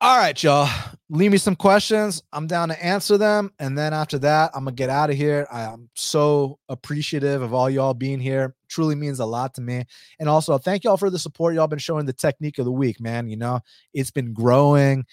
All 0.02 0.18
right, 0.18 0.42
y'all. 0.42 0.70
Leave 1.10 1.32
me 1.32 1.38
some 1.38 1.58
questions. 1.58 2.24
I'm 2.32 2.48
down 2.48 2.70
to 2.70 2.86
answer 2.86 3.18
them. 3.18 3.52
And 3.60 3.78
then 3.78 3.94
after 3.94 4.18
that, 4.20 4.52
I'm 4.54 4.64
going 4.64 4.74
to 4.74 4.80
get 4.80 4.90
out 4.90 5.10
of 5.10 5.18
here. 5.18 5.46
I 5.52 5.64
am 5.64 5.90
so 5.94 6.58
appreciative 6.70 7.42
of 7.42 7.54
all 7.54 7.70
y'all 7.70 7.94
being 7.94 8.22
here. 8.22 8.56
Truly 8.70 8.96
means 8.96 9.20
a 9.20 9.26
lot 9.26 9.54
to 9.56 9.62
me. 9.62 9.84
And 10.18 10.30
also, 10.30 10.58
thank 10.58 10.86
y'all 10.86 10.96
for 10.96 11.10
the 11.10 11.20
support 11.20 11.54
y'all 11.54 11.68
been 11.68 11.80
showing 11.80 12.06
the 12.06 12.14
technique 12.14 12.60
of 12.60 12.66
the 12.66 12.72
week, 12.72 13.02
man. 13.02 13.28
You 13.28 13.36
know, 13.36 13.60
it's 13.94 14.12
been 14.12 14.32
growing. 14.32 15.04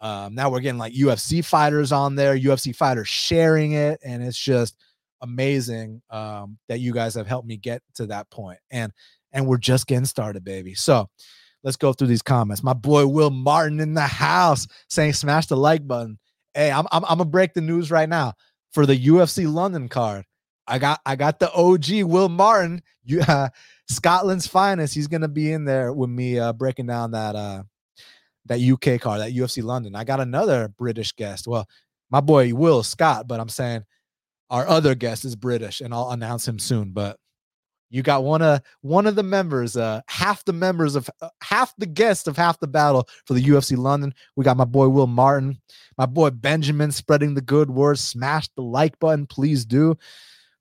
Um, 0.00 0.34
now 0.34 0.50
we're 0.50 0.60
getting 0.60 0.78
like 0.78 0.94
UFC 0.94 1.44
fighters 1.44 1.92
on 1.92 2.14
there, 2.14 2.36
UFC 2.36 2.74
fighters 2.74 3.08
sharing 3.08 3.72
it. 3.72 4.00
And 4.04 4.22
it's 4.22 4.38
just 4.38 4.76
amazing 5.20 6.00
um, 6.10 6.58
that 6.68 6.80
you 6.80 6.92
guys 6.92 7.14
have 7.14 7.26
helped 7.26 7.46
me 7.46 7.56
get 7.56 7.82
to 7.94 8.06
that 8.06 8.30
point. 8.30 8.58
And 8.70 8.92
and 9.32 9.46
we're 9.46 9.58
just 9.58 9.86
getting 9.86 10.06
started, 10.06 10.44
baby. 10.44 10.74
So 10.74 11.08
let's 11.62 11.76
go 11.76 11.92
through 11.92 12.08
these 12.08 12.22
comments. 12.22 12.62
My 12.62 12.72
boy 12.72 13.06
Will 13.06 13.30
Martin 13.30 13.80
in 13.80 13.94
the 13.94 14.00
house 14.00 14.66
saying 14.88 15.12
smash 15.12 15.46
the 15.46 15.56
like 15.56 15.86
button. 15.86 16.18
Hey, 16.54 16.70
I'm 16.70 16.86
I'm, 16.90 17.04
I'm 17.04 17.18
gonna 17.18 17.26
break 17.26 17.54
the 17.54 17.60
news 17.60 17.90
right 17.90 18.08
now 18.08 18.34
for 18.72 18.86
the 18.86 18.98
UFC 18.98 19.52
London 19.52 19.88
card. 19.88 20.24
I 20.66 20.78
got 20.78 21.00
I 21.04 21.16
got 21.16 21.38
the 21.38 21.52
OG 21.52 22.04
Will 22.10 22.28
Martin, 22.28 22.82
you 23.04 23.20
uh, 23.20 23.48
Scotland's 23.88 24.46
finest. 24.46 24.94
He's 24.94 25.08
gonna 25.08 25.28
be 25.28 25.52
in 25.52 25.64
there 25.64 25.92
with 25.92 26.10
me 26.10 26.38
uh, 26.38 26.52
breaking 26.52 26.86
down 26.86 27.10
that 27.12 27.36
uh 27.36 27.62
that 28.50 28.60
UK 28.60 29.00
card, 29.00 29.20
that 29.20 29.32
UFC 29.32 29.62
London. 29.62 29.94
I 29.94 30.02
got 30.02 30.18
another 30.18 30.68
British 30.76 31.12
guest. 31.12 31.46
Well, 31.46 31.68
my 32.10 32.20
boy 32.20 32.52
Will 32.52 32.82
Scott, 32.82 33.28
but 33.28 33.38
I'm 33.38 33.48
saying 33.48 33.84
our 34.50 34.66
other 34.66 34.96
guest 34.96 35.24
is 35.24 35.36
British, 35.36 35.80
and 35.80 35.94
I'll 35.94 36.10
announce 36.10 36.48
him 36.48 36.58
soon. 36.58 36.90
But 36.90 37.16
you 37.90 38.02
got 38.02 38.24
one 38.24 38.42
of 38.42 38.60
one 38.80 39.06
of 39.06 39.14
the 39.14 39.22
members, 39.22 39.76
uh, 39.76 40.00
half 40.08 40.44
the 40.44 40.52
members 40.52 40.96
of 40.96 41.08
uh, 41.22 41.28
half 41.40 41.72
the 41.78 41.86
guests 41.86 42.26
of 42.26 42.36
half 42.36 42.58
the 42.58 42.66
battle 42.66 43.08
for 43.24 43.34
the 43.34 43.42
UFC 43.42 43.76
London. 43.76 44.12
We 44.34 44.44
got 44.44 44.56
my 44.56 44.64
boy 44.64 44.88
Will 44.88 45.06
Martin, 45.06 45.56
my 45.96 46.06
boy 46.06 46.30
Benjamin 46.30 46.90
spreading 46.90 47.34
the 47.34 47.40
good 47.40 47.70
word. 47.70 48.00
Smash 48.00 48.48
the 48.56 48.62
like 48.62 48.98
button, 48.98 49.28
please 49.28 49.64
do. 49.64 49.96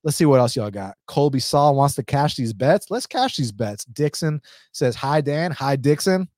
Let's 0.04 0.16
see 0.16 0.26
what 0.26 0.40
else 0.40 0.56
y'all 0.56 0.70
got. 0.70 0.96
Colby 1.08 1.40
Saul 1.40 1.76
wants 1.76 1.96
to 1.96 2.04
cash 2.04 2.36
these 2.36 2.54
bets. 2.54 2.92
Let's 2.92 3.08
cash 3.08 3.36
these 3.36 3.52
bets. 3.52 3.84
Dixon 3.86 4.42
says, 4.74 4.96
Hi, 4.96 5.22
Dan. 5.22 5.52
Hi, 5.52 5.76
Dixon. 5.76 6.30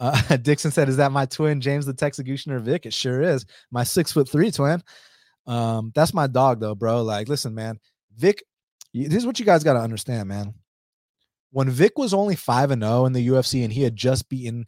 Uh, 0.00 0.36
Dixon 0.42 0.72
said, 0.72 0.88
Is 0.88 0.96
that 0.96 1.12
my 1.12 1.26
twin, 1.26 1.60
James 1.60 1.86
the 1.86 1.94
Texecutioner 1.94 2.60
Vick? 2.60 2.86
It 2.86 2.94
sure 2.94 3.22
is. 3.22 3.46
My 3.70 3.84
six 3.84 4.10
foot 4.10 4.28
three 4.28 4.50
twin. 4.50 4.82
Um, 5.46 5.92
that's 5.94 6.14
my 6.14 6.26
dog, 6.26 6.60
though, 6.60 6.74
bro. 6.74 7.02
Like, 7.02 7.28
listen, 7.28 7.54
man. 7.54 7.78
Vick 8.16 8.42
this 8.92 9.14
is 9.14 9.26
what 9.26 9.38
you 9.38 9.44
guys 9.44 9.64
got 9.64 9.74
to 9.74 9.80
understand, 9.80 10.28
man. 10.28 10.54
When 11.52 11.70
Vick 11.70 11.98
was 11.98 12.14
only 12.14 12.36
5 12.36 12.70
and 12.70 12.82
0 12.82 13.06
in 13.06 13.12
the 13.12 13.28
UFC 13.28 13.64
and 13.64 13.72
he 13.72 13.82
had 13.82 13.96
just 13.96 14.28
beaten 14.28 14.66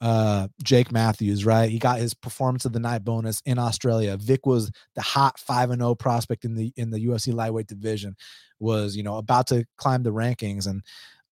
uh 0.00 0.48
Jake 0.64 0.90
Matthews, 0.90 1.44
right? 1.44 1.70
He 1.70 1.78
got 1.78 1.98
his 1.98 2.12
performance 2.12 2.64
of 2.64 2.72
the 2.72 2.80
night 2.80 3.04
bonus 3.04 3.40
in 3.44 3.58
Australia. 3.58 4.16
Vick 4.16 4.46
was 4.46 4.70
the 4.94 5.02
hot 5.02 5.38
5 5.38 5.70
and 5.70 5.82
0 5.82 5.94
prospect 5.94 6.44
in 6.44 6.54
the 6.54 6.72
in 6.76 6.90
the 6.90 7.06
UFC 7.06 7.32
lightweight 7.32 7.66
division 7.66 8.16
was, 8.58 8.96
you 8.96 9.02
know, 9.02 9.16
about 9.16 9.46
to 9.48 9.64
climb 9.76 10.02
the 10.02 10.12
rankings 10.12 10.66
and 10.66 10.82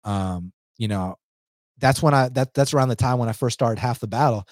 um, 0.04 0.52
you 0.78 0.88
know, 0.88 1.16
that's 1.80 2.02
when 2.02 2.14
I 2.14 2.28
that 2.30 2.54
that's 2.54 2.74
around 2.74 2.88
the 2.88 2.96
time 2.96 3.18
when 3.18 3.28
I 3.28 3.32
first 3.32 3.54
started 3.54 3.80
half 3.80 4.00
the 4.00 4.06
battle 4.06 4.46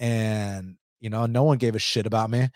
and 0.00 0.76
you 1.00 1.10
know, 1.10 1.26
no 1.26 1.44
one 1.44 1.58
gave 1.58 1.74
a 1.74 1.78
shit 1.78 2.06
about 2.06 2.30
me 2.30 2.48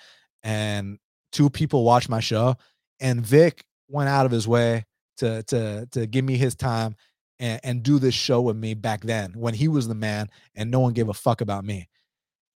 and 0.43 0.99
two 1.31 1.51
people 1.51 1.85
watched 1.85 2.09
my 2.09 2.21
show 2.21 2.57
and 3.01 3.25
Vick 3.25 3.65
went 3.89 4.09
out 4.09 4.27
of 4.27 4.33
his 4.33 4.49
way 4.49 4.85
to 5.19 5.43
to 5.45 5.87
to 5.93 6.07
give 6.07 6.25
me 6.25 6.37
his 6.37 6.55
time 6.55 6.97
and, 7.39 7.61
and 7.65 7.83
do 7.83 7.99
this 7.99 8.15
show 8.15 8.41
with 8.41 8.57
me 8.57 8.75
back 8.75 9.03
then 9.03 9.33
when 9.33 9.55
he 9.55 9.69
was 9.69 9.89
the 9.89 9.95
man 9.95 10.29
and 10.55 10.71
no 10.71 10.81
one 10.81 10.93
gave 10.93 11.09
a 11.09 11.15
fuck 11.15 11.41
about 11.41 11.65
me. 11.65 11.89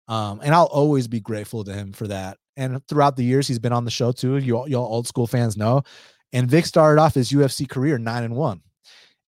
Um, 0.08 0.40
and 0.44 0.54
I'll 0.54 0.66
always 0.66 1.08
be 1.08 1.20
grateful 1.20 1.64
to 1.64 1.74
him 1.74 1.92
for 1.92 2.08
that. 2.08 2.38
And 2.58 2.88
throughout 2.88 3.16
the 3.16 3.24
years, 3.24 3.48
he's 3.48 3.60
been 3.60 3.74
on 3.74 3.86
the 3.86 3.92
show 3.92 4.12
too. 4.12 4.38
You 4.38 4.66
y'all 4.68 4.86
old 4.86 5.08
school 5.08 5.28
fans 5.28 5.58
know. 5.58 5.82
And 6.32 6.50
Vick 6.50 6.66
started 6.66 7.02
off 7.02 7.16
his 7.16 7.32
UFC 7.32 7.68
career 7.68 7.98
nine 7.98 8.24
and 8.24 8.36
one, 8.36 8.62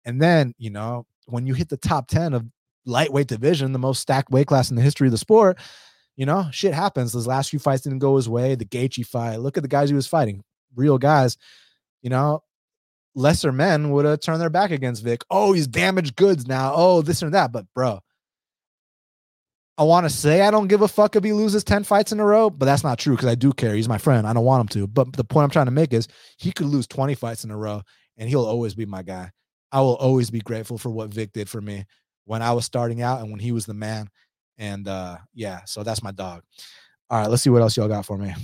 and 0.05 0.21
then 0.21 0.55
you 0.59 0.71
know 0.71 1.07
when 1.27 1.47
you 1.47 1.55
hit 1.55 1.69
the 1.69 1.77
top 1.77 2.09
ten 2.09 2.33
of 2.35 2.47
lightweight 2.85 3.27
division, 3.27 3.73
the 3.73 3.79
most 3.79 4.01
stacked 4.01 4.31
weight 4.31 4.47
class 4.47 4.71
in 4.71 4.77
the 4.77 4.83
history 4.83 5.09
of 5.09 5.13
the 5.13 5.19
sport, 5.19 5.59
you 6.17 6.27
know 6.27 6.47
shit 6.51 6.75
happens. 6.75 7.13
Those 7.13 7.27
last 7.27 7.51
few 7.51 7.59
fights 7.59 7.83
didn't 7.83 7.99
go 7.99 8.17
his 8.17 8.29
way. 8.29 8.55
The 8.55 8.65
Gaethje 8.65 9.07
fight. 9.07 9.37
Look 9.37 9.57
at 9.57 9.63
the 9.63 9.69
guys 9.69 9.89
he 9.89 9.95
was 9.95 10.07
fighting, 10.07 10.43
real 10.75 10.99
guys 10.99 11.37
you 12.07 12.11
know, 12.11 12.41
lesser 13.17 13.51
men 13.51 13.91
would 13.91 14.05
have 14.05 14.21
turned 14.21 14.41
their 14.41 14.49
back 14.49 14.71
against 14.71 15.03
Vick. 15.03 15.25
Oh, 15.29 15.53
he's 15.53 15.67
damaged 15.67 16.15
goods 16.15 16.47
now. 16.47 16.73
Oh, 16.73 17.03
this 17.03 17.21
and 17.21 17.35
that. 17.35 17.51
But 17.51 17.67
bro, 17.75 17.99
I 19.77 19.83
want 19.83 20.05
to 20.05 20.11
say 20.11 20.43
I 20.43 20.53
don't 20.53 20.69
give 20.69 20.83
a 20.83 20.89
fuck 20.89 21.17
if 21.17 21.25
he 21.25 21.33
loses 21.33 21.65
10 21.65 21.83
fights 21.83 22.13
in 22.13 22.21
a 22.21 22.25
row, 22.25 22.49
but 22.49 22.67
that's 22.67 22.85
not 22.85 23.01
true 23.01 23.17
because 23.17 23.29
I 23.29 23.35
do 23.35 23.53
care. 23.53 23.75
He's 23.75 23.89
my 23.89 23.99
friend. 23.99 24.25
I 24.25 24.33
don't 24.33 24.45
want 24.45 24.61
him 24.61 24.81
to. 24.81 24.87
But 24.87 25.15
the 25.15 25.25
point 25.25 25.43
I'm 25.43 25.51
trying 25.51 25.67
to 25.67 25.73
make 25.73 25.93
is 25.93 26.07
he 26.37 26.53
could 26.53 26.67
lose 26.67 26.87
20 26.87 27.17
fights 27.17 27.43
in 27.43 27.51
a 27.51 27.57
row 27.57 27.83
and 28.17 28.29
he'll 28.29 28.47
always 28.47 28.77
be 28.77 28.87
my 28.87 29.03
guy. 29.03 29.33
I 29.73 29.81
will 29.81 29.97
always 29.97 30.31
be 30.31 30.41
grateful 30.41 30.79
for 30.79 30.91
what 30.91 31.11
Vick 31.11 31.33
did 31.33 31.49
for 31.49 31.61
me 31.61 31.85
when 32.25 32.43
I 32.43 32.53
was 32.53 32.65
starting 32.65 33.03
out 33.03 33.21
and 33.21 33.31
when 33.31 33.41
he 33.41 33.53
was 33.53 33.67
the 33.67 33.75
man. 33.75 34.09
And 34.59 34.89
uh 34.89 35.19
yeah, 35.35 35.61
so 35.67 35.83
that's 35.83 36.03
my 36.03 36.13
dog. 36.13 36.43
All 37.11 37.21
right, 37.21 37.31
let's 37.31 37.43
see 37.43 37.51
what 37.51 37.63
else 37.63 37.77
y'all 37.77 37.89
got 37.89 38.07
for 38.07 38.19
me. 38.19 38.35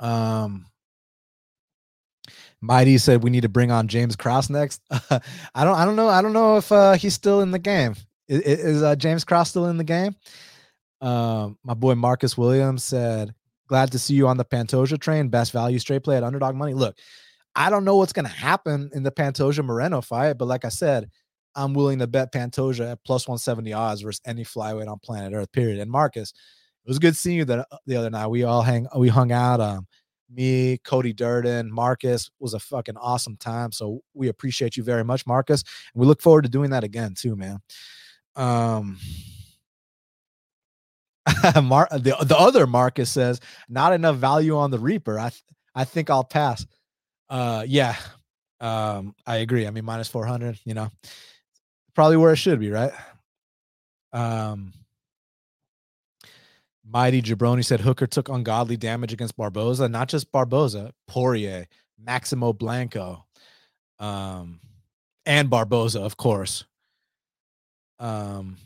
Um 0.00 0.66
Mighty 2.60 2.96
said 2.96 3.24
we 3.24 3.30
need 3.30 3.40
to 3.40 3.48
bring 3.48 3.72
on 3.72 3.88
James 3.88 4.14
Cross 4.14 4.48
next. 4.48 4.80
I 4.90 5.64
don't 5.64 5.76
I 5.76 5.84
don't 5.84 5.96
know 5.96 6.08
I 6.08 6.22
don't 6.22 6.32
know 6.32 6.56
if 6.56 6.70
uh, 6.70 6.92
he's 6.92 7.14
still 7.14 7.40
in 7.40 7.50
the 7.50 7.58
game. 7.58 7.96
Is, 8.28 8.40
is 8.40 8.82
uh, 8.82 8.94
James 8.94 9.24
Cross 9.24 9.50
still 9.50 9.66
in 9.66 9.76
the 9.76 9.84
game? 9.84 10.14
Um, 11.00 11.58
my 11.64 11.74
boy 11.74 11.96
Marcus 11.96 12.38
Williams 12.38 12.84
said, 12.84 13.34
"Glad 13.66 13.90
to 13.92 13.98
see 13.98 14.14
you 14.14 14.28
on 14.28 14.36
the 14.36 14.44
Pantoja 14.44 14.98
train. 15.00 15.28
Best 15.28 15.50
value 15.50 15.80
straight 15.80 16.04
play 16.04 16.16
at 16.16 16.22
underdog 16.22 16.54
money." 16.54 16.72
Look, 16.72 16.96
I 17.54 17.70
don't 17.70 17.84
know 17.84 17.96
what's 17.96 18.12
going 18.12 18.26
to 18.26 18.32
happen 18.32 18.90
in 18.94 19.02
the 19.02 19.10
Pantoja 19.10 19.64
Moreno 19.64 20.00
fight, 20.00 20.38
but 20.38 20.48
like 20.48 20.64
I 20.64 20.70
said, 20.70 21.10
I'm 21.54 21.74
willing 21.74 21.98
to 21.98 22.06
bet 22.06 22.32
Pantoja 22.32 22.92
at 22.92 23.04
plus 23.04 23.28
170 23.28 23.72
odds 23.72 24.00
versus 24.00 24.22
any 24.24 24.44
flyweight 24.44 24.90
on 24.90 24.98
planet 24.98 25.34
Earth. 25.34 25.52
Period. 25.52 25.78
And 25.80 25.90
Marcus, 25.90 26.30
it 26.30 26.88
was 26.88 26.98
good 26.98 27.16
seeing 27.16 27.38
you 27.38 27.44
the, 27.44 27.66
the 27.86 27.96
other 27.96 28.10
night. 28.10 28.28
We 28.28 28.44
all 28.44 28.62
hang 28.62 28.86
we 28.96 29.08
hung 29.08 29.32
out. 29.32 29.60
Um, 29.60 29.86
me, 30.34 30.78
Cody 30.78 31.12
Durden, 31.12 31.70
Marcus 31.70 32.30
was 32.40 32.54
a 32.54 32.58
fucking 32.58 32.96
awesome 32.96 33.36
time. 33.36 33.70
So 33.70 34.00
we 34.14 34.28
appreciate 34.28 34.76
you 34.76 34.82
very 34.82 35.04
much, 35.04 35.26
Marcus. 35.26 35.62
And 35.92 36.00
we 36.00 36.06
look 36.06 36.22
forward 36.22 36.42
to 36.42 36.50
doing 36.50 36.70
that 36.70 36.84
again 36.84 37.14
too, 37.14 37.36
man. 37.36 37.58
Um 38.34 38.98
Mar- 41.62 41.88
the, 41.92 42.16
the 42.22 42.36
other 42.36 42.66
Marcus 42.66 43.10
says, 43.10 43.40
not 43.68 43.92
enough 43.92 44.16
value 44.16 44.56
on 44.56 44.70
the 44.70 44.78
Reaper. 44.78 45.18
I 45.18 45.28
th- 45.30 45.42
I 45.74 45.84
think 45.84 46.10
I'll 46.10 46.24
pass. 46.24 46.66
Uh 47.32 47.64
yeah. 47.66 47.96
Um 48.60 49.14
I 49.26 49.36
agree. 49.36 49.66
I 49.66 49.70
mean 49.70 49.86
minus 49.86 50.08
400, 50.08 50.60
you 50.64 50.74
know. 50.74 50.90
Probably 51.94 52.18
where 52.18 52.32
it 52.34 52.36
should 52.36 52.60
be, 52.60 52.70
right? 52.70 52.92
Um 54.12 54.74
Mighty 56.84 57.22
Jabroni 57.22 57.64
said 57.64 57.80
Hooker 57.80 58.06
took 58.06 58.28
ungodly 58.28 58.76
damage 58.76 59.14
against 59.14 59.36
Barboza. 59.36 59.88
Not 59.88 60.08
just 60.08 60.30
Barboza, 60.30 60.92
Poirier, 61.08 61.66
Maximo 61.98 62.52
Blanco, 62.52 63.24
um, 63.98 64.60
and 65.24 65.48
Barboza, 65.48 66.00
of 66.02 66.16
course. 66.18 66.64
Um, 67.98 68.56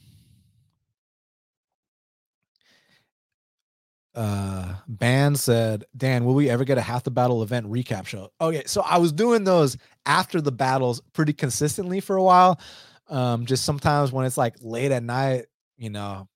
uh, 4.16 4.74
Ban 4.88 5.36
said, 5.36 5.84
Dan, 5.96 6.24
will 6.24 6.34
we 6.34 6.48
ever 6.48 6.64
get 6.64 6.78
a 6.78 6.82
half 6.82 7.04
the 7.04 7.10
battle 7.10 7.42
event 7.42 7.66
recap 7.70 8.06
show? 8.06 8.30
Okay, 8.40 8.62
so 8.66 8.80
I 8.80 8.96
was 8.98 9.12
doing 9.12 9.44
those 9.44 9.76
after 10.06 10.40
the 10.40 10.50
battles 10.50 11.02
pretty 11.12 11.34
consistently 11.34 12.00
for 12.00 12.16
a 12.16 12.22
while. 12.22 12.58
Um, 13.08 13.44
just 13.46 13.64
sometimes 13.64 14.10
when 14.12 14.24
it's 14.24 14.38
like 14.38 14.56
late 14.60 14.90
at 14.90 15.02
night, 15.02 15.44
you 15.76 15.90
know, 15.90 16.28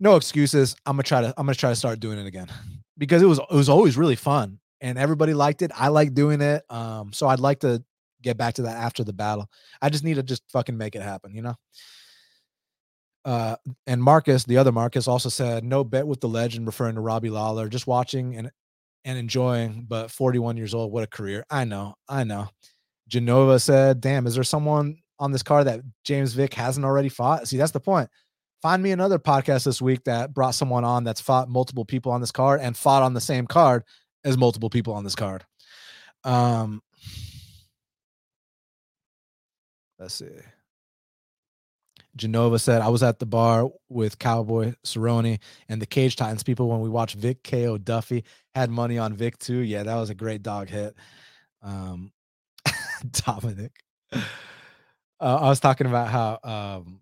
no 0.00 0.16
excuses. 0.16 0.76
I'm 0.86 0.94
gonna 0.94 1.02
try 1.02 1.20
to 1.22 1.34
I'm 1.36 1.46
gonna 1.46 1.54
try 1.54 1.70
to 1.70 1.76
start 1.76 2.00
doing 2.00 2.18
it 2.18 2.26
again 2.26 2.46
because 2.98 3.20
it 3.20 3.26
was 3.26 3.38
it 3.38 3.54
was 3.54 3.68
always 3.68 3.96
really 3.96 4.16
fun 4.16 4.60
and 4.80 4.96
everybody 4.96 5.34
liked 5.34 5.62
it. 5.62 5.72
I 5.74 5.88
like 5.88 6.14
doing 6.14 6.40
it. 6.40 6.62
Um, 6.70 7.12
so 7.12 7.26
I'd 7.26 7.40
like 7.40 7.60
to 7.60 7.82
get 8.22 8.36
back 8.36 8.54
to 8.54 8.62
that 8.62 8.76
after 8.76 9.02
the 9.04 9.12
battle. 9.12 9.50
I 9.82 9.90
just 9.90 10.04
need 10.04 10.14
to 10.14 10.22
just 10.22 10.42
fucking 10.50 10.76
make 10.76 10.94
it 10.94 11.02
happen, 11.02 11.34
you 11.34 11.42
know. 11.42 11.54
Uh, 13.24 13.56
and 13.86 14.02
Marcus, 14.02 14.44
the 14.44 14.58
other 14.58 14.72
Marcus, 14.72 15.08
also 15.08 15.28
said 15.28 15.64
no 15.64 15.82
bet 15.82 16.06
with 16.06 16.20
the 16.20 16.28
legend, 16.28 16.66
referring 16.66 16.96
to 16.96 17.00
Robbie 17.00 17.30
Lawler. 17.30 17.68
Just 17.68 17.86
watching 17.86 18.36
and 18.36 18.50
and 19.06 19.18
enjoying, 19.18 19.84
but 19.88 20.10
41 20.10 20.56
years 20.56 20.74
old, 20.74 20.92
what 20.92 21.04
a 21.04 21.06
career! 21.06 21.44
I 21.50 21.64
know, 21.64 21.94
I 22.08 22.24
know. 22.24 22.48
Genova 23.08 23.58
said, 23.58 24.00
"Damn, 24.00 24.26
is 24.26 24.34
there 24.34 24.44
someone 24.44 24.98
on 25.18 25.32
this 25.32 25.42
card 25.42 25.66
that 25.66 25.80
James 26.04 26.34
Vick 26.34 26.54
hasn't 26.54 26.84
already 26.84 27.08
fought?" 27.08 27.48
See, 27.48 27.56
that's 27.56 27.72
the 27.72 27.80
point 27.80 28.10
find 28.64 28.82
me 28.82 28.92
another 28.92 29.18
podcast 29.18 29.66
this 29.66 29.82
week 29.82 30.02
that 30.04 30.32
brought 30.32 30.54
someone 30.54 30.84
on 30.84 31.04
that's 31.04 31.20
fought 31.20 31.50
multiple 31.50 31.84
people 31.84 32.10
on 32.10 32.22
this 32.22 32.32
card 32.32 32.62
and 32.62 32.74
fought 32.74 33.02
on 33.02 33.12
the 33.12 33.20
same 33.20 33.46
card 33.46 33.84
as 34.24 34.38
multiple 34.38 34.70
people 34.70 34.94
on 34.94 35.04
this 35.04 35.14
card. 35.14 35.44
Um, 36.24 36.80
let's 39.98 40.14
see. 40.14 40.30
Genova 42.16 42.58
said, 42.58 42.80
I 42.80 42.88
was 42.88 43.02
at 43.02 43.18
the 43.18 43.26
bar 43.26 43.68
with 43.88 44.18
Cowboy 44.18 44.74
Cerrone 44.84 45.40
and 45.68 45.82
the 45.82 45.86
Cage 45.86 46.16
Titans 46.16 46.42
people 46.42 46.68
when 46.68 46.80
we 46.80 46.88
watched 46.88 47.16
Vick 47.16 47.42
KO 47.42 47.78
Duffy. 47.78 48.24
Had 48.54 48.70
money 48.70 48.98
on 48.98 49.14
Vick 49.14 49.38
too. 49.38 49.58
Yeah, 49.58 49.82
that 49.82 49.96
was 49.96 50.10
a 50.10 50.14
great 50.14 50.42
dog 50.42 50.68
hit. 50.68 50.94
Um, 51.62 52.12
Dominic. 53.10 53.72
Uh, 54.12 54.20
I 55.20 55.48
was 55.48 55.60
talking 55.60 55.86
about 55.86 56.08
how 56.08 56.38
um, 56.44 57.00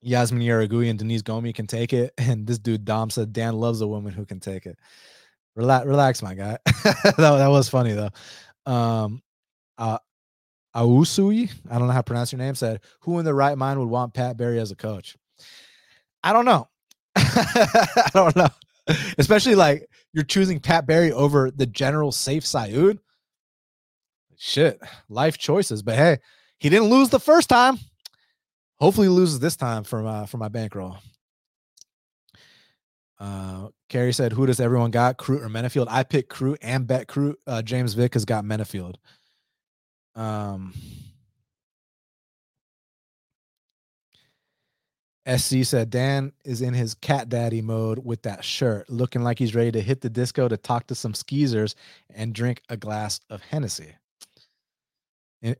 Yasmin 0.00 0.42
Jauregui 0.42 0.88
and 0.88 0.98
Denise 0.98 1.22
Gomes 1.22 1.52
can 1.52 1.66
take 1.66 1.92
it. 1.92 2.12
And 2.18 2.46
this 2.46 2.58
dude, 2.58 2.84
Dom, 2.84 3.10
said 3.10 3.32
Dan 3.32 3.54
loves 3.54 3.80
a 3.80 3.86
woman 3.86 4.12
who 4.12 4.24
can 4.24 4.40
take 4.40 4.66
it. 4.66 4.78
Relax, 5.54 5.86
relax, 5.86 6.22
my 6.22 6.34
guy. 6.34 6.58
that, 6.84 7.14
that 7.16 7.48
was 7.48 7.68
funny 7.68 7.92
though. 7.92 8.10
Um, 8.70 9.22
uh, 9.78 9.98
Ausui, 10.76 11.50
I 11.70 11.78
don't 11.78 11.88
know 11.88 11.92
how 11.92 12.00
to 12.00 12.04
pronounce 12.04 12.32
your 12.32 12.38
name, 12.38 12.54
said, 12.54 12.80
Who 13.00 13.18
in 13.18 13.24
their 13.24 13.34
right 13.34 13.56
mind 13.56 13.80
would 13.80 13.88
want 13.88 14.14
Pat 14.14 14.36
Barry 14.36 14.60
as 14.60 14.70
a 14.70 14.76
coach? 14.76 15.16
I 16.22 16.32
don't 16.32 16.44
know. 16.44 16.68
I 17.16 18.10
don't 18.12 18.36
know. 18.36 18.48
Especially 19.18 19.54
like 19.54 19.88
you're 20.12 20.24
choosing 20.24 20.60
Pat 20.60 20.86
Barry 20.86 21.12
over 21.12 21.50
the 21.50 21.66
general 21.66 22.12
Sayif 22.12 22.42
Saud. 22.42 22.98
Shit, 24.36 24.80
life 25.08 25.38
choices. 25.38 25.82
But 25.82 25.96
hey, 25.96 26.18
he 26.58 26.68
didn't 26.68 26.90
lose 26.90 27.08
the 27.08 27.20
first 27.20 27.48
time. 27.48 27.78
Hopefully, 28.78 29.06
he 29.06 29.12
loses 29.12 29.40
this 29.40 29.56
time 29.56 29.84
for 29.84 30.02
my 30.02 30.26
for 30.26 30.36
my 30.36 30.48
bankroll. 30.48 30.98
Uh, 33.18 33.68
Carrie 33.88 34.12
said, 34.12 34.32
"Who 34.32 34.46
does 34.46 34.60
everyone 34.60 34.90
got? 34.90 35.16
Crute 35.16 35.42
or 35.42 35.48
Menifield?" 35.48 35.86
I 35.88 36.02
picked 36.02 36.30
Crute 36.30 36.58
and 36.60 36.86
bet 36.86 37.06
Crute. 37.06 37.36
Uh, 37.46 37.62
James 37.62 37.94
Vick 37.94 38.12
has 38.12 38.26
got 38.26 38.44
Menifield. 38.44 38.96
Um, 40.16 40.72
SC 45.26 45.64
said 45.64 45.90
Dan 45.90 46.32
is 46.44 46.62
in 46.62 46.72
his 46.72 46.94
cat 46.94 47.28
daddy 47.28 47.60
mode 47.60 48.04
with 48.04 48.22
that 48.22 48.44
shirt, 48.44 48.88
looking 48.88 49.22
like 49.22 49.38
he's 49.38 49.54
ready 49.54 49.72
to 49.72 49.80
hit 49.80 50.00
the 50.00 50.08
disco 50.08 50.48
to 50.48 50.56
talk 50.56 50.86
to 50.86 50.94
some 50.94 51.14
skeezers 51.14 51.74
and 52.14 52.32
drink 52.32 52.62
a 52.68 52.76
glass 52.76 53.20
of 53.28 53.42
Hennessy. 53.42 53.94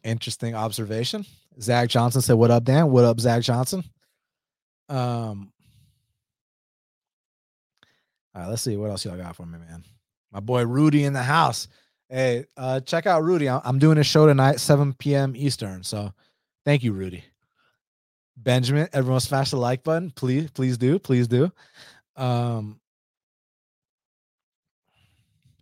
interesting 0.02 0.54
observation. 0.54 1.24
Zach 1.60 1.88
Johnson 1.88 2.20
said, 2.20 2.34
"What 2.34 2.50
up, 2.50 2.64
Dan? 2.64 2.90
What 2.90 3.04
up, 3.04 3.20
Zach 3.20 3.42
Johnson?" 3.42 3.84
Um, 4.88 5.52
all 8.34 8.42
right, 8.42 8.48
let's 8.48 8.62
see 8.62 8.76
what 8.76 8.90
else 8.90 9.04
y'all 9.04 9.16
got 9.16 9.36
for 9.36 9.46
me, 9.46 9.58
man. 9.58 9.84
My 10.32 10.40
boy 10.40 10.64
Rudy 10.64 11.04
in 11.04 11.12
the 11.12 11.22
house. 11.22 11.68
Hey, 12.08 12.44
uh, 12.56 12.80
check 12.80 13.06
out 13.06 13.24
Rudy. 13.24 13.48
I'm 13.48 13.78
doing 13.78 13.98
a 13.98 14.04
show 14.04 14.26
tonight, 14.26 14.60
7 14.60 14.94
p.m. 14.94 15.34
Eastern. 15.36 15.82
So 15.82 16.12
thank 16.64 16.84
you, 16.84 16.92
Rudy. 16.92 17.24
Benjamin, 18.36 18.88
everyone 18.92 19.20
smash 19.20 19.50
the 19.50 19.56
like 19.56 19.82
button. 19.82 20.10
Please, 20.10 20.50
please 20.50 20.78
do. 20.78 20.98
Please 20.98 21.26
do. 21.26 21.50
Um, 22.14 22.78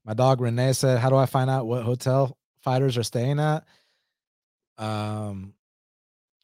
my 0.04 0.12
dog 0.12 0.40
Renee 0.40 0.74
said, 0.74 0.98
How 0.98 1.08
do 1.08 1.16
I 1.16 1.26
find 1.26 1.48
out 1.48 1.66
what 1.66 1.82
hotel 1.82 2.36
fighters 2.62 2.98
are 2.98 3.02
staying 3.02 3.40
at? 3.40 3.64
Um, 4.76 5.54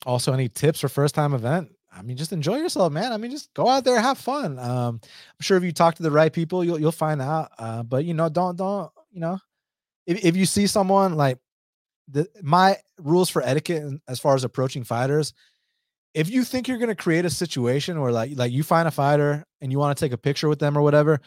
also, 0.06 0.32
any 0.32 0.48
tips 0.48 0.80
for 0.80 0.88
first 0.88 1.14
time 1.14 1.34
event? 1.34 1.74
I 1.92 2.02
mean, 2.02 2.16
just 2.16 2.32
enjoy 2.32 2.56
yourself, 2.56 2.92
man. 2.92 3.12
I 3.12 3.16
mean, 3.16 3.32
just 3.32 3.52
go 3.52 3.68
out 3.68 3.84
there, 3.84 4.00
have 4.00 4.16
fun. 4.16 4.58
Um, 4.58 5.00
I'm 5.02 5.42
sure 5.42 5.56
if 5.56 5.64
you 5.64 5.72
talk 5.72 5.96
to 5.96 6.02
the 6.02 6.10
right 6.10 6.32
people, 6.32 6.64
you'll 6.64 6.80
you'll 6.80 6.92
find 6.92 7.20
out. 7.20 7.50
Uh, 7.58 7.82
but 7.82 8.04
you 8.04 8.14
know, 8.14 8.28
don't 8.28 8.56
don't 8.56 8.90
you 9.10 9.20
know, 9.20 9.38
if, 10.10 10.24
if 10.24 10.36
you 10.36 10.44
see 10.44 10.66
someone 10.66 11.14
like 11.14 11.38
the 12.08 12.26
my 12.42 12.76
rules 12.98 13.30
for 13.30 13.42
etiquette 13.42 13.84
as 14.08 14.18
far 14.18 14.34
as 14.34 14.42
approaching 14.42 14.82
fighters 14.82 15.32
if 16.12 16.28
you 16.28 16.42
think 16.42 16.66
you're 16.66 16.78
going 16.78 16.88
to 16.88 16.96
create 16.96 17.24
a 17.24 17.30
situation 17.30 18.00
where 18.00 18.10
like 18.10 18.32
like 18.34 18.50
you 18.50 18.64
find 18.64 18.88
a 18.88 18.90
fighter 18.90 19.44
and 19.60 19.70
you 19.70 19.78
want 19.78 19.96
to 19.96 20.04
take 20.04 20.12
a 20.12 20.18
picture 20.18 20.48
with 20.48 20.58
them 20.58 20.76
or 20.76 20.82
whatever 20.82 21.20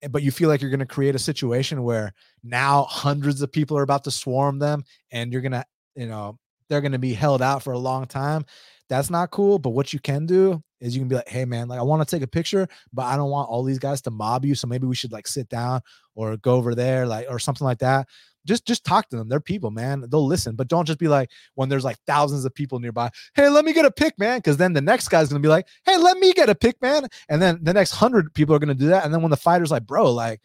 eh, 0.00 0.08
but 0.08 0.22
you 0.22 0.30
feel 0.30 0.48
like 0.48 0.62
you're 0.62 0.70
going 0.70 0.80
to 0.80 0.86
create 0.86 1.14
a 1.14 1.18
situation 1.18 1.82
where 1.82 2.14
now 2.42 2.84
hundreds 2.84 3.42
of 3.42 3.52
people 3.52 3.76
are 3.76 3.82
about 3.82 4.04
to 4.04 4.10
swarm 4.10 4.58
them 4.58 4.82
and 5.10 5.32
you're 5.32 5.42
going 5.42 5.52
to 5.52 5.64
you 5.94 6.06
know 6.06 6.38
they're 6.70 6.80
going 6.80 6.92
to 6.92 6.98
be 6.98 7.12
held 7.12 7.42
out 7.42 7.62
for 7.62 7.74
a 7.74 7.78
long 7.78 8.06
time 8.06 8.44
that's 8.88 9.10
not 9.10 9.30
cool 9.30 9.58
but 9.58 9.70
what 9.70 9.92
you 9.92 10.00
can 10.00 10.24
do 10.24 10.62
is 10.80 10.94
you 10.94 11.00
can 11.00 11.08
be 11.08 11.16
like 11.16 11.28
hey 11.28 11.44
man 11.44 11.68
like 11.68 11.78
i 11.78 11.82
want 11.82 12.06
to 12.06 12.16
take 12.16 12.22
a 12.22 12.26
picture 12.26 12.66
but 12.92 13.02
i 13.02 13.16
don't 13.16 13.30
want 13.30 13.50
all 13.50 13.62
these 13.62 13.78
guys 13.78 14.00
to 14.00 14.10
mob 14.10 14.46
you 14.46 14.54
so 14.54 14.66
maybe 14.66 14.86
we 14.86 14.94
should 14.94 15.12
like 15.12 15.28
sit 15.28 15.48
down 15.50 15.80
or 16.14 16.36
go 16.38 16.54
over 16.54 16.74
there 16.74 17.06
like 17.06 17.26
or 17.28 17.38
something 17.38 17.66
like 17.66 17.78
that 17.78 18.08
just 18.46 18.66
just 18.66 18.84
talk 18.84 19.08
to 19.10 19.16
them. 19.16 19.28
They're 19.28 19.40
people, 19.40 19.70
man. 19.70 20.04
They'll 20.08 20.26
listen, 20.26 20.56
but 20.56 20.68
don't 20.68 20.86
just 20.86 20.98
be 20.98 21.08
like 21.08 21.30
when 21.54 21.68
there's 21.68 21.84
like 21.84 21.98
thousands 22.06 22.44
of 22.44 22.54
people 22.54 22.78
nearby. 22.78 23.10
Hey, 23.34 23.48
let 23.48 23.64
me 23.64 23.72
get 23.72 23.84
a 23.84 23.90
pick, 23.90 24.18
man. 24.18 24.38
Because 24.38 24.56
then 24.56 24.72
the 24.72 24.80
next 24.80 25.08
guy's 25.08 25.28
gonna 25.28 25.40
be 25.40 25.48
like, 25.48 25.66
hey, 25.84 25.96
let 25.96 26.18
me 26.18 26.32
get 26.32 26.48
a 26.48 26.54
pick, 26.54 26.80
man. 26.80 27.06
And 27.28 27.40
then 27.40 27.58
the 27.62 27.72
next 27.72 27.92
hundred 27.92 28.32
people 28.34 28.54
are 28.54 28.58
gonna 28.58 28.74
do 28.74 28.88
that. 28.88 29.04
And 29.04 29.12
then 29.12 29.22
when 29.22 29.30
the 29.30 29.36
fighter's 29.36 29.70
like, 29.70 29.86
bro, 29.86 30.12
like, 30.12 30.40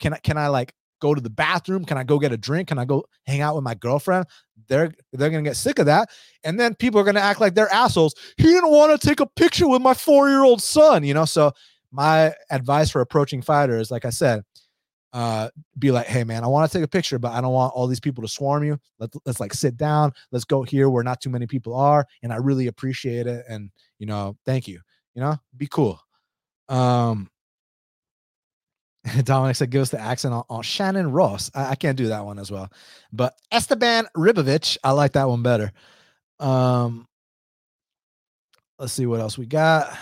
can 0.00 0.14
I 0.14 0.18
can 0.18 0.36
I 0.36 0.48
like 0.48 0.74
go 1.00 1.14
to 1.14 1.20
the 1.20 1.30
bathroom? 1.30 1.84
Can 1.84 1.98
I 1.98 2.04
go 2.04 2.18
get 2.18 2.32
a 2.32 2.36
drink? 2.36 2.68
Can 2.68 2.78
I 2.78 2.84
go 2.84 3.04
hang 3.26 3.40
out 3.40 3.54
with 3.54 3.64
my 3.64 3.74
girlfriend? 3.74 4.26
They're 4.68 4.92
they're 5.12 5.30
gonna 5.30 5.42
get 5.42 5.56
sick 5.56 5.78
of 5.78 5.86
that. 5.86 6.10
And 6.44 6.58
then 6.58 6.74
people 6.74 7.00
are 7.00 7.04
gonna 7.04 7.20
act 7.20 7.40
like 7.40 7.54
they're 7.54 7.72
assholes. 7.72 8.14
He 8.36 8.44
didn't 8.44 8.70
want 8.70 8.98
to 8.98 9.06
take 9.06 9.20
a 9.20 9.26
picture 9.26 9.68
with 9.68 9.82
my 9.82 9.94
four-year-old 9.94 10.62
son, 10.62 11.04
you 11.04 11.14
know. 11.14 11.24
So 11.24 11.52
my 11.90 12.32
advice 12.50 12.90
for 12.90 13.00
approaching 13.00 13.42
fighters, 13.42 13.90
like 13.90 14.04
I 14.04 14.10
said, 14.10 14.42
uh, 15.12 15.50
be 15.78 15.90
like, 15.90 16.06
hey 16.06 16.24
man, 16.24 16.44
I 16.44 16.46
want 16.46 16.70
to 16.70 16.78
take 16.78 16.84
a 16.84 16.88
picture, 16.88 17.18
but 17.18 17.32
I 17.32 17.40
don't 17.40 17.52
want 17.52 17.74
all 17.74 17.86
these 17.86 18.00
people 18.00 18.22
to 18.22 18.28
swarm 18.28 18.64
you. 18.64 18.78
Let, 18.98 19.10
let's 19.26 19.40
like 19.40 19.52
sit 19.52 19.76
down. 19.76 20.12
Let's 20.30 20.44
go 20.44 20.62
here 20.62 20.88
where 20.88 21.04
not 21.04 21.20
too 21.20 21.30
many 21.30 21.46
people 21.46 21.74
are, 21.74 22.06
and 22.22 22.32
I 22.32 22.36
really 22.36 22.66
appreciate 22.66 23.26
it. 23.26 23.44
And 23.48 23.70
you 23.98 24.06
know, 24.06 24.36
thank 24.46 24.66
you. 24.66 24.80
You 25.14 25.22
know, 25.22 25.36
be 25.56 25.66
cool. 25.66 26.00
Um, 26.68 27.30
Dominic 29.24 29.56
said, 29.56 29.70
give 29.70 29.82
us 29.82 29.90
the 29.90 30.00
accent 30.00 30.32
on, 30.32 30.44
on 30.48 30.62
Shannon 30.62 31.10
Ross. 31.10 31.50
I, 31.54 31.70
I, 31.70 31.74
can't 31.74 31.98
do 31.98 32.06
that 32.08 32.24
one 32.24 32.38
as 32.38 32.50
well, 32.50 32.70
but 33.12 33.34
Esteban 33.50 34.06
Ribovics, 34.16 34.78
I 34.82 34.92
like 34.92 35.12
that 35.12 35.28
one 35.28 35.42
better. 35.42 35.72
Um, 36.40 37.06
let's 38.78 38.92
see 38.92 39.06
what 39.06 39.20
else 39.20 39.36
we 39.36 39.46
got. 39.46 39.96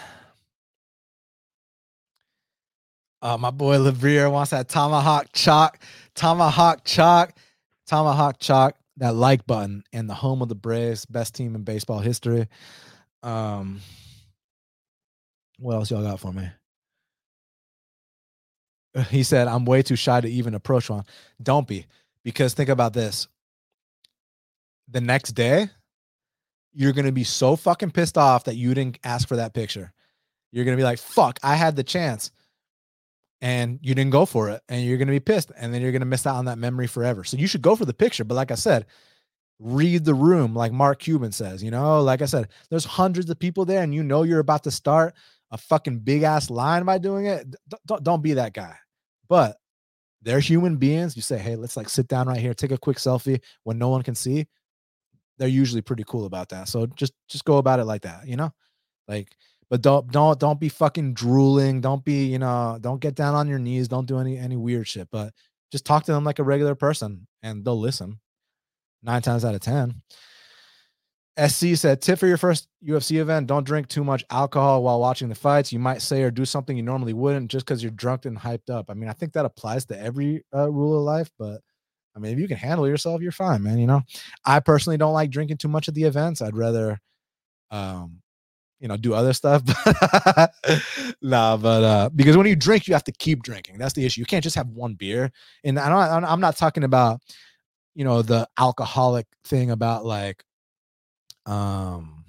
Uh, 3.22 3.36
my 3.36 3.50
boy 3.50 3.76
Lavrier 3.76 4.30
wants 4.30 4.50
that 4.50 4.68
tomahawk 4.68 5.26
chalk, 5.32 5.78
tomahawk 6.14 6.84
chalk, 6.84 7.34
tomahawk 7.86 8.38
chalk. 8.38 8.76
That 8.96 9.14
like 9.14 9.46
button 9.46 9.82
and 9.94 10.10
the 10.10 10.14
home 10.14 10.42
of 10.42 10.50
the 10.50 10.54
Braves, 10.54 11.06
best 11.06 11.34
team 11.34 11.54
in 11.54 11.62
baseball 11.62 12.00
history. 12.00 12.48
Um, 13.22 13.80
what 15.58 15.74
else 15.74 15.90
y'all 15.90 16.02
got 16.02 16.20
for 16.20 16.32
me? 16.32 16.48
He 19.08 19.22
said, 19.22 19.48
"I'm 19.48 19.64
way 19.64 19.82
too 19.82 19.96
shy 19.96 20.20
to 20.20 20.28
even 20.28 20.54
approach 20.54 20.90
one." 20.90 21.04
Don't 21.42 21.66
be, 21.66 21.86
because 22.24 22.52
think 22.52 22.68
about 22.68 22.92
this. 22.92 23.28
The 24.88 25.00
next 25.00 25.32
day, 25.32 25.70
you're 26.74 26.92
gonna 26.92 27.12
be 27.12 27.24
so 27.24 27.56
fucking 27.56 27.92
pissed 27.92 28.18
off 28.18 28.44
that 28.44 28.56
you 28.56 28.74
didn't 28.74 28.98
ask 29.04 29.28
for 29.28 29.36
that 29.36 29.54
picture. 29.54 29.92
You're 30.52 30.64
gonna 30.64 30.76
be 30.76 30.82
like, 30.82 30.98
"Fuck, 30.98 31.38
I 31.42 31.54
had 31.54 31.76
the 31.76 31.84
chance." 31.84 32.32
And 33.40 33.78
you 33.82 33.94
didn't 33.94 34.10
go 34.12 34.26
for 34.26 34.50
it 34.50 34.62
and 34.68 34.84
you're 34.84 34.98
going 34.98 35.08
to 35.08 35.12
be 35.12 35.20
pissed 35.20 35.50
and 35.56 35.72
then 35.72 35.80
you're 35.80 35.92
going 35.92 36.00
to 36.00 36.06
miss 36.06 36.26
out 36.26 36.36
on 36.36 36.44
that 36.44 36.58
memory 36.58 36.86
forever. 36.86 37.24
So 37.24 37.36
you 37.36 37.46
should 37.46 37.62
go 37.62 37.74
for 37.74 37.84
the 37.84 37.94
picture. 37.94 38.24
But 38.24 38.34
like 38.34 38.50
I 38.50 38.56
said, 38.56 38.86
read 39.58 40.04
the 40.04 40.14
room, 40.14 40.54
like 40.54 40.72
Mark 40.72 41.00
Cuban 41.00 41.32
says, 41.32 41.62
you 41.62 41.70
know, 41.70 42.02
like 42.02 42.22
I 42.22 42.26
said, 42.26 42.48
there's 42.68 42.84
hundreds 42.84 43.30
of 43.30 43.38
people 43.38 43.64
there 43.64 43.82
and 43.82 43.94
you 43.94 44.02
know 44.02 44.22
you're 44.24 44.40
about 44.40 44.64
to 44.64 44.70
start 44.70 45.14
a 45.50 45.58
fucking 45.58 46.00
big 46.00 46.22
ass 46.22 46.50
line 46.50 46.84
by 46.84 46.98
doing 46.98 47.26
it. 47.26 47.54
Don't, 47.86 48.02
don't 48.02 48.22
be 48.22 48.34
that 48.34 48.54
guy. 48.54 48.76
But 49.28 49.56
they're 50.22 50.40
human 50.40 50.76
beings. 50.76 51.16
You 51.16 51.22
say, 51.22 51.38
hey, 51.38 51.56
let's 51.56 51.76
like 51.76 51.88
sit 51.88 52.08
down 52.08 52.28
right 52.28 52.40
here, 52.40 52.54
take 52.54 52.72
a 52.72 52.78
quick 52.78 52.98
selfie 52.98 53.40
when 53.64 53.78
no 53.78 53.88
one 53.88 54.02
can 54.02 54.14
see. 54.14 54.46
They're 55.38 55.48
usually 55.48 55.80
pretty 55.80 56.04
cool 56.06 56.26
about 56.26 56.50
that. 56.50 56.68
So 56.68 56.86
just 56.86 57.14
just 57.28 57.46
go 57.46 57.56
about 57.56 57.80
it 57.80 57.84
like 57.84 58.02
that, 58.02 58.28
you 58.28 58.36
know? 58.36 58.52
Like 59.08 59.34
but 59.70 59.82
don't 59.82 60.10
don't 60.10 60.38
don't 60.38 60.60
be 60.60 60.68
fucking 60.68 61.14
drooling. 61.14 61.80
Don't 61.80 62.04
be 62.04 62.26
you 62.26 62.40
know 62.40 62.76
don't 62.80 63.00
get 63.00 63.14
down 63.14 63.36
on 63.36 63.48
your 63.48 63.60
knees. 63.60 63.86
Don't 63.86 64.06
do 64.06 64.18
any 64.18 64.36
any 64.36 64.56
weird 64.56 64.88
shit. 64.88 65.08
But 65.10 65.32
just 65.70 65.86
talk 65.86 66.04
to 66.04 66.12
them 66.12 66.24
like 66.24 66.40
a 66.40 66.44
regular 66.44 66.74
person 66.74 67.28
and 67.42 67.64
they'll 67.64 67.78
listen. 67.78 68.18
Nine 69.02 69.22
times 69.22 69.44
out 69.44 69.54
of 69.54 69.60
ten. 69.60 70.02
Sc 71.46 71.76
said 71.76 72.02
tip 72.02 72.18
for 72.18 72.26
your 72.26 72.36
first 72.36 72.68
ufc 72.84 73.16
event 73.18 73.46
don't 73.46 73.64
drink 73.64 73.88
too 73.88 74.04
much 74.04 74.24
alcohol 74.30 74.82
while 74.82 75.00
watching 75.00 75.28
the 75.28 75.34
fights. 75.36 75.72
You 75.72 75.78
might 75.78 76.02
say 76.02 76.22
or 76.22 76.30
do 76.32 76.44
something 76.44 76.76
you 76.76 76.82
normally 76.82 77.14
wouldn't 77.14 77.50
just 77.50 77.64
because 77.64 77.82
you're 77.82 77.92
drunk 77.92 78.26
and 78.26 78.36
hyped 78.36 78.68
up. 78.68 78.90
I 78.90 78.94
mean 78.94 79.08
i 79.08 79.12
think 79.12 79.32
that 79.34 79.46
applies 79.46 79.86
to 79.86 79.98
every 79.98 80.44
uh, 80.52 80.68
rule 80.70 80.98
of 80.98 81.04
life 81.04 81.30
but 81.38 81.60
i 82.16 82.18
mean 82.18 82.32
if 82.32 82.40
you 82.40 82.48
can 82.48 82.56
handle 82.56 82.88
yourself 82.88 83.22
you're 83.22 83.30
fine 83.32 83.62
man 83.62 83.78
you 83.78 83.86
know? 83.86 84.02
I 84.44 84.58
personally 84.58 84.98
don't 84.98 85.14
like 85.14 85.30
drinking 85.30 85.58
too 85.58 85.68
much 85.68 85.86
at 85.86 85.94
the 85.94 86.04
events. 86.04 86.42
I'd 86.42 86.56
rather 86.56 86.98
um 87.70 88.20
you 88.80 88.88
know 88.88 88.96
do 88.96 89.14
other 89.14 89.32
stuff 89.32 89.62
nah 91.22 91.56
but 91.56 91.84
uh 91.84 92.08
because 92.14 92.36
when 92.36 92.46
you 92.46 92.56
drink 92.56 92.88
you 92.88 92.94
have 92.94 93.04
to 93.04 93.12
keep 93.12 93.42
drinking. 93.42 93.78
That's 93.78 93.94
the 93.94 94.04
issue. 94.04 94.20
You 94.20 94.26
can't 94.26 94.42
just 94.42 94.56
have 94.56 94.68
one 94.68 94.94
beer. 94.94 95.30
And 95.64 95.78
i 95.78 95.88
don't 95.88 96.24
i'm 96.24 96.40
not 96.40 96.56
talking 96.56 96.84
about 96.84 97.20
you 97.94 98.04
know 98.04 98.22
the 98.22 98.48
alcoholic 98.58 99.26
thing 99.44 99.70
about 99.70 100.04
like 100.04 100.44
um 101.46 102.24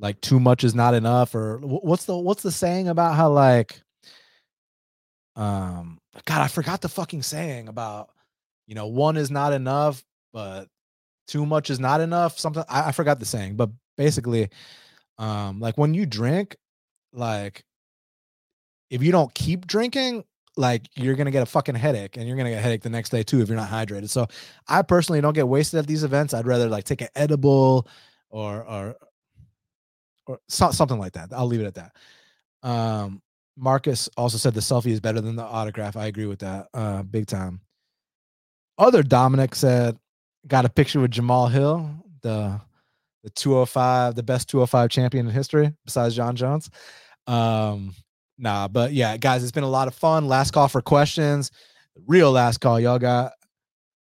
like 0.00 0.20
too 0.20 0.38
much 0.38 0.62
is 0.62 0.74
not 0.74 0.94
enough 0.94 1.34
or 1.34 1.58
what's 1.58 2.04
the 2.04 2.16
what's 2.16 2.42
the 2.42 2.52
saying 2.52 2.88
about 2.88 3.16
how 3.16 3.30
like 3.30 3.80
um 5.34 5.98
god 6.24 6.42
i 6.42 6.48
forgot 6.48 6.80
the 6.80 6.88
fucking 6.88 7.22
saying 7.22 7.68
about 7.68 8.10
you 8.66 8.74
know 8.74 8.86
one 8.86 9.16
is 9.16 9.30
not 9.30 9.52
enough 9.52 10.04
but 10.32 10.68
too 11.28 11.46
much 11.46 11.70
is 11.70 11.78
not 11.78 12.00
enough? 12.00 12.38
Something 12.38 12.64
I, 12.68 12.88
I 12.88 12.92
forgot 12.92 13.20
the 13.20 13.26
saying 13.26 13.54
but 13.54 13.70
basically 13.96 14.48
um 15.18 15.60
like 15.60 15.76
when 15.76 15.94
you 15.94 16.06
drink 16.06 16.56
like 17.12 17.64
if 18.90 19.02
you 19.02 19.12
don't 19.12 19.32
keep 19.34 19.66
drinking 19.66 20.24
like 20.56 20.88
you're 20.96 21.14
gonna 21.14 21.30
get 21.30 21.42
a 21.42 21.46
fucking 21.46 21.74
headache 21.74 22.16
and 22.16 22.26
you're 22.26 22.36
gonna 22.36 22.50
get 22.50 22.58
a 22.58 22.62
headache 22.62 22.82
the 22.82 22.90
next 22.90 23.10
day 23.10 23.22
too 23.22 23.40
if 23.40 23.48
you're 23.48 23.56
not 23.56 23.70
hydrated 23.70 24.08
so 24.08 24.26
i 24.68 24.82
personally 24.82 25.20
don't 25.20 25.34
get 25.34 25.46
wasted 25.48 25.78
at 25.78 25.86
these 25.86 26.04
events 26.04 26.34
i'd 26.34 26.46
rather 26.46 26.68
like 26.68 26.84
take 26.84 27.00
an 27.00 27.08
edible 27.14 27.86
or 28.30 28.64
or 28.64 28.96
or 30.28 30.38
so, 30.48 30.70
something 30.70 30.98
like 30.98 31.14
that. 31.14 31.30
I'll 31.32 31.46
leave 31.46 31.60
it 31.60 31.66
at 31.66 31.74
that. 31.74 31.96
Um, 32.62 33.22
Marcus 33.56 34.08
also 34.16 34.38
said 34.38 34.54
the 34.54 34.60
selfie 34.60 34.92
is 34.92 35.00
better 35.00 35.20
than 35.20 35.34
the 35.34 35.42
autograph. 35.42 35.96
I 35.96 36.06
agree 36.06 36.26
with 36.26 36.40
that, 36.40 36.68
uh, 36.74 37.02
big 37.02 37.26
time. 37.26 37.60
Other 38.76 39.02
Dominic 39.02 39.54
said, 39.54 39.98
got 40.46 40.64
a 40.64 40.68
picture 40.68 41.00
with 41.00 41.10
Jamahal 41.10 41.50
Hill, 41.50 41.90
the 42.22 42.60
the 43.24 43.30
205, 43.30 44.14
the 44.14 44.22
best 44.22 44.48
205 44.48 44.90
champion 44.90 45.26
in 45.26 45.32
history, 45.32 45.72
besides 45.84 46.14
Jon 46.14 46.36
Jones. 46.36 46.70
Um, 47.26 47.94
nah, 48.38 48.68
but 48.68 48.92
yeah, 48.92 49.16
guys, 49.16 49.42
it's 49.42 49.52
been 49.52 49.64
a 49.64 49.68
lot 49.68 49.88
of 49.88 49.94
fun. 49.94 50.28
Last 50.28 50.52
call 50.52 50.68
for 50.68 50.80
questions. 50.80 51.50
Real 52.06 52.30
last 52.30 52.58
call. 52.58 52.78
Y'all 52.78 52.98
got 52.98 53.32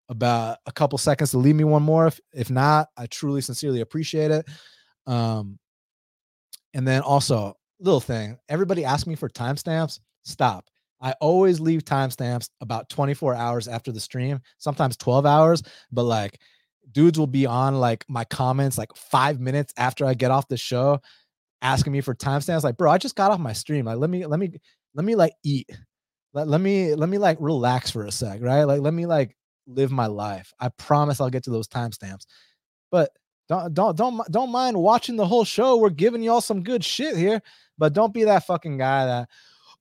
about 0.09 0.59
a 0.65 0.71
couple 0.71 0.97
seconds 0.97 1.31
to 1.31 1.37
leave 1.37 1.55
me 1.55 1.63
one 1.63 1.83
more. 1.83 2.07
If, 2.07 2.19
if 2.33 2.49
not, 2.49 2.89
I 2.97 3.07
truly, 3.07 3.41
sincerely 3.41 3.81
appreciate 3.81 4.31
it. 4.31 4.45
Um, 5.05 5.59
and 6.73 6.87
then 6.87 7.01
also, 7.01 7.55
little 7.79 7.99
thing, 7.99 8.37
everybody 8.49 8.85
asks 8.85 9.07
me 9.07 9.15
for 9.15 9.29
timestamps. 9.29 9.99
Stop. 10.23 10.69
I 11.01 11.13
always 11.21 11.59
leave 11.59 11.85
timestamps 11.85 12.49
about 12.61 12.89
24 12.89 13.35
hours 13.35 13.67
after 13.67 13.91
the 13.91 13.99
stream, 13.99 14.39
sometimes 14.57 14.97
12 14.97 15.25
hours, 15.25 15.63
but 15.91 16.03
like 16.03 16.39
dudes 16.91 17.19
will 17.19 17.27
be 17.27 17.45
on 17.45 17.79
like 17.79 18.05
my 18.07 18.23
comments 18.25 18.77
like 18.77 18.95
five 18.95 19.39
minutes 19.39 19.73
after 19.77 20.05
I 20.05 20.13
get 20.13 20.31
off 20.31 20.47
the 20.47 20.57
show 20.57 21.01
asking 21.61 21.93
me 21.93 22.01
for 22.01 22.13
timestamps. 22.13 22.63
Like, 22.63 22.77
bro, 22.77 22.91
I 22.91 22.97
just 22.97 23.15
got 23.15 23.31
off 23.31 23.39
my 23.39 23.53
stream. 23.53 23.85
Like, 23.85 23.97
let 23.97 24.09
me, 24.09 24.25
let 24.25 24.39
me, 24.39 24.51
let 24.93 25.05
me 25.05 25.15
like 25.15 25.33
eat. 25.43 25.69
Let, 26.33 26.47
let 26.47 26.61
me, 26.61 26.93
let 26.95 27.09
me 27.09 27.17
like 27.17 27.37
relax 27.39 27.91
for 27.91 28.05
a 28.05 28.11
sec, 28.11 28.41
right? 28.41 28.63
Like, 28.63 28.81
let 28.81 28.93
me 28.93 29.05
like 29.05 29.35
live 29.65 29.91
my 29.91 30.07
life. 30.07 30.53
I 30.59 30.69
promise 30.69 31.19
I'll 31.19 31.29
get 31.29 31.43
to 31.43 31.49
those 31.49 31.67
timestamps. 31.67 32.25
But 32.91 33.11
don't 33.49 33.73
don't 33.73 33.95
don't 33.95 34.31
don't 34.31 34.51
mind 34.51 34.77
watching 34.77 35.15
the 35.15 35.25
whole 35.25 35.45
show. 35.45 35.77
We're 35.77 35.89
giving 35.89 36.21
y'all 36.21 36.41
some 36.41 36.63
good 36.63 36.83
shit 36.83 37.15
here, 37.15 37.41
but 37.77 37.93
don't 37.93 38.13
be 38.13 38.25
that 38.25 38.45
fucking 38.45 38.77
guy 38.77 39.05
that 39.05 39.29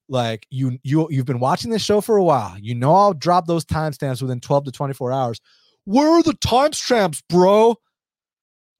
like 0.08 0.46
you 0.50 0.78
you 0.84 1.08
you've 1.10 1.26
been 1.26 1.40
watching 1.40 1.70
this 1.70 1.82
show 1.82 2.00
for 2.00 2.16
a 2.16 2.22
while. 2.22 2.56
You 2.58 2.74
know 2.74 2.94
I'll 2.94 3.14
drop 3.14 3.46
those 3.46 3.64
timestamps 3.64 4.22
within 4.22 4.40
12 4.40 4.66
to 4.66 4.72
24 4.72 5.12
hours. 5.12 5.40
Where 5.86 6.08
are 6.08 6.22
the 6.22 6.32
timestamps, 6.32 7.22
bro? 7.28 7.76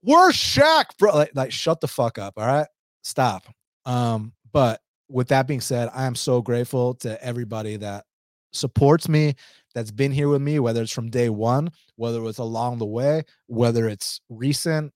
Where's 0.03 0.35
Shaq, 0.35 0.99
bro? 0.99 1.15
Like, 1.15 1.31
like 1.35 1.53
shut 1.53 1.81
the 1.81 1.89
fuck 1.89 2.19
up. 2.19 2.35
All 2.37 2.47
right. 2.47 2.67
Stop. 3.03 3.45
Um, 3.85 4.33
but 4.53 4.81
with 5.09 5.29
that 5.29 5.47
being 5.47 5.61
said, 5.61 5.89
I 5.95 6.07
am 6.07 6.17
so 6.17 6.43
grateful 6.43 6.95
to 6.97 7.23
everybody 7.25 7.77
that 7.77 8.05
supports 8.53 9.09
me, 9.09 9.35
that's 9.75 9.91
been 9.91 10.11
here 10.11 10.29
with 10.29 10.43
me, 10.43 10.59
whether 10.59 10.83
it's 10.83 10.93
from 10.93 11.11
day 11.11 11.29
one, 11.29 11.71
whether 11.95 12.25
it's 12.27 12.39
along 12.39 12.79
the 12.79 12.87
way, 12.87 13.23
whether 13.47 13.89
it's 13.89 14.21
recent. 14.29 14.93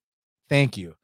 Thank 0.49 0.77
you. 0.77 0.97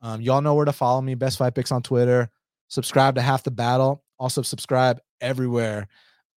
Um, 0.00 0.20
y'all 0.20 0.42
know 0.42 0.54
where 0.54 0.64
to 0.64 0.72
follow 0.72 1.00
me. 1.00 1.14
Best 1.14 1.38
Fight 1.38 1.54
Picks 1.54 1.72
on 1.72 1.82
Twitter. 1.82 2.28
Subscribe 2.68 3.16
to 3.16 3.22
Half 3.22 3.42
the 3.42 3.50
Battle. 3.50 4.04
Also 4.18 4.42
subscribe 4.42 5.00
everywhere 5.20 5.88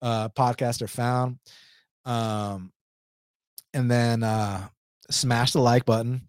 uh, 0.02 0.28
podcasts 0.30 0.82
are 0.82 0.88
found. 0.88 1.38
Um, 2.04 2.72
and 3.76 3.90
then 3.90 4.22
uh, 4.22 4.68
smash 5.10 5.52
the 5.52 5.60
like 5.60 5.84
button, 5.84 6.22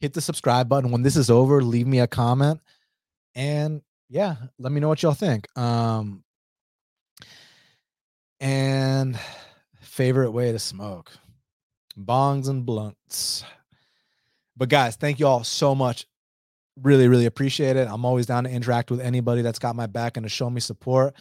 hit 0.00 0.14
the 0.14 0.20
subscribe 0.20 0.68
button. 0.68 0.90
When 0.90 1.02
this 1.02 1.16
is 1.16 1.28
over, 1.28 1.60
leave 1.62 1.86
me 1.86 2.00
a 2.00 2.06
comment, 2.06 2.60
and 3.34 3.82
yeah, 4.08 4.36
let 4.58 4.72
me 4.72 4.80
know 4.80 4.88
what 4.88 5.02
y'all 5.02 5.12
think. 5.12 5.46
Um, 5.58 6.22
and 8.40 9.18
favorite 9.80 10.30
way 10.30 10.52
to 10.52 10.58
smoke 10.58 11.12
bongs 11.98 12.48
and 12.48 12.64
blunts. 12.64 13.44
But 14.56 14.68
guys, 14.68 14.96
thank 14.96 15.20
you 15.20 15.26
all 15.26 15.44
so 15.44 15.74
much. 15.74 16.06
Really, 16.80 17.08
really 17.08 17.26
appreciate 17.26 17.76
it. 17.76 17.88
I'm 17.90 18.04
always 18.04 18.26
down 18.26 18.44
to 18.44 18.50
interact 18.50 18.90
with 18.90 19.00
anybody 19.00 19.42
that's 19.42 19.58
got 19.58 19.76
my 19.76 19.86
back 19.86 20.16
and 20.16 20.24
to 20.24 20.30
show 20.30 20.48
me 20.48 20.60
support, 20.60 21.14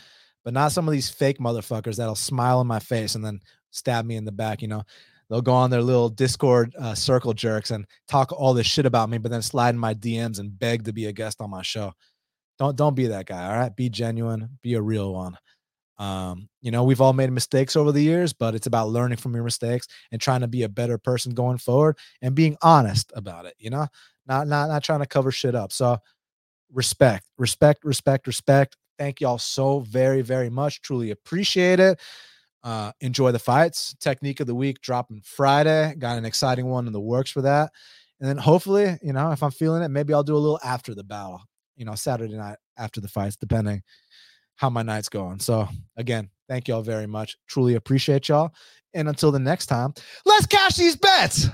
but 0.44 0.54
not 0.54 0.72
some 0.72 0.88
of 0.88 0.92
these 0.94 1.10
fake 1.10 1.40
motherfuckers 1.40 1.98
that'll 1.98 2.16
smile 2.16 2.62
in 2.62 2.68
my 2.68 2.80
face 2.80 3.16
and 3.16 3.26
then 3.26 3.42
stab 3.72 4.06
me 4.06 4.16
in 4.16 4.26
the 4.26 4.32
back. 4.32 4.62
You 4.62 4.70
know, 4.70 4.84
they'll 5.32 5.42
go 5.42 5.54
on 5.54 5.70
their 5.70 5.82
little 5.82 6.10
Discord 6.10 6.76
uh, 6.78 6.94
circle 6.94 7.34
jerks 7.34 7.72
and 7.72 7.88
talk 8.10 8.34
all 8.34 8.54
this 8.54 8.68
shit 8.68 8.86
about 8.86 9.10
me, 9.10 9.18
but 9.18 9.32
then 9.32 9.42
slide 9.42 9.70
in 9.70 9.80
my 9.80 9.94
DMs 9.94 10.40
and 10.40 10.60
beg 10.60 10.84
to 10.84 10.94
be 10.94 11.06
a 11.06 11.14
guest 11.14 11.40
on 11.40 11.50
my 11.50 11.62
show. 11.62 11.94
Don't 12.60 12.76
don't 12.76 12.96
be 12.96 13.08
that 13.08 13.26
guy. 13.26 13.48
All 13.48 13.58
right, 13.58 13.76
be 13.76 13.90
genuine, 13.90 14.60
be 14.62 14.76
a 14.76 14.82
real 14.82 15.14
one. 15.14 15.38
Um, 15.98 16.50
you 16.62 16.72
know, 16.72 16.84
we've 16.84 17.00
all 17.00 17.14
made 17.14 17.32
mistakes 17.32 17.76
over 17.76 17.92
the 17.92 18.04
years, 18.04 18.34
but 18.34 18.56
it's 18.56 18.68
about 18.68 18.90
learning 18.90 19.18
from 19.18 19.34
your 19.34 19.44
mistakes 19.44 19.88
and 20.12 20.20
trying 20.20 20.42
to 20.42 20.48
be 20.48 20.64
a 20.64 20.70
better 20.70 20.98
person 20.98 21.34
going 21.34 21.60
forward 21.60 21.98
and 22.22 22.36
being 22.36 22.58
honest 22.62 23.12
about 23.16 23.46
it, 23.46 23.54
you 23.58 23.70
know, 23.70 23.88
not 24.28 24.48
not 24.48 24.68
not 24.68 24.84
trying 24.84 25.00
to 25.00 25.08
cover 25.08 25.32
shit 25.32 25.56
up. 25.56 25.72
So 25.72 25.98
respect, 26.74 27.26
respect, 27.38 27.86
respect, 27.86 28.28
respect. 28.28 28.76
Thank 29.00 29.22
y'all 29.22 29.38
so 29.38 29.80
very, 29.80 30.22
very 30.22 30.50
much. 30.50 30.82
Truly 30.82 31.12
appreciate 31.12 31.80
it. 31.80 32.00
Uh, 32.64 32.92
enjoy 33.02 33.32
the 33.32 33.40
fights. 33.40 33.96
Technique 34.00 34.40
of 34.40 34.48
the 34.48 34.56
week 34.56 34.82
dropping 34.82 35.22
Friday. 35.24 35.96
Got 35.98 36.18
an 36.18 36.26
exciting 36.26 36.68
one 36.68 36.88
in 36.88 36.94
the 36.94 37.00
works 37.00 37.32
for 37.32 37.42
that. 37.42 37.72
And 38.20 38.30
then 38.30 38.38
hopefully, 38.38 38.98
you 39.02 39.14
know, 39.14 39.32
if 39.32 39.42
I'm 39.42 39.52
feeling 39.52 39.82
it, 39.82 39.90
maybe 39.90 40.14
I'll 40.14 40.24
do 40.24 40.36
a 40.36 40.38
little 40.38 40.60
after 40.64 40.94
the 40.94 41.04
battle, 41.04 41.42
you 41.76 41.86
know, 41.86 41.96
Saturday 41.96 42.36
night 42.36 42.58
after 42.78 43.02
the 43.02 43.08
fights, 43.08 43.36
depending 43.36 43.82
how 44.56 44.70
my 44.70 44.84
night's 44.84 45.10
going. 45.10 45.40
So 45.40 45.68
again, 45.98 46.30
thank 46.48 46.68
y'all 46.68 46.84
very 46.84 47.08
much. 47.08 47.36
Truly 47.48 47.74
appreciate 47.76 48.30
y'all. 48.30 48.52
And 48.94 49.10
until 49.10 49.32
the 49.32 49.40
next 49.40 49.66
time, 49.66 49.94
let's 50.26 50.46
cash 50.46 50.76
these 50.76 50.96
bets. 50.96 51.48